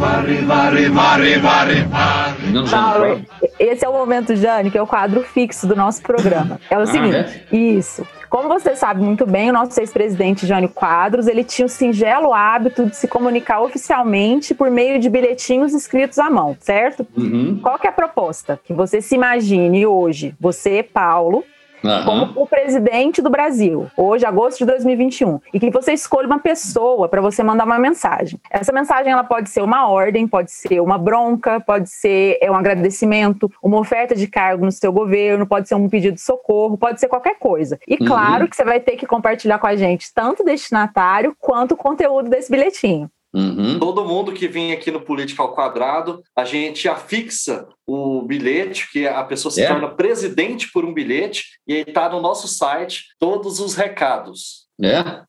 Varre, 0.03 0.41
varre, 0.41 0.89
varre, 0.89 1.37
varre, 1.39 1.81
varre. 1.85 3.25
Esse 3.57 3.85
é 3.85 3.89
o 3.89 3.93
momento, 3.93 4.35
Jane, 4.35 4.69
que 4.69 4.77
é 4.77 4.81
o 4.81 4.85
quadro 4.85 5.23
fixo 5.23 5.65
do 5.65 5.77
nosso 5.77 6.01
programa. 6.01 6.59
É 6.69 6.77
o 6.77 6.81
ah, 6.81 6.85
seguinte, 6.85 7.15
é? 7.15 7.55
isso. 7.55 8.05
Como 8.29 8.49
você 8.49 8.75
sabe 8.75 9.01
muito 9.01 9.25
bem, 9.25 9.49
o 9.49 9.53
nosso 9.53 9.79
ex-presidente 9.79 10.45
Jânio 10.45 10.67
Quadros, 10.67 11.25
ele 11.25 11.41
tinha 11.41 11.65
o 11.65 11.69
singelo 11.69 12.33
hábito 12.33 12.85
de 12.85 12.97
se 12.97 13.07
comunicar 13.07 13.61
oficialmente 13.61 14.53
por 14.53 14.69
meio 14.69 14.99
de 14.99 15.09
bilhetinhos 15.09 15.73
escritos 15.73 16.19
à 16.19 16.29
mão, 16.29 16.57
certo? 16.59 17.07
Uhum. 17.15 17.59
Qual 17.63 17.79
que 17.79 17.87
é 17.87 17.89
a 17.89 17.93
proposta? 17.93 18.59
Que 18.61 18.73
você 18.73 19.01
se 19.01 19.15
imagine 19.15 19.85
hoje, 19.85 20.35
você, 20.37 20.83
Paulo, 20.83 21.45
uhum. 21.83 22.05
como 22.05 22.43
o 22.43 22.47
presidente 22.47 23.21
do 23.21 23.29
Brasil, 23.29 23.87
hoje, 23.97 24.25
agosto 24.25 24.59
de 24.59 24.65
2021, 24.65 25.39
e 25.53 25.59
que 25.59 25.69
você 25.69 25.93
escolha 25.93 26.27
uma 26.27 26.39
pessoa 26.39 27.07
para 27.09 27.21
você 27.21 27.43
mandar 27.43 27.65
uma 27.65 27.79
mensagem. 27.79 28.39
Essa 28.49 28.71
mensagem 28.71 29.11
ela 29.11 29.23
pode 29.23 29.49
ser 29.49 29.61
uma 29.61 29.87
ordem, 29.87 30.27
pode 30.27 30.51
ser 30.51 30.79
uma 30.79 30.97
bronca, 30.97 31.59
pode 31.59 31.89
ser 31.89 32.37
é, 32.41 32.49
um 32.49 32.55
agradecimento, 32.55 33.51
uma 33.61 33.79
oferta 33.79 34.15
de 34.15 34.27
cargo 34.27 34.65
no 34.65 34.71
seu 34.71 34.91
governo, 34.91 35.45
pode 35.45 35.67
ser 35.67 35.75
um 35.75 35.89
pedido 35.89 36.15
de 36.15 36.21
socorro, 36.21 36.77
pode 36.77 36.99
ser 36.99 37.07
qualquer 37.07 37.37
coisa. 37.37 37.79
E 37.87 37.93
uhum. 37.93 38.07
claro 38.07 38.47
que 38.47 38.55
você 38.55 38.63
vai 38.63 38.79
ter 38.79 38.95
que 38.95 39.05
compartilhar 39.05 39.59
com 39.59 39.67
a 39.67 39.75
gente 39.75 40.13
tanto 40.13 40.43
o 40.43 40.45
destinatário 40.45 41.35
quanto 41.39 41.73
o 41.73 41.77
conteúdo 41.77 42.29
desse 42.29 42.51
bilhetinho. 42.51 43.09
Uhum. 43.33 43.79
Todo 43.79 44.05
mundo 44.05 44.31
que 44.31 44.47
vem 44.47 44.71
aqui 44.71 44.91
no 44.91 45.01
Política 45.01 45.41
ao 45.41 45.55
Quadrado, 45.55 46.21
a 46.35 46.45
gente 46.45 46.87
afixa 46.87 47.67
o 47.85 48.21
bilhete, 48.21 48.91
que 48.91 49.07
a 49.07 49.23
pessoa 49.23 49.51
se 49.51 49.63
é. 49.63 49.67
torna 49.67 49.89
presidente 49.89 50.71
por 50.71 50.85
um 50.85 50.93
bilhete, 50.93 51.59
e 51.67 51.73
aí 51.73 51.85
está 51.87 52.07
no 52.09 52.21
nosso 52.21 52.47
site 52.47 53.05
todos 53.19 53.59
os 53.59 53.73
recados. 53.73 54.67
É? 54.81 55.23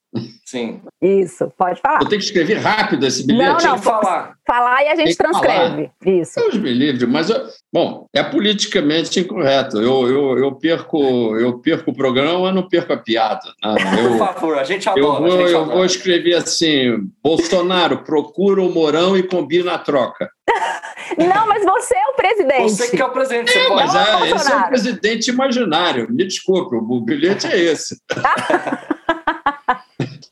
Sim. 0.44 0.80
Isso, 1.02 1.52
pode 1.58 1.80
falar. 1.80 2.02
Eu 2.02 2.08
tenho 2.08 2.20
que 2.20 2.26
escrever 2.26 2.58
rápido 2.58 3.04
esse 3.04 3.26
bilhete. 3.26 3.64
Não, 3.64 3.72
não, 3.72 3.78
falar. 3.82 4.34
Falar 4.46 4.84
e 4.84 4.88
a 4.88 4.94
gente 4.94 5.16
transcreve. 5.16 5.90
Falar. 6.04 6.16
Isso. 6.16 6.38
Deus 6.38 6.56
me 6.58 6.72
livre, 6.72 7.06
mas, 7.06 7.28
eu, 7.28 7.44
bom, 7.72 8.06
é 8.14 8.22
politicamente 8.22 9.18
incorreto. 9.18 9.78
Eu, 9.78 10.08
eu, 10.08 10.38
eu, 10.38 10.54
perco, 10.54 11.36
eu 11.36 11.58
perco 11.58 11.90
o 11.90 11.94
programa, 11.94 12.52
não 12.52 12.68
perco 12.68 12.92
a 12.92 12.96
piada. 12.96 13.52
Né? 13.62 13.74
Eu, 14.04 14.10
Por 14.10 14.18
favor, 14.18 14.58
a 14.58 14.64
gente 14.64 14.88
adora. 14.88 15.26
Eu 15.26 15.36
vou, 15.36 15.48
eu 15.48 15.66
vou 15.66 15.84
escrever 15.84 16.34
assim: 16.34 17.10
Bolsonaro 17.22 18.04
procura 18.04 18.62
o 18.62 18.72
Morão 18.72 19.16
e 19.16 19.22
combina 19.22 19.74
a 19.74 19.78
troca. 19.78 20.30
Não, 21.18 21.46
mas 21.46 21.64
você 21.64 21.94
é 21.94 22.06
o 22.08 22.14
presidente. 22.14 22.70
Você 22.70 22.96
que 22.96 23.02
é 23.02 23.04
o 23.04 23.10
presidente. 23.10 23.52
Você 23.52 23.58
é, 23.58 23.68
pode... 23.68 23.86
Mas 23.86 23.94
é, 23.94 24.30
esse 24.30 24.52
é 24.52 24.56
o 24.56 24.68
presidente 24.68 25.30
imaginário. 25.30 26.06
Me 26.10 26.24
desculpe, 26.24 26.76
o 26.76 27.00
bilhete 27.00 27.46
é 27.46 27.58
esse. 27.58 28.00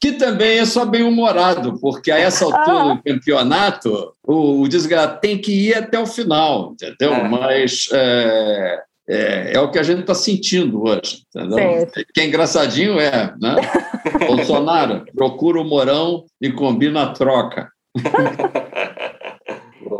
que 0.02 0.10
também 0.10 0.58
é 0.58 0.64
só 0.64 0.84
bem-humorado, 0.84 1.78
porque 1.78 2.10
a 2.10 2.18
essa 2.18 2.44
altura 2.44 2.80
ah. 2.80 2.94
do 2.94 3.02
campeonato, 3.04 4.12
o, 4.26 4.62
o 4.62 4.68
desgraçado 4.68 5.20
tem 5.20 5.38
que 5.38 5.52
ir 5.52 5.74
até 5.74 5.96
o 5.96 6.06
final, 6.06 6.72
entendeu? 6.72 7.14
É. 7.14 7.28
Mas 7.28 7.88
é, 7.92 8.82
é, 9.08 9.52
é, 9.54 9.60
o 9.60 9.70
que 9.70 9.78
a 9.78 9.82
gente 9.84 10.00
está 10.00 10.12
sentindo 10.12 10.82
hoje, 10.82 11.22
entendeu? 11.28 11.56
Certo. 11.56 12.04
Que 12.12 12.20
é 12.20 12.26
engraçadinho 12.26 12.98
é, 12.98 13.32
né? 13.40 13.54
Bolsonaro 14.26 15.04
procura 15.14 15.60
o 15.60 15.64
Morão 15.64 16.24
e 16.40 16.50
combina 16.50 17.04
a 17.04 17.12
troca. 17.12 17.70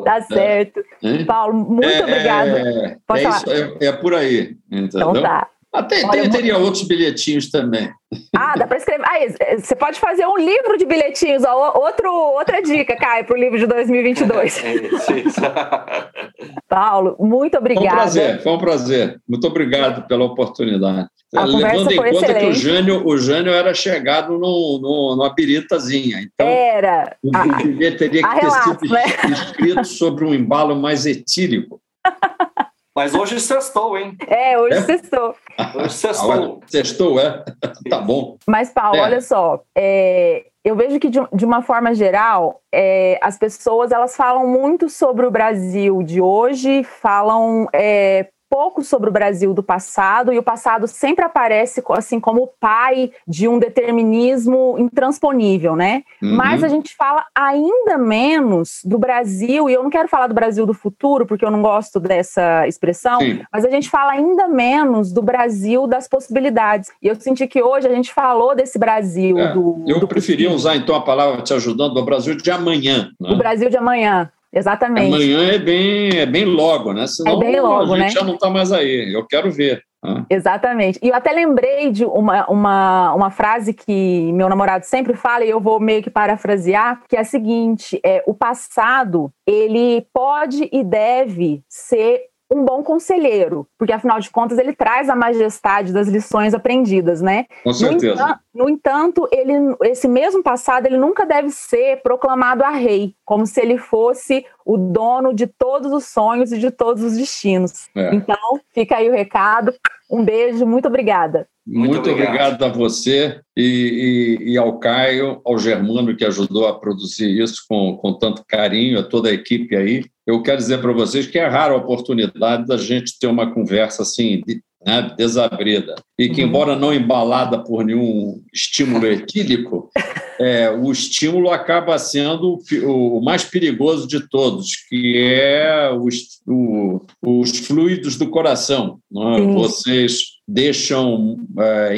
Tá 0.05 0.20
certo. 0.23 0.81
É. 1.01 1.23
Paulo, 1.24 1.55
muito 1.55 1.87
é, 1.87 2.03
obrigada. 2.03 2.99
Pode 3.07 3.24
é. 3.24 3.29
Isso, 3.29 3.51
é, 3.51 3.87
é, 3.87 3.93
por 3.93 4.15
aí, 4.15 4.57
entendeu? 4.69 5.11
Então 5.11 5.23
tá. 5.23 5.49
Até, 5.73 6.05
Olha, 6.05 6.28
teria 6.28 6.59
outros 6.59 6.82
bilhetinhos 6.82 7.51
também. 7.51 7.90
Ah, 8.36 8.55
dá 8.59 8.66
para 8.66 8.77
escrever. 8.77 9.07
Ah, 9.07 9.59
você 9.59 9.74
pode 9.74 9.99
fazer 9.99 10.27
um 10.27 10.36
livro 10.36 10.77
de 10.77 10.85
bilhetinhos. 10.85 11.43
Ó, 11.44 11.81
outro, 11.81 12.12
outra 12.12 12.61
dica, 12.61 12.94
Caio, 12.94 13.24
para 13.24 13.35
o 13.35 13.40
livro 13.40 13.59
de 13.59 13.66
2022. 13.66 14.62
É. 14.73 16.53
Paulo, 16.69 17.16
muito 17.19 17.57
obrigada. 17.57 17.89
Foi 17.89 17.93
um 17.93 17.97
prazer, 17.97 18.43
foi 18.43 18.53
um 18.53 18.59
prazer. 18.59 19.20
Muito 19.28 19.47
obrigado 19.47 20.07
pela 20.07 20.24
oportunidade. 20.24 21.09
A 21.35 21.44
Levando 21.44 21.90
em 21.90 21.97
conta 21.97 22.11
excelente. 22.11 22.39
que 22.40 22.47
o 22.47 22.53
Jânio, 22.53 23.07
o 23.07 23.16
Jânio 23.16 23.53
era 23.53 23.73
chegado 23.73 24.32
no, 24.39 24.78
no, 24.81 25.16
numa 25.16 25.35
biritazinha. 25.35 26.20
Então, 26.20 26.47
era. 26.47 27.16
O, 27.23 27.31
ah, 27.35 27.62
bilhete 27.62 27.99
teria 27.99 28.23
que 28.23 28.40
ter 28.40 28.51
sido 28.51 28.93
né? 28.93 29.05
escrito 29.32 29.85
sobre 29.85 30.24
um 30.24 30.35
embalo 30.35 30.77
mais 30.77 31.07
etílico. 31.07 31.81
Mas 32.94 33.14
hoje 33.14 33.40
sextou, 33.40 33.97
hein? 33.97 34.16
É, 34.27 34.59
hoje 34.59 34.78
é? 34.78 34.82
sextou. 34.82 35.35
Hoje 35.77 35.94
sextou. 35.94 36.60
sextou, 36.66 37.20
é? 37.20 37.43
tá 37.89 37.98
bom. 38.01 38.36
Mas, 38.47 38.70
Paulo, 38.70 38.97
é. 38.97 39.02
olha 39.02 39.20
só. 39.20 39.62
É, 39.77 40.44
eu 40.62 40.77
vejo 40.77 41.01
que 41.01 41.09
de, 41.09 41.19
de 41.32 41.44
uma 41.44 41.62
forma 41.62 41.94
geral, 41.94 42.60
é, 42.73 43.19
as 43.23 43.39
pessoas 43.39 43.90
elas 43.90 44.14
falam 44.14 44.47
muito 44.47 44.90
sobre 44.90 45.24
o 45.24 45.31
Brasil 45.31 46.02
de 46.02 46.20
hoje, 46.20 46.85
falam 46.85 47.66
é, 47.73 48.28
pouco 48.53 48.85
sobre 48.85 49.09
o 49.09 49.12
Brasil 49.12 49.55
do 49.55 49.62
passado 49.62 50.31
e 50.31 50.39
o 50.39 50.43
passado 50.43 50.87
sempre 50.87 51.24
aparece 51.24 51.83
assim 51.89 52.20
como 52.20 52.43
o 52.43 52.47
pai 52.47 53.11
de 53.27 53.49
um 53.49 53.59
determinismo 53.59 54.77
intransponível, 54.79 55.74
né? 55.74 56.03
Uhum. 56.23 56.37
Mas 56.37 56.62
a 56.62 56.69
gente 56.69 56.95
fala 56.95 57.24
ainda 57.35 57.97
menos 57.97 58.83
do 58.85 58.99
Brasil 58.99 59.70
e 59.70 59.73
eu 59.73 59.83
não 59.83 59.89
quero 59.89 60.07
falar 60.07 60.27
do 60.27 60.35
Brasil 60.35 60.66
do 60.66 60.74
futuro 60.74 61.24
porque 61.24 61.47
eu 61.47 61.51
não 61.51 61.62
gosto 61.62 61.99
dessa 61.99 62.69
expressão, 62.69 63.20
Sim. 63.20 63.41
mas 63.51 63.65
a 63.65 63.70
gente 63.70 63.89
fala 63.89 64.12
ainda 64.12 64.47
menos 64.47 65.12
do 65.12 65.23
Brasil 65.23 65.87
das 65.87 66.07
possibilidades. 66.07 66.91
E 67.01 67.09
eu 67.09 67.15
senti 67.15 67.47
que 67.47 67.62
hoje 67.62 67.89
a 67.89 67.95
gente 67.95 68.12
falou 68.12 68.55
desse 68.55 68.79
Brasil 68.79 69.39
é, 69.39 69.55
do. 69.55 69.83
Eu 69.87 69.99
do 69.99 70.07
preferia 70.07 70.51
possível. 70.51 70.57
usar 70.57 70.77
então 70.77 70.95
a 70.95 71.01
palavra 71.01 71.41
te 71.41 71.55
ajudando 71.55 71.95
do 71.95 72.05
Brasil 72.05 72.37
de 72.37 72.51
amanhã. 72.51 73.12
Né? 73.19 73.31
O 73.31 73.39
Brasil 73.39 73.70
de 73.70 73.79
amanhã. 73.79 74.31
Exatamente. 74.53 75.15
Amanhã 75.15 75.53
é 75.53 75.59
bem, 75.59 76.19
é 76.19 76.27
bem 76.27 76.45
logo, 76.45 76.93
né? 76.93 77.07
Senão 77.07 77.37
é 77.37 77.39
bem 77.39 77.61
logo, 77.61 77.95
a 77.95 77.99
gente 77.99 78.15
né? 78.15 78.20
já 78.20 78.24
não 78.24 78.35
está 78.35 78.51
mais 78.51 78.70
aí. 78.70 79.12
Eu 79.12 79.27
quero 79.27 79.51
ver. 79.51 79.83
Né? 80.05 80.27
Exatamente. 80.29 80.99
E 81.03 81.09
eu 81.09 81.15
até 81.15 81.33
lembrei 81.33 81.91
de 81.91 82.05
uma, 82.05 82.45
uma, 82.47 83.15
uma 83.15 83.31
frase 83.31 83.73
que 83.73 84.33
meu 84.33 84.49
namorado 84.49 84.85
sempre 84.85 85.15
fala, 85.15 85.45
e 85.45 85.51
eu 85.51 85.61
vou 85.61 85.81
meio 85.81 86.03
que 86.03 86.11
parafrasear, 86.11 87.03
que 87.09 87.16
é 87.16 87.20
a 87.20 87.24
seguinte: 87.24 87.99
é, 88.05 88.23
o 88.27 88.35
passado 88.35 89.33
ele 89.47 90.07
pode 90.12 90.69
e 90.73 90.83
deve 90.85 91.62
ser 91.69 92.32
um 92.53 92.65
bom 92.65 92.83
conselheiro, 92.83 93.66
porque 93.79 93.93
afinal 93.93 94.20
de 94.20 94.31
contas 94.31 94.59
ele 94.59 94.74
traz 94.74 95.09
a 95.09 95.16
majestade 95.16 95.93
das 95.93 96.07
lições 96.07 96.53
aprendidas, 96.53 97.23
né? 97.23 97.47
Com 97.65 97.73
certeza. 97.73 98.15
No 98.15 98.20
entanto, 98.23 98.41
no 98.55 98.69
entanto, 98.69 99.29
ele, 99.33 99.53
esse 99.85 100.07
mesmo 100.07 100.43
passado 100.43 100.87
ele 100.87 100.99
nunca 100.99 101.24
deve 101.24 101.49
ser 101.51 102.03
proclamado 102.03 102.62
a 102.62 102.70
rei, 102.70 103.15
como 103.24 103.47
se 103.47 103.61
ele 103.61 103.79
fosse 103.79 104.45
o 104.66 104.77
dono 104.77 105.33
de 105.33 105.47
todos 105.47 105.91
os 105.93 106.05
sonhos 106.05 106.53
e 106.53 106.59
de 106.59 106.70
todos 106.70 107.03
os 107.03 107.16
destinos. 107.16 107.89
É. 107.95 108.15
Então, 108.15 108.61
fica 108.74 108.97
aí 108.97 109.09
o 109.09 109.12
recado. 109.12 109.73
Um 110.11 110.23
beijo, 110.23 110.66
muito 110.66 110.87
obrigada. 110.87 111.49
Muito, 111.66 111.93
muito 111.93 112.11
obrigado. 112.11 112.55
obrigado. 112.55 112.62
a 112.65 112.69
você 112.69 113.41
e, 113.57 114.39
e, 114.43 114.53
e, 114.53 114.59
ao 114.59 114.79
Caio, 114.79 115.41
ao 115.45 115.59
Germano, 115.59 116.15
que 116.16 116.24
ajudou 116.24 116.66
a 116.66 116.79
produzir 116.79 117.41
isso 117.41 117.65
com, 117.69 117.97
com 117.97 118.12
tanto 118.19 118.45
carinho, 118.47 118.99
a 118.99 119.03
toda 119.03 119.31
a 119.31 119.33
equipe 119.33 119.74
aí. 119.74 120.05
Eu 120.27 120.43
quero 120.43 120.59
dizer 120.59 120.81
para 120.81 120.93
vocês 120.93 121.27
que 121.27 121.39
é 121.39 121.47
rara 121.47 121.74
a 121.74 121.78
oportunidade 121.78 122.66
da 122.66 122.77
gente 122.77 123.19
ter 123.19 123.27
uma 123.27 123.53
conversa 123.53 124.03
assim, 124.03 124.40
né, 124.85 125.12
desabrida. 125.16 125.94
E 126.19 126.28
que, 126.28 126.43
uhum. 126.43 126.49
embora 126.49 126.77
não 126.77 126.94
embalada 126.94 127.59
por 127.59 127.85
nenhum 127.85 128.40
estímulo 128.53 129.07
etílico, 129.07 129.90
é, 130.39 130.70
o 130.70 130.90
estímulo 130.90 131.51
acaba 131.51 131.99
sendo 131.99 132.59
o 132.85 133.20
mais 133.20 133.44
perigoso 133.44 134.07
de 134.07 134.28
todos, 134.28 134.77
que 134.89 135.16
é 135.16 135.90
os, 135.93 136.40
o, 136.47 137.01
os 137.20 137.59
fluidos 137.59 138.16
do 138.16 138.28
coração. 138.28 138.99
É? 139.15 139.40
Vocês 139.53 140.32
deixam 140.47 141.39
é, 141.59 141.94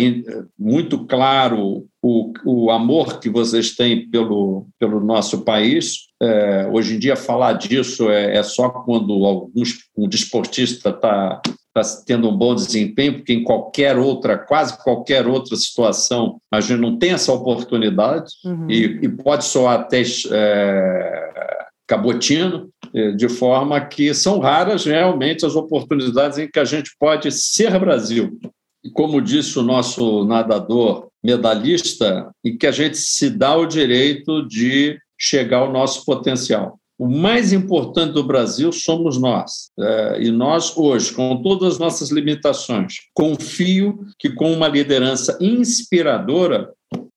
muito 0.59 1.07
claro 1.07 1.87
o, 2.05 2.33
o 2.45 2.71
amor 2.71 3.19
que 3.19 3.31
vocês 3.31 3.75
têm 3.75 4.11
pelo, 4.11 4.67
pelo 4.79 5.01
nosso 5.01 5.43
país. 5.43 6.09
É, 6.23 6.69
hoje 6.71 6.95
em 6.95 6.99
dia, 6.99 7.17
falar 7.17 7.55
disso 7.55 8.11
é, 8.11 8.37
é 8.37 8.43
só 8.43 8.69
quando 8.69 9.25
alguns, 9.25 9.87
um 9.97 10.07
desportista 10.07 10.91
está 10.91 11.41
está 11.77 12.03
tendo 12.07 12.29
um 12.29 12.37
bom 12.37 12.55
desempenho, 12.55 13.15
porque 13.15 13.33
em 13.33 13.43
qualquer 13.43 13.99
outra, 13.99 14.39
quase 14.39 14.81
qualquer 14.81 15.27
outra 15.27 15.57
situação, 15.57 16.39
a 16.53 16.61
gente 16.61 16.81
não 16.81 16.97
tem 16.97 17.11
essa 17.11 17.33
oportunidade 17.33 18.31
uhum. 18.45 18.71
e, 18.71 19.01
e, 19.03 19.09
pode 19.09 19.45
soar 19.45 19.81
até 19.81 20.01
é, 20.31 21.31
cabotino, 21.85 22.71
é, 22.95 23.11
de 23.11 23.29
forma 23.29 23.81
que 23.81 24.15
são 24.15 24.39
raras 24.39 24.85
realmente 24.85 25.45
as 25.45 25.57
oportunidades 25.57 26.39
em 26.39 26.49
que 26.49 26.61
a 26.61 26.65
gente 26.65 26.93
pode 26.97 27.33
ser 27.33 27.77
Brasil. 27.81 28.39
Como 28.93 29.21
disse 29.21 29.59
o 29.59 29.63
nosso 29.63 30.25
nadador 30.25 31.09
medalhista, 31.23 32.31
em 32.45 32.57
que 32.57 32.67
a 32.67 32.71
gente 32.71 32.99
se 32.99 33.31
dá 33.31 33.57
o 33.57 33.67
direito 33.67 34.47
de 34.47 34.99
chegar 35.19 35.59
ao 35.59 35.73
nosso 35.73 36.05
potencial. 36.05 36.79
O 36.99 37.09
mais 37.09 37.53
importante 37.53 38.13
do 38.13 38.23
Brasil 38.23 38.71
somos 38.71 39.19
nós. 39.19 39.71
É, 39.79 40.23
e 40.23 40.31
nós, 40.31 40.77
hoje, 40.77 41.13
com 41.13 41.43
todas 41.43 41.75
as 41.75 41.79
nossas 41.79 42.11
limitações, 42.11 42.95
confio 43.13 44.07
que 44.19 44.31
com 44.31 44.53
uma 44.53 44.69
liderança 44.69 45.37
inspiradora 45.41 46.71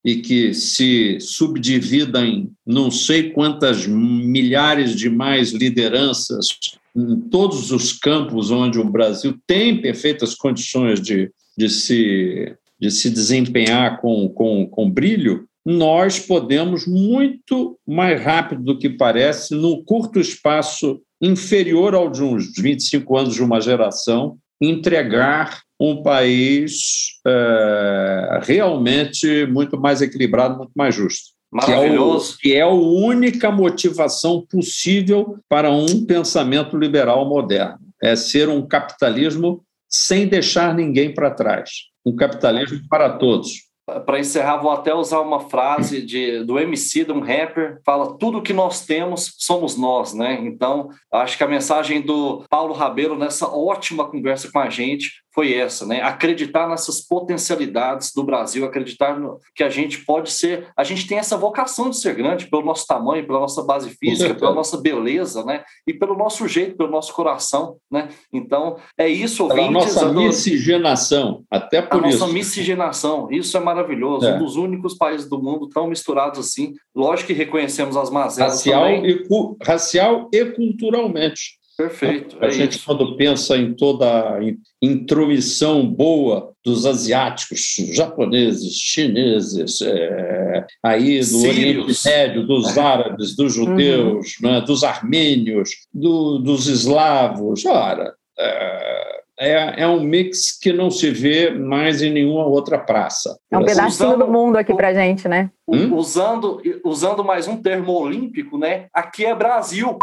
e 0.04 0.16
que 0.16 0.54
se 0.54 1.20
subdivida 1.20 2.26
em 2.26 2.50
não 2.66 2.90
sei 2.90 3.32
quantas 3.32 3.86
milhares 3.86 4.96
de 4.96 5.10
mais 5.10 5.52
lideranças 5.52 6.48
em 6.96 7.20
todos 7.30 7.72
os 7.72 7.94
campos 7.94 8.50
onde 8.50 8.80
o 8.80 8.90
Brasil 8.90 9.38
tem 9.46 9.80
perfeitas 9.80 10.34
condições 10.34 11.00
de, 11.00 11.30
de, 11.58 11.70
se, 11.70 12.56
de 12.80 12.92
se 12.92 13.10
desempenhar 13.10 14.00
com, 14.00 14.30
com, 14.30 14.68
com 14.68 14.90
brilho, 14.90 15.48
nós 15.66 16.20
podemos, 16.20 16.88
muito 16.88 17.78
mais 17.86 18.22
rápido 18.22 18.64
do 18.64 18.78
que 18.78 18.90
parece, 18.90 19.54
num 19.54 19.84
curto 19.84 20.20
espaço 20.20 21.02
inferior 21.22 21.94
ao 21.94 22.10
de 22.10 22.24
uns 22.24 22.54
25 22.58 23.18
anos 23.18 23.36
de 23.36 23.44
uma 23.44 23.60
geração, 23.60 24.38
entregar 24.62 25.62
um 25.80 26.02
país 26.02 27.20
é, 27.26 28.40
realmente 28.44 29.46
muito 29.48 29.80
mais 29.80 30.02
equilibrado, 30.02 30.58
muito 30.58 30.72
mais 30.76 30.96
justo. 30.96 31.38
Maravilhoso. 31.52 32.38
Que 32.40 32.54
é, 32.54 32.66
o, 32.66 32.70
que 32.70 32.78
é 32.78 32.80
a 32.80 33.08
única 33.10 33.52
motivação 33.52 34.46
possível 34.50 35.38
para 35.50 35.70
um 35.72 36.06
pensamento 36.06 36.78
liberal 36.78 37.28
moderno. 37.28 37.80
É 38.02 38.16
ser 38.16 38.48
um 38.48 38.66
capitalismo 38.66 39.64
sem 39.90 40.28
deixar 40.28 40.74
ninguém 40.74 41.14
para 41.14 41.32
trás. 41.32 41.70
Um 42.06 42.16
capitalismo 42.16 42.80
para 42.90 43.18
todos 43.18 43.68
para 44.06 44.20
encerrar, 44.20 44.58
vou 44.58 44.72
até 44.72 44.94
usar 44.94 45.22
uma 45.22 45.40
frase 45.40 46.02
de, 46.02 46.44
do 46.44 46.60
MC, 46.60 47.06
de 47.06 47.12
um 47.14 47.22
rapper, 47.22 47.80
fala 47.86 48.18
tudo 48.18 48.42
que 48.42 48.52
nós 48.52 48.86
temos 48.86 49.34
somos 49.38 49.78
nós, 49.78 50.14
né? 50.14 50.38
Então, 50.42 50.90
acho 51.12 51.38
que 51.38 51.44
a 51.44 51.48
mensagem 51.48 52.02
do 52.02 52.44
Paulo 52.50 52.74
Rabelo 52.74 53.18
nessa 53.18 53.48
ótima 53.48 54.06
conversa 54.06 54.52
com 54.52 54.60
a 54.60 54.70
gente 54.70 55.24
foi 55.38 55.54
essa, 55.54 55.86
né? 55.86 56.02
Acreditar 56.02 56.68
nessas 56.68 57.00
potencialidades 57.00 58.12
do 58.12 58.24
Brasil, 58.24 58.66
acreditar 58.66 59.20
no, 59.20 59.40
que 59.56 59.64
a 59.64 59.70
gente 59.70 60.04
pode 60.04 60.32
ser, 60.32 60.68
a 60.76 60.84
gente 60.84 61.06
tem 61.06 61.20
essa 61.20 61.38
vocação 61.38 61.92
de 61.92 61.98
ser 61.98 62.16
grande 62.16 62.48
pelo 62.48 62.66
nosso 62.66 62.88
tamanho, 62.88 63.24
pela 63.24 63.42
nossa 63.42 63.62
base 63.62 63.92
física, 63.92 64.34
pela 64.34 64.52
nossa 64.52 64.82
beleza, 64.82 65.46
né? 65.46 65.64
E 65.86 65.94
pelo 65.94 66.18
nosso 66.18 66.48
jeito, 66.48 66.76
pelo 66.76 66.90
nosso 66.90 67.14
coração, 67.14 67.78
né? 67.92 68.10
Então, 68.34 68.78
é 68.98 69.08
isso, 69.08 69.44
ouvintes. 69.44 69.68
A 69.68 69.72
nossa 69.72 70.12
miscigenação, 70.12 71.44
até 71.52 71.84
por 71.84 72.04
a 72.04 72.10
isso. 72.10 72.18
A 72.18 72.22
nossa 72.22 72.34
miscigenação, 72.34 73.28
isso 73.30 73.56
é 73.56 73.60
maravilhoso. 73.60 74.26
É. 74.26 74.38
Um 74.38 74.40
dos 74.40 74.56
únicos 74.56 74.98
países 74.98 75.30
do 75.30 75.40
mundo 75.40 75.70
tão 75.70 75.86
misturados 75.86 76.40
assim. 76.40 76.74
Lógico 76.96 77.28
que 77.28 77.34
reconhecemos 77.34 77.96
as 77.96 78.10
mazelas 78.10 78.54
racial 78.54 78.86
também. 78.86 79.06
E, 79.06 79.28
racial 79.64 80.30
e 80.34 80.46
culturalmente. 80.46 81.57
Perfeito. 81.78 82.38
A 82.42 82.48
é 82.48 82.52
gente, 82.52 82.78
isso. 82.78 82.86
quando 82.86 83.16
pensa 83.16 83.56
em 83.56 83.74
toda 83.74 84.08
a 84.08 84.40
intromissão 84.82 85.86
boa 85.86 86.52
dos 86.66 86.88
asiáticos, 86.88 87.76
japoneses, 87.92 88.74
chineses, 88.74 89.82
é, 89.84 90.66
aí 90.84 91.20
do 91.20 91.26
Sírios. 91.26 91.84
Oriente 91.84 92.06
Médio, 92.06 92.48
dos 92.48 92.78
árabes, 92.78 93.36
dos 93.36 93.54
judeus, 93.54 94.38
uhum. 94.42 94.50
né, 94.50 94.62
dos 94.62 94.84
armênios, 94.84 95.70
do, 95.94 96.40
dos 96.40 96.68
eslavos, 96.68 97.64
ora, 97.66 98.12
é, 98.40 99.22
é, 99.40 99.82
é, 99.84 99.88
um 99.88 100.02
mix 100.02 100.58
que 100.60 100.74
não 100.74 100.90
se 100.90 101.12
vê 101.12 101.52
mais 101.52 102.02
em 102.02 102.12
nenhuma 102.12 102.46
outra 102.46 102.80
praça. 102.80 103.38
É 103.52 103.58
um 103.58 103.64
pedacinho 103.64 103.88
usando, 104.10 104.26
do 104.26 104.32
mundo 104.32 104.56
aqui 104.56 104.74
para 104.74 104.94
gente, 104.96 105.28
né? 105.28 105.52
Hum? 105.68 105.94
Usando, 105.94 106.60
usando 106.84 107.24
mais 107.24 107.48
um 107.48 107.62
termo 107.62 107.94
olímpico, 107.94 108.58
né? 108.58 108.88
Aqui 108.92 109.26
é 109.26 109.36
Brasil. 109.36 109.96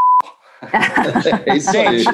é 1.46 1.56
isso 1.56 1.76
aí. 1.76 2.04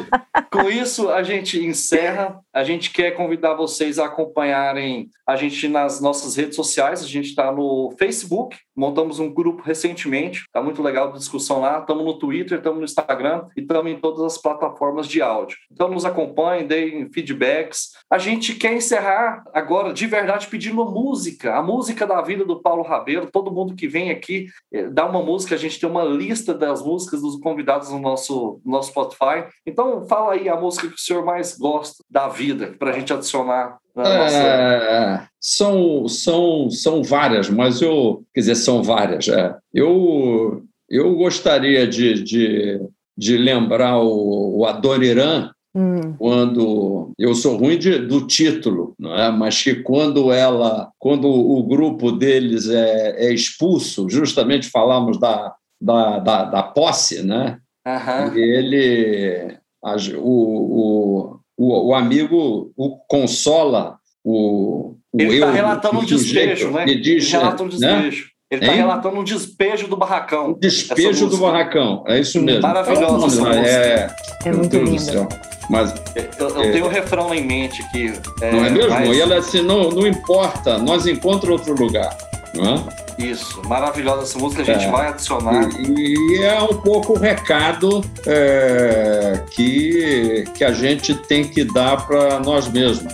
com 0.51 0.69
isso 0.69 1.11
a 1.11 1.23
gente 1.23 1.65
encerra. 1.65 2.41
A 2.53 2.65
gente 2.65 2.91
quer 2.91 3.13
convidar 3.13 3.55
vocês 3.55 3.99
a 3.99 4.07
acompanharem 4.07 5.09
a 5.27 5.37
gente 5.37 5.69
nas 5.69 6.01
nossas 6.01 6.37
redes 6.37 6.57
sociais. 6.57 7.03
A 7.03 7.07
gente 7.07 7.27
está 7.27 7.53
no 7.53 7.95
Facebook, 7.99 8.57
montamos 8.77 9.19
um 9.19 9.33
grupo 9.33 9.63
recentemente, 9.63 10.41
está 10.41 10.63
muito 10.63 10.83
legal 10.83 11.09
a 11.09 11.17
discussão 11.17 11.61
lá. 11.61 11.79
Estamos 11.79 12.05
no 12.05 12.19
Twitter, 12.19 12.59
estamos 12.59 12.79
no 12.79 12.85
Instagram 12.85 13.47
e 13.57 13.61
estamos 13.61 13.93
em 13.93 13.97
todas 13.97 14.23
as 14.25 14.39
plataformas 14.39 15.07
de 15.07 15.23
áudio. 15.23 15.57
Então 15.71 15.89
nos 15.89 16.05
acompanhem, 16.05 16.67
deem 16.67 17.11
feedbacks. 17.13 17.91
A 18.11 18.19
gente 18.19 18.55
quer 18.55 18.75
encerrar 18.75 19.45
agora 19.53 19.93
de 19.93 20.07
verdade 20.07 20.47
pedindo 20.49 20.85
música, 20.85 21.55
a 21.55 21.63
música 21.63 22.07
da 22.07 22.21
vida 22.21 22.45
do 22.45 22.61
Paulo 22.61 22.83
Rabelo. 22.83 23.31
Todo 23.31 23.53
mundo 23.53 23.75
que 23.75 23.87
vem 23.87 24.11
aqui 24.11 24.47
eh, 24.73 24.89
dá 24.89 25.07
uma 25.07 25.23
música, 25.23 25.55
a 25.55 25.59
gente 25.59 25.79
tem 25.79 25.89
uma 25.89 26.05
lista 26.05 26.53
das 26.53 26.83
músicas 26.83 27.21
dos 27.21 27.37
convidados 27.37 27.91
no 27.91 27.99
nosso, 27.99 28.40
no 28.41 28.73
nosso 28.73 28.91
Spotify. 28.91 29.47
Então 29.67 30.07
fala 30.07 30.33
aí 30.35 30.49
a 30.49 30.57
música 30.57 30.89
que 30.89 30.95
o 30.95 30.99
senhor 30.99 31.25
mais 31.25 31.57
gosta 31.57 32.03
da 32.11 32.29
vida, 32.29 32.75
para 32.79 32.91
a 32.91 32.93
gente 32.93 33.13
adicionar 33.13 33.79
é, 33.97 35.27
são, 35.41 36.09
são, 36.09 36.71
são 36.71 37.03
várias, 37.03 37.51
mas 37.51 37.83
eu, 37.83 38.25
quer 38.33 38.41
dizer, 38.41 38.55
são 38.55 38.83
várias. 38.83 39.29
É. 39.29 39.57
Eu, 39.75 40.63
eu 40.89 41.15
gostaria 41.17 41.87
de, 41.87 42.23
de, 42.23 42.81
de 43.17 43.37
lembrar 43.37 43.99
o, 43.99 44.59
o 44.59 44.67
Adoniran, 44.67 45.51
Hum. 45.75 46.15
Quando 46.19 47.13
eu 47.17 47.33
sou 47.35 47.57
ruim 47.57 47.79
de, 47.79 47.99
do 47.99 48.27
título, 48.27 48.95
não 48.99 49.15
é? 49.15 49.31
mas 49.31 49.63
que 49.63 49.77
quando 49.77 50.33
ela, 50.33 50.91
quando 50.99 51.29
o 51.29 51.63
grupo 51.63 52.11
deles 52.11 52.69
é, 52.69 53.29
é 53.29 53.33
expulso, 53.33 54.09
justamente 54.11 54.69
falamos 54.69 55.19
da, 55.19 55.55
da, 55.81 56.19
da, 56.19 56.45
da 56.45 56.63
posse, 56.63 57.23
né? 57.23 57.59
Uhum. 57.99 58.37
ele, 58.37 59.57
a, 59.85 59.97
o, 60.19 61.41
o, 61.59 61.89
o 61.89 61.95
amigo 61.95 62.73
o 62.77 62.97
consola 63.09 63.99
o, 64.25 64.97
o 65.13 65.21
ele 65.21 65.35
está 65.35 65.51
relatando 65.51 65.99
um 66.01 66.05
despejo, 66.05 66.71
né? 66.71 66.83
Ele, 66.83 67.01
diz, 67.01 67.33
ele 67.33 67.43
relata 67.43 67.63
um 67.63 67.67
né? 67.67 67.73
despejo. 67.73 68.25
Né? 68.25 68.31
Ele 68.51 68.63
está 68.63 68.73
relatando 68.73 69.21
um 69.21 69.25
despejo 69.25 69.87
do 69.87 69.97
barracão. 69.97 70.57
despejo 70.59 71.29
do 71.29 71.37
barracão, 71.37 72.03
é 72.09 72.19
isso 72.19 72.43
mesmo. 72.43 72.63
Maravilhosa 72.63 73.49
essa 73.49 73.69
É, 73.69 74.17
é 74.47 74.53
muito 74.53 74.77
linda. 74.77 75.29
Mas, 75.71 75.95
eu, 76.17 76.49
eu 76.49 76.63
é, 76.63 76.73
tenho 76.73 76.87
um 76.87 76.89
refrão 76.89 77.33
em 77.33 77.47
mente 77.47 77.81
que. 77.93 78.13
É, 78.43 78.51
não 78.53 78.65
é 78.65 78.71
mesmo? 78.71 78.91
Mas... 78.91 79.17
E 79.17 79.21
ela 79.21 79.37
assim, 79.37 79.63
não, 79.63 79.89
não 79.91 80.05
importa, 80.05 80.79
nós 80.79 81.07
encontramos 81.07 81.61
outro 81.61 81.81
lugar. 81.81 82.17
Não 82.55 82.75
é? 82.75 83.01
Isso, 83.25 83.61
maravilhosa 83.67 84.23
essa 84.23 84.39
música, 84.39 84.63
a 84.63 84.65
gente 84.65 84.85
é. 84.85 84.91
vai 84.91 85.09
adicionar. 85.09 85.69
E, 85.79 86.39
e, 86.39 86.43
é 86.43 86.61
um 86.63 86.75
pouco 86.75 87.13
o 87.13 87.19
recado 87.19 88.03
é, 88.27 89.43
que, 89.51 90.45
que 90.55 90.65
a 90.65 90.73
gente 90.73 91.15
tem 91.15 91.45
que 91.45 91.65
dar 91.65 92.07
para 92.07 92.41
nós 92.41 92.69
mesmos. 92.69 93.13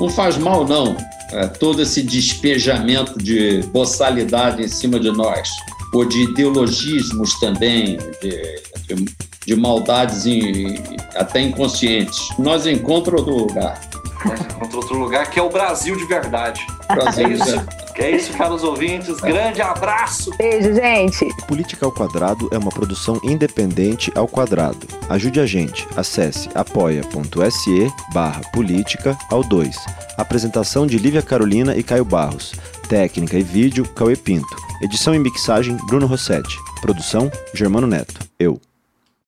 Não 0.00 0.08
faz 0.10 0.36
mal, 0.36 0.66
não, 0.66 0.96
é, 1.32 1.46
todo 1.46 1.80
esse 1.82 2.02
despejamento 2.02 3.18
de 3.18 3.62
boçalidade 3.72 4.62
em 4.62 4.68
cima 4.68 4.98
de 4.98 5.10
nós, 5.10 5.48
ou 5.92 6.04
de 6.04 6.24
ideologismos 6.24 7.38
também, 7.38 7.98
de, 8.20 8.62
de, 8.88 9.04
de 9.46 9.56
maldades 9.56 10.26
in, 10.26 10.74
até 11.14 11.40
inconscientes. 11.40 12.18
Nós 12.38 12.66
encontramos 12.66 13.28
outro 13.28 13.46
lugar. 13.46 13.80
Encontramos 14.24 14.74
outro 14.74 14.98
lugar 14.98 15.30
que 15.30 15.38
é 15.38 15.42
o 15.42 15.50
Brasil 15.50 15.96
de 15.96 16.04
verdade. 16.04 16.66
Brasil, 16.88 17.26
é 17.26 17.32
isso. 17.32 17.66
É 17.96 18.10
isso, 18.10 18.32
caros 18.32 18.64
ouvintes. 18.64 19.20
Grande 19.20 19.62
abraço. 19.62 20.30
Beijo, 20.36 20.74
gente. 20.74 21.28
Política 21.46 21.86
ao 21.86 21.92
Quadrado 21.92 22.48
é 22.52 22.58
uma 22.58 22.70
produção 22.70 23.20
independente 23.22 24.10
ao 24.16 24.26
quadrado. 24.26 24.86
Ajude 25.08 25.38
a 25.40 25.46
gente. 25.46 25.86
Acesse 25.96 26.48
apoia.se 26.54 27.92
barra 28.12 28.40
política 28.52 29.16
ao 29.30 29.44
2. 29.44 29.76
Apresentação 30.18 30.86
de 30.86 30.98
Lívia 30.98 31.22
Carolina 31.22 31.76
e 31.76 31.82
Caio 31.82 32.04
Barros. 32.04 32.52
Técnica 32.88 33.38
e 33.38 33.42
vídeo, 33.42 33.88
Cauê 33.88 34.16
Pinto. 34.16 34.56
Edição 34.82 35.14
e 35.14 35.18
mixagem, 35.18 35.76
Bruno 35.86 36.06
Rossetti. 36.06 36.56
Produção, 36.80 37.30
Germano 37.54 37.86
Neto. 37.86 38.20
Eu. 38.38 38.60